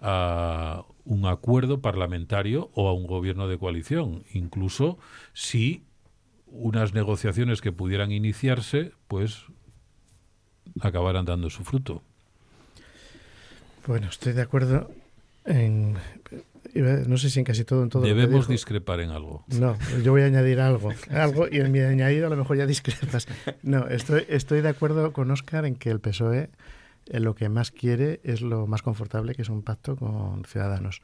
a 0.00 0.84
un 1.04 1.26
acuerdo 1.26 1.80
parlamentario 1.80 2.70
o 2.74 2.88
a 2.88 2.92
un 2.92 3.06
gobierno 3.06 3.48
de 3.48 3.58
coalición, 3.58 4.24
incluso 4.32 4.98
si 5.32 5.84
unas 6.46 6.92
negociaciones 6.92 7.60
que 7.60 7.72
pudieran 7.72 8.12
iniciarse, 8.12 8.92
pues 9.08 9.44
acabaran 10.80 11.24
dando 11.24 11.50
su 11.50 11.64
fruto. 11.64 12.02
Bueno, 13.86 14.08
estoy 14.08 14.32
de 14.32 14.42
acuerdo 14.42 14.90
en 15.44 15.96
no 16.74 17.18
sé 17.18 17.28
si 17.28 17.38
en 17.38 17.44
casi 17.44 17.64
todo 17.64 17.82
en 17.82 17.90
todo 17.90 18.02
debemos 18.02 18.48
discrepar 18.48 19.00
en 19.00 19.10
algo. 19.10 19.44
No 19.48 19.76
yo 20.02 20.12
voy 20.12 20.22
a 20.22 20.26
añadir 20.26 20.60
algo 20.60 20.90
algo 21.10 21.46
y 21.50 21.58
en 21.58 21.70
mi 21.70 21.80
añadido 21.80 22.26
a 22.26 22.30
lo 22.30 22.36
mejor 22.36 22.56
ya 22.56 22.66
discrepas. 22.66 23.26
No 23.62 23.88
estoy 23.88 24.24
estoy 24.28 24.60
de 24.60 24.68
acuerdo 24.68 25.12
con 25.12 25.30
Oscar 25.30 25.66
en 25.66 25.74
que 25.74 25.90
el 25.90 26.00
PSOE 26.00 26.50
lo 27.10 27.34
que 27.34 27.48
más 27.48 27.70
quiere 27.70 28.20
es 28.24 28.40
lo 28.40 28.66
más 28.66 28.82
confortable 28.82 29.34
que 29.34 29.42
es 29.42 29.48
un 29.48 29.62
pacto 29.62 29.96
con 29.96 30.44
ciudadanos 30.44 31.02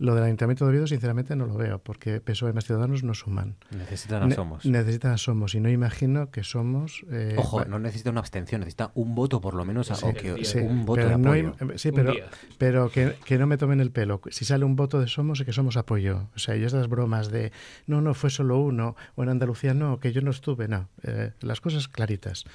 Lo 0.00 0.14
del 0.14 0.24
Ayuntamiento 0.24 0.64
de 0.64 0.70
Oviedo, 0.70 0.86
sinceramente, 0.86 1.36
no 1.36 1.44
lo 1.44 1.58
veo, 1.58 1.78
porque 1.78 2.22
PSOE 2.22 2.54
más 2.54 2.64
Ciudadanos 2.64 3.04
no 3.04 3.12
suman. 3.12 3.56
Necesitan 3.70 4.22
a 4.22 4.34
Somos. 4.34 4.64
necesitan 4.64 5.12
a 5.12 5.18
Somos, 5.18 5.54
y 5.54 5.60
no 5.60 5.68
imagino 5.68 6.30
que 6.30 6.42
Somos... 6.42 7.04
Eh, 7.12 7.34
Ojo, 7.36 7.66
no 7.66 7.78
necesita 7.78 8.08
una 8.08 8.20
abstención, 8.20 8.60
necesita 8.60 8.92
un 8.94 9.14
voto 9.14 9.42
por 9.42 9.52
lo 9.52 9.66
menos, 9.66 9.88
sí, 9.88 10.58
un 10.58 10.86
voto 10.86 11.06
de 11.06 11.12
apoyo. 11.12 11.54
sí, 11.76 11.92
pero, 11.92 12.14
pero 12.56 12.90
que, 12.90 13.14
que, 13.26 13.36
no 13.36 13.46
me 13.46 13.58
tomen 13.58 13.78
el 13.80 13.90
pelo. 13.90 14.22
Si 14.30 14.46
sale 14.46 14.64
un 14.64 14.74
voto 14.74 15.00
de 15.00 15.06
Somos, 15.06 15.40
es 15.40 15.44
que 15.44 15.52
Somos 15.52 15.76
apoyó. 15.76 16.30
O 16.34 16.38
sea, 16.38 16.56
y 16.56 16.64
esas 16.64 16.88
bromas 16.88 17.30
de, 17.30 17.52
no, 17.86 18.00
no, 18.00 18.14
fue 18.14 18.30
solo 18.30 18.58
uno, 18.58 18.96
o 19.16 19.22
en 19.22 19.28
Andalucía 19.28 19.74
no, 19.74 20.00
que 20.00 20.12
yo 20.12 20.22
no 20.22 20.30
estuve, 20.30 20.66
no. 20.66 20.88
Eh, 21.02 21.32
las 21.42 21.60
cosas 21.60 21.88
claritas. 21.88 22.46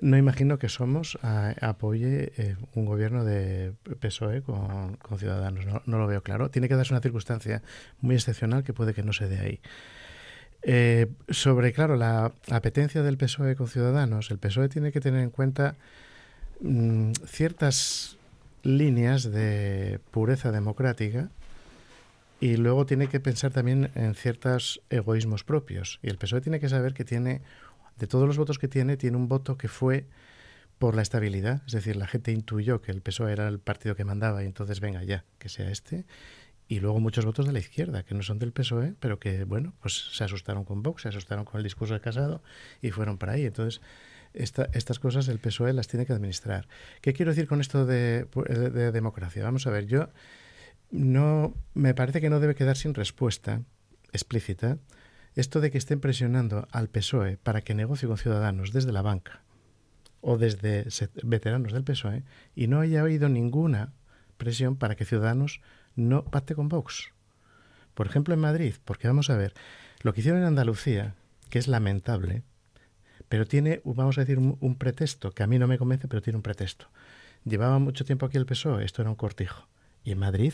No 0.00 0.16
imagino 0.16 0.58
que 0.58 0.68
Somos 0.68 1.18
apoye 1.22 2.32
eh, 2.36 2.56
un 2.74 2.86
gobierno 2.86 3.24
de 3.24 3.74
PSOE 4.00 4.42
con, 4.42 4.98
Ciudadanos. 5.16 5.64
No, 5.86 5.98
lo 5.98 6.06
veo 6.06 6.22
claro. 6.22 6.50
Tiene 6.50 6.68
que 6.68 6.74
darse 6.74 6.92
una 6.92 7.00
circunstancia 7.00 7.62
muy 8.00 8.16
excepcional 8.16 8.64
que 8.64 8.72
puede 8.72 8.94
que 8.94 9.02
no 9.02 9.12
se 9.12 9.28
dé 9.28 9.38
ahí. 9.38 9.60
Eh, 10.62 11.08
sobre, 11.28 11.72
claro, 11.72 11.96
la 11.96 12.32
apetencia 12.50 13.02
del 13.02 13.16
PSOE 13.16 13.56
con 13.56 13.68
Ciudadanos, 13.68 14.30
el 14.30 14.38
PSOE 14.38 14.68
tiene 14.68 14.92
que 14.92 15.00
tener 15.00 15.20
en 15.20 15.30
cuenta 15.30 15.76
mm, 16.60 17.12
ciertas 17.26 18.16
líneas 18.62 19.24
de 19.30 20.00
pureza 20.10 20.52
democrática 20.52 21.30
y 22.40 22.56
luego 22.56 22.86
tiene 22.86 23.06
que 23.06 23.20
pensar 23.20 23.52
también 23.52 23.90
en 23.94 24.14
ciertos 24.14 24.82
egoísmos 24.90 25.44
propios. 25.44 26.00
Y 26.02 26.08
el 26.08 26.18
PSOE 26.18 26.40
tiene 26.40 26.58
que 26.58 26.68
saber 26.68 26.92
que 26.92 27.04
tiene 27.04 27.40
de 27.98 28.06
todos 28.06 28.26
los 28.26 28.38
votos 28.38 28.58
que 28.58 28.68
tiene, 28.68 28.96
tiene 28.96 29.16
un 29.16 29.28
voto 29.28 29.56
que 29.56 29.68
fue 29.68 30.06
por 30.78 30.96
la 30.96 31.02
estabilidad, 31.02 31.62
es 31.66 31.74
decir, 31.74 31.94
la 31.94 32.08
gente 32.08 32.32
intuyó 32.32 32.82
que 32.82 32.90
el 32.90 33.02
PSOE 33.02 33.32
era 33.32 33.46
el 33.46 33.60
partido 33.60 33.94
que 33.94 34.04
mandaba 34.04 34.42
y 34.42 34.46
entonces 34.46 34.80
venga 34.80 35.04
ya, 35.04 35.24
que 35.38 35.48
sea 35.48 35.70
este. 35.70 36.04
Y 36.66 36.80
luego 36.80 36.98
muchos 36.98 37.24
votos 37.24 37.46
de 37.46 37.52
la 37.52 37.60
izquierda, 37.60 38.02
que 38.02 38.14
no 38.14 38.22
son 38.22 38.38
del 38.38 38.52
PSOE, 38.52 38.94
pero 38.98 39.20
que, 39.20 39.44
bueno, 39.44 39.74
pues 39.80 40.10
se 40.12 40.24
asustaron 40.24 40.64
con 40.64 40.82
Vox, 40.82 41.02
se 41.02 41.08
asustaron 41.08 41.44
con 41.44 41.58
el 41.58 41.62
discurso 41.62 41.94
de 41.94 42.00
Casado 42.00 42.42
y 42.80 42.90
fueron 42.90 43.18
para 43.18 43.34
ahí. 43.34 43.44
Entonces, 43.44 43.80
estas 44.32 44.98
cosas 44.98 45.28
el 45.28 45.38
PSOE 45.38 45.72
las 45.72 45.86
tiene 45.86 46.06
que 46.06 46.14
administrar. 46.14 46.66
¿Qué 47.00 47.12
quiero 47.12 47.30
decir 47.30 47.46
con 47.46 47.60
esto 47.60 47.86
de, 47.86 48.24
de 48.24 48.90
democracia? 48.90 49.44
Vamos 49.44 49.66
a 49.66 49.70
ver, 49.70 49.86
yo 49.86 50.08
no 50.90 51.54
me 51.74 51.94
parece 51.94 52.20
que 52.20 52.30
no 52.30 52.40
debe 52.40 52.54
quedar 52.54 52.76
sin 52.76 52.94
respuesta 52.94 53.62
explícita 54.12 54.78
esto 55.34 55.60
de 55.60 55.70
que 55.70 55.78
estén 55.78 56.00
presionando 56.00 56.68
al 56.70 56.88
PSOE 56.88 57.36
para 57.38 57.62
que 57.62 57.74
negocie 57.74 58.08
con 58.08 58.18
ciudadanos 58.18 58.72
desde 58.72 58.92
la 58.92 59.02
banca 59.02 59.42
o 60.20 60.38
desde 60.38 60.86
veteranos 61.22 61.72
del 61.72 61.84
PSOE 61.84 62.22
y 62.54 62.68
no 62.68 62.80
haya 62.80 63.00
habido 63.00 63.28
ninguna 63.28 63.92
presión 64.36 64.76
para 64.76 64.94
que 64.94 65.04
Ciudadanos 65.04 65.60
no 65.94 66.24
pacte 66.24 66.54
con 66.54 66.68
Vox. 66.68 67.10
Por 67.94 68.06
ejemplo, 68.06 68.34
en 68.34 68.40
Madrid, 68.40 68.74
porque 68.84 69.08
vamos 69.08 69.30
a 69.30 69.36
ver, 69.36 69.52
lo 70.02 70.12
que 70.12 70.20
hicieron 70.20 70.40
en 70.40 70.46
Andalucía, 70.46 71.14
que 71.50 71.58
es 71.58 71.68
lamentable, 71.68 72.42
pero 73.28 73.46
tiene, 73.46 73.80
vamos 73.84 74.18
a 74.18 74.22
decir, 74.22 74.38
un, 74.38 74.74
pretexto, 74.76 75.32
que 75.32 75.42
a 75.42 75.46
mí 75.46 75.58
no 75.58 75.66
me 75.66 75.78
convence, 75.78 76.08
pero 76.08 76.22
tiene 76.22 76.36
un 76.36 76.42
pretexto. 76.42 76.86
Llevaba 77.44 77.78
mucho 77.78 78.04
tiempo 78.04 78.26
aquí 78.26 78.36
el 78.36 78.46
PSOE, 78.46 78.84
esto 78.84 79.02
era 79.02 79.10
un 79.10 79.16
cortijo. 79.16 79.68
Y 80.04 80.12
en 80.12 80.18
Madrid 80.18 80.52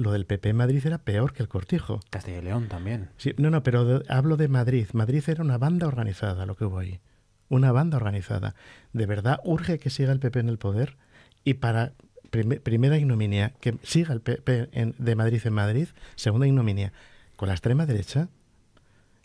lo 0.00 0.12
del 0.12 0.26
PP 0.26 0.50
en 0.50 0.56
Madrid 0.56 0.84
era 0.84 0.98
peor 0.98 1.32
que 1.32 1.42
el 1.42 1.48
cortijo. 1.48 2.00
Castilla 2.10 2.38
y 2.38 2.42
León 2.42 2.68
también. 2.68 3.10
Sí, 3.18 3.34
no, 3.36 3.50
no, 3.50 3.62
pero 3.62 4.02
hablo 4.08 4.36
de 4.36 4.48
Madrid. 4.48 4.86
Madrid 4.92 5.22
era 5.26 5.42
una 5.42 5.58
banda 5.58 5.86
organizada 5.86 6.46
lo 6.46 6.56
que 6.56 6.64
hubo 6.64 6.78
ahí. 6.78 7.00
Una 7.48 7.72
banda 7.72 7.96
organizada. 7.96 8.54
¿De 8.92 9.06
verdad 9.06 9.40
urge 9.44 9.78
que 9.78 9.90
siga 9.90 10.12
el 10.12 10.20
PP 10.20 10.40
en 10.40 10.48
el 10.48 10.58
poder? 10.58 10.96
Y 11.44 11.54
para 11.54 11.92
primera 12.30 12.96
ignominia, 12.96 13.54
que 13.60 13.76
siga 13.82 14.14
el 14.14 14.20
PP 14.20 14.70
de 14.96 15.16
Madrid 15.16 15.40
en 15.44 15.52
Madrid. 15.52 15.88
Segunda 16.14 16.46
ignominia, 16.46 16.92
con 17.36 17.48
la 17.48 17.54
extrema 17.54 17.86
derecha. 17.86 18.28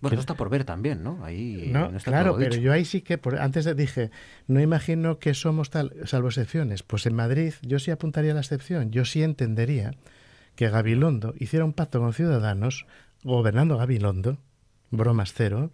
Bueno, 0.02 0.16
eso 0.16 0.22
está 0.22 0.34
por 0.36 0.50
ver 0.50 0.66
también, 0.66 1.04
¿no? 1.04 1.24
Ahí 1.24 1.70
no, 1.72 1.92
claro, 2.04 2.36
pero 2.38 2.56
yo 2.56 2.74
ahí 2.74 2.84
sí 2.84 3.02
que, 3.02 3.18
por, 3.18 3.40
antes 3.40 3.74
dije, 3.76 4.12
no 4.48 4.60
imagino 4.60 5.20
que 5.20 5.34
somos 5.34 5.70
tal, 5.70 5.94
salvo 6.06 6.28
excepciones. 6.28 6.84
Pues 6.84 7.06
en 7.06 7.16
Madrid 7.16 7.54
yo 7.62 7.80
sí 7.80 7.92
apuntaría 7.92 8.32
a 8.32 8.34
la 8.36 8.42
excepción, 8.42 8.92
yo 8.92 9.06
sí 9.06 9.24
entendería 9.24 9.94
que 10.56 10.70
Gabilondo 10.70 11.34
hiciera 11.38 11.66
un 11.66 11.74
pacto 11.74 12.00
con 12.00 12.14
Ciudadanos, 12.14 12.86
gobernando 13.24 13.78
Gabilondo, 13.78 14.38
bromas 14.92 15.34
cero, 15.34 15.72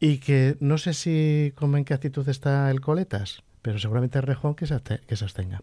y 0.00 0.18
que 0.18 0.56
no 0.60 0.78
sé 0.78 0.94
si 0.94 1.52
como 1.54 1.76
en 1.76 1.84
qué 1.84 1.94
actitud 1.94 2.28
está 2.28 2.70
el 2.70 2.80
Coletas, 2.80 3.42
pero 3.62 3.78
seguramente 3.78 4.20
Rejón 4.20 4.54
que 4.54 4.66
se 4.66 4.74
abstenga. 4.74 5.62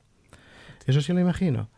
Eso 0.86 1.02
sí 1.02 1.14
lo 1.14 1.20
imagino. 1.20 1.70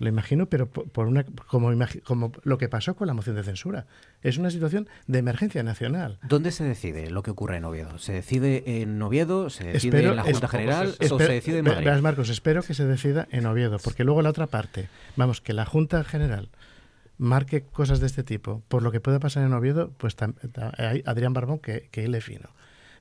Lo 0.00 0.08
imagino, 0.08 0.46
pero 0.46 0.66
por 0.66 1.06
una 1.06 1.24
como, 1.46 1.70
como 2.04 2.32
lo 2.42 2.56
que 2.56 2.70
pasó 2.70 2.96
con 2.96 3.06
la 3.06 3.12
moción 3.12 3.36
de 3.36 3.42
censura. 3.42 3.86
Es 4.22 4.38
una 4.38 4.50
situación 4.50 4.88
de 5.06 5.18
emergencia 5.18 5.62
nacional. 5.62 6.18
¿Dónde 6.26 6.52
se 6.52 6.64
decide 6.64 7.10
lo 7.10 7.22
que 7.22 7.30
ocurre 7.30 7.58
en 7.58 7.66
Oviedo? 7.66 7.98
¿Se 7.98 8.14
decide 8.14 8.80
en 8.80 9.00
Oviedo? 9.02 9.50
¿Se 9.50 9.64
decide 9.64 10.02
en 10.02 10.16
la 10.16 10.22
Junta 10.22 10.48
General? 10.48 10.94
¿O 11.10 11.18
se 11.18 11.28
decide 11.28 11.58
en 11.58 11.66
Madrid? 11.66 12.00
Marcos, 12.00 12.30
espero 12.30 12.62
que 12.62 12.72
se 12.72 12.86
decida 12.86 13.28
en 13.30 13.44
Oviedo, 13.44 13.78
porque 13.78 14.02
luego 14.04 14.22
la 14.22 14.30
otra 14.30 14.46
parte, 14.46 14.88
vamos, 15.16 15.42
que 15.42 15.52
la 15.52 15.66
Junta 15.66 16.02
General 16.02 16.48
marque 17.18 17.62
cosas 17.62 18.00
de 18.00 18.06
este 18.06 18.22
tipo, 18.24 18.62
por 18.68 18.82
lo 18.82 18.92
que 18.92 19.00
pueda 19.00 19.20
pasar 19.20 19.44
en 19.44 19.52
Oviedo, 19.52 19.92
pues 19.98 20.16
hay 20.78 21.02
Adrián 21.04 21.34
Barbón 21.34 21.58
que, 21.58 21.90
que 21.90 22.04
hile 22.04 22.22
fino. 22.22 22.48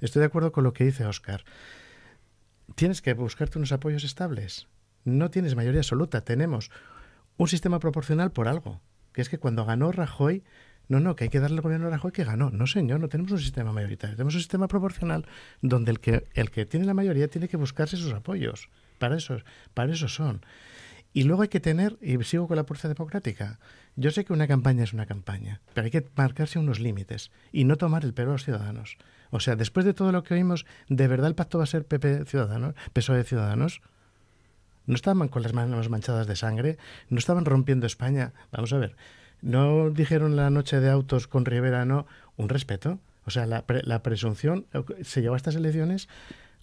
Estoy 0.02 0.20
de 0.20 0.26
acuerdo 0.26 0.52
con 0.52 0.66
lo 0.66 0.74
que 0.74 0.84
dice 0.84 1.06
Oscar. 1.06 1.46
Tienes 2.76 3.02
que 3.02 3.14
buscarte 3.14 3.58
unos 3.58 3.72
apoyos 3.72 4.04
estables 4.04 4.68
no 5.06 5.30
tienes 5.30 5.56
mayoría 5.56 5.82
absoluta. 5.82 6.22
Tenemos 6.22 6.72
un 7.40 7.48
sistema 7.48 7.80
proporcional 7.80 8.32
por 8.32 8.48
algo. 8.48 8.82
Que 9.14 9.22
es 9.22 9.30
que 9.30 9.40
cuando 9.40 9.66
ganó 9.66 9.92
Rajoy, 9.92 10.44
no, 10.90 11.00
no, 11.00 11.16
que 11.16 11.24
hay 11.24 11.30
que 11.30 11.40
darle 11.40 11.58
al 11.58 11.62
gobierno 11.64 11.88
a 11.88 11.90
Rajoy 11.90 12.12
que 12.12 12.26
ganó. 12.26 12.52
No, 12.52 12.68
señor, 12.68 13.00
no 13.00 13.08
tenemos 13.08 13.32
un 13.32 13.40
sistema 13.40 13.72
mayoritario. 13.72 14.16
Tenemos 14.18 14.36
un 14.36 14.42
sistema 14.42 14.68
proporcional 14.68 15.26
donde 15.62 15.92
el 15.92 16.00
que, 16.00 16.28
el 16.34 16.52
que 16.52 16.66
tiene 16.66 16.86
la 16.86 16.94
mayoría 16.94 17.30
tiene 17.30 17.48
que 17.48 17.58
buscarse 17.58 17.96
sus 17.96 18.14
apoyos. 18.14 18.70
Para 19.00 19.16
eso, 19.16 19.38
para 19.74 19.94
eso 19.94 20.10
son. 20.10 20.42
Y 21.14 21.24
luego 21.24 21.42
hay 21.42 21.48
que 21.48 21.62
tener, 21.62 21.98
y 22.02 22.22
sigo 22.24 22.48
con 22.48 22.58
la 22.58 22.66
fuerza 22.66 22.90
democrática, 22.90 23.60
yo 23.96 24.12
sé 24.12 24.26
que 24.26 24.34
una 24.34 24.48
campaña 24.48 24.84
es 24.84 24.94
una 24.94 25.08
campaña, 25.08 25.62
pero 25.74 25.86
hay 25.86 25.92
que 25.92 26.06
marcarse 26.16 26.60
unos 26.60 26.80
límites 26.80 27.32
y 27.52 27.64
no 27.64 27.78
tomar 27.78 28.04
el 28.04 28.14
pelo 28.14 28.30
a 28.30 28.34
los 28.34 28.44
ciudadanos. 28.44 28.98
O 29.32 29.40
sea, 29.40 29.56
después 29.56 29.86
de 29.86 29.94
todo 29.94 30.12
lo 30.12 30.24
que 30.24 30.34
oímos, 30.34 30.66
¿de 30.88 31.08
verdad 31.08 31.28
el 31.28 31.36
pacto 31.36 31.58
va 31.58 31.64
a 31.64 31.68
ser 31.68 31.86
PP 31.86 32.26
Ciudadanos, 32.26 32.76
PSOE 32.94 33.24
Ciudadanos? 33.24 33.82
No 34.86 34.96
estaban 34.96 35.28
con 35.28 35.44
las 35.44 35.54
manos 35.54 35.90
manchadas 35.90 36.28
de 36.28 36.36
sangre, 36.36 36.78
no 37.10 37.20
estaban 37.20 37.46
rompiendo 37.46 37.86
España. 37.86 38.34
Vamos 38.52 38.74
a 38.74 38.78
ver, 38.78 38.96
no 39.42 39.90
dijeron 39.90 40.36
la 40.36 40.50
noche 40.50 40.80
de 40.80 40.90
autos 40.90 41.28
con 41.28 41.46
Rivera, 41.46 41.86
no, 41.86 42.08
un 42.38 42.50
respeto. 42.50 43.00
O 43.26 43.32
sea, 43.32 43.46
la, 43.46 44.02
presunción 44.02 44.66
se 45.04 45.22
llevó 45.22 45.36
a 45.36 45.38
estas 45.38 45.56
elecciones 45.56 46.10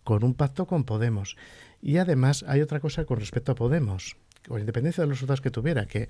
con 0.03 0.25
un 0.25 0.35
pacto 0.35 0.67
con 0.67 0.85
Podemos. 0.85 1.37
Y 1.81 1.99
además 1.99 2.45
hay 2.49 2.61
otra 2.61 2.81
cosa 2.81 3.05
con 3.05 3.21
respecto 3.21 3.53
a 3.53 3.55
Podemos, 3.55 4.17
con 4.49 4.59
independencia 4.59 5.03
de 5.03 5.09
los 5.09 5.19
resultados 5.19 5.41
que 5.41 5.51
tuviera, 5.51 5.87
que, 5.87 6.09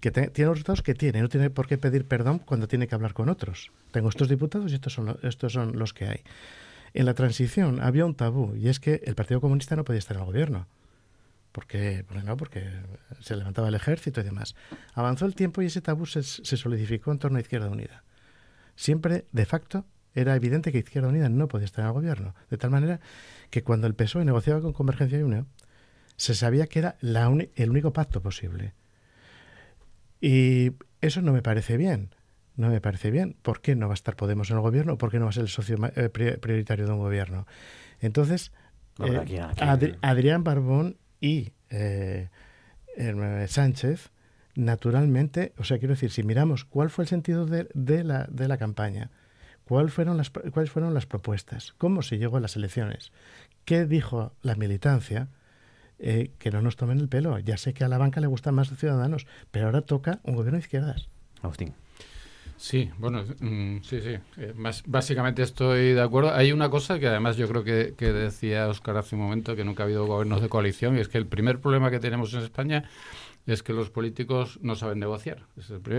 tiene 0.00 0.30
los 0.38 0.56
resultados 0.56 0.82
que 0.82 0.94
tiene, 0.94 1.20
no 1.20 1.28
tiene 1.28 1.50
por 1.50 1.66
qué 1.66 1.78
pedir 1.78 2.06
perdón 2.06 2.38
cuando 2.38 2.66
tiene 2.66 2.88
que 2.88 2.94
hablar 2.94 3.12
con 3.12 3.28
otros. 3.28 3.70
Tengo 3.90 4.08
estos 4.08 4.28
diputados 4.28 4.72
y 4.72 4.76
estos 4.76 4.94
son, 4.94 5.18
estos 5.22 5.52
son 5.52 5.78
los 5.78 5.92
que 5.92 6.06
hay. 6.06 6.20
En 6.94 7.06
la 7.06 7.14
transición 7.14 7.80
había 7.80 8.06
un 8.06 8.14
tabú 8.14 8.54
y 8.56 8.68
es 8.68 8.80
que 8.80 9.02
el 9.04 9.14
Partido 9.14 9.40
Comunista 9.40 9.76
no 9.76 9.84
podía 9.84 9.98
estar 9.98 10.16
en 10.16 10.22
el 10.22 10.26
gobierno 10.26 10.66
porque, 11.52 12.04
no, 12.24 12.36
porque 12.36 12.64
se 13.20 13.36
levantaba 13.36 13.68
el 13.68 13.74
ejército 13.74 14.20
y 14.20 14.24
demás. 14.24 14.54
Avanzó 14.94 15.26
el 15.26 15.34
tiempo 15.34 15.62
y 15.62 15.66
ese 15.66 15.82
tabú 15.82 16.06
se, 16.06 16.22
solidificó 16.22 17.12
en 17.12 17.18
torno 17.18 17.38
a 17.38 17.40
Izquierda 17.40 17.68
Unida. 17.68 18.04
Siempre, 18.74 19.26
de 19.32 19.44
facto, 19.44 19.84
era 20.14 20.34
evidente 20.34 20.72
que 20.72 20.78
Izquierda 20.78 21.08
Unida 21.08 21.28
no 21.28 21.48
podía 21.48 21.66
estar 21.66 21.82
en 21.84 21.88
el 21.88 21.92
gobierno, 21.92 22.34
de 22.50 22.56
tal 22.56 22.70
manera 22.70 23.00
que 23.50 23.62
cuando 23.62 23.86
el 23.86 23.94
PSOE 23.94 24.24
negociaba 24.24 24.60
con 24.60 24.72
Convergencia 24.72 25.18
y 25.18 25.22
Unión, 25.22 25.48
se 26.16 26.34
sabía 26.34 26.66
que 26.66 26.78
era 26.78 26.96
la 27.00 27.30
el 27.54 27.70
único 27.70 27.92
pacto 27.92 28.22
posible. 28.22 28.74
Y 30.20 30.72
eso 31.00 31.20
no 31.20 31.32
me 31.32 31.42
parece 31.42 31.76
bien. 31.76 32.14
No 32.56 32.68
me 32.68 32.80
parece 32.80 33.10
bien. 33.10 33.36
¿Por 33.42 33.60
qué 33.60 33.74
no 33.74 33.88
va 33.88 33.94
a 33.94 33.94
estar 33.94 34.14
Podemos 34.14 34.50
en 34.50 34.56
el 34.56 34.62
gobierno? 34.62 34.98
¿Por 34.98 35.10
qué 35.10 35.18
no 35.18 35.24
va 35.24 35.30
a 35.30 35.32
ser 35.32 35.42
el 35.42 35.48
socio 35.48 35.76
eh, 35.96 36.08
prioritario 36.10 36.86
de 36.86 36.92
un 36.92 36.98
gobierno? 36.98 37.46
Entonces, 38.00 38.52
eh, 39.00 39.96
Adrián 40.02 40.44
Barbón 40.44 40.98
y 41.22 41.52
eh, 41.70 42.28
Sánchez, 43.48 44.10
naturalmente, 44.54 45.54
o 45.56 45.64
sea, 45.64 45.78
quiero 45.78 45.94
decir, 45.94 46.10
si 46.10 46.22
miramos 46.22 46.66
cuál 46.66 46.90
fue 46.90 47.04
el 47.04 47.08
sentido 47.08 47.46
de, 47.46 48.04
la, 48.04 48.26
de 48.30 48.48
la 48.48 48.58
campaña, 48.58 49.10
¿Cuál 49.64 49.90
fueron 49.90 50.16
las, 50.16 50.28
cuáles 50.28 50.70
fueron 50.70 50.92
las 50.92 51.06
propuestas, 51.06 51.72
cómo 51.78 52.02
se 52.02 52.18
llegó 52.18 52.36
a 52.36 52.40
las 52.40 52.56
elecciones, 52.56 53.12
qué 53.64 53.86
dijo 53.86 54.32
la 54.42 54.54
militancia, 54.54 55.28
eh, 55.98 56.32
que 56.38 56.50
no 56.50 56.62
nos 56.62 56.76
tomen 56.76 56.98
el 56.98 57.08
pelo. 57.08 57.38
Ya 57.38 57.56
sé 57.56 57.72
que 57.72 57.84
a 57.84 57.88
la 57.88 57.96
banca 57.96 58.20
le 58.20 58.26
gustan 58.26 58.54
más 58.54 58.70
los 58.70 58.80
ciudadanos, 58.80 59.26
pero 59.50 59.66
ahora 59.66 59.82
toca 59.82 60.20
un 60.24 60.34
gobierno 60.34 60.58
de 60.58 60.64
izquierdas. 60.64 61.08
Agustín. 61.42 61.74
Sí, 62.62 62.88
bueno, 62.96 63.24
mm, 63.40 63.78
sí, 63.82 64.00
sí. 64.00 64.16
Eh, 64.36 64.54
básicamente 64.86 65.42
estoy 65.42 65.94
de 65.94 66.00
acuerdo. 66.00 66.32
Hay 66.32 66.52
una 66.52 66.70
cosa 66.70 67.00
que 67.00 67.08
además 67.08 67.36
yo 67.36 67.48
creo 67.48 67.64
que, 67.64 67.92
decía 68.12 68.68
Oscar 68.68 68.96
hace 68.98 69.16
un 69.16 69.22
momento, 69.22 69.56
que 69.56 69.64
nunca 69.64 69.82
ha 69.82 69.86
habido 69.86 70.06
gobiernos 70.06 70.40
de 70.40 70.48
coalición, 70.48 70.96
y 70.96 71.00
es 71.00 71.08
que 71.08 71.18
el 71.18 71.26
primer 71.26 71.60
problema 71.60 71.90
que 71.90 71.98
tenemos 71.98 72.32
en 72.34 72.42
España 72.42 72.88
es 73.46 73.62
que 73.62 73.72
los 73.72 73.90
políticos 73.90 74.58
no 74.62 74.76
saben 74.76 75.00
negociar, 75.00 75.46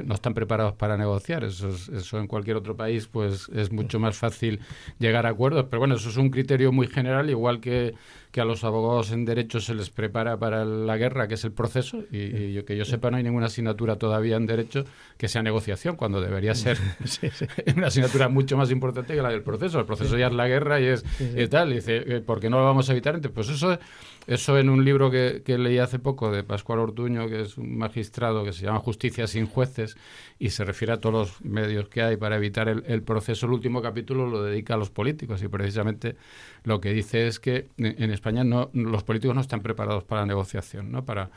no 0.06 0.14
están 0.14 0.34
preparados 0.34 0.74
para 0.74 0.98
negociar. 0.98 1.44
Eso, 1.44 1.70
eso 1.70 2.20
en 2.20 2.28
cualquier 2.28 2.58
otro 2.58 2.76
país 2.76 3.08
pues 3.08 3.50
es 3.50 3.72
mucho 3.72 4.00
más 4.00 4.16
fácil 4.16 4.60
llegar 5.00 5.26
a 5.26 5.30
acuerdos. 5.30 5.66
Pero 5.70 5.80
bueno, 5.80 5.96
eso 5.96 6.10
es 6.10 6.18
un 6.18 6.30
criterio 6.30 6.72
muy 6.72 6.88
general, 6.88 7.30
igual 7.30 7.60
que 7.60 7.96
que 8.34 8.42
a 8.42 8.46
los 8.46 8.64
abogados 8.64 9.12
en 9.12 9.26
derecho 9.26 9.60
se 9.60 9.76
les 9.76 9.92
prepara 9.92 10.38
para 10.38 10.66
la 10.66 10.98
guerra, 10.98 11.28
que 11.28 11.36
es 11.36 11.44
el 11.44 11.52
proceso, 11.52 12.04
y, 12.12 12.52
yo, 12.52 12.66
que 12.66 12.76
yo 12.76 12.84
sepa 12.84 13.12
no 13.12 13.18
hay 13.18 13.24
ninguna 13.24 13.46
asignatura 13.46 13.98
todavía 13.98 14.38
en 14.38 14.48
derecho 14.48 14.86
que 15.18 15.28
sea 15.28 15.44
negociación, 15.44 15.96
cuando 15.96 16.20
debería 16.20 16.56
ser 16.56 16.80
una 17.78 17.88
asignatura 17.88 18.30
mucho 18.30 18.58
más 18.58 18.72
importante 18.72 19.14
que 19.14 19.22
la 19.22 19.30
del 19.30 19.44
proceso. 19.44 19.80
El 19.80 19.86
proceso 19.86 20.18
ya 20.18 20.28
es 20.28 20.34
la 20.34 20.48
guerra 20.48 20.82
y 20.82 20.86
es 20.86 21.04
tal. 21.52 21.74
Y 21.74 21.76
dice, 21.76 21.98
eh, 22.08 22.22
¿por 22.22 22.40
qué 22.40 22.50
no 22.50 22.58
lo 22.58 22.66
vamos 22.66 22.90
a 22.90 22.94
evitar? 22.94 23.14
Entonces, 23.14 23.36
pues 23.36 23.50
eso 23.50 23.78
eso 24.28 24.58
en 24.58 24.70
un 24.70 24.86
libro 24.86 25.12
que, 25.12 25.42
leí 25.46 25.78
hace 25.80 26.00
poco 26.00 26.32
de 26.32 26.44
Pascual 26.44 26.80
Ortuño, 26.80 27.28
que 27.28 27.42
es 27.42 27.58
un 27.58 27.78
magistrado 27.78 28.44
que 28.44 28.54
se 28.54 28.66
llama 28.66 28.80
Justicia 28.80 29.28
sin 29.28 29.48
jueces 29.48 29.98
y 30.40 30.52
se 30.52 30.64
refiere 30.64 30.94
a 30.94 30.98
todos 30.98 31.14
los 31.14 31.42
medios 31.42 31.90
que 31.90 32.02
hay 32.02 32.18
para 32.18 32.38
evitar 32.38 32.70
el, 32.70 33.04
proceso, 33.04 33.46
el 33.46 33.54
último 33.54 33.82
capítulo 33.82 34.28
lo 34.28 34.44
dedica 34.44 34.76
a 34.76 34.78
los 34.78 34.90
políticos 34.90 35.44
y 35.44 35.48
precisamente 35.48 36.16
lo 36.64 36.80
que 36.80 36.94
dice 36.94 37.28
es 37.28 37.40
que 37.40 37.68
en 37.78 38.12
España 38.12 38.44
no, 38.44 38.70
los 38.74 39.04
políticos 39.04 39.36
no 39.36 39.42
están 39.42 39.62
preparados 39.62 40.04
para 40.04 40.22
la 40.22 40.28
negociación, 40.28 40.92
¿no? 40.92 41.04
para 41.06 41.30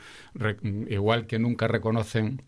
igual 0.89 1.27
que 1.27 1.39
nunca 1.39 1.67
reconocen 1.67 2.41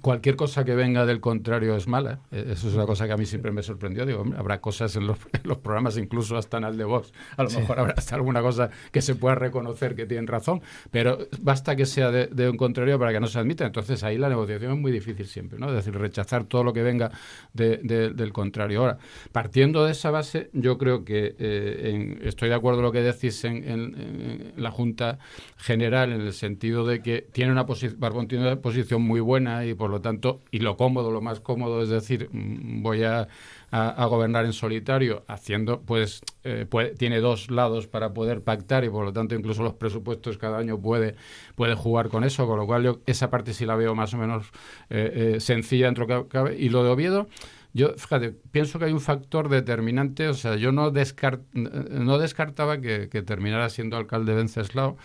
cualquier 0.00 0.36
cosa 0.36 0.64
que 0.64 0.74
venga 0.74 1.04
del 1.04 1.20
contrario 1.20 1.76
es 1.76 1.86
mala. 1.86 2.20
E, 2.30 2.52
eso 2.52 2.68
es 2.68 2.74
una 2.74 2.86
cosa 2.86 3.06
que 3.06 3.12
a 3.12 3.16
mí 3.16 3.26
siempre 3.26 3.52
me 3.52 3.62
sorprendió. 3.62 4.06
Digo, 4.06 4.24
habrá 4.36 4.60
cosas 4.60 4.96
en 4.96 5.06
los, 5.06 5.18
programas, 5.58 5.96
incluso 5.98 6.36
hasta 6.36 6.58
en 6.58 6.64
el 6.64 6.76
de 6.76 6.84
Vox. 6.84 7.12
A 7.36 7.42
lo 7.42 7.50
mejor 7.50 7.78
habrá 7.78 7.94
hasta 7.96 8.14
alguna 8.16 8.40
cosa 8.40 8.70
que 8.90 9.02
se 9.02 9.14
pueda 9.14 9.34
reconocer 9.34 9.94
que 9.94 10.06
tienen 10.06 10.26
razón, 10.26 10.62
pero 10.90 11.18
basta 11.40 11.76
que 11.76 11.86
sea 11.86 12.10
de, 12.10 12.48
un 12.48 12.56
contrario 12.56 12.98
para 12.98 13.12
que 13.12 13.20
no 13.20 13.26
se 13.26 13.38
admita. 13.38 13.66
Entonces 13.66 14.02
ahí 14.02 14.18
la 14.18 14.28
negociación 14.28 14.72
es 14.72 14.78
muy 14.78 14.92
difícil 14.92 15.26
siempre, 15.26 15.58
¿no? 15.58 15.68
Es 15.68 15.74
decir, 15.74 15.94
rechazar 15.94 16.44
todo 16.44 16.64
lo 16.64 16.72
que 16.72 16.82
venga 16.82 17.10
del 17.52 18.32
contrario. 18.32 18.80
Ahora, 18.80 18.98
partiendo 19.30 19.84
de 19.84 19.92
esa 19.92 20.10
base, 20.10 20.50
yo 20.52 20.78
creo 20.78 21.04
que 21.04 21.34
eh, 21.38 22.18
estoy 22.22 22.48
de 22.48 22.54
acuerdo 22.54 22.78
con 22.78 22.84
lo 22.86 22.92
que 22.92 23.02
decís 23.02 23.44
en, 23.44 23.68
en, 23.68 24.52
la 24.56 24.70
Junta 24.70 25.18
General 25.56 26.12
en 26.12 26.20
el 26.22 26.32
sentido 26.32 26.86
de 26.86 27.02
que 27.02 27.26
tiene 27.32 27.52
una, 27.52 27.64
Barbón 27.96 28.28
tiene 28.28 28.46
una 28.46 28.60
posición 28.60 29.02
muy 29.02 29.20
buena 29.20 29.61
y 29.64 29.74
por 29.74 29.90
lo 29.90 30.00
tanto, 30.00 30.40
y 30.50 30.58
lo 30.60 30.76
cómodo, 30.76 31.10
lo 31.10 31.20
más 31.20 31.40
cómodo 31.40 31.82
es 31.82 31.88
decir, 31.88 32.28
mm, 32.32 32.82
voy 32.82 33.04
a, 33.04 33.28
gobernar 33.72 34.44
en 34.44 34.52
solitario, 34.52 35.24
haciendo, 35.28 35.80
pues, 35.80 36.20
eh, 36.44 36.66
tiene 36.98 37.20
dos 37.20 37.50
lados 37.50 37.86
para 37.86 38.12
poder 38.12 38.42
pactar 38.42 38.84
y 38.84 38.90
por 38.90 39.04
lo 39.04 39.14
tanto 39.14 39.34
incluso 39.34 39.62
los 39.62 39.72
presupuestos 39.74 40.36
cada 40.36 40.58
año 40.58 40.78
puede, 40.78 41.14
puede 41.54 41.74
jugar 41.74 42.10
con 42.10 42.22
eso, 42.22 42.46
con 42.46 42.58
lo 42.58 42.66
cual 42.66 42.82
yo 42.82 43.00
esa 43.06 43.30
parte 43.30 43.54
sí 43.54 43.64
la 43.64 43.74
veo 43.74 43.94
más 43.94 44.12
o 44.12 44.18
menos 44.18 44.46
eh, 44.90 45.34
eh, 45.36 45.40
sencilla 45.40 45.86
dentro 45.86 46.06
que 46.06 46.28
cabe. 46.28 46.56
Y 46.58 46.68
lo 46.68 46.84
de 46.84 46.90
Oviedo, 46.90 47.28
yo, 47.72 47.94
fíjate, 47.96 48.32
pienso 48.50 48.78
que 48.78 48.84
hay 48.86 48.92
un 48.92 49.00
factor 49.00 49.48
determinante, 49.48 50.28
o 50.28 50.34
sea, 50.34 50.56
yo 50.56 50.72
no, 50.72 50.92
no 50.92 52.18
descartaba 52.18 52.80
que, 52.80 53.08
que 53.08 53.22
terminara 53.22 53.70
siendo 53.70 53.96
alcalde 53.96 54.34
Venceslao, 54.34 54.98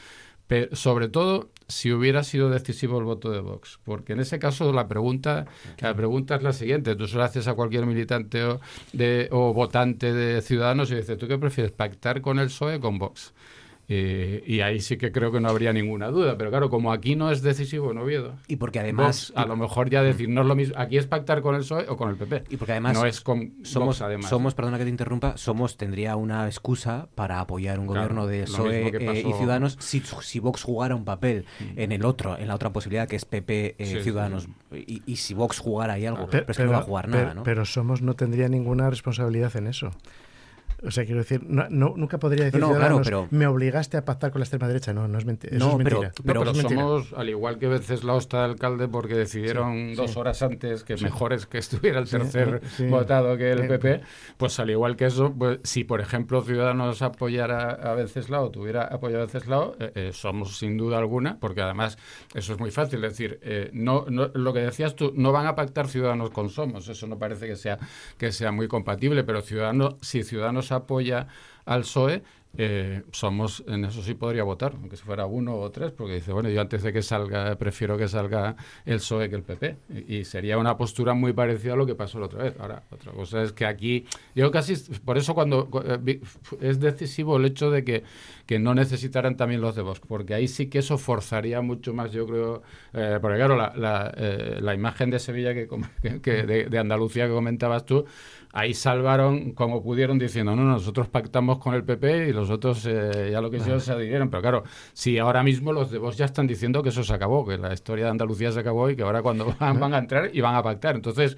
pero 0.47 0.75
sobre 0.75 1.07
todo 1.07 1.49
si 1.67 1.91
hubiera 1.91 2.23
sido 2.23 2.49
decisivo 2.49 2.97
el 2.97 3.05
voto 3.05 3.29
de 3.31 3.41
Vox, 3.41 3.79
porque 3.83 4.13
en 4.13 4.19
ese 4.19 4.39
caso 4.39 4.71
la 4.71 4.87
pregunta, 4.87 5.47
la 5.79 5.93
pregunta 5.95 6.35
es 6.35 6.43
la 6.43 6.53
siguiente, 6.53 6.95
tú 6.95 7.07
se 7.07 7.17
lo 7.17 7.23
haces 7.23 7.47
a 7.47 7.55
cualquier 7.55 7.85
militante 7.85 8.43
o, 8.43 8.61
de, 8.93 9.27
o 9.31 9.53
votante 9.53 10.13
de 10.13 10.41
Ciudadanos 10.41 10.91
y 10.91 10.95
dices, 10.95 11.17
¿tú 11.17 11.27
qué 11.27 11.37
prefieres, 11.37 11.71
pactar 11.71 12.21
con 12.21 12.39
el 12.39 12.47
PSOE 12.47 12.75
o 12.75 12.79
con 12.79 12.97
Vox? 12.99 13.33
Eh, 13.89 14.43
y 14.45 14.59
ahí 14.59 14.81
sí 14.81 14.97
que 14.97 15.13
creo 15.13 15.31
que 15.31 15.39
no 15.39 15.47
habría 15.47 15.71
ninguna 15.71 16.07
duda. 16.07 16.37
Pero 16.37 16.49
claro, 16.49 16.69
como 16.69 16.91
aquí 16.91 17.15
no 17.15 17.31
es 17.31 17.41
decisivo 17.41 17.91
en 17.91 17.97
Oviedo. 17.97 18.35
Y 18.47 18.57
porque 18.57 18.79
además. 18.79 19.31
a 19.35 19.45
lo 19.45 19.55
mejor 19.55 19.89
ya 19.89 20.03
decir, 20.03 20.27
no 20.27 20.41
es 20.41 20.47
lo 20.47 20.55
mismo. 20.55 20.75
Aquí 20.77 20.97
es 20.97 21.07
pactar 21.07 21.41
con 21.41 21.55
el 21.55 21.61
PSOE 21.61 21.85
o 21.87 21.95
con 21.95 22.09
el 22.09 22.17
PP. 22.17 22.43
Y 22.49 22.57
porque 22.57 22.73
además. 22.73 22.93
No 22.93 23.05
es 23.05 23.21
con. 23.21 23.53
Somos, 23.63 24.01
además. 24.01 24.29
somos 24.29 24.55
perdona 24.55 24.77
que 24.77 24.83
te 24.83 24.89
interrumpa, 24.89 25.37
somos, 25.37 25.77
tendría 25.77 26.15
una 26.15 26.47
excusa 26.47 27.07
para 27.15 27.39
apoyar 27.39 27.79
un 27.79 27.87
gobierno 27.87 28.27
de 28.27 28.43
PSOE 28.43 28.87
eh, 28.87 29.23
y 29.25 29.33
Ciudadanos 29.33 29.77
si, 29.79 30.01
si, 30.01 30.39
Vox 30.39 30.63
jugara 30.63 30.95
un 30.95 31.05
papel 31.05 31.45
mm. 31.59 31.79
en 31.79 31.91
el 31.91 32.05
otro, 32.05 32.37
en 32.37 32.47
la 32.47 32.55
otra 32.55 32.71
posibilidad 32.71 33.07
que 33.07 33.15
es 33.15 33.25
PP 33.25 33.75
eh, 33.77 34.01
Ciudadanos. 34.03 34.49
Y, 34.71 35.01
y, 35.05 35.15
si 35.15 35.33
Vox 35.33 35.59
jugara 35.59 35.93
ahí 35.93 36.05
algo. 36.05 36.27
Pero, 36.29 36.45
es 36.49 36.57
que 36.57 36.63
no 36.65 36.71
va 36.71 36.79
a 36.79 36.81
jugar 36.81 37.07
nada, 37.07 37.33
¿no? 37.33 37.43
Pero 37.43 37.65
Somos 37.65 38.01
no 38.01 38.15
tendría 38.15 38.49
ninguna 38.49 38.89
responsabilidad 38.89 39.55
en 39.55 39.67
eso. 39.67 39.91
O 40.83 40.91
sea, 40.91 41.05
quiero 41.05 41.19
decir, 41.19 41.41
no, 41.43 41.67
nunca 41.69 42.19
podría 42.19 42.45
decir, 42.45 42.59
no, 42.59 42.73
claro, 42.75 43.01
pero... 43.03 43.27
me 43.31 43.47
obligaste 43.47 43.97
a 43.97 44.05
pactar 44.05 44.31
con 44.31 44.39
la 44.39 44.43
extrema 44.43 44.67
derecha. 44.67 44.93
No, 44.93 45.07
no 45.07 45.17
es, 45.17 45.25
mentira. 45.25 45.57
no, 45.57 45.77
Pero, 45.77 46.01
pero, 46.23 46.53
somos, 46.53 47.13
al 47.13 47.29
igual 47.29 47.57
que 47.57 47.67
veces 47.67 48.03
la 48.03 48.17
está 48.17 48.45
alcalde, 48.45 48.87
porque 48.87 49.15
decidieron 49.15 49.95
dos 49.95 50.17
horas 50.17 50.41
antes 50.41 50.83
que 50.83 50.95
mejor 50.97 51.33
es 51.33 51.45
que 51.45 51.57
estuviera 51.57 51.99
el 51.99 52.09
tercer 52.09 52.61
votado 52.89 53.37
que 53.37 53.51
el 53.51 53.67
PP, 53.67 54.01
pues 54.37 54.59
al 54.59 54.69
igual 54.69 54.95
que 54.95 55.05
eso, 55.05 55.33
pues, 55.33 55.59
si 55.63 55.83
por 55.83 56.01
ejemplo 56.01 56.41
Ciudadanos 56.41 57.01
apoyara 57.01 57.71
a 57.71 57.93
Venceslao, 57.93 58.51
tuviera 58.51 58.83
apoyado 58.83 59.23
a 59.23 59.25
Venceslao, 59.25 59.75
eh, 59.79 59.91
eh, 59.95 60.11
somos 60.13 60.57
sin 60.57 60.77
duda 60.77 60.97
alguna, 60.97 61.39
porque 61.39 61.61
además 61.61 61.97
eso 62.33 62.53
es 62.53 62.59
muy 62.59 62.71
fácil, 62.71 63.03
es 63.03 63.11
decir, 63.11 63.39
eh, 63.41 63.69
no, 63.73 64.05
no, 64.09 64.27
lo 64.33 64.53
que 64.53 64.59
decías 64.59 64.95
tú, 64.95 65.11
no 65.15 65.31
van 65.31 65.47
a 65.47 65.55
pactar 65.55 65.87
Ciudadanos 65.87 66.29
con 66.29 66.49
Somos, 66.49 66.87
eso 66.87 67.07
no 67.07 67.17
parece 67.17 67.47
que 67.47 67.55
sea, 67.55 67.77
que 68.17 68.31
sea 68.31 68.51
muy 68.51 68.67
compatible, 68.67 69.23
pero 69.23 69.41
Ciudadanos, 69.41 69.95
si 70.01 70.23
Ciudadanos 70.23 70.66
apoya 70.71 71.27
al 71.65 71.81
PSOE, 71.81 72.23
eh, 72.59 73.03
somos, 73.11 73.63
en 73.67 73.85
eso 73.85 74.01
sí 74.01 74.15
podría 74.15 74.43
votar, 74.43 74.73
aunque 74.75 74.97
si 74.97 75.03
fuera 75.03 75.25
uno 75.25 75.55
o 75.55 75.69
tres, 75.69 75.91
porque 75.91 76.15
dice, 76.15 76.31
bueno, 76.31 76.49
yo 76.49 76.59
antes 76.59 76.81
de 76.81 76.91
que 76.91 77.03
salga, 77.03 77.55
prefiero 77.55 77.97
que 77.97 78.07
salga 78.07 78.55
el 78.85 78.97
PSOE 78.97 79.29
que 79.29 79.35
el 79.35 79.43
PP. 79.43 79.77
Y, 80.07 80.25
sería 80.25 80.57
una 80.57 80.75
postura 80.75 81.13
muy 81.13 81.33
parecida 81.33 81.73
a 81.73 81.75
lo 81.75 81.85
que 81.85 81.93
pasó 81.93 82.19
la 82.19 82.25
otra 82.25 82.43
vez. 82.43 82.55
Ahora, 82.59 82.83
otra 82.89 83.11
cosa 83.11 83.43
es 83.43 83.53
que 83.53 83.65
aquí, 83.65 84.05
yo 84.33 84.49
casi, 84.51 84.75
por 85.05 85.17
eso 85.17 85.35
cuando 85.35 85.69
eh, 85.85 86.19
es 86.59 86.79
decisivo 86.79 87.37
el 87.37 87.45
hecho 87.45 87.69
de 87.69 87.83
que, 87.83 88.03
que 88.45 88.57
no 88.57 88.73
necesitaran 88.73 89.37
también 89.37 89.61
los 89.61 89.75
de 89.75 89.83
Vox, 89.83 89.99
porque 89.99 90.33
ahí 90.33 90.47
sí 90.47 90.67
que 90.67 90.79
eso 90.79 90.97
forzaría 90.97 91.61
mucho 91.61 91.93
más, 91.93 92.11
yo 92.11 92.25
creo, 92.25 92.63
eh, 92.93 93.19
porque 93.21 93.37
claro, 93.37 93.55
la, 93.55 93.73
la, 93.75 94.13
la, 94.59 94.73
imagen 94.73 95.11
de 95.11 95.19
Sevilla, 95.19 95.53
que, 95.53 95.69
que 96.21 96.43
de 96.43 96.79
Andalucía 96.79 97.27
que 97.27 97.33
comentabas 97.33 97.85
tú, 97.85 98.05
ahí 98.57 98.73
salvaron 98.73 99.51
como 99.51 99.83
pudieron 99.83 100.17
diciendo, 100.17 100.55
no, 100.55 100.63
nosotros 100.63 101.07
pactamos 101.07 101.59
con 101.59 101.75
el 101.75 101.83
PP 101.83 102.29
y 102.29 102.33
los 102.37 102.49
otros 102.49 102.85
eh, 102.85 103.29
ya 103.31 103.41
lo 103.41 103.49
que 103.49 103.57
hicieron 103.57 103.81
se 103.81 103.91
adhirieron. 103.91 104.29
Pero 104.29 104.41
claro, 104.41 104.63
si 104.93 105.17
ahora 105.17 105.43
mismo 105.43 105.73
los 105.73 105.91
de 105.91 105.97
Vox 105.97 106.17
ya 106.17 106.25
están 106.25 106.47
diciendo 106.47 106.81
que 106.81 106.89
eso 106.89 107.03
se 107.03 107.13
acabó, 107.13 107.45
que 107.45 107.57
la 107.57 107.73
historia 107.73 108.05
de 108.05 108.11
Andalucía 108.11 108.51
se 108.51 108.59
acabó 108.59 108.89
y 108.89 108.95
que 108.95 109.03
ahora 109.03 109.21
cuando 109.21 109.53
van, 109.59 109.79
van 109.79 109.93
a 109.93 109.97
entrar 109.97 110.29
y 110.33 110.41
van 110.41 110.55
a 110.55 110.63
pactar. 110.63 110.95
Entonces, 110.95 111.35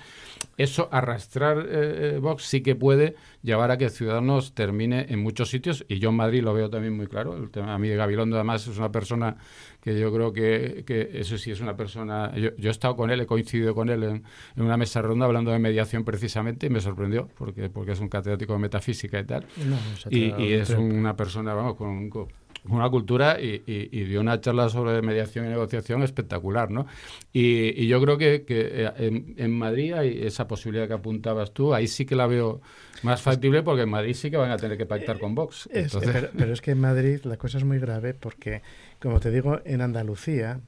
eso 0.58 0.90
arrastrar 0.92 1.60
eh, 1.60 2.16
eh, 2.16 2.20
Vox 2.22 2.44
sí 2.44 2.62
que 2.62 2.76
puede 2.76 3.16
llevar 3.42 3.72
a 3.72 3.78
que 3.78 3.90
Ciudadanos 3.90 4.54
termine 4.54 5.06
en 5.10 5.20
muchos 5.20 5.50
sitios 5.50 5.86
y 5.88 6.00
yo 6.00 6.10
en 6.10 6.16
Madrid 6.16 6.44
lo 6.44 6.54
veo 6.54 6.70
también 6.70 6.96
muy 6.96 7.08
claro. 7.08 7.36
El 7.38 7.50
tema, 7.50 7.74
a 7.74 7.80
mí 7.80 7.88
de 7.88 7.96
Gabilondo 7.96 8.36
además 8.36 8.68
es 8.68 8.78
una 8.78 8.92
persona 8.92 9.38
que 9.94 10.00
yo 10.00 10.14
creo 10.14 10.32
que, 10.32 10.84
que 10.86 11.10
eso 11.14 11.38
sí 11.38 11.52
es 11.52 11.62
una 11.62 11.76
persona... 11.76 12.32
Yo, 12.36 12.52
he 12.58 12.70
estado 12.70 12.96
con 12.96 13.10
él, 13.10 13.22
he 13.22 13.26
coincidido 13.26 13.74
con 13.74 13.90
él 13.90 14.04
en, 14.04 14.24
una 14.58 14.78
mesa 14.78 15.02
redonda 15.02 15.26
hablando 15.26 15.52
de 15.52 15.60
mediación 15.60 16.04
precisamente 16.04 16.68
y 16.68 16.70
me 16.70 16.80
sorprendió 16.80 17.28
porque, 17.38 17.70
porque 17.70 17.94
es 17.94 18.00
un 18.00 18.08
catedrático 18.08 18.54
de 18.54 18.60
metafísica 18.60 19.20
y 19.20 19.24
tal. 19.24 19.46
y, 20.10 20.54
es 20.54 20.70
una 20.70 21.16
persona, 21.16 21.54
vamos, 21.56 21.76
con, 21.76 22.10
una 22.66 22.90
cultura 22.90 23.40
y, 23.42 23.60
dio 24.04 24.22
una 24.22 24.40
charla 24.40 24.70
sobre 24.70 25.02
mediación 25.02 25.46
y 25.46 25.50
negociación 25.50 26.04
espectacular, 26.04 26.70
¿no? 26.70 26.86
Y, 27.34 27.88
yo 27.88 28.00
creo 28.02 28.18
que, 28.18 28.44
que 28.44 28.92
en, 28.98 29.34
en, 29.38 29.58
Madrid 29.58 29.94
hay 29.94 30.22
esa 30.22 30.48
posibilidad 30.48 30.88
que 30.88 30.94
apuntabas 30.94 31.52
tú, 31.52 31.74
ahí 31.74 31.88
sí 31.88 32.06
que 32.06 32.16
la 32.16 32.28
veo 32.28 32.62
más 33.04 33.22
factible 33.22 33.64
porque 33.64 33.84
en 33.84 33.90
Madrid 33.90 34.14
sí 34.14 34.30
que 34.30 34.38
van 34.38 34.52
a 34.52 34.58
tener 34.58 34.78
que 34.78 34.86
pactar 34.86 35.20
con 35.20 35.36
Vox. 35.36 35.70
pero, 36.38 36.54
es 36.54 36.62
que 36.62 36.72
en 36.72 36.82
Madrid 36.82 37.22
la 37.24 37.38
cosa 37.38 37.58
es 37.58 37.64
muy 37.64 37.80
grave 37.80 38.14
porque, 38.14 38.62
como 39.00 39.20
te 39.20 39.32
digo, 39.32 39.62
en 39.66 39.82
Andalucía, 39.82 40.62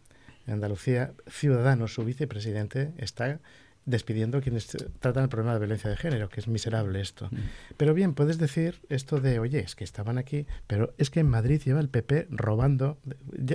en 0.48 0.54
Andalucía, 0.54 1.14
Ciudadanos, 1.28 1.94
su 1.94 2.04
vicepresidente, 2.06 2.94
está 2.98 3.40
despidiendo 3.86 4.42
quienes 4.42 4.68
tratan 5.00 5.24
el 5.24 5.30
problema 5.30 5.54
de 5.54 5.60
violencia 5.60 5.90
de 5.90 5.98
género, 5.98 6.30
que 6.30 6.40
es 6.40 6.48
miserable 6.48 7.02
esto. 7.02 7.30
Mm. 7.32 7.38
Pero 7.78 7.94
bien, 7.94 8.14
puedes 8.14 8.38
decir 8.38 8.82
esto 8.90 9.20
de, 9.20 9.40
oye, 9.40 9.60
es 9.60 9.76
que 9.76 9.84
estaban 9.84 10.18
aquí, 10.18 10.46
pero 10.68 10.94
es 10.98 11.10
que 11.10 11.20
en 11.20 11.30
Madrid 11.30 11.62
lleva 11.64 11.80
el 11.80 11.90
PP 11.90 12.28
robando, 12.30 12.98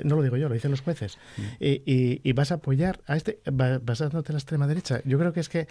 no 0.04 0.16
lo 0.16 0.22
digo 0.22 0.36
yo, 0.36 0.48
lo 0.48 0.54
dicen 0.54 0.70
los 0.70 0.80
jueces, 0.80 1.18
mm. 1.36 1.42
y, 1.60 2.32
vas 2.32 2.52
a 2.52 2.56
apoyar 2.56 3.00
a 3.06 3.16
este, 3.16 3.40
basándote 3.46 4.32
en 4.32 4.34
la 4.34 4.38
extrema 4.38 4.66
derecha. 4.66 5.00
Yo 5.04 5.18
creo 5.18 5.32
que 5.32 5.40
es 5.40 5.48
que 5.48 5.68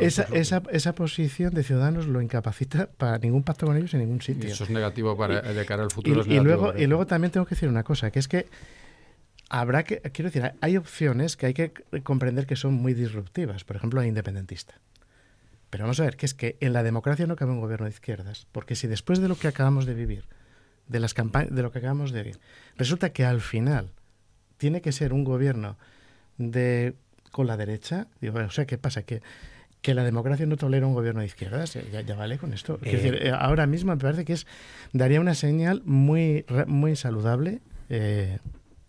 esa, 0.00 0.22
esa, 0.32 0.62
esa, 0.72 0.94
posición 0.94 1.54
de 1.54 1.62
Ciudadanos 1.62 2.06
lo 2.06 2.20
incapacita 2.20 2.90
para 2.90 3.18
ningún 3.18 3.44
pacto 3.44 3.66
con 3.66 3.76
ellos 3.76 3.94
en 3.94 4.00
ningún 4.00 4.20
sitio. 4.20 4.50
eso 4.50 4.64
es 4.64 4.70
negativo 4.70 5.16
para, 5.16 5.42
de 5.42 5.64
cara 5.64 5.84
al 5.84 5.90
futuro. 5.90 6.24
y 6.26 6.40
luego, 6.40 6.76
y 6.76 6.86
luego 6.86 7.06
también 7.06 7.30
tengo 7.30 7.46
que 7.46 7.54
decir 7.54 7.68
una 7.68 7.84
cosa, 7.84 8.10
que 8.10 8.18
es 8.18 8.26
que 8.26 8.46
habrá 9.52 9.84
que, 9.84 10.00
quiero 10.00 10.30
decir, 10.30 10.52
hay 10.60 10.76
opciones 10.78 11.36
que 11.36 11.46
hay 11.46 11.54
que 11.54 11.72
comprender 12.02 12.46
que 12.46 12.56
son 12.56 12.72
muy 12.72 12.94
disruptivas, 12.94 13.64
por 13.64 13.76
ejemplo, 13.76 14.00
la 14.00 14.06
independentista. 14.06 14.74
Pero 15.68 15.84
vamos 15.84 16.00
a 16.00 16.04
ver, 16.04 16.16
que 16.16 16.26
es 16.26 16.32
que 16.34 16.56
en 16.60 16.72
la 16.72 16.82
democracia 16.82 17.26
no 17.26 17.36
cabe 17.36 17.52
un 17.52 17.60
gobierno 17.60 17.84
de 17.84 17.92
izquierdas, 17.92 18.46
porque 18.50 18.74
si 18.74 18.88
después 18.88 19.20
de 19.20 19.28
lo 19.28 19.36
que 19.36 19.48
acabamos 19.48 19.84
de 19.84 19.94
vivir, 19.94 20.24
de 20.88 21.00
las 21.00 21.12
campañas, 21.12 21.54
de 21.54 21.62
lo 21.62 21.70
que 21.70 21.78
acabamos 21.78 22.12
de 22.12 22.22
vivir, 22.22 22.40
resulta 22.76 23.10
que 23.10 23.26
al 23.26 23.42
final 23.42 23.90
tiene 24.56 24.80
que 24.80 24.90
ser 24.90 25.12
un 25.12 25.22
gobierno 25.22 25.76
de 26.38 26.94
con 27.30 27.46
la 27.46 27.56
derecha. 27.56 28.08
Digo, 28.20 28.38
o 28.38 28.50
sea, 28.50 28.66
¿qué 28.66 28.78
pasa? 28.78 29.02
Que, 29.02 29.22
que 29.82 29.92
la 29.92 30.04
democracia 30.04 30.46
no 30.46 30.56
tolera 30.56 30.86
un 30.86 30.94
gobierno 30.94 31.20
de 31.20 31.26
izquierdas. 31.26 31.78
Ya, 31.90 32.14
vale 32.14 32.38
con 32.38 32.54
esto. 32.54 32.78
Eh, 32.82 33.20
eh, 33.22 33.32
ahora 33.36 33.66
mismo 33.66 33.92
me 33.92 33.98
parece 33.98 34.24
que 34.24 34.32
es 34.32 34.46
daría 34.92 35.20
una 35.20 35.34
señal 35.34 35.82
muy, 35.84 36.46
muy 36.66 36.96
saludable. 36.96 37.60
Eh, 37.90 38.38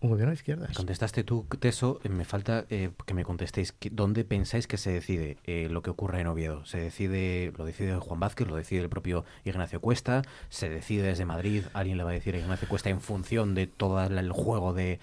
un 0.04 0.10
gobierno 0.10 0.30
de 0.30 0.34
izquierdas. 0.34 0.76
Contestaste 0.76 1.24
tú, 1.24 1.46
Teso. 1.58 1.98
Me 2.08 2.24
falta 2.26 2.66
que 2.66 3.14
me 3.14 3.24
contestéis. 3.24 3.74
¿Dónde 3.90 4.24
pensáis 4.24 4.66
que 4.66 4.76
se 4.76 4.90
decide 4.90 5.38
lo 5.70 5.82
que 5.82 5.90
ocurre 5.90 6.20
en 6.20 6.26
Oviedo? 6.26 6.64
¿Se 6.66 6.78
decide, 6.78 7.52
lo 7.56 7.64
decide 7.64 7.96
Juan 7.96 8.20
Vázquez, 8.20 8.46
lo 8.46 8.54
decide 8.54 8.82
el 8.82 8.90
propio 8.90 9.24
Ignacio 9.44 9.80
Cuesta? 9.80 10.22
¿Se 10.50 10.68
decide 10.68 11.04
desde 11.04 11.24
Madrid? 11.24 11.64
¿Alguien 11.72 11.96
le 11.96 12.04
va 12.04 12.10
a 12.10 12.12
decir 12.12 12.34
a 12.34 12.38
Ignacio 12.38 12.68
Cuesta 12.68 12.90
en 12.90 13.00
función 13.00 13.54
de 13.54 13.66
todo 13.66 14.02
el 14.02 14.32
juego 14.32 14.74
de, 14.74 15.00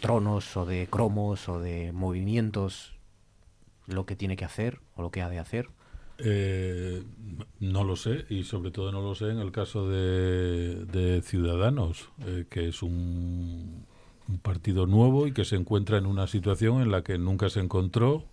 tronos 0.00 0.56
o 0.58 0.66
de 0.66 0.86
cromos 0.90 1.48
o 1.48 1.58
de 1.58 1.92
movimientos 1.92 2.94
lo 3.86 4.04
que 4.04 4.14
tiene 4.14 4.36
que 4.36 4.44
hacer 4.44 4.80
o 4.94 5.02
lo 5.02 5.10
que 5.10 5.22
ha 5.22 5.30
de 5.30 5.38
hacer? 5.38 5.70
Eh, 6.22 7.02
no 7.60 7.84
lo 7.84 7.96
sé 7.96 8.26
y 8.28 8.44
sobre 8.44 8.70
todo 8.70 8.92
no 8.92 9.00
lo 9.00 9.14
sé 9.14 9.30
en 9.30 9.38
el 9.38 9.52
caso 9.52 9.88
de, 9.88 11.22
Ciudadanos, 11.24 12.10
eh, 12.26 12.44
que 12.48 12.68
es 12.68 12.82
un, 12.82 13.86
partido 14.42 14.86
nuevo 14.86 15.26
y 15.26 15.32
que 15.32 15.44
se 15.44 15.56
encuentra 15.56 15.98
en 15.98 16.06
una 16.06 16.28
situación 16.28 16.82
en 16.82 16.92
la 16.92 17.02
que 17.02 17.18
nunca 17.18 17.50
se 17.50 17.58
encontró 17.58 18.24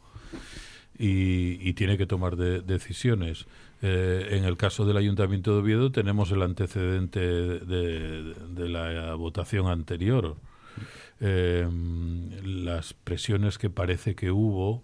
y, 0.99 1.73
tiene 1.73 1.97
que 1.97 2.05
tomar 2.05 2.35
decisiones. 2.35 3.47
Eh, 3.81 4.27
en 4.31 4.45
el 4.45 4.57
caso 4.57 4.85
del 4.85 4.97
Ayuntamiento 4.97 5.53
de 5.53 5.59
Oviedo 5.59 5.91
tenemos 5.91 6.31
el 6.31 6.43
antecedente 6.43 7.19
de 7.19 8.69
la 8.69 9.15
votación 9.15 9.67
anterior 9.67 10.37
eh, 11.19 11.67
las 12.43 12.93
presiones 12.93 13.57
que 13.57 13.71
parece 13.71 14.13
que 14.15 14.29
hubo 14.29 14.83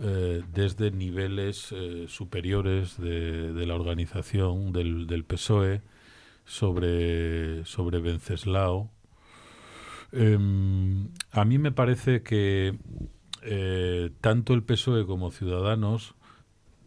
eh, 0.00 0.44
desde 0.52 0.92
niveles 0.92 1.72
eh, 1.72 2.04
superiores 2.06 3.00
de, 3.00 3.66
la 3.66 3.74
organización 3.74 4.72
del, 4.72 5.24
PSOE 5.26 5.82
sobre, 6.44 7.64
sobre 7.64 7.98
Venceslao. 7.98 8.92
Em, 10.12 11.08
a 11.32 11.44
mí 11.44 11.58
me 11.58 11.72
parece 11.72 12.22
que 12.22 12.78
eh, 13.42 14.10
tanto 14.20 14.54
el 14.54 14.62
PSOE 14.62 15.04
como 15.04 15.32
Ciudadanos 15.32 16.14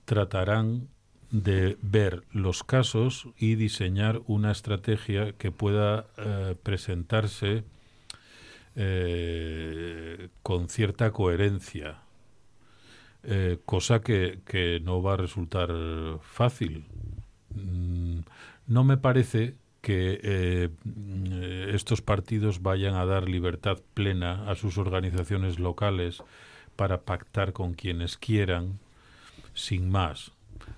tratarán 0.05 0.87
de 1.31 1.77
ver 1.81 2.23
los 2.31 2.63
casos 2.63 3.27
y 3.37 3.55
diseñar 3.55 4.21
una 4.25 4.53
estrategia 4.53 5.33
que 5.33 5.51
pueda 5.51 6.07
presentarse 6.63 7.63
con 10.43 10.69
cierta 10.69 11.11
coherencia, 11.11 12.01
eh, 13.23 13.59
cosa 13.65 14.01
que, 14.01 14.81
no 14.83 15.01
va 15.01 15.13
a 15.13 15.17
resultar 15.17 15.69
fácil. 16.21 16.85
Mm, 17.53 18.19
no 18.67 18.83
me 18.83 18.97
parece 18.97 19.55
que 19.81 20.19
eh, 20.23 20.69
estos 21.73 22.01
partidos 22.01 22.61
vayan 22.61 22.95
a 22.95 23.05
dar 23.05 23.27
libertad 23.27 23.79
plena 23.93 24.49
a 24.49 24.55
sus 24.55 24.77
organizaciones 24.77 25.59
locales 25.59 26.23
para 26.75 27.01
pactar 27.01 27.53
con 27.53 27.73
quienes 27.73 28.17
quieran, 28.17 28.79
sin 29.53 29.89
más. 29.89 30.31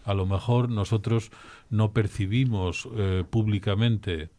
A 0.06 0.14
lo 0.14 0.26
mejor 0.26 0.70
nosotros 0.70 1.32
no 1.70 1.92
percibimos 1.92 2.88
públicamente 3.30 4.30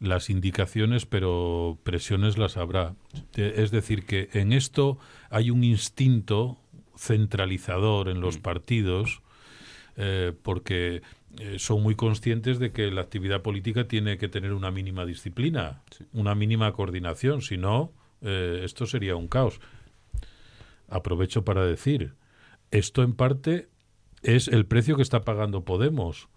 las 0.00 0.30
indicaciones, 0.30 1.06
pero 1.06 1.78
presiones 1.82 2.38
las 2.38 2.56
habrá. 2.56 2.94
Es 3.34 3.70
decir, 3.70 4.04
que 4.04 4.28
en 4.32 4.52
esto 4.52 4.98
hay 5.30 5.50
un 5.50 5.64
instinto 5.64 6.58
centralizador 6.96 8.08
en 8.08 8.20
los 8.20 8.38
mm. 8.38 8.42
partidos, 8.42 9.22
eh, 9.96 10.32
porque 10.42 11.02
eh, 11.38 11.58
son 11.58 11.82
muy 11.82 11.94
conscientes 11.94 12.58
de 12.58 12.72
que 12.72 12.90
la 12.90 13.00
actividad 13.00 13.42
política 13.42 13.86
tiene 13.88 14.18
que 14.18 14.28
tener 14.28 14.52
una 14.52 14.70
mínima 14.70 15.04
disciplina, 15.04 15.82
una 16.12 16.34
mínima 16.34 16.72
coordinación, 16.72 17.42
si 17.42 17.56
no, 17.56 17.92
eh, 18.22 18.62
esto 18.64 18.86
sería 18.86 19.16
un 19.16 19.28
caos. 19.28 19.60
Aprovecho 20.88 21.44
para 21.44 21.64
decir, 21.64 22.14
esto 22.70 23.02
en 23.02 23.14
parte 23.14 23.68
es 24.22 24.48
el 24.48 24.66
precio 24.66 24.96
que 24.96 25.02
está 25.02 25.22
pagando 25.22 25.64
Podemos 25.64 26.28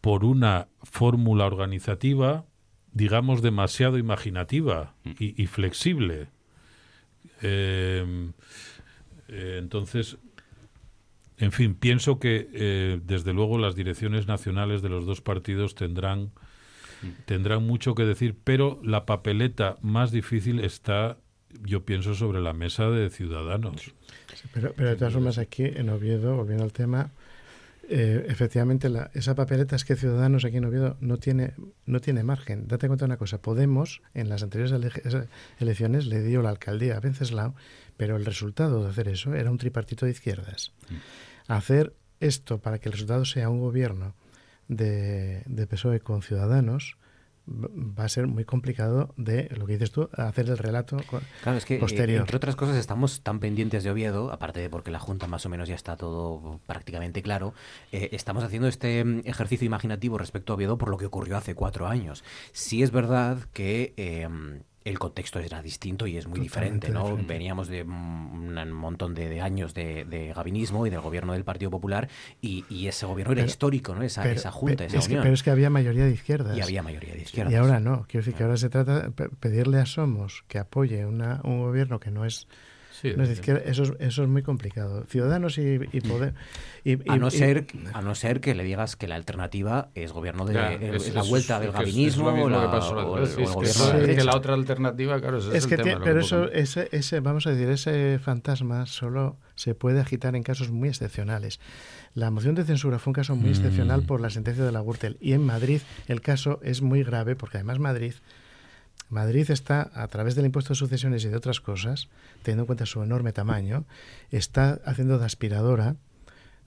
por 0.00 0.24
una 0.24 0.68
fórmula 0.82 1.46
organizativa 1.46 2.46
digamos, 2.92 3.42
demasiado 3.42 3.98
imaginativa 3.98 4.94
y, 5.18 5.46
flexible. 5.46 6.28
Eh, 7.42 8.30
eh, 9.28 9.56
entonces, 9.58 10.18
en 11.38 11.52
fin, 11.52 11.74
pienso 11.74 12.18
que 12.18 12.50
eh, 12.52 13.00
desde 13.04 13.32
luego 13.32 13.58
las 13.58 13.74
direcciones 13.74 14.26
nacionales 14.26 14.82
de 14.82 14.88
los 14.88 15.06
dos 15.06 15.20
partidos 15.20 15.74
tendrán, 15.74 16.32
tendrán 17.24 17.66
mucho 17.66 17.94
que 17.94 18.04
decir, 18.04 18.36
pero 18.42 18.80
la 18.84 19.06
papeleta 19.06 19.78
más 19.80 20.10
difícil 20.10 20.60
está, 20.60 21.16
yo 21.62 21.84
pienso, 21.84 22.14
sobre 22.14 22.40
la 22.40 22.52
mesa 22.52 22.90
de 22.90 23.08
ciudadanos. 23.08 23.94
pero, 24.52 24.72
pero 24.74 24.90
de 24.90 24.96
todas 24.96 25.14
formas 25.14 25.38
aquí 25.38 25.64
en 25.64 25.88
Oviedo, 25.88 26.36
volviendo 26.36 26.64
al 26.64 26.72
tema, 26.72 27.10
eh, 27.92 28.24
efectivamente, 28.28 28.88
la, 28.88 29.10
esa 29.14 29.34
papeleta 29.34 29.74
es 29.74 29.84
que 29.84 29.96
Ciudadanos 29.96 30.44
aquí 30.44 30.58
en 30.58 30.64
Oviedo 30.64 30.96
no 31.00 31.16
tiene, 31.16 31.54
no 31.86 32.00
tiene 32.00 32.22
margen. 32.22 32.68
Date 32.68 32.86
cuenta 32.86 33.04
de 33.04 33.08
una 33.08 33.16
cosa, 33.16 33.42
Podemos 33.42 34.00
en 34.14 34.28
las 34.28 34.44
anteriores 34.44 34.72
elecciones 35.58 36.06
le 36.06 36.22
dio 36.22 36.40
la 36.40 36.50
alcaldía 36.50 36.96
a 36.96 37.00
Venceslao, 37.00 37.56
pero 37.96 38.16
el 38.16 38.24
resultado 38.24 38.84
de 38.84 38.90
hacer 38.90 39.08
eso 39.08 39.34
era 39.34 39.50
un 39.50 39.58
tripartito 39.58 40.06
de 40.06 40.12
izquierdas. 40.12 40.72
Mm. 40.88 41.52
Hacer 41.52 41.92
esto 42.20 42.58
para 42.58 42.78
que 42.78 42.88
el 42.88 42.92
resultado 42.92 43.24
sea 43.24 43.50
un 43.50 43.58
gobierno 43.58 44.14
de, 44.68 45.42
de 45.46 45.66
PSOE 45.66 45.98
con 45.98 46.22
Ciudadanos, 46.22 46.96
va 47.50 48.04
a 48.04 48.08
ser 48.08 48.26
muy 48.26 48.44
complicado 48.44 49.12
de 49.16 49.48
lo 49.56 49.66
que 49.66 49.74
dices 49.74 49.90
tú, 49.90 50.08
hacer 50.12 50.48
el 50.48 50.58
relato 50.58 50.98
claro, 51.42 51.58
es 51.58 51.64
que, 51.64 51.76
eh, 51.76 51.78
posterior. 51.78 52.20
entre 52.20 52.36
otras 52.36 52.56
cosas, 52.56 52.76
estamos 52.76 53.22
tan 53.22 53.40
pendientes 53.40 53.84
de 53.84 53.90
Oviedo, 53.90 54.32
aparte 54.32 54.60
de 54.60 54.70
porque 54.70 54.90
la 54.90 55.00
Junta 55.00 55.26
más 55.26 55.44
o 55.46 55.48
menos 55.48 55.68
ya 55.68 55.74
está 55.74 55.96
todo 55.96 56.60
prácticamente 56.66 57.22
claro, 57.22 57.54
eh, 57.92 58.10
estamos 58.12 58.44
haciendo 58.44 58.68
este 58.68 59.04
mm, 59.04 59.22
ejercicio 59.24 59.66
imaginativo 59.66 60.18
respecto 60.18 60.52
a 60.52 60.56
Oviedo 60.56 60.78
por 60.78 60.90
lo 60.90 60.96
que 60.96 61.06
ocurrió 61.06 61.36
hace 61.36 61.54
cuatro 61.54 61.86
años. 61.86 62.24
Sí 62.52 62.82
es 62.82 62.90
verdad 62.90 63.38
que 63.52 63.94
eh, 63.96 64.28
el 64.84 64.98
contexto 64.98 65.38
era 65.40 65.60
distinto 65.62 66.06
y 66.06 66.16
es 66.16 66.26
muy 66.26 66.40
diferente, 66.40 66.90
¿no? 66.90 67.16
Veníamos 67.16 67.68
de 67.68 67.82
un 67.82 68.72
montón 68.72 69.14
de, 69.14 69.40
años 69.40 69.74
de, 69.74 70.04
de, 70.04 70.32
gabinismo 70.32 70.86
y 70.86 70.90
del 70.90 71.00
gobierno 71.00 71.34
del 71.34 71.44
Partido 71.44 71.70
Popular 71.70 72.08
y, 72.40 72.64
ese 72.86 73.06
gobierno 73.06 73.32
era 73.34 73.44
histórico, 73.44 73.94
¿no? 73.94 74.02
Esa, 74.02 74.28
esa 74.30 74.50
junta, 74.50 74.84
esa 74.84 74.98
unión. 74.98 75.22
pero 75.22 75.34
es 75.34 75.42
que 75.42 75.50
había 75.50 75.70
mayoría 75.70 76.04
de 76.04 76.12
izquierdas. 76.12 76.56
Y 76.56 76.60
había 76.62 76.82
mayoría 76.82 77.14
de 77.14 77.22
izquierdas. 77.22 77.52
Y 77.52 77.56
ahora 77.56 77.78
no. 77.78 78.06
Quiero 78.08 78.24
decir 78.24 78.34
que 78.34 78.42
ahora 78.42 78.56
se 78.56 78.70
trata 78.70 79.08
de 79.08 79.10
pedirle 79.10 79.78
a 79.78 79.86
Somos 79.86 80.44
que 80.48 80.58
apoye 80.58 81.04
una, 81.06 81.40
un 81.44 81.60
gobierno 81.60 82.00
que 82.00 82.10
no 82.10 82.24
es 82.24 82.48
eso, 83.02 83.82
es, 83.82 83.92
eso 83.98 84.22
es 84.22 84.28
muy 84.28 84.42
complicado. 84.42 85.04
Ciudadanos 85.06 85.58
y, 85.58 85.78
poder. 86.00 86.34
a, 87.08 87.16
no 87.16 87.30
ser, 87.30 87.66
a 87.92 88.02
no 88.02 88.14
ser 88.14 88.40
que 88.40 88.54
le 88.54 88.64
digas 88.64 88.96
que 88.96 89.08
la 89.08 89.16
alternativa 89.16 89.90
es 89.94 90.12
gobierno 90.12 90.44
de 90.44 90.54
la 90.54 91.22
vuelta 91.22 91.60
del 91.60 91.72
gabinismo 91.72 92.28
o, 92.28 92.48
la, 92.48 92.70
que, 94.06 94.24
la 94.24 94.36
otra 94.36 94.54
alternativa, 94.54 95.20
claro, 95.20 95.38
es 95.38 95.66
que 95.66 95.76
Pero 95.76 96.20
eso, 96.20 96.50
ese, 96.50 96.88
ese, 96.92 97.20
vamos 97.20 97.46
a 97.46 97.50
decir, 97.50 97.68
ese 97.68 98.18
fantasma 98.18 98.86
solo 98.86 99.38
se 99.54 99.74
puede 99.74 100.00
agitar 100.00 100.36
en 100.36 100.42
casos 100.42 100.70
muy 100.70 100.88
excepcionales. 100.88 101.60
La 102.14 102.30
moción 102.30 102.54
de 102.54 102.64
censura 102.64 102.98
fue 102.98 103.10
un 103.10 103.14
caso 103.14 103.36
muy 103.36 103.50
excepcional 103.50 104.02
mm. 104.02 104.06
por 104.06 104.20
la 104.20 104.30
sentencia 104.30 104.64
de 104.64 104.72
la 104.72 104.80
Gürtel. 104.80 105.16
Y 105.20 105.32
en 105.32 105.44
Madrid 105.44 105.80
el 106.08 106.20
caso 106.20 106.58
es 106.62 106.82
muy 106.82 107.04
grave 107.04 107.36
porque 107.36 107.58
además 107.58 107.78
Madrid 107.78 108.14
Madrid 109.10 109.50
está, 109.50 109.90
a 109.92 110.06
través 110.08 110.34
del 110.36 110.46
impuesto 110.46 110.70
de 110.70 110.76
sucesiones 110.76 111.24
y 111.24 111.28
de 111.28 111.36
otras 111.36 111.60
cosas, 111.60 112.08
teniendo 112.42 112.62
en 112.62 112.66
cuenta 112.66 112.86
su 112.86 113.02
enorme 113.02 113.32
tamaño, 113.32 113.84
está 114.30 114.80
haciendo 114.84 115.18
de 115.18 115.26
aspiradora 115.26 115.96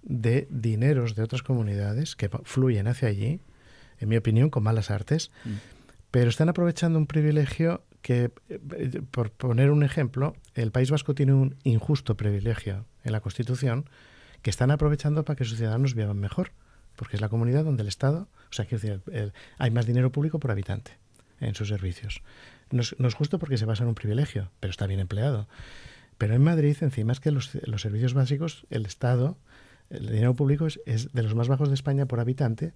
de 0.03 0.47
dineros 0.51 1.15
de 1.15 1.23
otras 1.23 1.41
comunidades 1.41 2.15
que 2.17 2.29
fluyen 2.43 2.87
hacia 2.87 3.07
allí, 3.07 3.39
en 3.99 4.09
mi 4.09 4.17
opinión, 4.17 4.49
con 4.49 4.63
malas 4.63 4.91
artes, 4.91 5.31
mm. 5.45 5.53
pero 6.11 6.29
están 6.29 6.49
aprovechando 6.49 6.99
un 6.99 7.07
privilegio 7.07 7.85
que, 8.01 8.31
eh, 8.49 9.01
por 9.09 9.31
poner 9.31 9.71
un 9.71 9.83
ejemplo, 9.83 10.35
el 10.53 10.71
País 10.71 10.91
Vasco 10.91 11.15
tiene 11.15 11.33
un 11.33 11.55
injusto 11.63 12.17
privilegio 12.17 12.85
en 13.05 13.13
la 13.13 13.21
Constitución 13.21 13.89
que 14.41 14.49
están 14.49 14.71
aprovechando 14.71 15.23
para 15.23 15.37
que 15.37 15.45
sus 15.45 15.57
ciudadanos 15.57 15.95
vivan 15.95 16.19
mejor, 16.19 16.51
porque 16.97 17.15
es 17.15 17.21
la 17.21 17.29
comunidad 17.29 17.63
donde 17.63 17.83
el 17.83 17.87
Estado, 17.87 18.27
o 18.49 18.53
sea, 18.53 18.65
quiero 18.65 18.99
decir, 18.99 19.33
hay 19.57 19.71
más 19.71 19.85
dinero 19.85 20.11
público 20.11 20.39
por 20.39 20.51
habitante 20.51 21.02
en 21.39 21.55
sus 21.55 21.69
servicios. 21.69 22.21
No 22.71 22.81
es, 22.81 23.13
justo 23.13 23.37
porque 23.39 23.57
se 23.57 23.65
basa 23.65 23.83
en 23.83 23.89
un 23.89 23.95
privilegio, 23.95 24.49
pero 24.59 24.71
está 24.71 24.87
bien 24.87 24.99
empleado. 24.99 25.47
Pero 26.17 26.33
en 26.33 26.43
Madrid, 26.43 26.75
encima 26.81 27.13
es 27.13 27.19
que 27.19 27.31
los, 27.31 27.51
servicios 27.77 28.13
básicos, 28.13 28.65
el 28.69 28.85
Estado, 28.85 29.37
el 29.89 30.07
dinero 30.07 30.33
público 30.33 30.65
es, 30.65 31.13
de 31.13 31.23
los 31.23 31.35
más 31.35 31.47
bajos 31.47 31.69
de 31.69 31.75
España 31.75 32.05
por 32.05 32.19
habitante, 32.19 32.73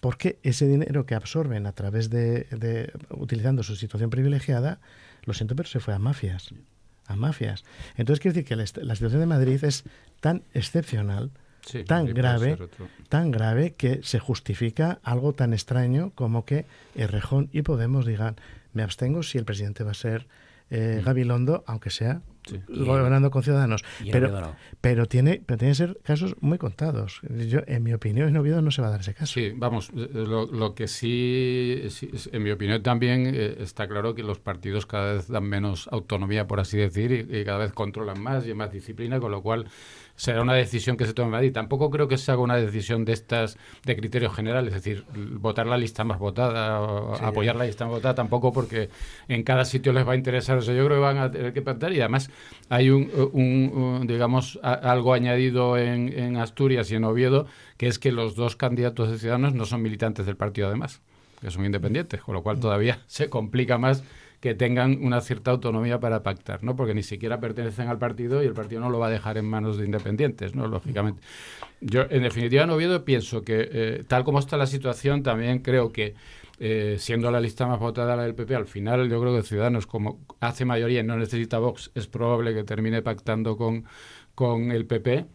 porque 0.00 0.38
ese 0.42 0.66
dinero 0.66 1.06
que 1.06 1.14
absorben 1.14 1.66
a 1.66 1.72
través 1.72 2.10
de, 2.10 2.92
utilizando 3.10 3.62
su 3.62 3.76
situación 3.76 4.10
privilegiada, 4.10 4.80
lo 5.24 5.34
siento, 5.34 5.56
pero 5.56 5.68
se 5.68 5.80
fue 5.80 5.94
a 5.94 5.98
mafias, 5.98 6.50
a 7.06 7.16
mafias. 7.16 7.64
Entonces 7.96 8.20
quiero 8.20 8.34
decir 8.34 8.48
que 8.48 8.56
la, 8.56 8.94
situación 8.94 9.20
de 9.20 9.26
Madrid 9.26 9.62
es 9.64 9.84
tan 10.20 10.42
excepcional, 10.54 11.30
tan 11.86 12.06
grave, 12.06 12.58
tan 13.08 13.30
grave 13.30 13.74
que 13.74 14.00
se 14.02 14.18
justifica 14.18 14.98
algo 15.02 15.32
tan 15.32 15.52
extraño 15.52 16.12
como 16.14 16.44
que 16.44 16.66
Errejón 16.94 17.48
y 17.52 17.62
Podemos 17.62 18.06
digan, 18.06 18.36
me 18.72 18.82
abstengo 18.82 19.22
si 19.22 19.38
el 19.38 19.44
presidente 19.44 19.84
va 19.84 19.92
a 19.92 19.94
ser 19.94 20.26
eh, 20.70 20.98
mm. 21.00 21.04
Gabilondo, 21.04 21.64
aunque 21.66 21.90
sea 21.90 22.22
gobernando 22.68 23.30
con 23.30 23.42
ciudadanos. 23.42 23.84
Pero, 24.10 24.54
pero, 24.80 25.06
tiene, 25.06 25.42
pero 25.44 25.58
tiene 25.58 25.72
que 25.72 25.76
ser 25.76 25.98
casos 26.02 26.34
muy 26.40 26.58
contados. 26.58 27.20
Yo, 27.48 27.60
en 27.66 27.82
mi 27.82 27.92
opinión, 27.92 28.28
en 28.28 28.36
Oviedo 28.36 28.62
no 28.62 28.70
se 28.70 28.82
va 28.82 28.88
a 28.88 28.90
dar 28.92 29.00
ese 29.00 29.14
caso. 29.14 29.32
Sí, 29.32 29.52
vamos, 29.54 29.90
eh, 29.96 30.08
lo, 30.12 30.46
lo 30.46 30.74
que 30.74 30.88
sí, 30.88 31.82
en 32.32 32.42
mi 32.42 32.50
opinión 32.50 32.82
también 32.82 33.30
eh, 33.34 33.56
está 33.60 33.88
claro 33.88 34.14
que 34.14 34.22
los 34.22 34.38
partidos 34.38 34.86
cada 34.86 35.14
vez 35.14 35.28
dan 35.28 35.44
menos 35.44 35.88
autonomía, 35.92 36.46
por 36.46 36.60
así 36.60 36.76
decir, 36.76 37.12
y, 37.12 37.38
y 37.38 37.44
cada 37.44 37.58
vez 37.58 37.72
controlan 37.72 38.20
más 38.20 38.46
y 38.46 38.54
más 38.54 38.72
disciplina, 38.72 39.20
con 39.20 39.30
lo 39.30 39.42
cual 39.42 39.66
será 40.18 40.42
una 40.42 40.54
decisión 40.54 40.96
que 40.96 41.06
se 41.06 41.14
tome 41.14 41.26
en 41.26 41.32
Madrid. 41.32 41.52
Tampoco 41.52 41.90
creo 41.90 42.08
que 42.08 42.18
se 42.18 42.32
haga 42.32 42.42
una 42.42 42.56
decisión 42.56 43.04
de 43.04 43.12
estas 43.12 43.56
de 43.84 43.96
criterios 43.96 44.34
generales, 44.34 44.74
es 44.74 44.82
decir, 44.82 45.04
votar 45.14 45.68
la 45.68 45.78
lista 45.78 46.02
más 46.02 46.18
votada 46.18 46.80
o 46.80 47.14
apoyar 47.24 47.54
la 47.54 47.64
lista 47.64 47.84
más 47.84 47.94
votada, 47.94 48.16
tampoco 48.16 48.52
porque 48.52 48.90
en 49.28 49.44
cada 49.44 49.64
sitio 49.64 49.92
les 49.92 50.06
va 50.06 50.12
a 50.12 50.16
interesar. 50.16 50.58
O 50.58 50.60
sea, 50.60 50.74
yo 50.74 50.84
creo 50.86 50.96
que 50.96 51.02
van 51.02 51.18
a 51.18 51.30
tener 51.30 51.52
que 51.52 51.62
plantar 51.62 51.92
y 51.92 52.00
además 52.00 52.30
hay 52.68 52.90
un, 52.90 54.06
digamos, 54.08 54.58
algo 54.62 55.14
añadido 55.14 55.78
en, 55.78 56.12
en 56.18 56.36
Asturias 56.36 56.90
y 56.90 56.96
en 56.96 57.04
Oviedo, 57.04 57.46
que 57.76 57.86
es 57.86 58.00
que 58.00 58.10
los 58.10 58.34
dos 58.34 58.56
candidatos 58.56 59.12
de 59.12 59.18
Ciudadanos 59.18 59.54
no 59.54 59.66
son 59.66 59.82
militantes 59.82 60.26
del 60.26 60.36
partido 60.36 60.66
además, 60.66 61.00
que 61.40 61.52
son 61.52 61.64
independientes, 61.64 62.20
con 62.22 62.34
lo 62.34 62.42
cual 62.42 62.58
todavía 62.58 63.02
se 63.06 63.30
complica 63.30 63.78
más 63.78 64.02
que 64.40 64.54
tengan 64.54 65.04
una 65.04 65.20
cierta 65.20 65.50
autonomía 65.50 65.98
para 65.98 66.22
pactar, 66.22 66.62
¿no? 66.62 66.76
Porque 66.76 66.94
ni 66.94 67.02
siquiera 67.02 67.40
pertenecen 67.40 67.88
al 67.88 67.98
partido 67.98 68.42
y 68.42 68.46
el 68.46 68.52
partido 68.52 68.80
no 68.80 68.90
lo 68.90 68.98
va 68.98 69.08
a 69.08 69.10
dejar 69.10 69.36
en 69.36 69.46
manos 69.46 69.78
de 69.78 69.84
independientes, 69.84 70.54
¿no? 70.54 70.68
Lógicamente. 70.68 71.20
Yo, 71.80 72.02
en 72.08 72.22
definitiva, 72.22 72.62
en 72.62 72.70
Oviedo 72.70 73.04
pienso 73.04 73.42
que, 73.42 73.68
eh, 73.70 74.04
tal 74.06 74.24
como 74.24 74.38
está 74.38 74.56
la 74.56 74.66
situación, 74.66 75.22
también 75.22 75.60
creo 75.60 75.92
que 75.92 76.14
eh, 76.60 76.96
siendo 76.98 77.30
la 77.30 77.40
lista 77.40 77.66
más 77.66 77.78
votada 77.78 78.16
la 78.16 78.24
del 78.24 78.34
PP, 78.34 78.54
al 78.54 78.66
final 78.66 79.08
yo 79.08 79.20
creo 79.20 79.34
que 79.36 79.42
Ciudadanos, 79.42 79.86
como 79.86 80.20
hace 80.40 80.64
mayoría 80.64 81.00
y 81.00 81.04
no 81.04 81.16
necesita 81.16 81.58
Vox, 81.58 81.90
es 81.94 82.06
probable 82.06 82.54
que 82.54 82.64
termine 82.64 83.02
pactando 83.02 83.56
con, 83.56 83.84
con 84.34 84.70
el 84.70 84.86
PP 84.86 85.26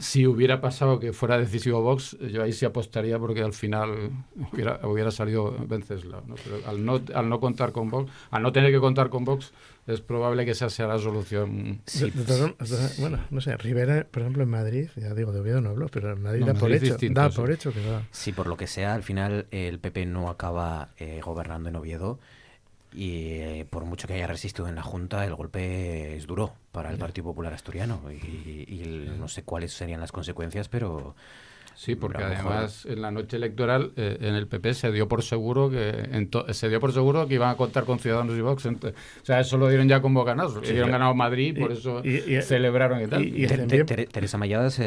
si 0.00 0.26
hubiera 0.26 0.60
pasado 0.60 0.98
que 0.98 1.12
fuera 1.12 1.36
decisivo 1.36 1.82
Vox, 1.82 2.16
yo 2.18 2.42
ahí 2.42 2.52
sí 2.52 2.64
apostaría 2.64 3.18
porque 3.18 3.42
al 3.42 3.52
final 3.52 4.10
hubiera, 4.52 4.80
hubiera 4.86 5.10
salido 5.10 5.54
Venceslao. 5.68 6.22
¿no? 6.26 6.34
Pero 6.42 6.66
al 6.66 6.84
no, 6.84 7.00
al 7.14 7.28
no 7.28 7.40
contar 7.40 7.72
con 7.72 7.90
Vox, 7.90 8.10
al 8.30 8.42
no 8.42 8.52
tener 8.52 8.72
que 8.72 8.80
contar 8.80 9.10
con 9.10 9.24
Vox, 9.24 9.52
es 9.86 10.00
probable 10.00 10.44
que 10.44 10.52
esa 10.52 10.70
sea 10.70 10.86
la 10.86 10.98
solución. 10.98 11.80
bueno, 12.98 13.18
no 13.30 13.40
sé, 13.40 13.56
Rivera, 13.56 14.06
por 14.10 14.22
ejemplo, 14.22 14.42
en 14.42 14.48
Madrid, 14.48 14.88
ya 14.96 15.12
digo, 15.12 15.32
de 15.32 15.40
Oviedo 15.40 15.60
no 15.60 15.70
hablo, 15.70 15.88
pero 15.88 16.12
en 16.12 16.22
Madrid 16.22 16.46
da, 16.46 16.54
por, 16.54 16.72
hecho, 16.72 16.96
da 17.10 17.30
por 17.30 17.50
hecho 17.50 17.72
que 17.72 17.86
va. 17.86 18.02
Sí, 18.12 18.32
por 18.32 18.46
lo 18.46 18.56
que 18.56 18.66
sea, 18.66 18.94
al 18.94 19.02
final 19.02 19.46
el 19.50 19.78
PP 19.78 20.06
no 20.06 20.30
acaba 20.30 20.90
eh, 20.98 21.20
gobernando 21.22 21.68
en 21.68 21.76
Oviedo 21.76 22.18
y 22.92 23.38
eh, 23.38 23.66
por 23.68 23.84
mucho 23.84 24.06
que 24.06 24.14
haya 24.14 24.26
resistido 24.26 24.68
en 24.68 24.74
la 24.74 24.82
Junta, 24.82 25.24
el 25.24 25.34
golpe 25.34 26.16
es 26.16 26.26
duro 26.26 26.54
para 26.72 26.90
el 26.90 26.98
Partido 26.98 27.24
Popular 27.26 27.54
Asturiano 27.54 28.00
y, 28.10 28.82
no 29.18 29.28
sé 29.28 29.42
cuáles 29.42 29.72
serían 29.72 30.00
las 30.00 30.12
consecuencias, 30.12 30.68
pero... 30.68 31.14
Sí, 31.74 31.94
porque 31.94 32.22
además 32.22 32.86
en 32.86 33.02
la 33.02 33.10
noche 33.10 33.36
electoral 33.36 33.92
eh, 33.96 34.18
en 34.20 34.34
el 34.34 34.46
PP 34.46 34.74
se 34.74 34.92
dio 34.92 35.08
por 35.08 35.22
seguro 35.22 35.70
que 35.70 36.28
se 36.52 36.68
dio 36.68 36.80
por 36.80 36.92
seguro 36.92 37.26
que 37.26 37.34
iban 37.34 37.50
a 37.50 37.56
contar 37.56 37.84
con 37.84 37.98
Ciudadanos 37.98 38.36
y 38.36 38.40
Vox. 38.40 38.66
o 38.66 38.76
sea, 39.22 39.40
eso 39.40 39.56
lo 39.56 39.68
dieron 39.68 39.88
ya 39.88 40.00
como 40.00 40.24
ganados. 40.24 40.58
Sí, 40.62 40.72
dieron 40.72 40.90
ganado 40.90 41.14
Madrid, 41.14 41.58
por 41.58 41.72
eso 41.72 42.02
celebraron 42.42 43.02
y 43.02 43.06
tal. 43.06 43.24
Y, 43.24 43.46
Teresa 43.46 44.38
Mayadas 44.38 44.80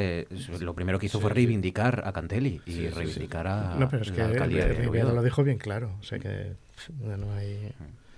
lo 0.59 0.73
primero 0.73 0.99
que 0.99 1.07
hizo 1.07 1.19
fue 1.19 1.31
reivindicar 1.31 2.03
a 2.05 2.11
Cantelli 2.11 2.61
y 2.65 2.87
reivindicar 2.87 3.47
a 3.47 3.75
no, 3.75 3.89
pero 3.89 4.03
es 4.03 4.11
que 4.11 4.23
lo 4.23 5.23
dijo 5.23 5.43
bien 5.43 5.57
claro. 5.57 5.91
O 5.99 6.03
sea 6.03 6.19
que 6.19 6.53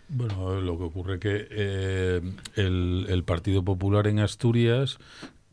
bueno, 0.09 0.61
lo 0.61 0.77
que 0.77 0.83
ocurre 0.83 1.19
que 1.19 1.47
eh, 1.51 2.21
el, 2.55 3.23
Partido 3.25 3.63
Popular 3.63 4.07
en 4.07 4.19
Asturias 4.19 4.99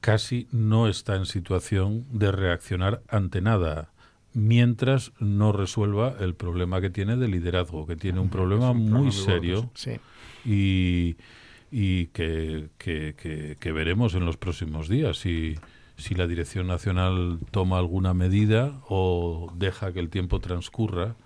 casi 0.05 0.49
no 0.53 0.87
está 0.87 1.17
en 1.17 1.25
situación 1.25 2.05
de 2.11 2.31
reaccionar 2.31 3.01
ante 3.09 3.41
nada 3.41 3.89
mientras 4.35 5.13
no 5.19 5.51
resuelva 5.51 6.15
el 6.21 6.35
problema 6.35 6.83
que 6.83 6.91
tiene 6.91 7.17
de 7.17 7.27
liderazgo, 7.27 7.87
que 7.87 7.97
tiene 7.97 8.21
un 8.21 8.29
problema 8.29 8.75
muy 8.75 9.13
serio 9.13 9.71
y, 10.45 11.17
y 11.71 12.09
que, 12.09 12.69
que, 12.77 13.73
veremos 13.73 14.15
en 14.15 14.27
los 14.27 14.37
próximos 14.37 14.91
días 14.91 15.17
si, 15.17 15.55
si 15.97 16.15
la 16.15 16.27
Dirección 16.27 16.67
Nacional 16.67 17.39
toma 17.51 17.79
alguna 17.79 18.13
medida 18.13 18.83
o 18.91 19.51
deja 19.57 19.95
que 19.95 20.01
el 20.01 20.11
tiempo 20.11 20.39
transcurra 20.39 21.17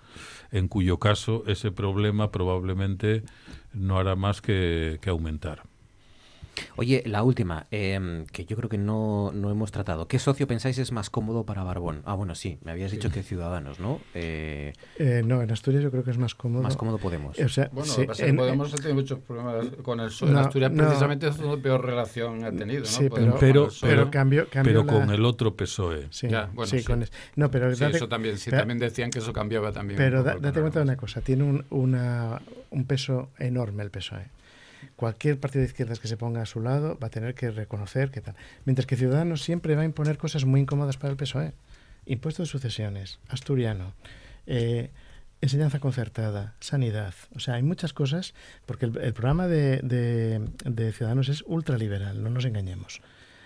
en 0.53 0.69
cuyo 0.69 0.99
caso 0.99 1.43
ese 1.47 1.73
problema 1.73 2.31
probablemente 2.31 3.23
no 3.73 3.99
hará 3.99 4.15
más 4.15 4.41
que, 4.41 5.01
aumentar. 5.05 5.63
Oye, 6.75 7.03
la 7.05 7.23
última, 7.23 7.67
em, 7.71 8.25
que 8.27 8.45
yo 8.45 8.55
creo 8.55 8.69
que 8.69 8.77
no, 8.77 9.31
no, 9.33 9.51
hemos 9.51 9.71
tratado. 9.71 10.07
¿Qué 10.07 10.19
socio 10.19 10.47
pensáis 10.47 10.77
es 10.77 10.91
más 10.91 11.09
cómodo 11.09 11.45
para 11.45 11.63
Barbón? 11.63 12.01
Ah, 12.05 12.13
bueno, 12.13 12.35
sí, 12.35 12.57
me 12.63 12.71
habías 12.71 12.91
dicho 12.91 13.11
que 13.11 13.23
Ciudadanos, 13.23 13.79
¿no? 13.79 13.99
Eh, 14.13 14.73
eh, 14.97 15.21
no, 15.25 15.41
en 15.41 15.51
Asturias 15.51 15.83
yo 15.83 15.91
creo 15.91 16.03
que 16.03 16.11
es 16.11 16.17
más 16.17 16.35
cómodo. 16.35 16.63
Más 16.63 16.75
cómodo 16.75 16.97
Podemos. 16.97 17.37
O 17.39 17.49
sea, 17.49 17.69
bueno, 17.71 17.93
Podemos 18.35 18.73
ha 18.73 18.77
tenido 18.77 18.95
muchos 18.95 19.19
problemas 19.19 19.67
con 19.83 19.99
el 19.99 20.11
En 20.21 20.37
Asturias 20.37 20.71
precisamente 20.75 21.27
es 21.27 21.37
donde 21.37 21.61
peor 21.61 21.85
relación 21.85 22.43
ha 22.43 22.51
tenido, 22.51 22.81
¿no? 22.81 22.85
Sí, 22.85 23.09
pero, 23.09 23.69
pero, 23.81 24.11
cambio, 24.11 24.47
pero 24.51 24.85
con 24.85 25.09
el 25.09 25.25
otro 25.25 25.55
PSOE. 25.55 26.07
Sí, 26.09 26.27
bueno, 26.53 26.65
sí, 26.65 26.83
Con 26.83 27.05
no, 27.35 27.51
pero 27.51 27.71
eso 27.71 28.07
también, 28.07 28.37
sí, 28.37 28.51
también 28.51 28.79
decían 28.79 29.09
que 29.09 29.19
eso 29.19 29.33
cambiaba 29.33 29.71
también. 29.71 29.97
Pero 29.97 30.23
date 30.23 30.59
cuenta 30.59 30.79
de 30.79 30.83
una 30.83 30.97
cosa, 30.97 31.21
tiene 31.21 31.43
un, 31.43 31.65
una, 31.69 32.41
un 32.71 32.85
peso 32.85 33.29
enorme 33.37 33.83
el 33.83 33.91
PSOE 33.91 34.38
cualquier 34.95 35.39
partido 35.39 35.61
de 35.61 35.67
izquierdas 35.67 35.99
que 35.99 36.07
se 36.07 36.17
ponga 36.17 36.41
a 36.41 36.45
su 36.45 36.61
lado 36.61 36.97
va 37.01 37.07
a 37.07 37.09
tener 37.09 37.35
que 37.35 37.51
reconocer 37.51 38.11
que 38.11 38.21
tal. 38.21 38.35
Mientras 38.65 38.85
que 38.85 38.95
Ciudadanos 38.95 39.43
siempre 39.43 39.75
va 39.75 39.81
a 39.81 39.85
imponer 39.85 40.17
cosas 40.17 40.45
muy 40.45 40.61
incómodas 40.61 40.97
para 40.97 41.11
el 41.11 41.17
PSOE. 41.17 41.53
Impuesto 42.05 42.43
de 42.43 42.47
sucesiones, 42.47 43.19
asturiano, 43.27 43.93
eh, 44.47 44.89
enseñanza 45.41 45.79
concertada, 45.79 46.55
sanidad. 46.59 47.13
O 47.35 47.39
sea, 47.39 47.55
hay 47.55 47.63
muchas 47.63 47.93
cosas, 47.93 48.33
porque 48.65 48.85
el, 48.85 49.13
programa 49.13 49.47
de, 49.47 49.79
de 49.83 50.91
Ciudadanos 50.91 51.29
es 51.29 51.43
ultraliberal, 51.45 52.23
no 52.23 52.29
nos 52.29 52.45
engañemos. 52.45 53.01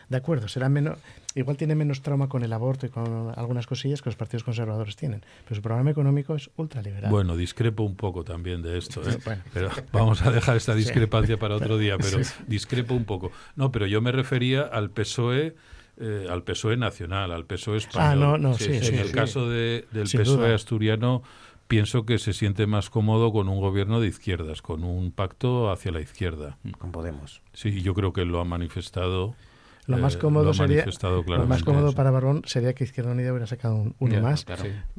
De 0.10 0.18
acuerdo, 0.18 0.48
será 0.48 0.70
menos, 0.70 0.98
igual 1.36 1.58
tiene 1.58 1.76
menos 1.76 2.02
trauma 2.02 2.30
con 2.30 2.44
el 2.44 2.54
aborto 2.54 2.86
y 2.86 2.90
con 2.90 3.32
algunas 3.36 3.68
cosillas 3.68 4.02
que 4.02 4.10
los 4.10 4.16
partidos 4.16 4.44
conservadores 4.44 4.96
tienen, 4.96 5.24
pero 5.44 5.56
su 5.56 5.62
programa 5.62 5.92
económico 5.92 6.36
es 6.36 6.50
ultraliberal. 6.56 7.10
Bueno, 7.12 7.36
discrepo 7.36 7.84
un 7.84 7.96
poco 7.96 8.24
también 8.24 8.62
de 8.62 8.78
esto, 8.78 9.02
¿eh? 9.10 9.18
pero 9.54 9.70
vamos 9.92 10.22
a 10.22 10.32
dejar 10.32 10.58
esta 10.58 10.76
discrepancia 10.76 11.38
para 11.38 11.56
otro 11.56 11.78
día, 11.78 11.98
pero 11.98 12.20
discrepo 12.48 12.94
un 12.94 13.06
poco. 13.06 13.32
No, 13.56 13.72
pero 13.72 13.88
yo 13.88 14.02
me 14.02 14.12
refería 14.12 14.62
al 14.62 14.90
PSOE 14.92 15.56
eh, 15.98 16.26
al 16.28 16.44
PSOE 16.44 16.76
nacional, 16.76 17.32
al 17.32 17.46
PSOE 17.46 17.78
español. 17.78 18.10
Ah, 18.10 18.16
no, 18.16 18.38
no, 18.40 18.56
sí, 18.56 18.72
en 18.72 18.96
el 18.96 19.12
caso 19.12 19.48
de, 19.48 19.86
del 19.92 20.10
PSOE 20.10 20.54
asturiano 20.54 21.22
pienso 21.68 22.06
que 22.06 22.18
se 22.18 22.34
siente 22.34 22.68
más 22.68 22.90
cómodo 22.90 23.32
con 23.32 23.48
un 23.48 23.60
gobierno 23.60 24.00
de 24.00 24.08
izquierdas, 24.08 24.62
con 24.62 24.84
un 24.84 25.12
pacto 25.12 25.72
hacia 25.72 25.92
la 25.92 26.02
izquierda. 26.02 26.58
Con 26.78 26.92
Podemos. 26.92 27.42
Sí, 27.54 27.82
yo 27.82 27.94
creo 27.94 28.14
que 28.14 28.26
lo 28.26 28.40
ha 28.40 28.46
manifestado 28.46 29.36
lo 29.88 29.98
más 29.98 30.16
eh, 30.16 30.20
cómodo 30.20 30.54
sería 30.54 30.86
lo 30.86 31.46
más 31.46 31.64
cómodo 31.64 31.94
para 31.94 32.12
Barbón 32.12 32.44
sería 32.46 32.74
que 32.74 32.84
Izquierda 32.84 33.12
Unida 33.12 33.32
hubiera 33.32 33.48
sacado 33.48 33.76
un, 33.76 33.96
uno 34.00 34.22
más, 34.22 34.46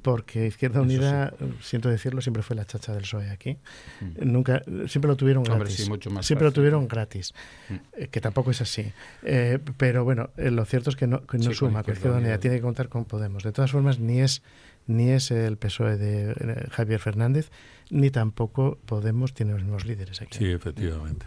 porque 0.02 0.46
Izquierda 0.46 0.80
Unida, 0.80 1.32
siento 1.60 1.88
decirlo, 1.88 2.20
siempre 2.20 2.42
fue 2.42 2.56
la 2.56 2.64
chacha 2.64 2.92
del 2.92 3.02
PSOE 3.02 3.30
aquí. 3.30 3.56
Mm. 4.00 4.32
Nunca, 4.32 4.62
siempre 4.86 5.08
lo 5.08 5.16
tuvieron 5.16 5.42
gratis. 5.44 5.88
siempre 6.20 6.46
lo 6.46 6.52
tuvieron 6.52 6.88
gratis, 6.88 7.34
mm. 7.68 7.74
eh, 7.94 8.08
que 8.08 8.20
tampoco 8.20 8.50
es 8.50 8.60
así. 8.60 8.92
Eh, 9.22 9.58
pero 9.76 10.04
bueno, 10.04 10.30
lo 10.36 10.64
cierto 10.64 10.90
es 10.90 10.96
que 10.96 11.06
no, 11.06 11.26
que 11.26 11.38
no 11.38 11.52
suma, 11.54 11.82
que 11.82 11.92
Izquierda 11.92 12.18
Unida 12.18 12.38
tiene 12.38 12.56
que 12.56 12.62
contar 12.62 12.88
con 12.88 13.04
Podemos. 13.04 13.42
De 13.42 13.52
todas 13.52 13.70
formas, 13.70 13.98
ni 13.98 14.20
es 14.20 14.42
ni 14.86 15.10
es 15.10 15.30
el 15.30 15.56
PSOE 15.56 15.96
de 15.96 16.68
Javier 16.70 17.00
Fernández, 17.00 17.50
ni 17.90 18.10
tampoco 18.10 18.78
Podemos 18.84 19.32
tiene 19.32 19.52
los 19.52 19.62
mismos 19.62 19.86
líderes 19.86 20.20
aquí. 20.20 20.38
Sí, 20.38 20.50
efectivamente. 20.50 21.26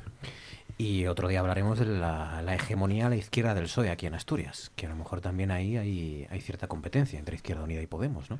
Y 0.77 1.07
otro 1.07 1.27
día 1.27 1.39
hablaremos 1.39 1.79
de 1.79 1.85
la, 1.85 2.43
hegemonía 2.53 3.07
a 3.07 3.09
la 3.09 3.15
izquierda 3.15 3.55
del 3.55 3.63
PSOE 3.63 3.89
aquí 3.89 4.05
en 4.05 4.13
Asturias, 4.13 4.71
que 4.75 4.85
a 4.85 4.89
lo 4.89 4.95
mejor 4.95 5.21
también 5.21 5.49
ahí 5.49 5.75
hay, 5.75 6.27
hay 6.29 6.41
cierta 6.41 6.67
competencia 6.67 7.17
entre 7.17 7.35
Izquierda 7.35 7.63
Unida 7.63 7.81
y 7.81 7.87
Podemos, 7.87 8.29
¿no? 8.29 8.39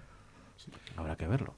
Habrá 0.95 1.15
que 1.15 1.25
verlo. 1.27 1.55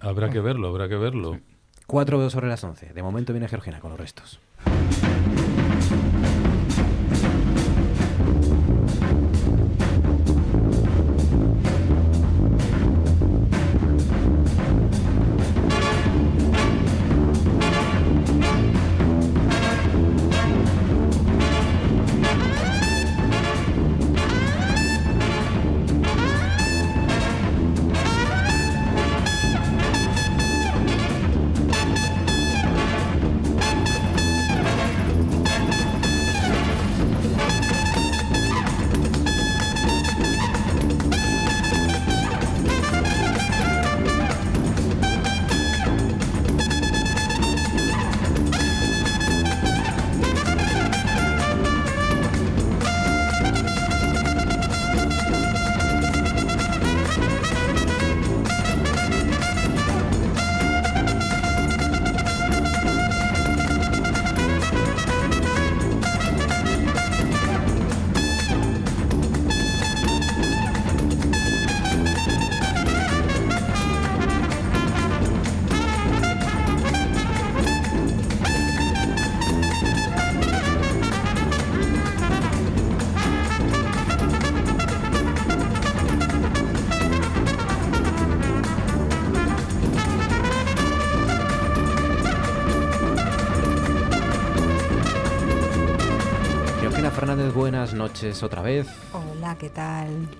Habrá 0.00 0.30
que 0.30 0.40
verlo, 0.40 0.68
habrá 0.68 0.88
que 0.88 0.96
verlo. 0.96 1.40
Cuatro 1.86 2.28
sobre 2.28 2.48
las 2.48 2.62
once. 2.64 2.92
De 2.92 3.02
momento 3.02 3.32
viene 3.32 3.48
Georgina 3.48 3.80
con 3.80 3.90
los 3.90 4.00
restos. 4.00 4.40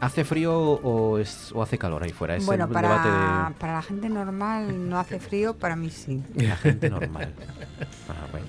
¿Hace 0.08 0.24
frío 0.24 0.58
o, 0.58 1.18
es, 1.18 1.52
o 1.52 1.62
hace 1.62 1.76
calor 1.76 2.02
ahí 2.02 2.12
fuera? 2.12 2.34
¿Es 2.34 2.46
bueno, 2.46 2.66
para, 2.66 3.52
para 3.58 3.74
la 3.74 3.82
gente 3.82 4.08
normal 4.08 4.88
no 4.88 4.98
hace 4.98 5.20
frío, 5.20 5.54
para 5.54 5.76
mí 5.76 5.90
sí. 5.90 6.22
La 6.34 6.56
gente 6.56 6.88
normal. 6.88 7.34
Ah, 8.08 8.26
bueno. 8.32 8.46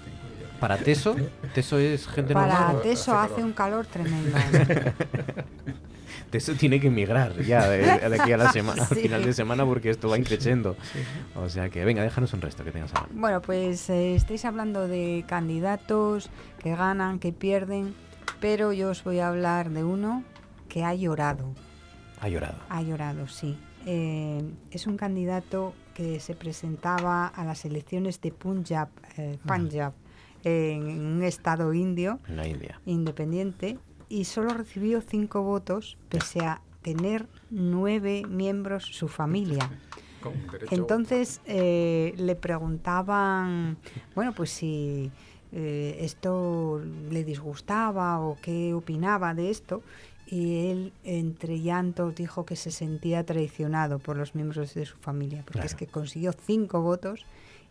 ¿Para 0.61 0.77
Teso? 0.77 1.17
¿Teso 1.53 1.77
es 1.77 2.07
gente 2.07 2.33
normal? 2.33 2.57
Para 2.57 2.81
Teso 2.81 3.17
hace 3.17 3.43
un 3.43 3.51
calor 3.51 3.85
tremendo. 3.87 4.37
Teso 6.31 6.53
tiene 6.53 6.79
que 6.79 6.87
emigrar 6.87 7.37
ya 7.41 7.67
de, 7.67 7.91
aquí 7.91 8.31
a 8.31 8.37
la 8.37 8.51
semana, 8.53 8.83
al 8.89 8.95
final 8.95 9.25
de 9.25 9.33
semana 9.33 9.65
porque 9.65 9.89
esto 9.89 10.07
va 10.07 10.17
increciendo. 10.17 10.77
O 11.35 11.49
sea 11.49 11.69
que 11.69 11.83
venga, 11.83 12.03
déjanos 12.03 12.31
un 12.31 12.39
resto 12.39 12.63
que 12.63 12.71
tengas 12.71 12.95
a 12.95 13.05
Bueno, 13.11 13.41
pues 13.41 13.89
eh, 13.89 14.15
estáis 14.15 14.45
hablando 14.45 14.87
de 14.87 15.25
candidatos 15.27 16.29
que 16.63 16.73
ganan, 16.73 17.19
que 17.19 17.33
pierden, 17.33 17.95
pero 18.39 18.71
yo 18.71 18.91
os 18.91 19.03
voy 19.03 19.19
a 19.19 19.27
hablar 19.27 19.71
de 19.71 19.83
uno 19.83 20.23
que 20.69 20.85
ha 20.85 20.93
llorado. 20.95 21.53
Ha 22.21 22.29
llorado. 22.29 22.57
Ha 22.69 22.81
llorado, 22.81 23.27
sí. 23.27 23.57
Eh, 23.85 24.41
es 24.71 24.87
un 24.87 24.97
candidato 24.97 25.73
que 25.93 26.19
se 26.19 26.35
presentaba 26.35 27.27
a 27.27 27.43
las 27.43 27.65
elecciones 27.65 28.21
de 28.21 28.31
Punjab, 28.31 28.89
eh, 29.17 29.37
Punjab 29.45 29.93
en 30.43 30.83
un 30.83 31.23
estado 31.23 31.73
indio, 31.73 32.19
en 32.27 32.37
la 32.37 32.47
India. 32.47 32.79
independiente, 32.85 33.77
y 34.07 34.23
solo 34.23 34.53
recibió 34.53 35.01
cinco 35.01 35.43
votos, 35.43 35.97
pese 36.07 36.39
a 36.45 36.61
tener 36.81 37.27
nueve 37.49 38.23
miembros 38.27 38.85
su 38.85 39.07
familia. 39.07 39.69
Entonces 40.71 41.41
eh, 41.45 42.13
le 42.17 42.35
preguntaban, 42.35 43.77
bueno, 44.15 44.33
pues 44.33 44.49
si 44.49 45.11
eh, 45.51 45.97
esto 46.01 46.81
le 47.09 47.23
disgustaba 47.23 48.19
o 48.19 48.37
qué 48.41 48.73
opinaba 48.73 49.33
de 49.33 49.49
esto, 49.49 49.81
y 50.29 50.69
él 50.69 50.93
entre 51.03 51.59
llantos 51.59 52.13
dijo 52.15 52.45
que 52.45 52.55
se 52.55 52.69
sentía 52.69 53.25
traicionado 53.25 53.97
por 53.99 54.15
los 54.15 54.35
miembros 54.35 54.73
de 54.75 54.85
su 54.85 54.97
familia, 54.97 55.43
porque 55.45 55.65
es 55.65 55.73
que 55.73 55.87
consiguió 55.87 56.33
cinco 56.33 56.81
votos 56.81 57.25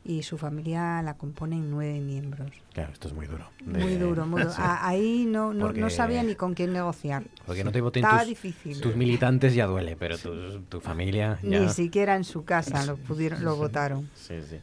y 0.05 0.23
su 0.23 0.39
familia 0.39 1.03
la 1.03 1.15
componen 1.15 1.71
nueve 1.71 2.01
miembros. 2.01 2.51
Claro, 2.73 2.93
esto 2.93 3.09
es 3.09 3.15
muy 3.15 3.27
duro. 3.27 3.49
Muy 3.65 3.97
duro, 3.97 4.27
muy 4.27 4.43
duro. 4.43 4.55
Ahí 4.59 5.27
no, 5.27 5.53
no, 5.53 5.91
sabía 5.91 6.23
ni 6.23 6.35
con 6.35 6.55
quién 6.55 6.73
negociar. 6.73 7.25
Porque 7.47 7.63
no 7.63 7.71
te 7.71 7.81
voten 7.81 8.05
Estaba 8.05 8.21
tus, 8.21 8.29
difícil. 8.29 8.81
tus 8.81 8.97
militantes 8.97 9.55
ya 9.55 9.67
duele, 9.67 9.97
pero 9.97 10.17
tu, 10.17 10.81
familia 10.81 11.39
ya... 11.43 11.61
Ni 11.61 11.69
siquiera 11.69 12.17
en 12.17 12.25
su 12.25 12.45
casa 12.45 12.85
lo, 12.87 12.97
pudieron, 12.97 13.45
lo 13.45 13.57
votaron. 13.57 14.09
Sí, 14.15 14.35
sí. 14.49 14.59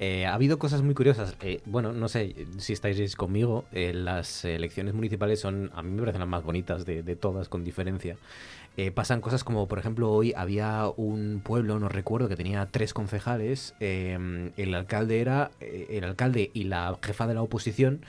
Eh, 0.00 0.26
ha 0.26 0.34
habido 0.34 0.58
cosas 0.58 0.82
muy 0.82 0.94
curiosas. 0.94 1.36
Eh, 1.42 1.60
bueno, 1.66 1.92
no 1.92 2.08
sé 2.08 2.34
si 2.58 2.72
estáis 2.72 3.14
conmigo. 3.14 3.66
Eh, 3.70 3.92
las 3.92 4.44
elecciones 4.44 4.94
municipales 4.94 5.38
son, 5.40 5.70
a 5.74 5.82
mí 5.82 5.90
me 5.90 5.98
parecen 6.00 6.20
las 6.20 6.28
más 6.28 6.42
bonitas 6.42 6.84
de, 6.84 7.02
de 7.02 7.16
todas, 7.16 7.48
con 7.48 7.62
diferencia. 7.62 8.16
Eh, 8.76 8.90
pasan 8.92 9.20
cosas 9.20 9.44
como, 9.44 9.66
por 9.68 9.78
ejemplo, 9.78 10.10
hoy 10.10 10.32
había 10.36 10.86
un 10.96 11.42
pueblo, 11.44 11.78
no 11.78 11.88
recuerdo, 11.88 12.28
que 12.28 12.36
tenía 12.36 12.66
tres 12.66 12.94
concejales. 12.94 13.74
Em, 13.80 14.52
el 14.56 14.74
alcalde 14.74 15.20
era 15.20 15.50
eh, 15.60 15.88
el 15.90 16.04
alcalde 16.04 16.50
y 16.54 16.64
la 16.64 16.96
jefa 17.02 17.26
de 17.26 17.34
la 17.34 17.42
oposición 17.42 18.00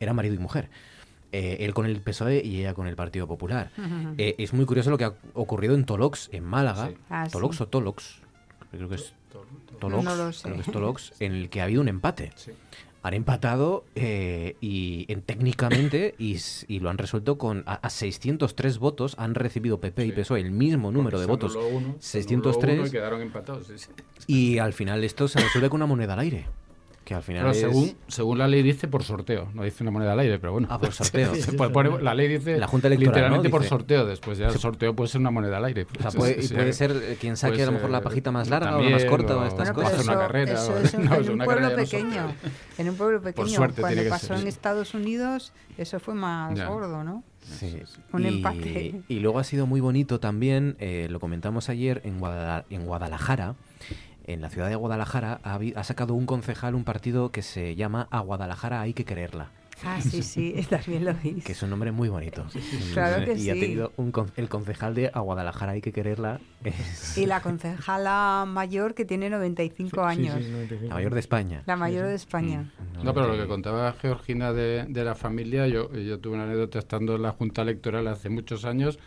era 0.00 0.12
marido 0.12 0.34
y 0.34 0.38
mujer. 0.38 0.68
Eh, 1.32 1.58
él 1.60 1.74
con 1.74 1.86
el 1.86 2.00
PSOE 2.00 2.42
y 2.44 2.58
ella 2.58 2.74
con 2.74 2.88
el 2.88 2.96
Partido 2.96 3.28
Popular. 3.28 3.70
es 4.18 4.52
muy 4.52 4.66
curioso 4.66 4.90
lo 4.90 4.98
que 4.98 5.04
ha 5.04 5.14
ocurrido 5.34 5.76
en 5.76 5.84
Tolox, 5.84 6.28
en 6.32 6.44
Málaga. 6.44 6.90
Ah, 7.08 7.28
Tolox 7.30 7.60
o 7.60 7.68
Tolox, 7.68 8.20
creo 8.70 8.88
que 8.88 8.94
es 8.96 9.14
Tolox, 9.78 10.42
creo 10.42 10.54
que 10.54 10.60
es 10.60 10.72
Tolox, 10.72 11.12
en 11.20 11.32
el 11.32 11.50
que 11.50 11.60
ha 11.60 11.64
habido 11.64 11.80
un 11.80 11.88
empate. 11.88 12.32
Han 13.02 13.14
empatado 13.14 13.84
eh, 13.94 14.56
y 14.60 15.06
en, 15.08 15.22
técnicamente 15.22 16.14
y, 16.18 16.36
lo 16.80 16.90
han 16.90 16.98
resuelto 16.98 17.38
con 17.38 17.64
a, 17.66 17.88
603 17.88 18.78
votos 18.78 19.14
han 19.16 19.34
recibido 19.34 19.80
PP 19.80 20.04
y 20.04 20.12
PSOE 20.12 20.40
el 20.40 20.50
mismo 20.50 20.92
número 20.92 21.18
de 21.18 21.26
votos. 21.26 21.56
603 21.98 22.88
y 22.88 22.90
quedaron 22.90 23.22
empatados 23.22 23.72
y 24.26 24.58
al 24.58 24.74
final 24.74 25.02
esto 25.02 25.28
se 25.28 25.40
resuelve 25.40 25.70
con 25.70 25.78
una 25.78 25.86
moneda 25.86 26.12
al 26.12 26.20
aire 26.20 26.46
al 27.14 27.22
final 27.22 27.54
según, 27.54 27.96
según 28.08 28.38
la 28.38 28.48
ley 28.48 28.62
dice 28.62 28.88
por 28.88 29.02
sorteo, 29.02 29.48
no 29.54 29.64
dice 29.64 29.82
una 29.82 29.90
moneda 29.90 30.12
al 30.12 30.20
aire, 30.20 30.38
pero 30.38 30.52
bueno. 30.52 30.68
Ah, 30.70 30.78
por 30.78 30.92
sorteo. 30.92 31.32
la 32.02 32.14
ley 32.14 32.28
dice 32.28 32.58
la 32.58 32.66
Junta 32.66 32.88
Electoral, 32.88 33.14
literalmente 33.14 33.50
por 33.50 33.64
sorteo, 33.64 34.06
después 34.06 34.38
ya 34.38 34.48
el 34.48 34.58
sorteo 34.58 34.94
puede 34.94 35.08
ser 35.08 35.20
una 35.20 35.30
moneda 35.30 35.58
al 35.58 35.64
aire. 35.64 35.86
O 35.98 36.02
sea, 36.02 36.10
puede, 36.18 36.34
puede 36.48 36.72
ser 36.72 36.92
eh, 36.92 37.16
quien 37.20 37.36
saque 37.36 37.62
a 37.62 37.66
lo 37.66 37.72
mejor 37.72 37.90
la 37.90 38.00
pajita 38.00 38.30
más 38.30 38.48
larga 38.48 38.76
o 38.76 38.82
la 38.82 38.90
más 38.90 39.04
corta 39.04 39.36
o, 39.36 39.44
estas 39.44 39.72
cosas. 39.72 40.00
Eso, 40.00 40.10
una 40.10 40.20
carrera. 40.20 40.52
Eso 40.52 40.78
es 40.78 40.94
en, 40.94 41.12
un 41.12 41.38
pueblo 41.38 41.74
pequeño. 41.74 42.34
En 42.78 42.88
un 42.88 42.96
pueblo 42.96 43.20
pequeño. 43.20 43.56
Cuando 43.56 44.08
pasó 44.08 44.34
en 44.34 44.46
Estados 44.46 44.94
Unidos, 44.94 45.52
eso 45.78 46.00
fue 46.00 46.14
más 46.14 46.58
gordo, 46.66 47.04
¿no? 47.04 47.22
Sí. 47.40 47.80
Un 48.12 48.26
empate. 48.26 49.02
Y 49.08 49.20
luego 49.20 49.38
ha 49.38 49.44
sido 49.44 49.66
muy 49.66 49.80
bonito 49.80 50.20
también, 50.20 50.76
eh, 50.78 51.08
lo 51.10 51.20
comentamos 51.20 51.68
ayer, 51.68 52.02
en 52.04 52.18
Guadalajara 52.18 53.56
en 54.32 54.40
la 54.40 54.50
ciudad 54.50 54.68
de 54.68 54.76
Guadalajara 54.76 55.40
ha, 55.42 55.84
sacado 55.84 56.14
un 56.14 56.26
concejal 56.26 56.74
un 56.74 56.84
partido 56.84 57.30
que 57.30 57.42
se 57.42 57.74
llama 57.74 58.08
A 58.10 58.20
Guadalajara 58.20 58.80
hay 58.80 58.94
que 58.94 59.04
quererla. 59.04 59.50
Ah, 59.82 60.00
sí, 60.02 60.22
sí, 60.22 60.54
también 60.68 61.06
lo 61.06 61.14
dice. 61.14 61.40
Que 61.40 61.52
es 61.52 61.62
un 61.62 61.70
nombre 61.70 61.90
muy 61.90 62.08
bonito. 62.08 62.46
Claro 62.92 63.24
que 63.24 63.34
y 63.34 63.48
ha 63.50 63.54
tenido 63.54 63.92
el 64.36 64.48
concejal 64.48 64.94
de 64.94 65.10
A 65.12 65.20
Guadalajara 65.20 65.72
hay 65.72 65.80
que 65.80 65.92
quererla. 65.92 66.40
Y 67.16 67.26
la 67.26 67.40
concejala 67.40 68.44
mayor 68.46 68.94
que 68.94 69.04
tiene 69.04 69.30
95 69.30 70.02
años. 70.02 70.36
la 70.82 70.94
mayor 70.94 71.14
de 71.14 71.20
España. 71.20 71.62
La 71.66 71.76
mayor 71.76 72.06
de 72.06 72.14
España. 72.14 72.70
Mm, 72.98 73.04
no, 73.04 73.14
pero 73.14 73.28
lo 73.28 73.40
que 73.40 73.48
contaba 73.48 73.92
Georgina 73.94 74.52
de, 74.52 74.84
de 74.88 75.04
la 75.04 75.14
familia, 75.14 75.66
yo, 75.66 75.92
yo 75.92 76.18
tuve 76.18 76.34
una 76.34 76.44
anécdota 76.44 76.78
estando 76.78 77.16
en 77.16 77.22
la 77.22 77.32
Junta 77.32 77.62
Electoral 77.62 78.06
hace 78.08 78.28
muchos 78.28 78.64
años 78.64 78.98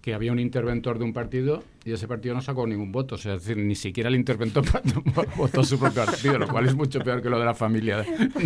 que 0.00 0.14
había 0.14 0.32
un 0.32 0.38
interventor 0.38 0.98
de 0.98 1.04
un 1.04 1.12
partido 1.12 1.62
y 1.84 1.92
ese 1.92 2.08
partido 2.08 2.34
no 2.34 2.40
sacó 2.40 2.66
ningún 2.66 2.90
voto. 2.90 3.16
O 3.16 3.18
sea, 3.18 3.34
es 3.34 3.42
decir, 3.42 3.62
ni 3.62 3.74
siquiera 3.74 4.08
el 4.08 4.14
interventor 4.14 4.64
votó 5.36 5.62
su 5.62 5.78
propio 5.78 6.04
partido, 6.06 6.38
lo 6.38 6.48
cual 6.48 6.66
es 6.66 6.74
mucho 6.74 7.00
peor 7.00 7.22
que 7.22 7.28
lo 7.28 7.38
de 7.38 7.44
la 7.44 7.54
familia 7.54 7.98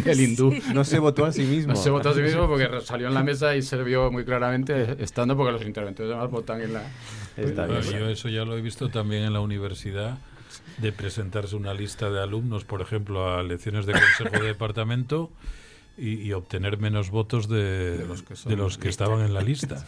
del 0.05 0.21
hindú. 0.21 0.53
No 0.73 0.85
se 0.85 0.99
votó 0.99 1.25
a 1.25 1.33
sí 1.33 1.43
mismo. 1.43 1.73
No 1.73 1.79
se 1.79 1.91
votó 1.91 2.11
a 2.11 2.15
sí 2.15 2.23
mismo 2.23 2.49
porque 2.49 2.69
salió 2.83 3.09
en 3.09 3.15
la 3.15 3.23
mesa 3.23 3.55
y 3.57 3.63
se 3.63 3.81
vio 3.83 4.11
muy 4.11 4.25
claramente 4.25 4.97
estando 4.99 5.37
porque 5.37 5.53
los 5.53 5.65
interventores 5.65 6.11
además 6.11 6.31
votan 6.31 6.61
en 6.61 6.73
la... 6.73 6.83
yo 7.37 8.09
eso 8.09 8.29
ya 8.29 8.45
lo 8.45 8.57
he 8.57 8.61
visto 8.61 8.89
también 8.89 9.25
en 9.25 9.33
la 9.33 9.41
universidad 9.41 10.19
de 10.79 10.93
presentarse 10.93 11.55
una 11.55 11.73
lista 11.73 12.11
de 12.11 12.21
alumnos, 12.21 12.65
por 12.65 12.81
ejemplo, 12.81 13.33
a 13.33 13.43
lecciones 13.43 13.87
de 13.87 13.93
consejo 13.93 14.43
de 14.43 14.49
departamento 14.49 15.31
y, 15.97 16.33
obtener 16.33 16.79
menos 16.79 17.11
votos 17.11 17.49
de, 17.49 18.05
los 18.57 18.79
que, 18.79 18.89
estaban 18.89 19.21
en 19.21 19.33
la 19.33 19.41
lista. 19.43 19.85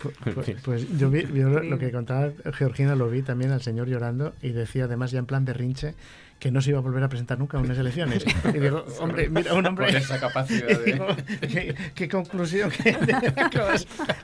pues, 0.00 0.34
pues, 0.34 0.56
pues, 0.62 0.98
yo 0.98 1.10
vi, 1.10 1.22
lo 1.22 1.78
que 1.78 1.92
contaba 1.92 2.32
Georgina, 2.52 2.94
lo 2.94 3.10
vi 3.10 3.22
también 3.22 3.50
al 3.50 3.62
señor 3.62 3.88
llorando 3.88 4.32
y 4.42 4.50
decía 4.50 4.84
además 4.84 5.10
ya 5.10 5.18
en 5.18 5.26
plan 5.26 5.44
de 5.44 5.52
rinche 5.52 5.94
que 6.38 6.50
no 6.50 6.60
se 6.60 6.70
iba 6.70 6.78
a 6.78 6.82
volver 6.82 7.02
a 7.02 7.08
presentar 7.08 7.38
nunca 7.38 7.58
a 7.58 7.60
unas 7.60 7.78
elecciones. 7.78 8.24
Y 8.52 8.58
digo, 8.58 8.84
hombre, 9.00 9.28
mira, 9.28 9.54
un 9.54 9.66
hombre... 9.66 9.86
Con 9.86 9.96
esa 9.96 10.20
capacidad 10.20 10.66
de... 10.66 11.74
¿qué, 11.94 12.08
conclusión? 12.08 12.70
Que 12.70 12.96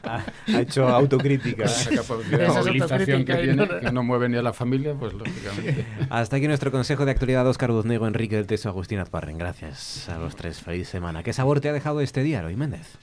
ha, 0.04 0.60
hecho 0.60 0.88
autocrítica. 0.88 1.64
Esa 1.64 1.90
capacidad 1.90 2.38
de 2.38 2.48
movilización 2.48 3.24
que 3.24 3.34
tiene, 3.34 3.68
que 3.80 3.92
no 3.92 4.02
mueve 4.02 4.28
ni 4.28 4.36
a 4.36 4.42
la 4.42 4.52
familia, 4.52 4.94
pues 4.94 5.14
lógicamente. 5.14 5.86
Hasta 6.10 6.36
aquí 6.36 6.46
nuestro 6.46 6.70
consejo 6.70 7.04
de 7.04 7.12
actualidad, 7.12 7.46
Oscar 7.46 7.70
Duznego, 7.70 8.06
Enrique 8.06 8.36
del 8.36 8.46
Teso, 8.46 8.68
Agustín 8.68 8.98
Azparren. 8.98 9.38
Gracias 9.38 10.08
a 10.08 10.18
los 10.18 10.36
tres. 10.36 10.60
Feliz 10.60 10.88
semana. 10.88 11.22
¿Qué 11.22 11.32
sabor 11.32 11.60
te 11.60 11.68
ha 11.68 11.72
dejado 11.72 12.00
este 12.00 12.22
día, 12.22 12.42
Roy 12.42 12.56
Méndez? 12.56 12.98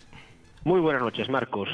Muy 0.68 0.82
buenas 0.82 1.02
noches, 1.02 1.30
Marcos. 1.30 1.70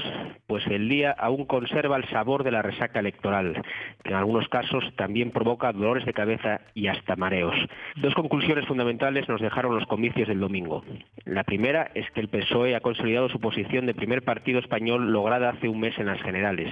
Pues 0.46 0.68
el 0.68 0.88
día 0.88 1.16
aún 1.18 1.46
conserva 1.46 1.98
el 1.98 2.08
sabor 2.10 2.44
de 2.44 2.52
la 2.52 2.62
resaca 2.62 3.00
electoral, 3.00 3.60
que 4.04 4.12
en 4.12 4.16
algunos 4.16 4.48
casos 4.50 4.84
también 4.96 5.32
provoca 5.32 5.74
dolores 5.74 6.06
de 6.06 6.14
cabeza 6.14 6.62
y 6.76 6.86
hasta 6.86 7.16
mareos. 7.16 7.56
Dos 7.96 8.14
conclusiones 8.14 8.68
fundamentales 8.68 9.28
nos 9.28 9.42
dejaron 9.42 9.74
los 9.74 9.88
comicios 9.88 10.28
del 10.28 10.40
domingo. 10.40 10.84
La 11.26 11.44
primera 11.44 11.90
es 11.96 12.06
que 12.12 12.20
el 12.20 12.30
PSOE 12.30 12.76
ha 12.76 12.82
consolidado 12.82 13.30
su 13.30 13.40
posición 13.40 13.88
de 13.88 13.96
primer 13.96 14.22
partido 14.22 14.60
español 14.60 15.12
lograda 15.12 15.50
hace 15.50 15.68
un 15.68 15.80
mes 15.80 15.98
en 15.98 16.06
las 16.06 16.22
generales. 16.22 16.72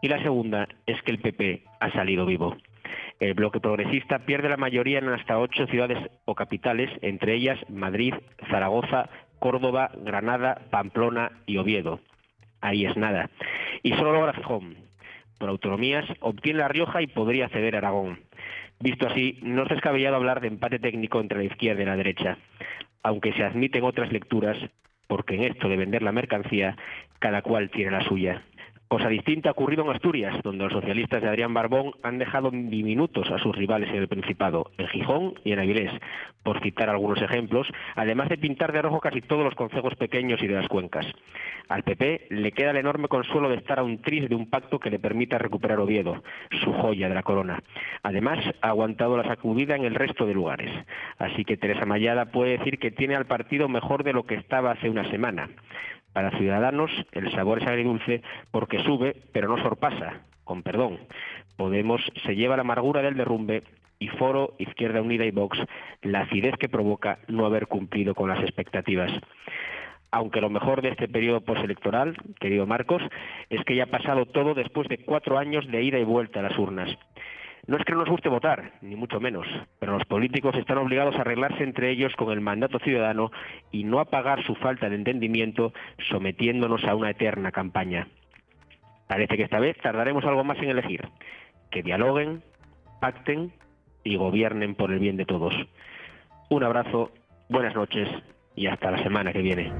Y 0.00 0.06
la 0.06 0.22
segunda 0.22 0.68
es 0.86 1.02
que 1.02 1.10
el 1.10 1.18
PP 1.18 1.64
ha 1.80 1.90
salido 1.90 2.24
vivo. 2.24 2.56
El 3.18 3.34
bloque 3.34 3.58
progresista 3.58 4.20
pierde 4.20 4.48
la 4.48 4.56
mayoría 4.56 5.00
en 5.00 5.08
hasta 5.08 5.40
ocho 5.40 5.66
ciudades 5.66 5.98
o 6.24 6.36
capitales, 6.36 6.88
entre 7.02 7.34
ellas 7.34 7.58
Madrid, 7.68 8.14
Zaragoza, 8.48 9.10
Córdoba, 9.38 9.90
Granada, 9.96 10.60
Pamplona 10.70 11.32
y 11.46 11.58
Oviedo. 11.58 12.00
Ahí 12.60 12.86
es 12.86 12.96
nada. 12.96 13.30
Y 13.82 13.92
solo 13.92 14.12
logra 14.12 14.32
Fijón. 14.32 14.76
Por 15.38 15.48
autonomías 15.48 16.04
obtiene 16.20 16.58
La 16.58 16.68
Rioja 16.68 17.00
y 17.02 17.06
podría 17.06 17.48
ceder 17.48 17.76
Aragón. 17.76 18.20
Visto 18.80 19.06
así, 19.06 19.38
no 19.42 19.64
es 19.64 19.68
descabellado 19.68 20.16
hablar 20.16 20.40
de 20.40 20.48
empate 20.48 20.78
técnico 20.78 21.20
entre 21.20 21.38
la 21.38 21.44
izquierda 21.44 21.82
y 21.82 21.86
la 21.86 21.96
derecha, 21.96 22.38
aunque 23.02 23.32
se 23.32 23.44
admiten 23.44 23.84
otras 23.84 24.12
lecturas, 24.12 24.56
porque 25.06 25.34
en 25.34 25.44
esto 25.44 25.68
de 25.68 25.76
vender 25.76 26.02
la 26.02 26.12
mercancía, 26.12 26.76
cada 27.18 27.42
cual 27.42 27.70
tiene 27.70 27.90
la 27.90 28.02
suya. 28.02 28.42
Cosa 28.88 29.10
distinta 29.10 29.50
ha 29.50 29.52
ocurrido 29.52 29.84
en 29.84 29.90
Asturias, 29.90 30.34
donde 30.42 30.64
los 30.64 30.72
socialistas 30.72 31.20
de 31.20 31.28
Adrián 31.28 31.52
Barbón 31.52 31.92
han 32.02 32.16
dejado 32.16 32.50
diminutos 32.50 33.30
a 33.30 33.38
sus 33.38 33.54
rivales 33.54 33.90
en 33.90 33.96
el 33.96 34.08
Principado, 34.08 34.70
en 34.78 34.88
Gijón 34.88 35.34
y 35.44 35.52
en 35.52 35.58
Avilés, 35.58 35.92
por 36.42 36.62
citar 36.62 36.88
algunos 36.88 37.20
ejemplos, 37.20 37.66
además 37.96 38.30
de 38.30 38.38
pintar 38.38 38.72
de 38.72 38.80
rojo 38.80 39.00
casi 39.00 39.20
todos 39.20 39.44
los 39.44 39.54
concejos 39.54 39.94
pequeños 39.96 40.42
y 40.42 40.46
de 40.46 40.54
las 40.54 40.68
cuencas. 40.68 41.04
Al 41.68 41.82
PP 41.82 42.28
le 42.30 42.52
queda 42.52 42.70
el 42.70 42.78
enorme 42.78 43.08
consuelo 43.08 43.50
de 43.50 43.56
estar 43.56 43.78
a 43.78 43.82
un 43.82 44.00
tris 44.00 44.26
de 44.26 44.34
un 44.34 44.48
pacto 44.48 44.78
que 44.78 44.88
le 44.88 44.98
permita 44.98 45.36
recuperar 45.36 45.80
Oviedo, 45.80 46.22
su 46.62 46.72
joya 46.72 47.10
de 47.10 47.14
la 47.14 47.22
corona. 47.22 47.62
Además, 48.02 48.38
ha 48.62 48.68
aguantado 48.68 49.18
la 49.18 49.24
sacudida 49.24 49.76
en 49.76 49.84
el 49.84 49.96
resto 49.96 50.24
de 50.24 50.32
lugares. 50.32 50.70
Así 51.18 51.44
que 51.44 51.58
Teresa 51.58 51.84
Mayada 51.84 52.26
puede 52.32 52.56
decir 52.56 52.78
que 52.78 52.90
tiene 52.90 53.16
al 53.16 53.26
partido 53.26 53.68
mejor 53.68 54.02
de 54.02 54.14
lo 54.14 54.24
que 54.24 54.36
estaba 54.36 54.70
hace 54.70 54.88
una 54.88 55.10
semana. 55.10 55.50
Para 56.12 56.36
Ciudadanos 56.38 56.90
el 57.12 57.30
sabor 57.32 57.62
es 57.62 57.68
agridulce 57.68 58.22
porque 58.50 58.82
sube, 58.82 59.16
pero 59.32 59.48
no 59.48 59.62
sorpasa, 59.62 60.22
con 60.44 60.62
perdón. 60.62 60.98
Podemos 61.56 62.00
se 62.24 62.34
lleva 62.34 62.56
la 62.56 62.62
amargura 62.62 63.02
del 63.02 63.16
derrumbe 63.16 63.62
y 63.98 64.08
Foro, 64.08 64.54
Izquierda 64.58 65.02
Unida 65.02 65.24
y 65.24 65.30
Vox 65.30 65.58
la 66.02 66.20
acidez 66.20 66.54
que 66.58 66.68
provoca 66.68 67.18
no 67.28 67.46
haber 67.46 67.66
cumplido 67.66 68.14
con 68.14 68.28
las 68.28 68.40
expectativas. 68.40 69.10
Aunque 70.10 70.40
lo 70.40 70.48
mejor 70.48 70.80
de 70.80 70.90
este 70.90 71.08
periodo 71.08 71.42
postelectoral, 71.42 72.16
querido 72.40 72.66
Marcos, 72.66 73.02
es 73.50 73.62
que 73.64 73.76
ya 73.76 73.84
ha 73.84 73.86
pasado 73.86 74.24
todo 74.24 74.54
después 74.54 74.88
de 74.88 74.98
cuatro 74.98 75.38
años 75.38 75.66
de 75.70 75.82
ida 75.82 75.98
y 75.98 76.04
vuelta 76.04 76.40
a 76.40 76.44
las 76.44 76.58
urnas. 76.58 76.88
No 77.68 77.76
es 77.76 77.84
que 77.84 77.92
no 77.92 77.98
nos 77.98 78.08
guste 78.08 78.30
votar, 78.30 78.72
ni 78.80 78.96
mucho 78.96 79.20
menos, 79.20 79.46
pero 79.78 79.92
los 79.92 80.06
políticos 80.06 80.56
están 80.56 80.78
obligados 80.78 81.14
a 81.16 81.20
arreglarse 81.20 81.62
entre 81.62 81.90
ellos 81.90 82.14
con 82.16 82.32
el 82.32 82.40
mandato 82.40 82.78
ciudadano 82.78 83.30
y 83.70 83.84
no 83.84 84.00
a 84.00 84.06
pagar 84.06 84.42
su 84.42 84.54
falta 84.54 84.88
de 84.88 84.96
entendimiento 84.96 85.74
sometiéndonos 86.08 86.82
a 86.84 86.94
una 86.94 87.10
eterna 87.10 87.52
campaña. 87.52 88.08
Parece 89.06 89.36
que 89.36 89.42
esta 89.42 89.60
vez 89.60 89.76
tardaremos 89.82 90.24
algo 90.24 90.44
más 90.44 90.56
en 90.58 90.70
elegir, 90.70 91.10
que 91.70 91.82
dialoguen, 91.82 92.42
pacten 93.02 93.52
y 94.02 94.16
gobiernen 94.16 94.74
por 94.74 94.90
el 94.90 94.98
bien 94.98 95.18
de 95.18 95.26
todos. 95.26 95.54
Un 96.48 96.64
abrazo, 96.64 97.12
buenas 97.50 97.74
noches 97.74 98.08
y 98.56 98.66
hasta 98.66 98.90
la 98.90 99.02
semana 99.02 99.30
que 99.30 99.42
viene. 99.42 99.70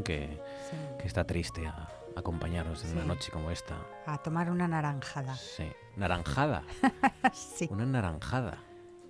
¿No? 0.00 0.04
Que, 0.04 0.40
está 1.04 1.24
triste 1.24 1.66
a, 1.66 1.88
acompañarnos 2.16 2.84
en 2.84 2.92
una 2.92 3.04
noche 3.04 3.30
como 3.32 3.50
esta. 3.50 3.76
A 4.06 4.18
tomar 4.18 4.50
una 4.50 4.68
naranjada. 4.68 5.36
Sí, 5.36 5.64
naranjada. 5.96 6.64
sí. 7.32 7.68
Una 7.70 7.86
naranjada. 7.86 8.58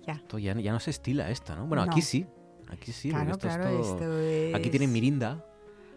Ya. 0.05 0.21
ya. 0.37 0.71
no 0.71 0.79
se 0.79 0.91
estila 0.91 1.29
esta, 1.29 1.55
¿no? 1.55 1.67
Bueno, 1.67 1.83
aquí 1.83 2.01
sí. 2.01 2.25
Aquí 2.69 2.91
sí. 2.91 3.09
Claro, 3.09 3.37
claro, 3.37 3.67
esto 3.69 4.19
es... 4.19 4.55
Aquí 4.55 4.69
tienen 4.69 4.91
mirinda. 4.91 5.45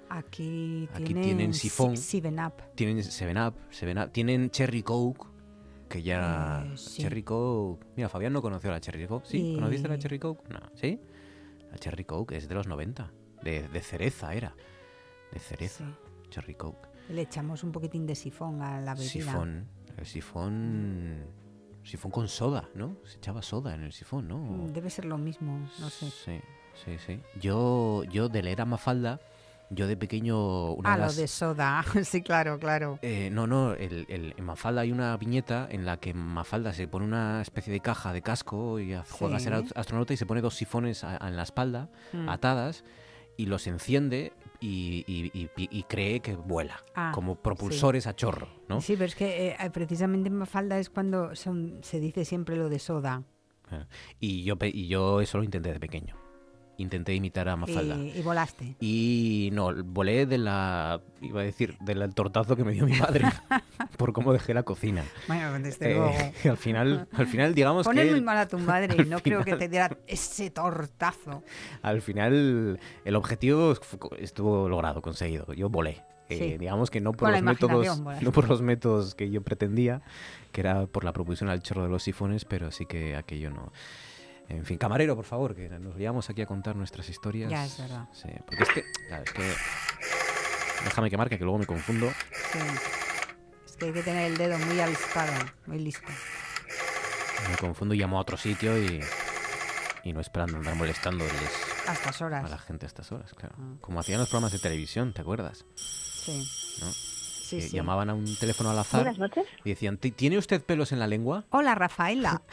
Aquí, 0.09 0.89
aquí 0.93 1.15
tienen, 1.15 1.55
sifón. 1.55 1.97
Seven 1.97 2.39
Up. 2.39 2.53
Tienen 2.75 3.03
Seven 3.03 3.39
Up, 3.39 3.55
Seven 3.71 3.99
Up. 3.99 4.13
Tienen 4.13 4.51
Cherry 4.51 4.83
Coke, 4.83 5.27
que 5.89 6.03
ya... 6.03 6.67
Eh, 6.67 6.75
Cherry 6.75 7.23
Coke... 7.23 7.87
Mira, 7.97 8.09
Fabián 8.09 8.33
no 8.33 8.43
conoció 8.43 8.71
la 8.71 8.81
Cherry 8.81 9.07
Coke. 9.07 9.27
¿Sí? 9.27 9.55
¿Conociste 9.55 9.89
la 9.89 9.99
Cherry 9.99 10.19
Coke? 10.19 10.43
No. 10.51 10.61
¿Sí? 10.75 11.01
La 11.71 11.79
Cherry 11.79 12.05
Coke 12.05 12.37
es 12.37 12.49
de 12.49 12.55
los 12.55 12.67
90. 12.67 13.11
De, 13.43 13.69
de 13.69 13.81
cereza 13.81 14.35
era. 14.35 14.55
De 15.35 15.41
cereza. 15.41 15.85
Cherry 16.31 16.55
Coke. 16.55 16.89
Le 17.11 17.23
echamos 17.23 17.63
un 17.63 17.73
poquitín 17.73 18.07
de 18.07 18.15
sifón 18.15 18.63
a 18.63 18.81
la 18.81 18.95
bebida. 18.95 19.11
Sifón. 19.11 19.69
El 19.99 20.07
sifón. 20.07 21.27
Sifón 21.83 22.11
con 22.11 22.29
soda, 22.29 22.71
¿no? 22.75 22.97
Se 23.05 23.19
echaba 23.19 23.43
soda 23.43 23.75
en 23.75 23.83
el 23.83 23.93
sifón, 23.93 24.27
¿no? 24.27 24.39
Mm, 24.39 24.73
debe 24.73 24.89
ser 24.89 25.05
lo 25.05 25.19
mismo, 25.19 25.69
no 25.81 25.91
sé. 25.91 26.11
Sí, 26.11 26.41
sí, 26.83 26.97
sí. 27.05 27.21
Yo, 27.39 28.05
yo 28.05 28.31
de 28.31 28.43
leer 28.43 28.63
a 28.63 28.65
Mafalda 28.65 29.21
yo 29.71 29.87
de 29.87 29.97
pequeño... 29.97 30.73
Una 30.73 30.95
ah, 30.95 30.99
lo 30.99 31.13
de 31.13 31.27
soda, 31.27 31.85
sí, 32.05 32.23
claro, 32.23 32.59
claro. 32.59 32.99
Eh, 33.03 33.31
no, 33.33 33.47
no, 33.47 33.73
el, 33.73 34.07
en 34.09 34.45
Mafalda 34.45 34.83
hay 34.83 34.93
una 34.93 35.17
viñeta 35.17 35.67
en 35.71 35.85
la 35.85 35.99
que 35.99 36.15
Mafalda 36.15 36.73
se 36.73 36.87
pone 36.89 37.07
una 37.07 37.41
especie 37.43 37.73
de 37.73 37.81
caja 37.81 38.13
de 38.13 38.23
casco 38.23 38.79
y 38.79 38.97
juega 39.11 39.37
a 39.37 39.41
ser 39.41 39.55
astronauta 39.75 40.13
y 40.15 40.17
se 40.17 40.27
pone 40.27 40.41
dos 40.41 40.55
sifones 40.55 41.03
en 41.03 41.37
la 41.37 41.43
espalda, 41.43 41.89
mm. 42.13 42.29
atadas, 42.29 42.85
y 43.37 43.47
los 43.47 43.67
enciende 43.67 44.33
y, 44.65 45.85
cree 45.89 46.21
que 46.21 46.37
vuela, 46.37 46.83
ah, 46.95 47.13
como 47.15 47.37
propulsores 47.37 48.07
a 48.07 48.15
chorro, 48.15 48.49
¿no? 48.69 48.81
Sí, 48.81 48.95
pero 48.95 49.07
es 49.07 49.15
que 49.15 49.49
eh, 49.49 49.71
precisamente 49.73 50.29
en 50.29 50.37
Mafalda 50.37 50.79
es 50.79 50.91
cuando 50.91 51.35
son, 51.37 51.79
se 51.83 52.01
dice 52.01 52.25
siempre 52.25 52.57
lo 52.57 52.69
de 52.69 52.79
soda. 52.79 53.23
Ah, 53.71 53.87
y 54.21 54.43
yo, 54.45 54.57
y 54.61 54.89
yo 54.89 55.21
eso 55.21 55.39
lo 55.39 55.45
intenté 55.45 55.73
de 55.73 55.81
pequeño 55.81 56.24
intenté 56.79 57.15
imitar 57.15 57.49
a 57.49 57.57
Mafalda. 57.57 57.97
¿Y, 57.97 58.23
volaste? 58.23 58.77
Y 58.81 59.51
no, 59.53 59.73
volé 59.85 60.27
de 60.27 60.39
la, 60.39 61.01
iba 61.21 61.41
a 61.41 61.45
decir, 61.45 61.77
del 61.81 62.15
tortazo 62.15 62.57
que 62.57 62.65
me 62.65 62.73
dio 62.73 62.87
mi 62.87 62.97
madre 62.99 63.25
por 63.97 64.13
cómo 64.13 64.33
dejé 64.33 64.55
la 64.55 64.63
cocina. 64.63 65.05
Bueno, 65.29 65.59
desde 65.61 65.93
eh, 65.93 65.95
luego. 65.95 66.15
al 66.51 66.57
final, 66.57 67.09
al 67.13 67.27
final 67.27 67.55
digamos 67.55 67.85
Pones 67.85 68.07
que... 68.07 68.11
muy 68.11 68.21
mal 68.21 68.39
a 68.39 68.49
tu 68.49 68.59
madre 68.59 68.97
y 69.03 69.09
no 69.09 69.21
creo 69.21 69.45
que 69.45 69.57
te 69.57 69.69
diera 69.69 69.97
ese 70.07 70.51
tortazo. 70.51 71.43
Al 71.83 72.03
final 72.03 72.79
el 73.05 73.17
objetivo 73.17 73.75
estuvo 74.19 74.69
logrado, 74.69 75.03
conseguido. 75.03 75.53
Yo 75.55 75.69
volé. 75.69 76.03
Eh, 76.31 76.57
digamos 76.59 76.91
que 76.91 77.03
no 77.03 77.13
por 77.13 77.31
los 77.31 77.43
métodos 77.43 78.01
no 78.01 78.33
por 78.33 78.49
los 78.49 78.63
métodos 78.63 79.15
que 79.15 79.31
yo 79.31 79.43
pretendía 79.43 80.01
que 80.53 80.63
era 80.63 80.87
por 80.87 81.05
la 81.05 81.13
proposición 81.13 81.51
al 81.51 81.63
chorro 81.63 81.83
de 81.83 81.91
los 81.91 82.03
sifones 82.03 82.47
pero 82.47 82.71
sí 82.71 82.87
que 82.87 83.15
aquello 83.15 83.51
no 83.51 83.75
en 84.49 84.65
fin, 84.65 84.79
camarero, 84.79 85.17
por 85.17 85.25
favor, 85.25 85.55
que 85.55 85.69
nos 85.69 85.97
liamos 85.97 86.29
aquí 86.31 86.43
a 86.43 86.47
contar 86.47 86.77
nuestras 86.77 87.09
historias. 87.09 87.51
Ya, 87.51 87.65
es 87.65 87.79
verdad. 87.79 88.09
Sí, 88.13 88.29
porque 88.47 88.63
es 88.63 88.69
que, 88.71 88.81
es 88.81 89.33
que 89.33 89.53
déjame 90.85 91.11
que 91.11 91.17
marque, 91.17 91.39
que 91.39 91.45
luego 91.45 91.59
me 91.59 91.67
confundo. 91.67 92.11
Sí. 92.53 92.59
Es 93.67 93.77
que 93.77 93.87
hay 93.87 93.93
que 93.93 94.03
tener 94.03 94.31
el 94.31 94.37
dedo 94.37 94.59
muy 94.59 94.81
avispado, 94.81 95.33
muy 95.67 95.79
listo. 95.79 96.07
Me 97.51 97.57
confundo 97.57 97.95
y 97.95 97.99
llamo 97.99 98.19
a 98.19 98.21
otro 98.21 98.37
sitio 98.37 98.79
y, 98.79 99.01
y 100.05 100.13
no 100.13 100.21
esperando 100.21 100.59
andar 100.59 100.75
molestando 100.77 101.25
a 101.87 101.93
estas 101.93 102.21
horas. 102.23 102.45
A 102.45 102.49
la 102.49 102.59
gente 102.59 102.87
a 102.87 102.89
estas 102.89 103.11
horas, 103.13 103.33
claro. 103.35 103.55
Ah. 103.59 103.75
Como 103.81 104.01
hacían 104.01 104.19
los 104.19 104.29
programas 104.29 104.53
de 104.53 104.59
televisión, 104.59 105.13
¿te 105.13 105.23
acuerdas? 105.23 105.65
Sí. 105.75 106.39
¿No? 106.81 106.93
Sí, 106.93 107.61
sí. 107.61 107.77
Llamaban 107.77 108.09
a 108.09 108.15
un 108.15 108.25
teléfono 108.37 108.71
al 108.71 108.79
azar 108.79 109.03
Buenas 109.03 109.19
noches. 109.19 109.45
y 109.65 109.71
decían, 109.71 109.99
¿tiene 109.99 110.39
usted 110.39 110.63
pelos 110.65 110.93
en 110.93 110.99
la 110.99 111.07
lengua? 111.07 111.45
Hola, 111.51 111.75
Rafaela. 111.75 112.43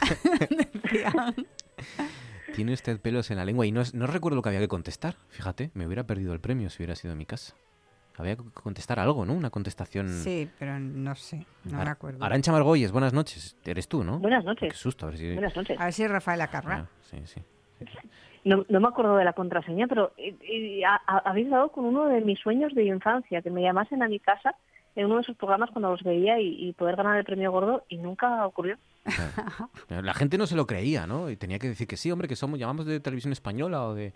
Tiene 2.54 2.72
usted 2.72 3.00
pelos 3.00 3.30
en 3.30 3.38
la 3.38 3.44
lengua 3.44 3.66
y 3.66 3.72
no, 3.72 3.82
no 3.94 4.06
recuerdo 4.06 4.36
lo 4.36 4.42
que 4.42 4.50
había 4.50 4.60
que 4.60 4.68
contestar. 4.68 5.16
Fíjate, 5.28 5.70
me 5.74 5.86
hubiera 5.86 6.04
perdido 6.04 6.34
el 6.34 6.40
premio 6.40 6.68
si 6.68 6.82
hubiera 6.82 6.94
sido 6.94 7.12
en 7.12 7.18
mi 7.18 7.26
casa. 7.26 7.54
Había 8.18 8.36
que 8.36 8.42
contestar 8.52 9.00
algo, 9.00 9.24
¿no? 9.24 9.32
Una 9.32 9.48
contestación. 9.48 10.08
Sí, 10.08 10.48
pero 10.58 10.78
no 10.78 11.14
sé, 11.14 11.46
no 11.64 11.82
me 11.82 11.90
acuerdo. 11.90 12.22
Arancha 12.22 12.52
Margolles, 12.52 12.92
buenas 12.92 13.14
noches. 13.14 13.56
Eres 13.64 13.88
tú, 13.88 14.04
¿no? 14.04 14.18
Buenas 14.18 14.44
noches. 14.44 14.70
Qué 14.70 14.78
susto, 14.78 15.06
a 15.06 15.08
ver 15.10 15.18
si. 15.18 15.32
Buenas 15.32 15.56
noches. 15.56 15.80
A 15.80 15.84
ver 15.84 15.92
si 15.94 16.02
es 16.02 16.10
Rafaela 16.10 16.48
Carra. 16.48 16.86
Ah, 16.86 16.88
sí, 17.00 17.22
sí. 17.24 17.40
No, 18.44 18.64
me 18.68 18.88
acuerdo 18.88 19.16
de 19.16 19.24
la 19.24 19.32
contraseña, 19.32 19.86
pero 19.86 20.12
eh, 20.16 20.34
eh, 20.42 20.82
habéis 21.06 21.48
dado 21.48 21.70
con 21.70 21.84
uno 21.84 22.06
de 22.06 22.20
mis 22.22 22.40
sueños 22.40 22.74
de 22.74 22.84
infancia, 22.84 23.40
que 23.40 23.50
me 23.50 23.62
llamasen 23.62 24.02
a 24.02 24.08
mi 24.08 24.18
casa 24.18 24.56
en 24.96 25.06
uno 25.06 25.16
de 25.16 25.22
esos 25.22 25.36
programas 25.36 25.70
cuando 25.70 25.90
los 25.90 26.02
veía 26.02 26.40
y, 26.40 26.72
poder 26.72 26.96
ganar 26.96 27.18
el 27.18 27.24
premio 27.24 27.52
gordo 27.52 27.84
y 27.88 27.98
nunca 27.98 28.44
ocurrió. 28.46 28.76
La 29.88 30.14
gente 30.14 30.38
no 30.38 30.46
se 30.46 30.54
lo 30.54 30.66
creía, 30.66 31.06
¿no? 31.06 31.30
Y 31.30 31.36
tenía 31.36 31.58
que 31.58 31.68
decir 31.68 31.86
que 31.86 31.96
sí, 31.96 32.10
hombre, 32.10 32.28
que 32.28 32.36
somos 32.36 32.58
llamamos 32.58 32.86
de 32.86 33.00
televisión 33.00 33.32
española 33.32 33.84
o 33.86 33.94
de 33.94 34.12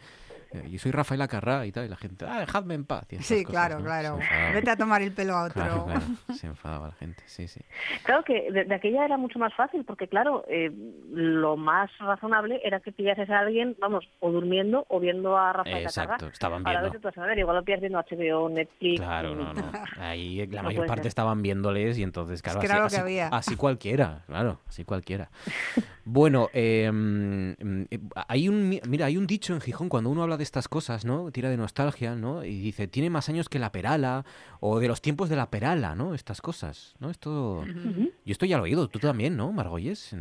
eh, 0.53 0.69
y 0.71 0.79
soy 0.79 0.93
Rafael 0.93 1.21
Acarrá 1.21 1.67
y 1.67 1.73
tal, 1.73 1.87
y 1.87 1.89
la 1.89 1.97
gente, 1.97 2.25
ah, 2.29 2.41
dejadme 2.41 2.75
en 2.75 2.85
paz. 2.85 3.07
sí, 3.21 3.45
claro, 3.45 3.83
claro. 3.83 4.19
Vete 4.53 4.71
a 4.71 4.77
tomar 4.77 5.03
el 5.03 5.13
pelo 5.13 5.35
a 5.35 5.45
otro. 5.45 5.87
Se 6.35 6.47
enfadaba 6.47 6.89
la 6.89 6.95
gente, 6.95 7.23
sí, 7.27 7.49
sí. 7.49 7.61
Claro 8.05 8.23
que 8.25 8.51
de, 8.51 8.75
aquella 8.75 9.05
era 9.05 9.17
mucho 9.17 9.39
más 9.39 9.55
fácil, 9.55 9.85
porque 9.85 10.09
claro, 10.09 10.45
eh, 10.49 10.71
lo 11.11 11.57
más 11.57 11.91
razonable 11.99 12.61
era 12.65 12.81
que 12.81 12.93
pillases 12.93 13.29
a 13.31 13.41
alguien, 13.41 13.77
vamos, 13.81 14.09
o 14.21 14.31
durmiendo 14.31 14.87
o 14.89 15.01
viendo 15.01 15.37
a 15.37 15.53
Rafael 15.53 15.85
Exacto, 15.85 16.29
estaban 16.29 16.63
viendo. 16.63 16.91
igual 17.37 17.57
lo 17.57 17.65
pillas 17.65 17.81
viendo 17.81 17.99
HBO, 17.99 18.49
Netflix. 18.49 19.01
Claro, 19.01 19.35
no, 19.35 19.53
no. 19.53 19.73
Ahí 19.99 20.47
la 20.47 20.63
mayor 20.63 20.87
parte 20.87 21.09
estaban 21.09 21.43
viéndoles 21.43 21.99
y 21.99 22.03
entonces, 22.03 22.43
claro, 22.43 22.61
así, 22.85 23.19
así, 23.19 23.57
cualquiera, 23.57 24.23
claro, 24.27 24.61
así 24.69 24.85
cualquiera. 24.85 25.31
bueno, 26.05 26.49
em, 26.53 27.55
em, 27.59 27.87
hay 28.29 28.49
un, 28.49 28.69
mira, 28.69 29.07
hay 29.07 29.17
un 29.17 29.27
dicho 29.27 29.53
en 29.53 29.61
Gijón 29.61 29.89
cuando 29.89 30.11
uno 30.11 30.23
habla 30.23 30.37
de 30.37 30.46
estas 30.47 30.69
cosas, 30.69 31.05
¿no? 31.05 31.31
Tira 31.31 31.51
de 31.51 31.57
nostalgia, 31.57 32.15
¿no? 32.15 32.45
Y 32.45 32.61
dice, 32.61 32.89
tiene 32.89 33.11
más 33.11 33.29
años 33.29 33.49
que 33.49 33.59
la 33.59 33.73
Perala, 33.73 34.25
o 34.61 34.81
de 34.81 34.89
los 34.89 35.03
tiempos 35.03 35.29
de 35.29 35.37
la 35.37 35.51
Perala, 35.51 35.95
¿no? 35.95 36.15
Estas 36.15 36.41
cosas, 36.41 36.95
¿no? 37.01 37.11
Esto... 37.11 37.65
Yo 37.67 38.33
esto 38.33 38.47
ya 38.47 38.57
lo 38.57 38.65
he 38.65 38.71
oído, 38.71 38.89
tú 38.89 38.99
también, 38.99 39.37
¿no, 39.37 39.53
Margolles? 39.53 40.15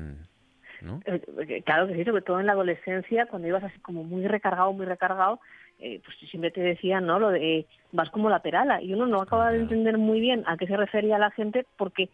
¿No? 0.82 1.00
Eh, 1.06 1.22
eh, 1.48 1.62
claro 1.64 1.88
que 1.88 1.96
sí, 1.96 2.04
sobre 2.04 2.22
todo 2.22 2.40
en 2.40 2.48
la 2.48 2.52
adolescencia, 2.52 3.28
cuando 3.28 3.48
ibas 3.48 3.64
así 3.64 3.80
como 3.80 4.04
muy 4.04 4.28
recargado, 4.28 4.74
muy 4.74 4.86
recargado, 4.86 5.40
eh, 5.80 6.02
pues 6.04 6.18
siempre 6.30 6.52
te 6.52 6.62
decían, 6.62 7.06
¿no? 7.06 7.20
Lo 7.20 7.30
de 7.30 7.66
vas 7.92 8.10
como 8.10 8.30
la 8.30 8.42
perala. 8.42 8.82
Y 8.82 8.94
uno 8.94 9.08
no 9.08 9.22
acaba 9.22 9.52
de 9.52 9.60
entender 9.60 9.98
muy 9.98 10.20
bien 10.20 10.44
a 10.48 10.58
qué 10.58 10.68
se 10.68 10.78
refería 10.78 11.18
la 11.18 11.32
gente 11.32 11.66
porque, 11.78 12.10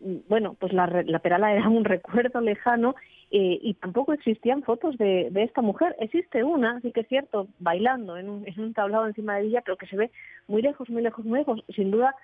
mm, 0.00 0.28
bueno, 0.28 0.56
pues 0.58 0.72
la, 0.72 0.86
la 0.86 1.18
perala 1.20 1.52
era 1.52 1.68
un 1.68 1.84
recuerdo 1.84 2.40
lejano 2.40 2.94
eh, 3.36 3.58
y 3.60 3.74
tampoco 3.74 4.12
existían 4.12 4.62
fotos 4.62 4.96
de, 4.96 5.26
de, 5.32 5.42
esta 5.42 5.60
mujer. 5.60 5.96
Existe 5.98 6.44
una, 6.44 6.80
sí 6.82 6.92
que 6.92 7.00
es 7.00 7.08
cierto, 7.08 7.48
bailando 7.58 8.16
en 8.16 8.28
un, 8.28 8.46
en 8.46 8.60
un 8.60 8.72
tablado 8.72 9.08
encima 9.08 9.34
de 9.34 9.46
ella, 9.46 9.60
pero 9.64 9.76
que 9.76 9.88
se 9.88 9.96
ve 9.96 10.12
muy 10.46 10.62
lejos, 10.62 10.88
muy 10.88 11.02
lejos, 11.02 11.24
muy 11.24 11.40
lejos. 11.40 11.64
Sin 11.74 11.90
duda, 11.90 12.14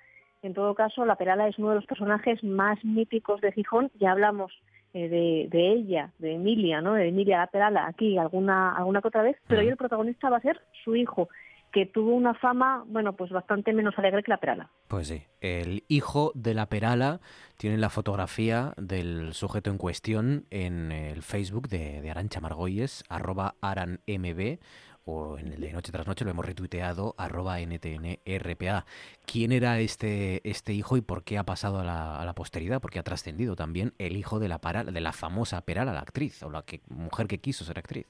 en 0.41 0.53
todo 0.53 0.73
caso, 0.73 1.05
la 1.05 1.17
Perala 1.17 1.49
es 1.49 1.59
uno 1.59 1.67
de 1.67 1.75
los 1.75 1.85
personajes 1.85 2.41
más 2.45 2.81
míticos 2.85 3.41
de 3.41 3.51
Gijón. 3.51 3.91
Ya 3.99 4.11
hablamos 4.11 4.53
eh, 4.93 5.09
de, 5.09 5.47
de, 5.49 5.73
ella, 5.73 6.11
de 6.17 6.35
Emilia, 6.35 6.79
¿no? 6.79 6.93
De 6.93 7.09
Emilia 7.09 7.39
la 7.39 7.47
Perala, 7.47 7.87
aquí 7.87 8.17
alguna, 8.17 8.73
alguna 8.73 9.01
que 9.01 9.09
otra 9.09 9.23
vez, 9.23 9.35
pero 9.47 9.59
hoy 9.59 9.67
el 9.67 9.75
protagonista 9.75 10.29
va 10.29 10.37
a 10.37 10.41
ser 10.41 10.61
su 10.81 10.95
hijo, 10.95 11.27
que 11.71 11.85
tuvo 11.85 12.13
una 12.13 12.33
fama, 12.33 12.83
bueno, 12.87 13.13
pues 13.13 13.31
bastante 13.31 13.73
menos 13.73 13.97
alegre 13.97 14.23
que 14.23 14.31
la 14.31 14.37
Perala. 14.37 14.69
Pues 14.87 15.07
sí, 15.07 15.23
el 15.39 15.83
hijo 15.87 16.31
de 16.35 16.53
la 16.53 16.67
Perala 16.67 17.21
tiene 17.57 17.77
la 17.77 17.89
fotografía 17.89 18.73
del 18.77 19.33
sujeto 19.33 19.69
en 19.69 19.77
cuestión 19.77 20.45
en 20.49 20.91
el 20.91 21.21
Facebook 21.21 21.69
de, 21.69 22.01
de 22.01 22.11
Arancha 22.11 22.41
Margolles, 22.41 23.03
arroba 23.09 23.55
aranmb, 23.61 24.59
o 25.03 25.37
en 25.37 25.53
el 25.53 25.61
de 25.61 25.73
Noche 25.73 25.91
tras 25.91 26.05
Noche 26.07 26.25
lo 26.25 26.31
hemos 26.31 26.45
retuiteado, 26.45 27.15
arroba 27.17 27.59
ntnrpa. 27.59 28.85
¿Quién 29.25 29.51
era 29.51 29.79
este, 29.79 30.47
este 30.47 30.73
hijo 30.73 30.97
y 30.97 31.01
por 31.01 31.23
qué 31.23 31.37
ha 31.37 31.43
pasado 31.43 31.79
a 31.79 31.83
la, 31.83 32.21
a 32.21 32.25
la 32.25 32.33
posteridad? 32.33 32.81
Porque 32.81 32.99
ha 32.99 33.03
trascendido 33.03 33.55
también 33.55 33.93
el 33.97 34.15
hijo 34.15 34.39
de 34.39 34.47
la, 34.47 34.59
de 34.59 35.01
la 35.01 35.11
famosa 35.11 35.61
Perala, 35.61 35.93
la 35.93 36.01
actriz, 36.01 36.43
o 36.43 36.49
la 36.49 36.63
que, 36.63 36.81
mujer 36.89 37.27
que 37.27 37.39
quiso 37.39 37.63
ser 37.65 37.79
actriz 37.79 38.07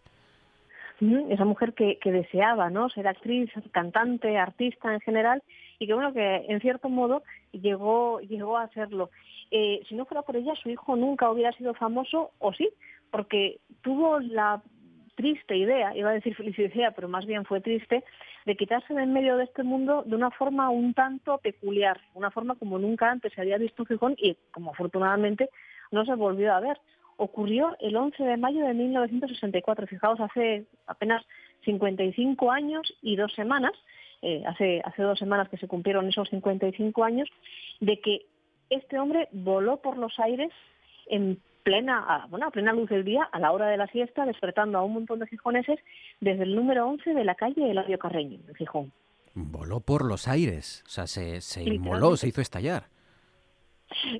esa 1.29 1.45
mujer 1.45 1.73
que, 1.73 1.97
deseaba 2.03 2.69
no 2.69 2.89
ser 2.89 3.07
actriz 3.07 3.49
cantante 3.71 4.37
artista 4.37 4.93
en 4.93 4.99
general 4.99 5.41
y 5.79 5.87
que 5.87 5.93
bueno 5.93 6.13
que 6.13 6.45
en 6.47 6.59
cierto 6.61 6.89
modo 6.89 7.23
llegó 7.51 8.19
llegó 8.19 8.57
a 8.57 8.67
serlo 8.69 9.09
eh, 9.49 9.81
si 9.89 9.95
no 9.95 10.05
fuera 10.05 10.21
por 10.21 10.35
ella 10.35 10.53
su 10.61 10.69
hijo 10.69 10.95
nunca 10.95 11.31
hubiera 11.31 11.51
sido 11.53 11.73
famoso 11.73 12.31
o 12.37 12.53
sí 12.53 12.69
porque 13.09 13.59
tuvo 13.81 14.19
la 14.19 14.61
triste 15.15 15.57
idea 15.57 15.95
iba 15.95 16.11
a 16.11 16.13
decir 16.13 16.35
feliz 16.35 16.57
idea 16.59 16.91
pero 16.91 17.07
más 17.07 17.25
bien 17.25 17.45
fue 17.45 17.61
triste 17.61 18.03
de 18.45 18.55
quitarse 18.55 18.93
de 18.93 19.01
en 19.01 19.13
medio 19.13 19.37
de 19.37 19.45
este 19.45 19.63
mundo 19.63 20.03
de 20.05 20.15
una 20.15 20.29
forma 20.29 20.69
un 20.69 20.93
tanto 20.93 21.39
peculiar 21.39 21.99
una 22.13 22.29
forma 22.29 22.55
como 22.55 22.77
nunca 22.77 23.09
antes 23.09 23.33
se 23.33 23.41
había 23.41 23.57
visto 23.57 23.81
en 23.83 23.87
Gijón 23.87 24.15
y 24.17 24.37
como 24.51 24.71
afortunadamente 24.71 25.49
no 25.89 26.05
se 26.05 26.13
volvió 26.13 26.53
a 26.53 26.59
ver 26.59 26.77
ocurrió 27.21 27.77
el 27.79 27.95
11 27.95 28.23
de 28.23 28.35
mayo 28.35 28.65
de 28.65 28.73
1964. 28.73 29.85
Fijaos, 29.85 30.19
hace 30.19 30.65
apenas 30.87 31.23
55 31.65 32.51
años 32.51 32.91
y 33.03 33.15
dos 33.15 33.31
semanas, 33.33 33.73
eh, 34.23 34.43
hace, 34.47 34.81
hace 34.83 35.03
dos 35.03 35.19
semanas 35.19 35.47
que 35.47 35.57
se 35.57 35.67
cumplieron 35.67 36.09
esos 36.09 36.29
55 36.29 37.03
años, 37.03 37.29
de 37.79 37.99
que 37.99 38.25
este 38.71 38.97
hombre 38.97 39.27
voló 39.31 39.77
por 39.77 39.97
los 39.97 40.17
aires 40.19 40.51
en 41.07 41.39
plena, 41.61 42.25
bueno, 42.31 42.47
a 42.47 42.51
plena 42.51 42.73
luz 42.73 42.89
del 42.89 43.05
día, 43.05 43.29
a 43.31 43.39
la 43.39 43.51
hora 43.51 43.67
de 43.67 43.77
la 43.77 43.85
siesta, 43.87 44.25
despertando 44.25 44.79
a 44.79 44.83
un 44.83 44.93
montón 44.93 45.19
de 45.19 45.27
gijoneses 45.27 45.79
desde 46.21 46.43
el 46.43 46.55
número 46.55 46.87
11 46.87 47.13
de 47.13 47.23
la 47.23 47.35
calle 47.35 47.69
Eladio 47.69 47.99
Carreño, 47.99 48.39
en 48.47 48.55
Gijón. 48.55 48.91
Voló 49.35 49.79
por 49.79 50.05
los 50.05 50.27
aires, 50.27 50.83
o 50.87 50.89
sea, 50.89 51.05
se, 51.05 51.39
se 51.41 51.63
inmoló, 51.63 52.17
se 52.17 52.29
hizo 52.29 52.41
estallar 52.41 52.85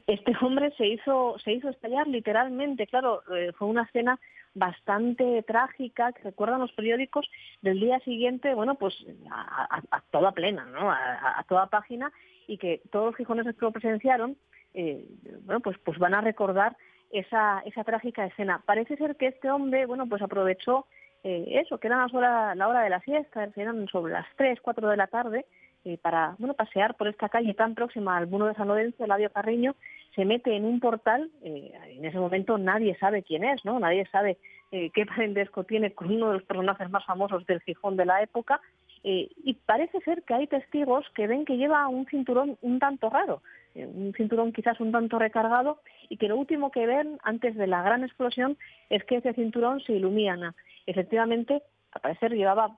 este 0.08 0.34
hombre 0.42 0.72
se 0.78 0.88
hizo, 0.88 1.38
se 1.40 1.54
hizo 1.54 1.70
estallar 1.70 2.08
literalmente, 2.08 2.88
claro, 2.88 3.22
eh, 3.36 3.52
fue 3.54 3.68
una 3.68 3.84
escena 3.84 4.20
bastante 4.54 5.44
trágica 5.44 6.12
que 6.12 6.24
recuerdan 6.24 6.60
los 6.60 6.72
periódicos 6.74 7.30
del 7.62 7.80
día 7.80 8.00
siguiente, 8.00 8.54
bueno, 8.54 8.76
pues 8.76 8.94
a, 9.32 10.02
toda 10.12 10.34
plena, 10.34 10.66
¿no? 10.66 10.92
A, 10.92 11.44
toda 11.48 11.68
página 11.68 12.12
y 12.48 12.58
que 12.58 12.82
todos 12.92 13.08
los 13.08 13.16
gijoneses 13.16 13.56
que 13.56 13.66
lo 13.66 13.72
presenciaron, 13.72 14.36
eh, 14.74 15.06
bueno, 15.44 15.62
pues, 15.62 15.78
pues 15.80 15.98
van 16.00 16.14
a 16.14 16.22
recordar 16.22 16.76
esa, 17.12 17.62
esa 17.66 17.84
trágica 17.84 18.26
escena. 18.26 18.62
Parece 18.66 18.98
ser 18.98 19.16
que 19.16 19.28
este 19.28 19.50
hombre, 19.50 19.86
bueno, 19.86 20.08
pues 20.08 20.22
aprovechó 20.22 20.86
eh, 21.24 21.62
eso, 21.64 21.78
que 21.78 21.88
era 21.88 22.08
la 22.56 22.68
hora 22.68 22.82
de 22.82 22.90
la 22.90 23.00
siesta, 23.02 23.50
eran 23.56 23.88
sobre 23.88 24.14
las 24.14 24.26
3, 24.38 24.60
4 24.62 24.90
de 24.90 24.98
la 24.98 25.08
tarde, 25.08 25.46
eh, 25.84 25.98
para 25.98 26.36
bueno 26.38 26.54
pasear 26.54 26.96
por 26.96 27.08
esta 27.08 27.28
calle 27.28 27.56
tan 27.56 27.74
próxima 27.74 28.16
al 28.16 28.28
Mundo 28.28 28.46
de 28.46 28.54
San 28.54 28.68
Lorenzo, 28.68 29.04
Eladio 29.04 29.32
Carriño, 29.32 29.76
se 30.16 30.26
mete 30.26 30.56
en 30.56 30.64
un 30.64 30.80
portal, 30.80 31.32
eh, 31.44 31.72
en 31.88 32.06
ese 32.06 32.20
momento 32.20 32.60
nadie 32.60 32.96
sabe 33.00 33.24
quién 33.24 33.44
es, 33.44 33.66
¿no? 33.66 33.80
Nadie 33.80 34.06
sabe 34.12 34.38
eh, 34.72 34.92
qué 34.94 35.06
parentesco 35.08 35.64
tiene 35.64 35.94
con 35.94 36.12
uno 36.12 36.28
de 36.28 36.34
los 36.36 36.44
personajes 36.44 36.88
más 36.92 37.04
famosos 37.06 37.48
del 37.48 37.62
Gijón 37.62 37.98
de 37.98 38.06
la 38.06 38.22
época, 38.22 38.62
y 39.04 39.56
parece 39.66 40.00
ser 40.02 40.22
que 40.22 40.36
hay 40.36 40.46
testigos 40.46 41.10
que 41.16 41.26
ven 41.26 41.44
que 41.44 41.58
lleva 41.58 41.88
un 41.88 42.06
cinturón 42.06 42.60
un 42.62 42.78
tanto 42.78 43.10
raro, 43.10 43.42
un 43.74 44.14
cinturón 44.16 44.54
quizás 44.54 44.80
un 44.80 44.92
tanto 44.92 45.18
recargado, 45.18 45.80
y 46.08 46.18
que 46.18 46.28
lo 46.28 46.38
último 46.38 46.70
que 46.70 46.86
ven 46.86 47.18
antes 47.24 47.56
de 47.56 47.66
la 47.66 47.82
gran 47.82 48.04
explosión 48.04 48.60
es 48.92 49.04
que 49.06 49.16
ese 49.16 49.34
cinturón 49.34 49.80
se 49.80 49.94
ilumina. 49.94 50.54
Efectivamente, 50.86 51.64
al 51.94 52.02
parecer 52.02 52.34
llevaba 52.34 52.78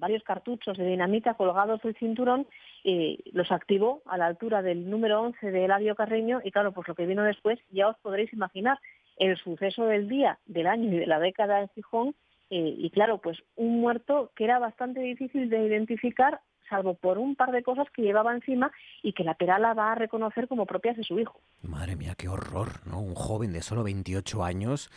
varios 0.00 0.24
cartuchos 0.24 0.76
de 0.76 0.86
dinamita 0.86 1.34
colgados 1.34 1.80
del 1.82 1.94
cinturón 1.94 2.46
y 2.82 3.20
los 3.32 3.52
activó 3.52 4.02
a 4.06 4.16
la 4.18 4.26
altura 4.26 4.62
del 4.62 4.90
número 4.90 5.20
11 5.22 5.50
de 5.50 5.64
Eladio 5.66 5.94
Carreño 5.94 6.40
y 6.42 6.50
claro, 6.50 6.72
pues 6.72 6.88
lo 6.88 6.94
que 6.94 7.06
vino 7.06 7.22
después 7.22 7.60
ya 7.70 7.88
os 7.88 7.98
podréis 7.98 8.32
imaginar 8.32 8.78
el 9.18 9.36
suceso 9.36 9.84
del 9.84 10.08
día, 10.08 10.38
del 10.46 10.66
año 10.66 10.92
y 10.92 10.98
de 10.98 11.06
la 11.06 11.20
década 11.20 11.60
en 11.60 11.68
Gijón 11.68 12.14
eh, 12.48 12.74
y 12.76 12.90
claro, 12.90 13.18
pues 13.18 13.38
un 13.54 13.80
muerto 13.80 14.32
que 14.34 14.44
era 14.44 14.58
bastante 14.58 15.00
difícil 15.00 15.48
de 15.50 15.64
identificar 15.64 16.40
salvo 16.68 16.94
por 16.94 17.18
un 17.18 17.34
par 17.34 17.50
de 17.50 17.62
cosas 17.62 17.88
que 17.92 18.02
llevaba 18.02 18.32
encima 18.32 18.72
y 19.02 19.12
que 19.12 19.24
la 19.24 19.34
Perala 19.34 19.74
va 19.74 19.92
a 19.92 19.96
reconocer 19.96 20.48
como 20.48 20.66
propias 20.66 20.96
de 20.96 21.02
su 21.02 21.18
hijo. 21.18 21.40
Madre 21.62 21.96
mía, 21.96 22.14
qué 22.16 22.28
horror, 22.28 22.86
¿no? 22.86 23.00
Un 23.00 23.14
joven 23.14 23.52
de 23.52 23.60
solo 23.60 23.82
28 23.82 24.44
años 24.44 24.90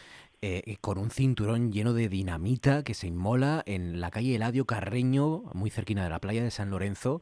eh, 0.46 0.78
con 0.82 0.98
un 0.98 1.10
cinturón 1.10 1.72
lleno 1.72 1.94
de 1.94 2.10
dinamita 2.10 2.84
que 2.84 2.94
se 2.94 3.08
inmola 3.08 3.64
en 3.66 4.02
la 4.02 4.12
calle 4.12 4.36
Eladio 4.36 4.66
Carreño, 4.66 5.44
muy 5.54 5.70
cerquina 5.70 6.04
de 6.04 6.10
la 6.10 6.20
playa 6.20 6.44
de 6.44 6.52
San 6.52 6.70
Lorenzo, 6.70 7.22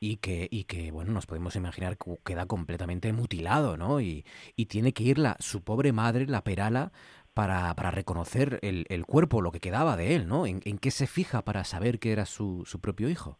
y 0.00 0.16
que, 0.16 0.48
y 0.50 0.64
que 0.64 0.90
bueno, 0.90 1.12
nos 1.12 1.26
podemos 1.26 1.56
imaginar 1.56 1.98
que 1.98 2.16
queda 2.24 2.46
completamente 2.46 3.12
mutilado, 3.12 3.76
¿no? 3.76 4.00
Y, 4.00 4.24
y 4.56 4.66
tiene 4.66 4.94
que 4.94 5.04
ir 5.04 5.18
la, 5.18 5.36
su 5.40 5.62
pobre 5.62 5.92
madre, 5.92 6.26
la 6.26 6.42
Perala, 6.42 6.92
para, 7.34 7.74
para 7.74 7.90
reconocer 7.90 8.60
el, 8.62 8.86
el, 8.88 9.04
cuerpo, 9.04 9.42
lo 9.42 9.52
que 9.52 9.60
quedaba 9.60 9.96
de 9.98 10.14
él, 10.14 10.26
¿no? 10.26 10.46
¿En, 10.46 10.62
¿En, 10.64 10.78
qué 10.78 10.90
se 10.90 11.06
fija 11.06 11.42
para 11.42 11.64
saber 11.64 11.98
que 11.98 12.12
era 12.12 12.24
su, 12.24 12.62
su 12.64 12.80
propio 12.80 13.10
hijo? 13.10 13.38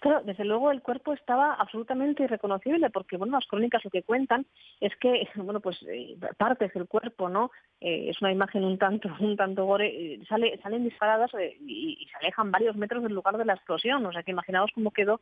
Claro, 0.00 0.22
desde 0.24 0.44
luego 0.44 0.70
el 0.70 0.80
cuerpo 0.80 1.12
estaba 1.12 1.54
absolutamente 1.54 2.22
irreconocible 2.22 2.88
porque, 2.90 3.16
bueno, 3.16 3.36
las 3.36 3.48
crónicas 3.48 3.84
lo 3.84 3.90
que 3.90 4.04
cuentan 4.04 4.46
es 4.80 4.94
que, 4.96 5.28
bueno, 5.36 5.60
pues 5.60 5.82
eh, 5.88 6.16
partes 6.36 6.72
del 6.72 6.86
cuerpo, 6.86 7.28
¿no? 7.28 7.50
Eh, 7.80 8.08
es 8.08 8.20
una 8.20 8.30
imagen 8.30 8.64
un 8.64 8.78
tanto, 8.78 9.08
un 9.20 9.36
tanto 9.36 9.64
gore, 9.64 9.88
eh, 9.88 10.20
sale, 10.28 10.58
salen 10.62 10.84
disparadas 10.84 11.30
y, 11.60 12.06
se 12.10 12.16
alejan 12.18 12.50
varios 12.52 12.76
metros 12.76 13.02
del 13.02 13.12
lugar 13.12 13.36
de 13.38 13.44
la 13.44 13.54
explosión. 13.54 14.06
O 14.06 14.12
sea 14.12 14.22
que 14.22 14.30
imaginaos 14.30 14.70
cómo 14.72 14.92
quedó 14.92 15.20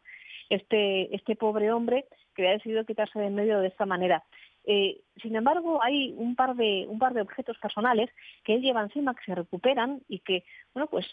este, 0.51 1.15
este 1.15 1.37
pobre 1.37 1.73
hombre 1.73 2.05
que 2.35 2.43
había 2.43 2.59
decidido 2.59 2.85
quitarse 2.85 3.19
de 3.19 3.27
en 3.27 3.35
medio 3.35 3.61
de 3.61 3.69
esta 3.69 3.87
manera. 3.87 4.25
Eh, 4.67 5.01
sin 5.23 5.37
embargo, 5.37 5.81
hay 5.83 6.13
un 6.19 6.35
par 6.35 6.57
de 6.57 6.87
un 6.89 6.99
par 6.99 7.15
de 7.15 7.21
objetos 7.23 7.57
personales 7.59 8.11
que 8.45 8.55
él 8.55 8.63
lleva 8.63 8.83
encima 8.83 9.15
que 9.15 9.25
se 9.25 9.35
recuperan 9.35 10.03
y 10.09 10.19
que, 10.19 10.45
bueno, 10.75 10.89
pues 10.89 11.07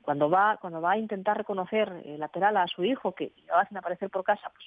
cuando 0.00 0.30
va 0.30 0.56
cuando 0.56 0.80
va 0.80 0.92
a 0.92 0.98
intentar 0.98 1.36
reconocer 1.36 2.02
eh, 2.04 2.16
lateral 2.18 2.56
a 2.56 2.66
su 2.66 2.82
hijo 2.82 3.14
que 3.14 3.32
va 3.54 3.66
sin 3.66 3.76
aparecer 3.76 4.08
por 4.08 4.24
casa, 4.24 4.50
pues 4.54 4.64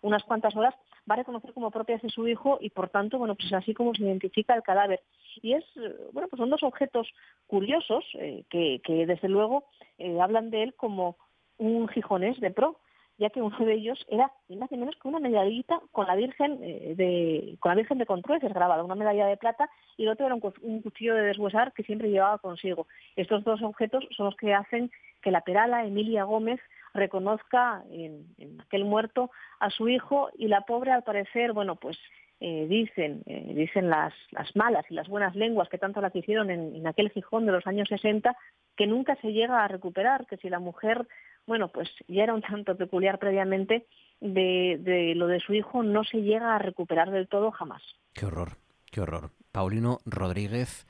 unas 0.00 0.22
cuantas 0.22 0.54
horas, 0.54 0.74
va 1.10 1.14
a 1.14 1.18
reconocer 1.18 1.52
como 1.52 1.72
propias 1.72 2.00
de 2.02 2.08
su 2.08 2.28
hijo 2.28 2.58
y 2.60 2.70
por 2.70 2.88
tanto, 2.88 3.18
bueno, 3.18 3.34
pues 3.34 3.48
es 3.48 3.54
así 3.54 3.74
como 3.74 3.92
se 3.94 4.04
identifica 4.04 4.54
el 4.54 4.62
cadáver. 4.62 5.02
Y 5.42 5.54
es, 5.54 5.64
bueno, 6.12 6.28
pues 6.28 6.38
son 6.38 6.50
dos 6.50 6.62
objetos 6.62 7.08
curiosos 7.48 8.04
que, 8.48 8.80
que 8.84 9.06
desde 9.06 9.28
luego 9.28 9.64
eh, 9.98 10.20
hablan 10.20 10.50
de 10.50 10.62
él 10.62 10.74
como 10.74 11.16
un 11.56 11.88
gijonés 11.88 12.38
de 12.40 12.52
pro, 12.52 12.78
ya 13.18 13.30
que 13.30 13.42
uno 13.42 13.58
de 13.58 13.74
ellos 13.74 14.06
era 14.08 14.32
ni 14.48 14.56
más 14.56 14.70
ni 14.70 14.78
menos 14.78 14.96
que 14.96 15.08
una 15.08 15.18
medallita 15.18 15.80
con 15.92 16.06
la 16.06 16.14
Virgen 16.14 16.58
eh, 16.62 16.94
de 16.96 17.56
con 17.58 17.70
la 17.70 17.76
Virgen 17.76 17.98
de 17.98 18.06
Contrueces 18.06 18.54
grabada, 18.54 18.84
una 18.84 18.94
medalla 18.94 19.26
de 19.26 19.36
plata 19.36 19.68
y 19.96 20.04
el 20.04 20.10
otro 20.10 20.26
era 20.26 20.34
un, 20.34 20.82
cuchillo 20.82 21.14
de 21.14 21.22
deshuesar 21.22 21.72
que 21.72 21.82
siempre 21.82 22.10
llevaba 22.10 22.38
consigo. 22.38 22.86
Estos 23.16 23.44
dos 23.44 23.60
objetos 23.62 24.06
son 24.16 24.26
los 24.26 24.36
que 24.36 24.54
hacen 24.54 24.90
que 25.20 25.32
la 25.32 25.40
perala 25.40 25.84
Emilia 25.84 26.24
Gómez 26.24 26.60
reconozca 26.94 27.82
en, 27.90 28.24
aquel 28.60 28.84
muerto 28.84 29.30
a 29.58 29.70
su 29.70 29.88
hijo 29.88 30.30
y 30.38 30.46
la 30.46 30.62
pobre 30.62 30.92
al 30.92 31.02
parecer, 31.02 31.52
bueno, 31.52 31.74
pues 31.74 31.98
eh, 32.40 32.66
dicen, 32.68 33.22
eh, 33.26 33.52
dicen 33.54 33.90
las, 33.90 34.14
las 34.30 34.54
malas 34.54 34.84
y 34.90 34.94
las 34.94 35.08
buenas 35.08 35.34
lenguas 35.34 35.68
que 35.68 35.78
tanto 35.78 36.00
la 36.00 36.10
quisieron 36.10 36.50
en, 36.50 36.76
en 36.76 36.86
aquel 36.86 37.10
Gijón 37.10 37.46
de 37.46 37.52
los 37.52 37.66
años 37.66 37.88
60, 37.88 38.36
que 38.76 38.86
nunca 38.86 39.16
se 39.16 39.32
llega 39.32 39.64
a 39.64 39.68
recuperar, 39.68 40.26
que 40.26 40.36
si 40.36 40.48
la 40.48 40.60
mujer 40.60 41.08
bueno, 41.48 41.68
pues 41.68 41.88
ya 42.06 42.22
era 42.22 42.34
un 42.34 42.42
tanto 42.42 42.76
peculiar 42.76 43.18
previamente, 43.18 43.86
de, 44.20 45.14
lo 45.16 45.26
de 45.26 45.40
su 45.40 45.54
hijo 45.54 45.82
no 45.82 46.04
se 46.04 46.18
llega 46.18 46.54
a 46.54 46.58
recuperar 46.58 47.10
del 47.10 47.26
todo 47.26 47.50
jamás. 47.50 47.82
Qué 48.12 48.26
horror, 48.26 48.58
qué 48.92 49.00
horror. 49.00 49.30
Paulino 49.50 49.98
Rodríguez, 50.04 50.86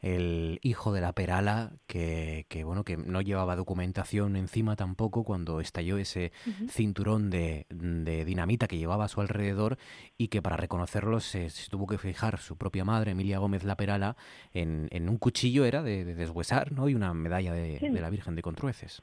el 0.00 0.58
hijo 0.62 0.92
de 0.92 1.00
la 1.00 1.14
Perala, 1.14 1.72
que, 1.86 2.44
bueno, 2.62 2.84
que 2.84 2.98
no 2.98 3.22
llevaba 3.22 3.56
documentación 3.56 4.36
encima 4.36 4.76
tampoco 4.76 5.24
cuando 5.24 5.60
estalló 5.60 5.96
ese 5.96 6.32
cinturón 6.68 7.30
de, 7.30 7.66
dinamita 7.70 8.68
que 8.68 8.76
llevaba 8.76 9.06
a 9.06 9.08
su 9.08 9.22
alrededor 9.22 9.78
y 10.18 10.28
que 10.28 10.42
para 10.42 10.58
reconocerlo 10.58 11.20
se, 11.20 11.48
tuvo 11.70 11.86
que 11.86 11.96
fijar 11.96 12.38
su 12.38 12.58
propia 12.58 12.84
madre, 12.84 13.12
Emilia 13.12 13.38
Gómez 13.38 13.64
La 13.64 13.76
Perala, 13.76 14.16
en, 14.52 15.08
un 15.08 15.16
cuchillo 15.16 15.64
era 15.64 15.82
de, 15.82 16.04
deshuesar, 16.04 16.72
¿no? 16.72 16.90
Y 16.90 16.94
una 16.94 17.14
medalla 17.14 17.54
de, 17.54 17.78
de 17.78 18.00
la 18.00 18.10
Virgen 18.10 18.34
de 18.34 18.42
Contrueces 18.42 19.02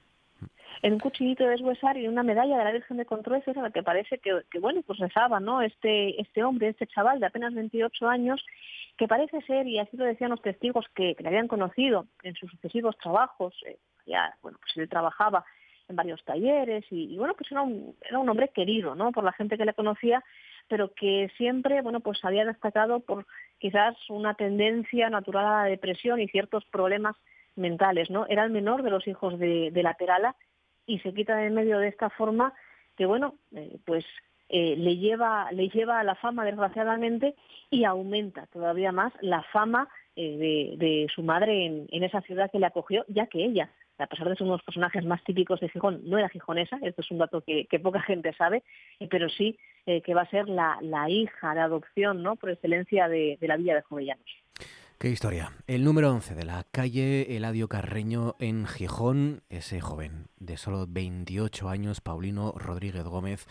en 0.81 0.93
un 0.93 0.99
cuchillito 0.99 1.43
de 1.43 1.51
deshuesar 1.51 1.97
y 1.97 2.07
una 2.07 2.23
medalla 2.23 2.57
de 2.57 2.63
la 2.63 2.71
Virgen 2.71 2.97
de 2.97 3.05
Contrueces 3.05 3.55
a 3.57 3.61
la 3.61 3.71
que 3.71 3.83
parece 3.83 4.19
que, 4.19 4.59
bueno, 4.59 4.81
pues 4.83 4.99
rezaba, 4.99 5.39
¿no? 5.39 5.61
Este, 5.61 6.19
este 6.21 6.43
hombre, 6.43 6.69
este 6.69 6.87
chaval 6.87 7.19
de 7.19 7.25
apenas 7.25 7.53
28 7.53 8.07
años, 8.07 8.43
que 8.97 9.07
parece 9.07 9.41
ser, 9.41 9.67
y 9.67 9.79
así 9.79 9.97
lo 9.97 10.05
decían 10.05 10.29
los 10.29 10.41
testigos 10.41 10.85
que, 10.95 11.15
le 11.19 11.27
habían 11.27 11.47
conocido 11.47 12.05
en 12.23 12.35
sus 12.35 12.51
sucesivos 12.51 12.97
trabajos, 12.97 13.53
eh, 13.67 13.77
ya, 14.05 14.35
bueno, 14.41 14.57
pues 14.61 14.77
él 14.77 14.89
trabajaba 14.89 15.45
en 15.89 15.95
varios 15.95 16.23
talleres 16.23 16.85
y, 16.91 17.17
bueno, 17.17 17.33
pues 17.33 17.51
era 17.51 17.61
un, 17.61 17.95
era 18.07 18.19
un 18.19 18.29
hombre 18.29 18.49
querido, 18.49 18.95
¿no? 18.95 19.11
Por 19.11 19.23
la 19.23 19.33
gente 19.33 19.57
que 19.57 19.65
le 19.65 19.73
conocía, 19.73 20.23
pero 20.67 20.93
que 20.93 21.29
siempre, 21.35 21.81
bueno, 21.81 21.99
pues 21.99 22.23
había 22.23 22.45
destacado 22.45 22.99
por 23.01 23.25
quizás 23.57 23.97
una 24.09 24.35
tendencia 24.35 25.09
natural 25.09 25.45
a 25.45 25.63
la 25.63 25.69
depresión 25.69 26.21
y 26.21 26.27
ciertos 26.27 26.63
problemas 26.65 27.15
mentales, 27.55 28.09
¿no? 28.09 28.27
Era 28.27 28.45
el 28.45 28.51
menor 28.51 28.83
de 28.83 28.91
los 28.91 29.07
hijos 29.07 29.37
de 29.39 29.71
la 29.83 29.95
Perala 29.95 30.35
y 30.89 30.97
se 30.99 31.13
quita 31.13 31.35
de 31.37 31.51
medio 31.51 31.77
de 31.77 31.87
esta 31.87 32.09
forma 32.09 32.53
que, 32.97 33.05
bueno, 33.05 33.35
eh, 33.55 33.77
pues 33.85 34.03
eh, 34.49 34.75
le, 34.75 34.97
lleva, 34.97 35.51
le 35.51 35.69
lleva 35.69 35.99
a 35.99 36.03
la 36.03 36.15
fama, 36.15 36.43
desgraciadamente, 36.43 37.35
y 37.69 37.83
aumenta 37.83 38.47
todavía 38.47 38.91
más 38.91 39.13
la 39.21 39.43
fama 39.43 39.87
eh, 40.15 40.75
de, 40.77 41.07
su 41.13 41.21
madre 41.21 41.65
en, 41.89 42.03
esa 42.03 42.21
ciudad 42.21 42.49
que 42.51 42.57
le 42.57 42.65
acogió, 42.65 43.05
ya 43.07 43.27
que 43.27 43.45
ella, 43.45 43.71
a 43.99 44.07
pesar 44.07 44.27
de 44.27 44.35
ser 44.35 44.43
uno 44.43 44.53
de 44.53 44.57
los 44.57 44.65
personajes 44.65 45.05
más 45.05 45.23
típicos 45.23 45.59
de 45.59 45.69
Gijón, 45.69 46.01
no 46.05 46.17
era 46.17 46.29
gijonesa, 46.29 46.79
esto 46.81 47.01
es 47.01 47.11
un 47.11 47.19
dato 47.19 47.41
que, 47.41 47.67
poca 47.83 48.01
gente 48.01 48.33
sabe, 48.33 48.63
pero 49.11 49.29
sí 49.29 49.57
que 49.85 50.13
va 50.13 50.21
a 50.23 50.29
ser 50.29 50.49
la, 50.49 50.79
hija 51.09 51.53
de 51.53 51.61
adopción, 51.61 52.23
¿no?, 52.23 52.35
por 52.35 52.49
excelencia 52.49 53.07
de, 53.07 53.37
de 53.39 53.47
la 53.47 53.57
villa 53.57 53.75
de 53.75 53.81
Jovellanos. 53.83 54.38
Qué 54.99 55.09
historia. 55.09 55.53
El 55.65 55.85
número 55.85 56.11
11 56.11 56.35
de 56.35 56.43
la 56.43 56.65
calle 56.65 57.37
Eladio 57.37 57.69
Carreño 57.69 58.35
en 58.37 58.67
Gijón, 58.67 59.43
ese 59.47 59.79
joven 59.79 60.27
de 60.39 60.57
solo 60.57 60.87
28 60.89 61.69
años, 61.69 62.01
Paulino 62.01 62.51
Rodríguez 62.57 63.05
Gómez, 63.05 63.47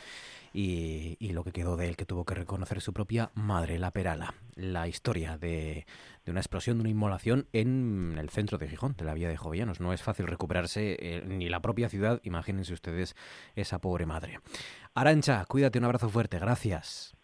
y, 0.53 1.17
lo 1.33 1.45
que 1.45 1.53
quedó 1.53 1.79
de 1.79 1.89
él, 1.89 1.97
que 1.97 2.05
tuvo 2.05 2.27
que 2.27 2.35
reconocer 2.35 2.83
su 2.83 2.93
propia 2.93 3.31
madre, 3.33 3.79
la 3.79 3.93
Perala. 3.93 4.35
La 4.57 4.89
historia 4.89 5.39
de, 5.39 5.87
una 6.27 6.41
explosión, 6.41 6.77
de 6.77 6.81
una 6.83 6.91
inmolación 6.91 7.49
en 7.55 8.17
el 8.19 8.29
centro 8.29 8.59
de 8.59 8.69
Gijón, 8.69 8.95
de 8.99 9.07
la 9.07 9.15
vía 9.15 9.31
de 9.31 9.39
Jovellanos. 9.39 9.81
No 9.81 9.95
es 9.95 10.03
fácil 10.03 10.27
recuperarse 10.27 10.99
eh, 11.01 11.25
ni 11.27 11.49
la 11.49 11.63
propia 11.63 11.89
ciudad, 11.89 12.21
imagínense 12.25 12.75
ustedes 12.75 13.17
esa 13.57 13.81
pobre 13.81 14.05
madre. 14.05 14.41
Arancha, 14.93 15.47
cuídate, 15.47 15.79
un 15.79 15.87
abrazo 15.87 16.11
fuerte, 16.11 16.39
gracias. 16.39 17.18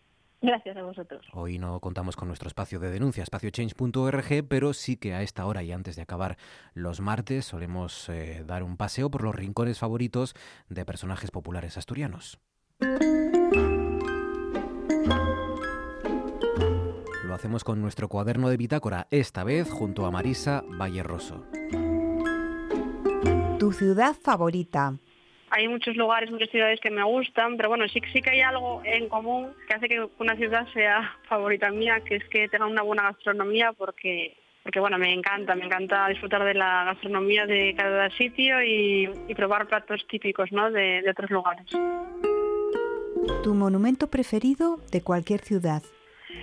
Gracias 0.44 0.76
a 0.76 0.82
vosotros. 0.82 1.24
Hoy 1.32 1.58
no 1.58 1.80
contamos 1.80 2.16
con 2.16 2.28
nuestro 2.28 2.48
espacio 2.48 2.78
de 2.78 2.90
denuncia, 2.90 3.22
espaciochange.org, 3.22 4.46
pero 4.46 4.74
sí 4.74 4.98
que 4.98 5.14
a 5.14 5.22
esta 5.22 5.46
hora 5.46 5.62
y 5.62 5.72
antes 5.72 5.96
de 5.96 6.02
acabar 6.02 6.36
los 6.74 7.00
martes 7.00 7.46
solemos 7.46 8.10
eh, 8.10 8.44
dar 8.46 8.62
un 8.62 8.76
paseo 8.76 9.10
por 9.10 9.22
los 9.22 9.34
rincones 9.34 9.78
favoritos 9.78 10.34
de 10.68 10.84
personajes 10.84 11.30
populares 11.30 11.78
asturianos. 11.78 12.38
Lo 17.24 17.34
hacemos 17.34 17.64
con 17.64 17.80
nuestro 17.80 18.10
cuaderno 18.10 18.50
de 18.50 18.58
bitácora, 18.58 19.06
esta 19.10 19.44
vez 19.44 19.70
junto 19.70 20.04
a 20.04 20.10
Marisa 20.10 20.62
Valle 20.68 21.02
Rosso. 21.02 21.46
Tu 23.58 23.72
ciudad 23.72 24.14
favorita 24.14 24.98
hay 25.54 25.68
muchos 25.68 25.94
lugares, 25.94 26.32
muchas 26.32 26.50
ciudades 26.50 26.80
que 26.80 26.90
me 26.90 27.04
gustan, 27.04 27.56
pero 27.56 27.68
bueno, 27.68 27.86
sí, 27.86 28.00
sí 28.12 28.20
que 28.20 28.30
hay 28.30 28.40
algo 28.40 28.82
en 28.84 29.08
común 29.08 29.52
que 29.68 29.74
hace 29.74 29.88
que 29.88 30.04
una 30.18 30.34
ciudad 30.34 30.66
sea 30.72 31.16
favorita 31.28 31.70
mía, 31.70 32.00
que 32.04 32.16
es 32.16 32.24
que 32.24 32.48
tenga 32.48 32.66
una 32.66 32.82
buena 32.82 33.04
gastronomía, 33.04 33.72
porque 33.72 34.36
porque 34.64 34.80
bueno, 34.80 34.96
me 34.98 35.12
encanta, 35.12 35.54
me 35.54 35.66
encanta 35.66 36.08
disfrutar 36.08 36.42
de 36.42 36.54
la 36.54 36.84
gastronomía 36.84 37.44
de 37.44 37.74
cada 37.76 38.08
sitio 38.10 38.62
y, 38.62 39.06
probar 39.36 39.66
platos 39.66 40.06
típicos 40.08 40.50
¿no? 40.52 40.70
de, 40.70 41.04
otros 41.06 41.30
lugares. 41.30 41.66
¿Tu 43.42 43.54
monumento 43.54 44.08
preferido 44.08 44.78
de 44.90 45.02
cualquier 45.02 45.40
ciudad? 45.40 45.82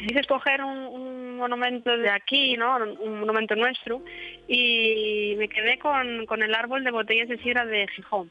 Quise 0.08 0.20
escoger 0.20 0.64
un, 0.64 0.78
un, 0.78 1.38
monumento 1.38 1.98
de 1.98 2.12
aquí, 2.12 2.56
¿no? 2.58 2.78
un 2.78 3.22
monumento 3.22 3.56
nuestro, 3.56 4.04
y 4.48 5.34
me 5.40 5.50
quedé 5.50 5.80
con, 5.80 6.28
con 6.28 6.44
el 6.44 6.54
árbol 6.54 6.84
de 6.84 6.92
botellas 6.92 7.28
de 7.28 7.40
sidra 7.40 7.66
de 7.66 7.88
Gijón 7.88 8.30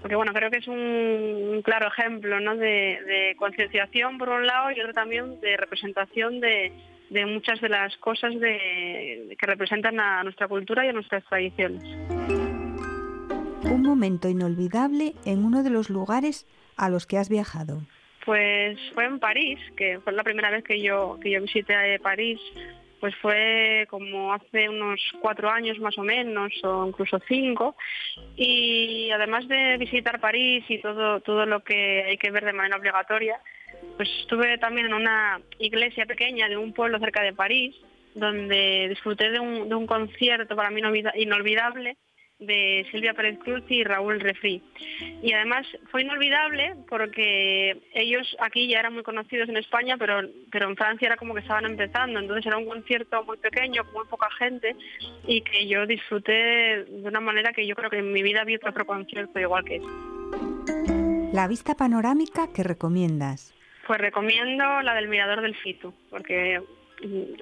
porque 0.00 0.16
bueno, 0.16 0.32
creo 0.32 0.50
que 0.50 0.58
es 0.58 0.68
un 0.68 1.60
claro 1.64 1.88
ejemplo 1.88 2.40
¿no? 2.40 2.56
de, 2.56 3.34
concienciación 3.38 4.18
por 4.18 4.28
un 4.28 4.46
lado 4.46 4.70
y 4.70 4.80
otro 4.80 4.92
también 4.92 5.40
de 5.40 5.56
representación 5.56 6.40
de, 6.40 6.72
muchas 7.26 7.60
de 7.60 7.68
las 7.68 7.96
cosas 7.98 8.38
de, 8.38 9.36
que 9.38 9.46
representan 9.46 9.98
a 9.98 10.22
nuestra 10.22 10.48
cultura 10.48 10.84
y 10.84 10.88
a 10.88 10.92
nuestras 10.92 11.24
tradiciones. 11.24 11.82
Un 13.64 13.82
momento 13.82 14.28
inolvidable 14.28 15.14
en 15.24 15.44
uno 15.44 15.62
de 15.62 15.70
los 15.70 15.90
lugares 15.90 16.46
a 16.76 16.88
los 16.88 17.06
que 17.06 17.18
has 17.18 17.28
viajado. 17.28 17.80
Pues 18.24 18.78
fue 18.94 19.06
en 19.06 19.18
París, 19.18 19.58
que 19.76 19.98
fue 20.00 20.12
la 20.12 20.22
primera 20.22 20.50
vez 20.50 20.62
que 20.62 20.80
yo, 20.80 21.18
que 21.20 21.30
yo 21.30 21.40
visité 21.40 21.98
París 22.00 22.38
pues 23.00 23.14
fue 23.16 23.86
como 23.90 24.32
hace 24.32 24.68
unos 24.68 25.00
cuatro 25.20 25.50
años 25.50 25.78
más 25.78 25.96
o 25.98 26.02
menos, 26.02 26.52
o 26.64 26.86
incluso 26.86 27.20
cinco, 27.28 27.76
y 28.36 29.10
además 29.10 29.46
de 29.48 29.76
visitar 29.78 30.20
París 30.20 30.64
y 30.68 30.78
todo, 30.78 31.20
todo 31.20 31.46
lo 31.46 31.62
que 31.62 32.04
hay 32.04 32.18
que 32.18 32.30
ver 32.30 32.44
de 32.44 32.52
manera 32.52 32.76
obligatoria, 32.76 33.40
pues 33.96 34.08
estuve 34.20 34.58
también 34.58 34.86
en 34.86 34.94
una 34.94 35.40
iglesia 35.58 36.06
pequeña 36.06 36.48
de 36.48 36.56
un 36.56 36.72
pueblo 36.72 36.98
cerca 36.98 37.22
de 37.22 37.32
París, 37.32 37.76
donde 38.14 38.88
disfruté 38.88 39.30
de 39.30 39.38
un, 39.38 39.68
de 39.68 39.74
un 39.74 39.86
concierto 39.86 40.56
para 40.56 40.70
mí 40.70 40.80
inolvidable 41.14 41.96
de 42.38 42.86
Silvia 42.90 43.14
Pérez 43.14 43.38
Cruz 43.40 43.64
y 43.68 43.82
Raúl 43.82 44.20
Refri. 44.20 44.62
Y 45.22 45.32
además 45.32 45.66
fue 45.90 46.02
inolvidable 46.02 46.76
porque 46.88 47.82
ellos 47.94 48.36
aquí 48.40 48.68
ya 48.68 48.80
eran 48.80 48.94
muy 48.94 49.02
conocidos 49.02 49.48
en 49.48 49.56
España, 49.56 49.96
pero, 49.98 50.20
pero 50.50 50.68
en 50.68 50.76
Francia 50.76 51.06
era 51.06 51.16
como 51.16 51.34
que 51.34 51.40
estaban 51.40 51.66
empezando, 51.66 52.20
entonces 52.20 52.46
era 52.46 52.58
un 52.58 52.66
concierto 52.66 53.24
muy 53.24 53.38
pequeño, 53.38 53.84
con 53.84 53.94
muy 53.94 54.06
poca 54.06 54.28
gente, 54.38 54.76
y 55.26 55.40
que 55.42 55.66
yo 55.66 55.86
disfruté 55.86 56.84
de 56.84 57.08
una 57.08 57.20
manera 57.20 57.52
que 57.52 57.66
yo 57.66 57.74
creo 57.74 57.90
que 57.90 57.98
en 57.98 58.12
mi 58.12 58.22
vida 58.22 58.42
había 58.42 58.58
otro 58.64 58.86
concierto 58.86 59.38
igual 59.40 59.64
que 59.64 59.76
ese. 59.76 59.86
La 61.32 61.48
vista 61.48 61.74
panorámica 61.74 62.48
que 62.54 62.62
recomiendas. 62.62 63.54
Pues 63.86 64.00
recomiendo 64.00 64.82
la 64.82 64.94
del 64.94 65.08
Mirador 65.08 65.40
del 65.40 65.56
Fitu, 65.56 65.92
porque 66.10 66.60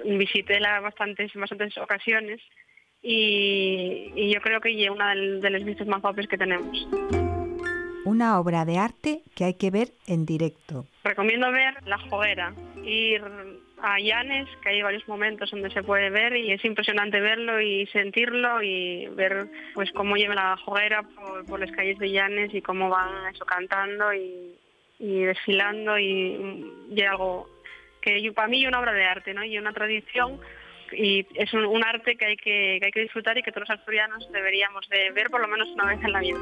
visité 0.05 0.59
la 0.59 0.79
bastantes, 0.79 1.33
bastantes 1.33 1.77
ocasiones 1.77 2.41
y, 3.01 4.31
yo 4.31 4.41
creo 4.41 4.59
que 4.59 4.83
es 4.83 4.89
una 4.89 5.13
de, 5.15 5.49
los 5.49 5.63
vistas 5.63 5.87
más 5.87 6.01
guapos 6.01 6.27
que 6.27 6.37
tenemos. 6.37 6.87
Una 8.05 8.39
obra 8.39 8.65
de 8.65 8.77
arte 8.77 9.21
que 9.35 9.43
hay 9.43 9.55
que 9.55 9.69
ver 9.69 9.89
en 10.07 10.25
directo. 10.25 10.85
Recomiendo 11.03 11.51
ver 11.51 11.75
La 11.85 11.97
Joguera, 11.97 12.53
ir 12.83 13.21
a 13.81 13.99
Llanes, 13.99 14.47
que 14.61 14.69
hay 14.69 14.81
varios 14.81 15.07
momentos 15.07 15.51
donde 15.51 15.69
se 15.69 15.83
puede 15.83 16.09
ver 16.09 16.35
y 16.35 16.51
es 16.51 16.63
impresionante 16.65 17.19
verlo 17.19 17.61
y 17.61 17.85
sentirlo 17.87 18.61
y 18.63 19.07
ver 19.07 19.47
pues 19.73 19.91
cómo 19.91 20.15
lleva 20.15 20.35
la 20.35 20.57
joguera 20.57 21.03
por, 21.47 21.59
las 21.59 21.71
calles 21.71 21.99
de 21.99 22.11
Llanes 22.11 22.53
y 22.53 22.61
cómo 22.61 22.89
van 22.89 23.33
eso 23.33 23.45
cantando 23.45 24.13
y, 24.13 24.55
desfilando 24.99 25.99
y, 25.99 26.71
y 26.89 27.01
algo 27.03 27.47
que 28.01 28.31
para 28.33 28.47
mí 28.47 28.63
es 28.63 28.67
una 28.67 28.79
obra 28.79 28.93
de 28.93 29.05
arte 29.05 29.33
¿no? 29.33 29.43
y 29.43 29.57
una 29.57 29.73
tradición 29.73 30.39
y 30.93 31.25
es 31.35 31.53
un, 31.53 31.83
arte 31.83 32.15
que 32.15 32.25
hay 32.25 32.37
que, 32.37 32.77
que 32.79 32.85
hay 32.85 32.91
que 32.91 33.01
disfrutar 33.01 33.37
y 33.37 33.43
que 33.43 33.51
todos 33.51 33.69
los 33.69 33.79
asturianos 33.79 34.29
deberíamos 34.31 34.87
de 34.89 35.11
ver 35.11 35.29
por 35.29 35.41
lo 35.41 35.47
menos 35.47 35.67
una 35.69 35.85
vez 35.85 36.03
en 36.03 36.11
la 36.11 36.19
vida. 36.19 36.39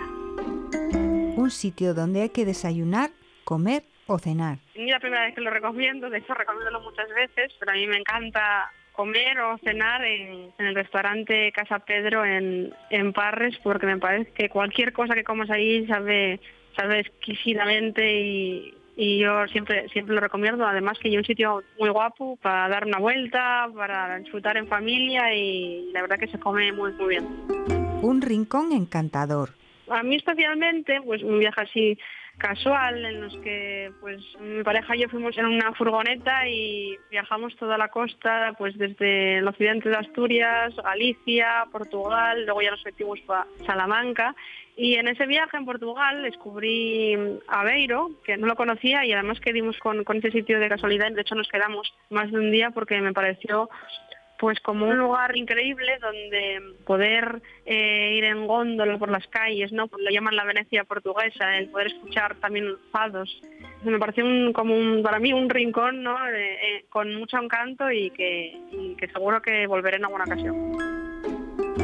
Un 1.37 1.51
sitio 1.51 1.93
donde 1.93 2.21
hay 2.21 2.29
que 2.29 2.45
desayunar, 2.45 3.09
comer 3.43 3.83
o 4.07 4.19
cenar. 4.19 4.59
Ni 4.75 4.89
la 4.91 4.99
primera 4.99 5.25
vez 5.25 5.35
que 5.35 5.41
lo 5.41 5.49
recomiendo, 5.49 6.09
de 6.09 6.19
hecho 6.19 6.33
recomiendo 6.33 6.79
muchas 6.81 7.09
veces, 7.09 7.53
pero 7.59 7.71
a 7.71 7.75
mí 7.75 7.87
me 7.87 7.97
encanta 7.97 8.71
comer 8.91 9.39
o 9.39 9.57
cenar 9.57 10.03
en, 10.05 10.51
el 10.57 10.75
restaurante 10.75 11.51
Casa 11.51 11.79
Pedro 11.79 12.25
en, 12.25 12.73
en, 12.89 13.13
Parres 13.13 13.57
porque 13.61 13.85
me 13.85 13.97
parece 13.97 14.31
que 14.31 14.49
cualquier 14.49 14.93
cosa 14.93 15.15
que 15.15 15.23
comas 15.23 15.49
ahí 15.49 15.85
sabe, 15.87 16.39
sabe 16.75 16.99
exquisitamente 16.99 18.21
y, 18.21 18.73
y 18.95 19.19
yo 19.19 19.47
siempre 19.47 19.87
siempre 19.89 20.15
lo 20.15 20.21
recomiendo. 20.21 20.65
Además 20.65 20.97
que 20.99 21.09
hay 21.09 21.17
un 21.17 21.25
sitio 21.25 21.63
muy 21.79 21.89
guapo 21.89 22.37
para 22.37 22.69
dar 22.69 22.85
una 22.85 22.99
vuelta 22.99 23.67
para 23.75 24.17
disfrutar 24.19 24.57
en 24.57 24.67
familia 24.67 25.33
y 25.33 25.89
la 25.93 26.01
verdad 26.01 26.19
que 26.19 26.27
se 26.27 26.39
come 26.39 26.71
muy 26.71 26.91
muy 26.93 27.09
bien. 27.09 27.25
Un 28.01 28.21
rincón 28.21 28.71
encantador. 28.71 29.49
A 29.89 30.03
mí 30.03 30.15
especialmente 30.15 31.01
pues 31.03 31.21
un 31.23 31.39
viaje 31.39 31.61
así 31.61 31.97
casual 32.37 33.05
en 33.05 33.21
los 33.21 33.35
que 33.37 33.91
pues 34.01 34.21
mi 34.39 34.63
pareja 34.63 34.95
y 34.95 35.01
yo 35.01 35.09
fuimos 35.09 35.37
en 35.37 35.45
una 35.45 35.73
furgoneta 35.73 36.47
y 36.47 36.97
viajamos 37.09 37.55
toda 37.55 37.77
la 37.77 37.89
costa 37.89 38.53
pues 38.57 38.77
desde 38.77 39.37
el 39.37 39.47
occidente 39.47 39.89
de 39.89 39.97
Asturias, 39.97 40.75
Galicia, 40.75 41.65
Portugal, 41.71 42.45
luego 42.45 42.61
ya 42.61 42.71
nos 42.71 42.85
metimos 42.85 43.19
para 43.21 43.47
Salamanca. 43.65 44.35
Y 44.77 44.95
en 44.95 45.07
ese 45.07 45.25
viaje 45.25 45.55
en 45.55 45.65
Portugal 45.65 46.23
descubrí 46.23 47.17
Aveiro, 47.47 48.09
que 48.25 48.35
no 48.35 48.45
lo 48.45 48.55
conocía 48.55 49.05
y 49.05 49.13
además 49.13 49.39
que 49.39 49.53
dimos 49.53 49.77
con, 49.79 50.03
con 50.03 50.17
ese 50.17 50.31
sitio 50.31 50.59
de 50.59 50.67
casualidad, 50.67 51.11
de 51.11 51.21
hecho 51.21 51.35
nos 51.35 51.47
quedamos 51.47 51.93
más 52.09 52.29
de 52.29 52.39
un 52.39 52.51
día 52.51 52.71
porque 52.71 52.99
me 52.99 53.13
pareció 53.13 53.69
pues 54.39 54.59
como 54.59 54.87
un 54.87 54.97
lugar 54.97 55.35
increíble 55.37 55.97
donde 56.01 56.61
poder 56.85 57.41
eh, 57.65 58.15
ir 58.15 58.23
en 58.25 58.47
góndola 58.47 58.97
por 58.97 59.09
las 59.09 59.25
calles, 59.27 59.71
¿no? 59.71 59.87
Pues 59.87 60.03
lo 60.03 60.11
llaman 60.11 60.35
la 60.35 60.43
Venecia 60.43 60.83
portuguesa, 60.83 61.57
el 61.57 61.69
poder 61.69 61.87
escuchar 61.87 62.35
también 62.35 62.75
fados. 62.91 63.41
Me 63.83 63.99
pareció 63.99 64.25
un, 64.25 64.51
como 64.51 64.75
un, 64.75 65.03
para 65.03 65.19
mí 65.19 65.31
un 65.31 65.49
rincón, 65.49 66.03
¿no? 66.03 66.17
Eh, 66.27 66.85
con 66.89 67.15
mucho 67.15 67.37
encanto 67.37 67.89
y 67.91 68.09
que, 68.11 68.57
y 68.71 68.95
que 68.95 69.07
seguro 69.07 69.41
que 69.41 69.67
volveré 69.67 69.97
en 69.97 70.05
alguna 70.05 70.25
ocasión. 70.25 70.55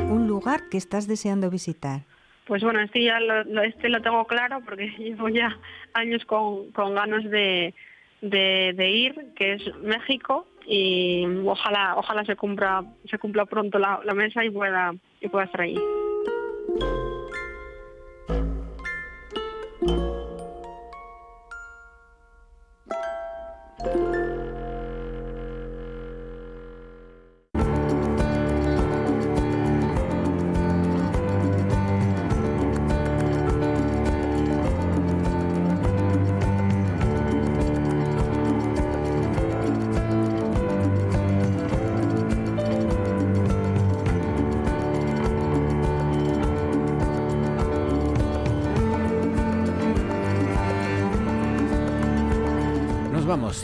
Un 0.10 0.28
lugar 0.28 0.70
que 0.70 0.78
estás 0.78 1.08
deseando 1.08 1.50
visitar. 1.50 2.02
Pues 2.46 2.64
bueno, 2.64 2.82
este 2.82 3.04
ya 3.04 3.20
lo, 3.20 3.62
este 3.62 3.88
lo 3.88 4.02
tengo 4.02 4.26
claro 4.26 4.60
porque 4.66 4.88
llevo 4.98 5.30
ya 5.30 5.58
años 5.94 6.26
con, 6.26 6.72
con 6.72 6.96
ganas 6.96 7.24
de, 7.24 7.74
de, 8.22 8.74
de 8.76 8.90
ir, 8.90 9.34
que 9.36 9.54
es 9.54 9.76
México 9.78 10.48
y 10.66 11.26
ojalá 11.46 11.96
ojalá 11.98 12.24
se 12.26 12.36
cumpla 12.36 12.84
se 13.10 13.18
cumpla 13.18 13.46
pronto 13.46 13.80
la, 13.80 14.00
la 14.04 14.14
mesa 14.14 14.44
y 14.44 14.50
pueda 14.50 14.94
y 15.20 15.28
pueda 15.28 15.46
estar 15.46 15.62
ahí. 15.62 15.78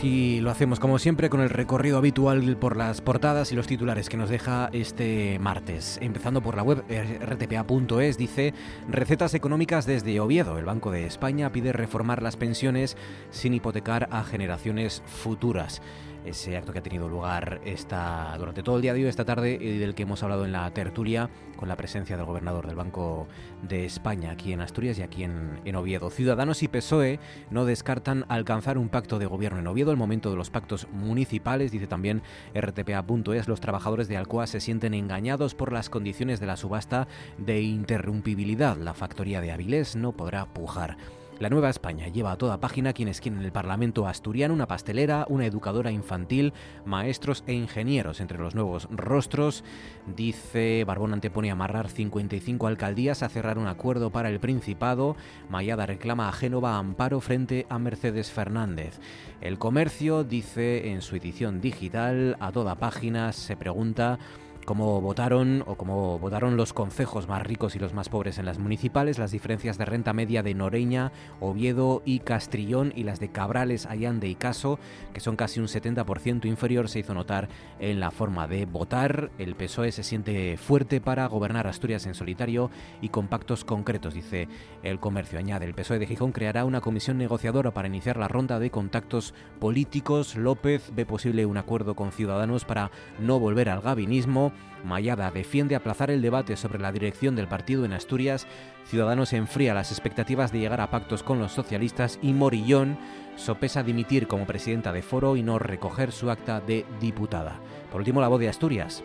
Y 0.04 0.42
lo 0.42 0.52
hacemos 0.52 0.80
como 0.82 1.00
siempre 1.00 1.30
con 1.30 1.40
el 1.40 1.50
recorrido 1.50 1.98
habitual 1.98 2.58
por 2.58 2.76
las 2.76 3.00
portadas 3.00 3.52
y 3.52 3.56
los 3.56 3.68
titulares 3.68 4.10
que 4.10 4.18
nos 4.18 4.30
deja 4.30 4.70
este 4.74 5.40
martes. 5.40 5.98
Empezando 6.02 6.42
por 6.42 6.58
la 6.58 6.64
web 6.64 6.84
rtpa.es 6.90 8.18
dice 8.18 8.54
recetas 8.90 9.34
económicas 9.34 9.86
desde 9.86 10.20
Oviedo. 10.20 10.58
El 10.58 10.66
Banco 10.66 10.92
de 10.92 11.06
España 11.06 11.52
pide 11.54 11.72
reformar 11.72 12.22
las 12.22 12.36
pensiones 12.36 12.98
sin 13.30 13.54
hipotecar 13.54 14.10
a 14.12 14.24
generaciones 14.24 15.04
futuras 15.06 15.82
ese 16.26 16.58
acto 16.58 16.74
que 16.74 16.80
ha 16.80 16.84
tenido 16.84 17.08
lugar 17.08 17.62
esta, 17.66 18.36
durante 18.38 18.64
todo 18.64 18.78
el 18.78 18.82
día 18.82 18.94
de 18.94 19.04
hoy, 19.04 19.08
esta 19.08 19.26
tarde, 19.26 19.58
y 19.60 19.78
del 19.78 19.96
que 19.96 20.04
hemos 20.04 20.24
hablado 20.24 20.46
en 20.46 20.52
la 20.52 20.70
tertulia 20.72 21.30
con 21.56 21.68
la 21.68 21.76
presencia 21.76 22.16
del 22.16 22.26
gobernador 22.26 22.68
del 22.68 22.76
Banco 22.76 23.28
de 23.64 23.86
España 23.86 24.32
aquí 24.32 24.54
en 24.54 24.62
Asturias 24.62 25.00
y 25.00 25.02
aquí 25.02 25.24
en, 25.24 25.60
en 25.66 25.76
Oviedo. 25.76 26.10
Ciudadanos 26.10 26.64
y 26.64 26.68
PSOE 26.68 27.20
no 27.50 27.66
descartan 27.66 28.26
alcanzar 28.30 28.78
un 28.78 28.90
pacto 28.90 29.20
de 29.20 29.26
gobierno 29.26 29.60
en 29.60 29.68
Oviedo. 29.68 29.92
El 29.92 29.98
momento 29.98 30.30
de 30.30 30.38
los 30.38 30.50
pactos 30.50 30.88
municipales, 30.92 31.72
dice 31.72 31.88
también 31.88 32.22
rtpa.es, 32.54 33.48
los 33.48 33.60
trabajadores 33.60 34.08
de 34.08 34.18
Alcoa 34.18 34.48
se 34.48 34.60
sienten 34.60 34.94
engañados 34.94 35.56
por 35.56 35.72
las 35.72 35.90
condiciones 35.90 36.40
de 36.40 36.46
la 36.46 36.58
subasta 36.58 37.08
de 37.38 37.62
interrumpibilidad. 37.62 38.78
La 38.78 38.94
factoría 38.94 39.42
de 39.42 39.52
Avilés 39.52 39.96
no 39.96 40.12
podrá 40.12 40.46
pujar. 40.46 40.98
La 41.40 41.50
Nueva 41.50 41.70
España 41.70 42.08
lleva 42.08 42.32
a 42.32 42.38
toda 42.38 42.60
página 42.60 42.94
quienes 42.94 43.22
quieren 43.22 43.44
el 43.44 43.52
Parlamento 43.52 44.08
asturiano, 44.08 44.56
una 44.56 44.68
pastelera, 44.68 45.28
una 45.30 45.46
educadora 45.46 45.92
infantil, 45.92 46.52
maestros 46.84 47.44
e 47.46 47.54
ingenieros 47.54 48.22
entre 48.22 48.40
los 48.40 48.56
nuevos 48.56 48.88
rostros. 48.90 49.64
Dice 50.08 50.84
Barbón 50.84 51.14
antepone 51.14 51.52
amarrar 51.52 51.90
55 51.90 52.66
alcaldías 52.66 53.22
a 53.22 53.30
cerrar 53.30 53.60
un 53.60 53.68
acuerdo 53.68 54.10
para 54.10 54.30
el 54.30 54.40
Principado. 54.40 55.16
Mayada 55.48 55.86
reclama 55.86 56.28
a 56.28 56.32
Génova 56.32 56.80
amparo 56.80 57.22
frente 57.22 57.68
a 57.70 57.78
Mercedes 57.78 58.32
Fernández. 58.32 59.00
El 59.40 59.60
comercio 59.60 60.24
dice 60.24 60.90
en 60.90 61.04
su 61.04 61.16
edición 61.16 61.62
digital 61.62 62.36
a 62.40 62.52
toda 62.52 62.76
página 62.76 63.32
se 63.32 63.56
pregunta 63.56 64.18
cómo 64.68 65.00
votaron 65.00 65.64
o 65.66 65.76
cómo 65.76 66.20
votaron 66.20 66.58
los 66.58 66.74
concejos 66.74 67.26
más 67.30 67.42
ricos 67.42 67.78
y 67.78 67.80
los 67.80 67.94
más 67.94 68.10
pobres 68.10 68.38
en 68.38 68.46
las 68.46 68.60
municipales, 68.60 69.18
las 69.18 69.32
diferencias 69.32 69.78
de 69.78 69.86
renta 69.86 70.12
media 70.12 70.44
de 70.44 70.54
Noreña, 70.54 71.14
Oviedo 71.40 72.02
y 72.04 72.20
Castrillón 72.20 72.92
y 72.94 73.04
las 73.04 73.22
de 73.22 73.32
Cabrales, 73.32 73.86
Allande 73.86 74.28
y 74.28 74.36
Caso, 74.36 74.78
que 75.14 75.22
son 75.22 75.38
casi 75.38 75.62
un 75.62 75.68
70% 75.68 76.46
inferior, 76.48 76.90
se 76.90 77.00
hizo 77.00 77.14
notar 77.14 77.48
en 77.80 78.02
la 78.02 78.12
forma 78.12 78.46
de 78.50 78.66
votar. 78.66 79.32
El 79.38 79.56
PSOE 79.56 79.94
se 79.94 80.04
siente 80.04 80.58
fuerte 80.58 81.00
para 81.00 81.26
gobernar 81.28 81.66
Asturias 81.66 82.06
en 82.06 82.14
solitario 82.14 82.70
y 83.00 83.08
con 83.08 83.30
pactos 83.30 83.64
concretos, 83.64 84.16
dice 84.16 84.50
el 84.84 85.00
comercio. 85.00 85.40
Añade, 85.40 85.66
el 85.66 85.76
PSOE 85.76 85.98
de 85.98 86.08
Gijón 86.08 86.34
creará 86.34 86.66
una 86.66 86.82
comisión 86.82 87.18
negociadora 87.18 87.72
para 87.72 87.88
iniciar 87.88 88.18
la 88.18 88.28
ronda 88.28 88.60
de 88.60 88.70
contactos 88.70 89.34
políticos. 89.62 90.36
López 90.36 90.92
ve 90.94 91.06
posible 91.06 91.46
un 91.46 91.56
acuerdo 91.56 91.96
con 91.96 92.12
Ciudadanos 92.12 92.66
para 92.66 92.92
no 93.18 93.40
volver 93.40 93.70
al 93.70 93.80
gabinismo. 93.80 94.52
Mayada 94.84 95.32
defiende 95.32 95.76
aplazar 95.76 96.12
el 96.12 96.22
debate 96.22 96.56
sobre 96.56 96.80
la 96.80 96.92
dirección 96.92 97.36
del 97.36 97.48
partido 97.48 97.84
en 97.84 97.94
Asturias, 97.94 98.48
Ciudadanos 98.86 99.34
enfría 99.34 99.74
las 99.74 99.92
expectativas 99.92 100.54
de 100.54 100.60
llegar 100.60 100.80
a 100.80 100.90
pactos 100.90 101.22
con 101.22 101.40
los 101.40 101.52
socialistas 101.52 102.20
y 102.22 102.32
Morillón 102.32 102.98
sopesa 103.36 103.84
dimitir 103.84 104.28
como 104.28 104.46
presidenta 104.46 104.94
de 104.94 105.02
Foro 105.02 105.36
y 105.36 105.44
no 105.44 105.60
recoger 105.60 106.14
su 106.14 106.32
acta 106.32 106.62
de 106.62 106.86
diputada. 107.02 107.60
Por 107.92 108.00
último, 108.00 108.22
la 108.22 108.30
voz 108.30 108.40
de 108.40 108.50
Asturias 108.50 109.04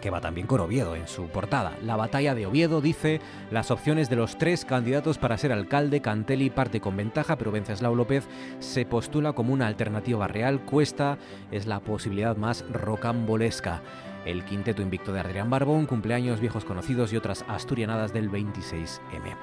que 0.00 0.10
va 0.10 0.20
también 0.20 0.46
con 0.46 0.60
Oviedo 0.60 0.94
en 0.94 1.08
su 1.08 1.26
portada. 1.26 1.76
La 1.82 1.96
batalla 1.96 2.36
de 2.36 2.46
Oviedo 2.46 2.80
dice 2.80 3.20
las 3.50 3.72
opciones 3.72 4.08
de 4.08 4.14
los 4.14 4.38
tres 4.38 4.64
candidatos 4.64 5.18
para 5.18 5.36
ser 5.38 5.50
alcalde. 5.50 6.00
Cantelli 6.00 6.50
parte 6.50 6.80
con 6.80 6.96
ventaja, 6.96 7.36
pero 7.36 7.50
Venceslao 7.50 7.96
López 7.96 8.28
se 8.60 8.86
postula 8.86 9.32
como 9.32 9.52
una 9.52 9.66
alternativa 9.66 10.28
real. 10.28 10.60
Cuesta 10.60 11.18
es 11.50 11.66
la 11.66 11.80
posibilidad 11.80 12.36
más 12.36 12.64
rocambolesca 12.70 13.82
el 14.28 14.44
quinteto 14.44 14.82
invicto 14.82 15.12
de 15.12 15.20
Adrián 15.20 15.48
Barbón, 15.48 15.86
cumpleaños 15.86 16.40
viejos 16.40 16.64
conocidos 16.64 17.12
y 17.12 17.16
otras 17.16 17.44
asturianadas 17.48 18.12
del 18.12 18.30
26M. 18.30 19.36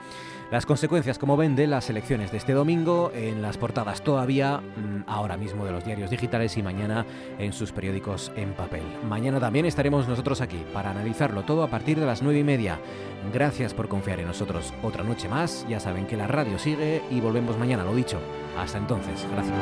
Las 0.52 0.68
consecuencias, 0.68 1.18
como 1.18 1.38
ven, 1.38 1.56
de 1.56 1.66
las 1.66 1.90
elecciones 1.90 2.32
de 2.32 2.38
este 2.38 2.54
domingo 2.54 3.12
en 3.16 3.42
las 3.42 3.58
portadas 3.58 4.04
todavía, 4.04 4.60
mm, 4.60 5.06
ahora 5.08 5.38
mismo 5.38 5.66
de 5.66 5.72
los 5.72 5.84
diarios 5.84 6.12
digitales 6.12 6.56
y 6.58 6.64
mañana 6.64 7.04
en 7.40 7.52
sus 7.52 7.72
periódicos 7.72 8.32
en 8.36 8.54
papel. 8.54 8.84
Mañana 9.10 9.40
también 9.40 9.66
estaremos 9.66 10.08
nosotros 10.08 10.42
aquí 10.42 10.64
para 10.72 10.92
analizarlo 10.92 11.44
todo 11.44 11.64
a 11.64 11.68
partir 11.68 12.00
de 12.00 12.06
las 12.06 12.22
nueve 12.22 12.40
y 12.40 12.44
media. 12.44 12.80
Gracias 13.34 13.74
por 13.74 13.88
confiar 13.88 14.20
en 14.20 14.28
nosotros 14.28 14.72
otra 14.84 15.04
noche 15.04 15.28
más. 15.28 15.66
Ya 15.68 15.80
saben 15.80 16.06
que 16.06 16.16
la 16.16 16.28
radio 16.28 16.60
sigue 16.60 17.02
y 17.10 17.20
volvemos 17.22 17.58
mañana, 17.58 17.84
lo 17.84 17.96
dicho. 17.96 18.20
Hasta 18.56 18.78
entonces, 18.78 19.26
gracias. 19.32 19.56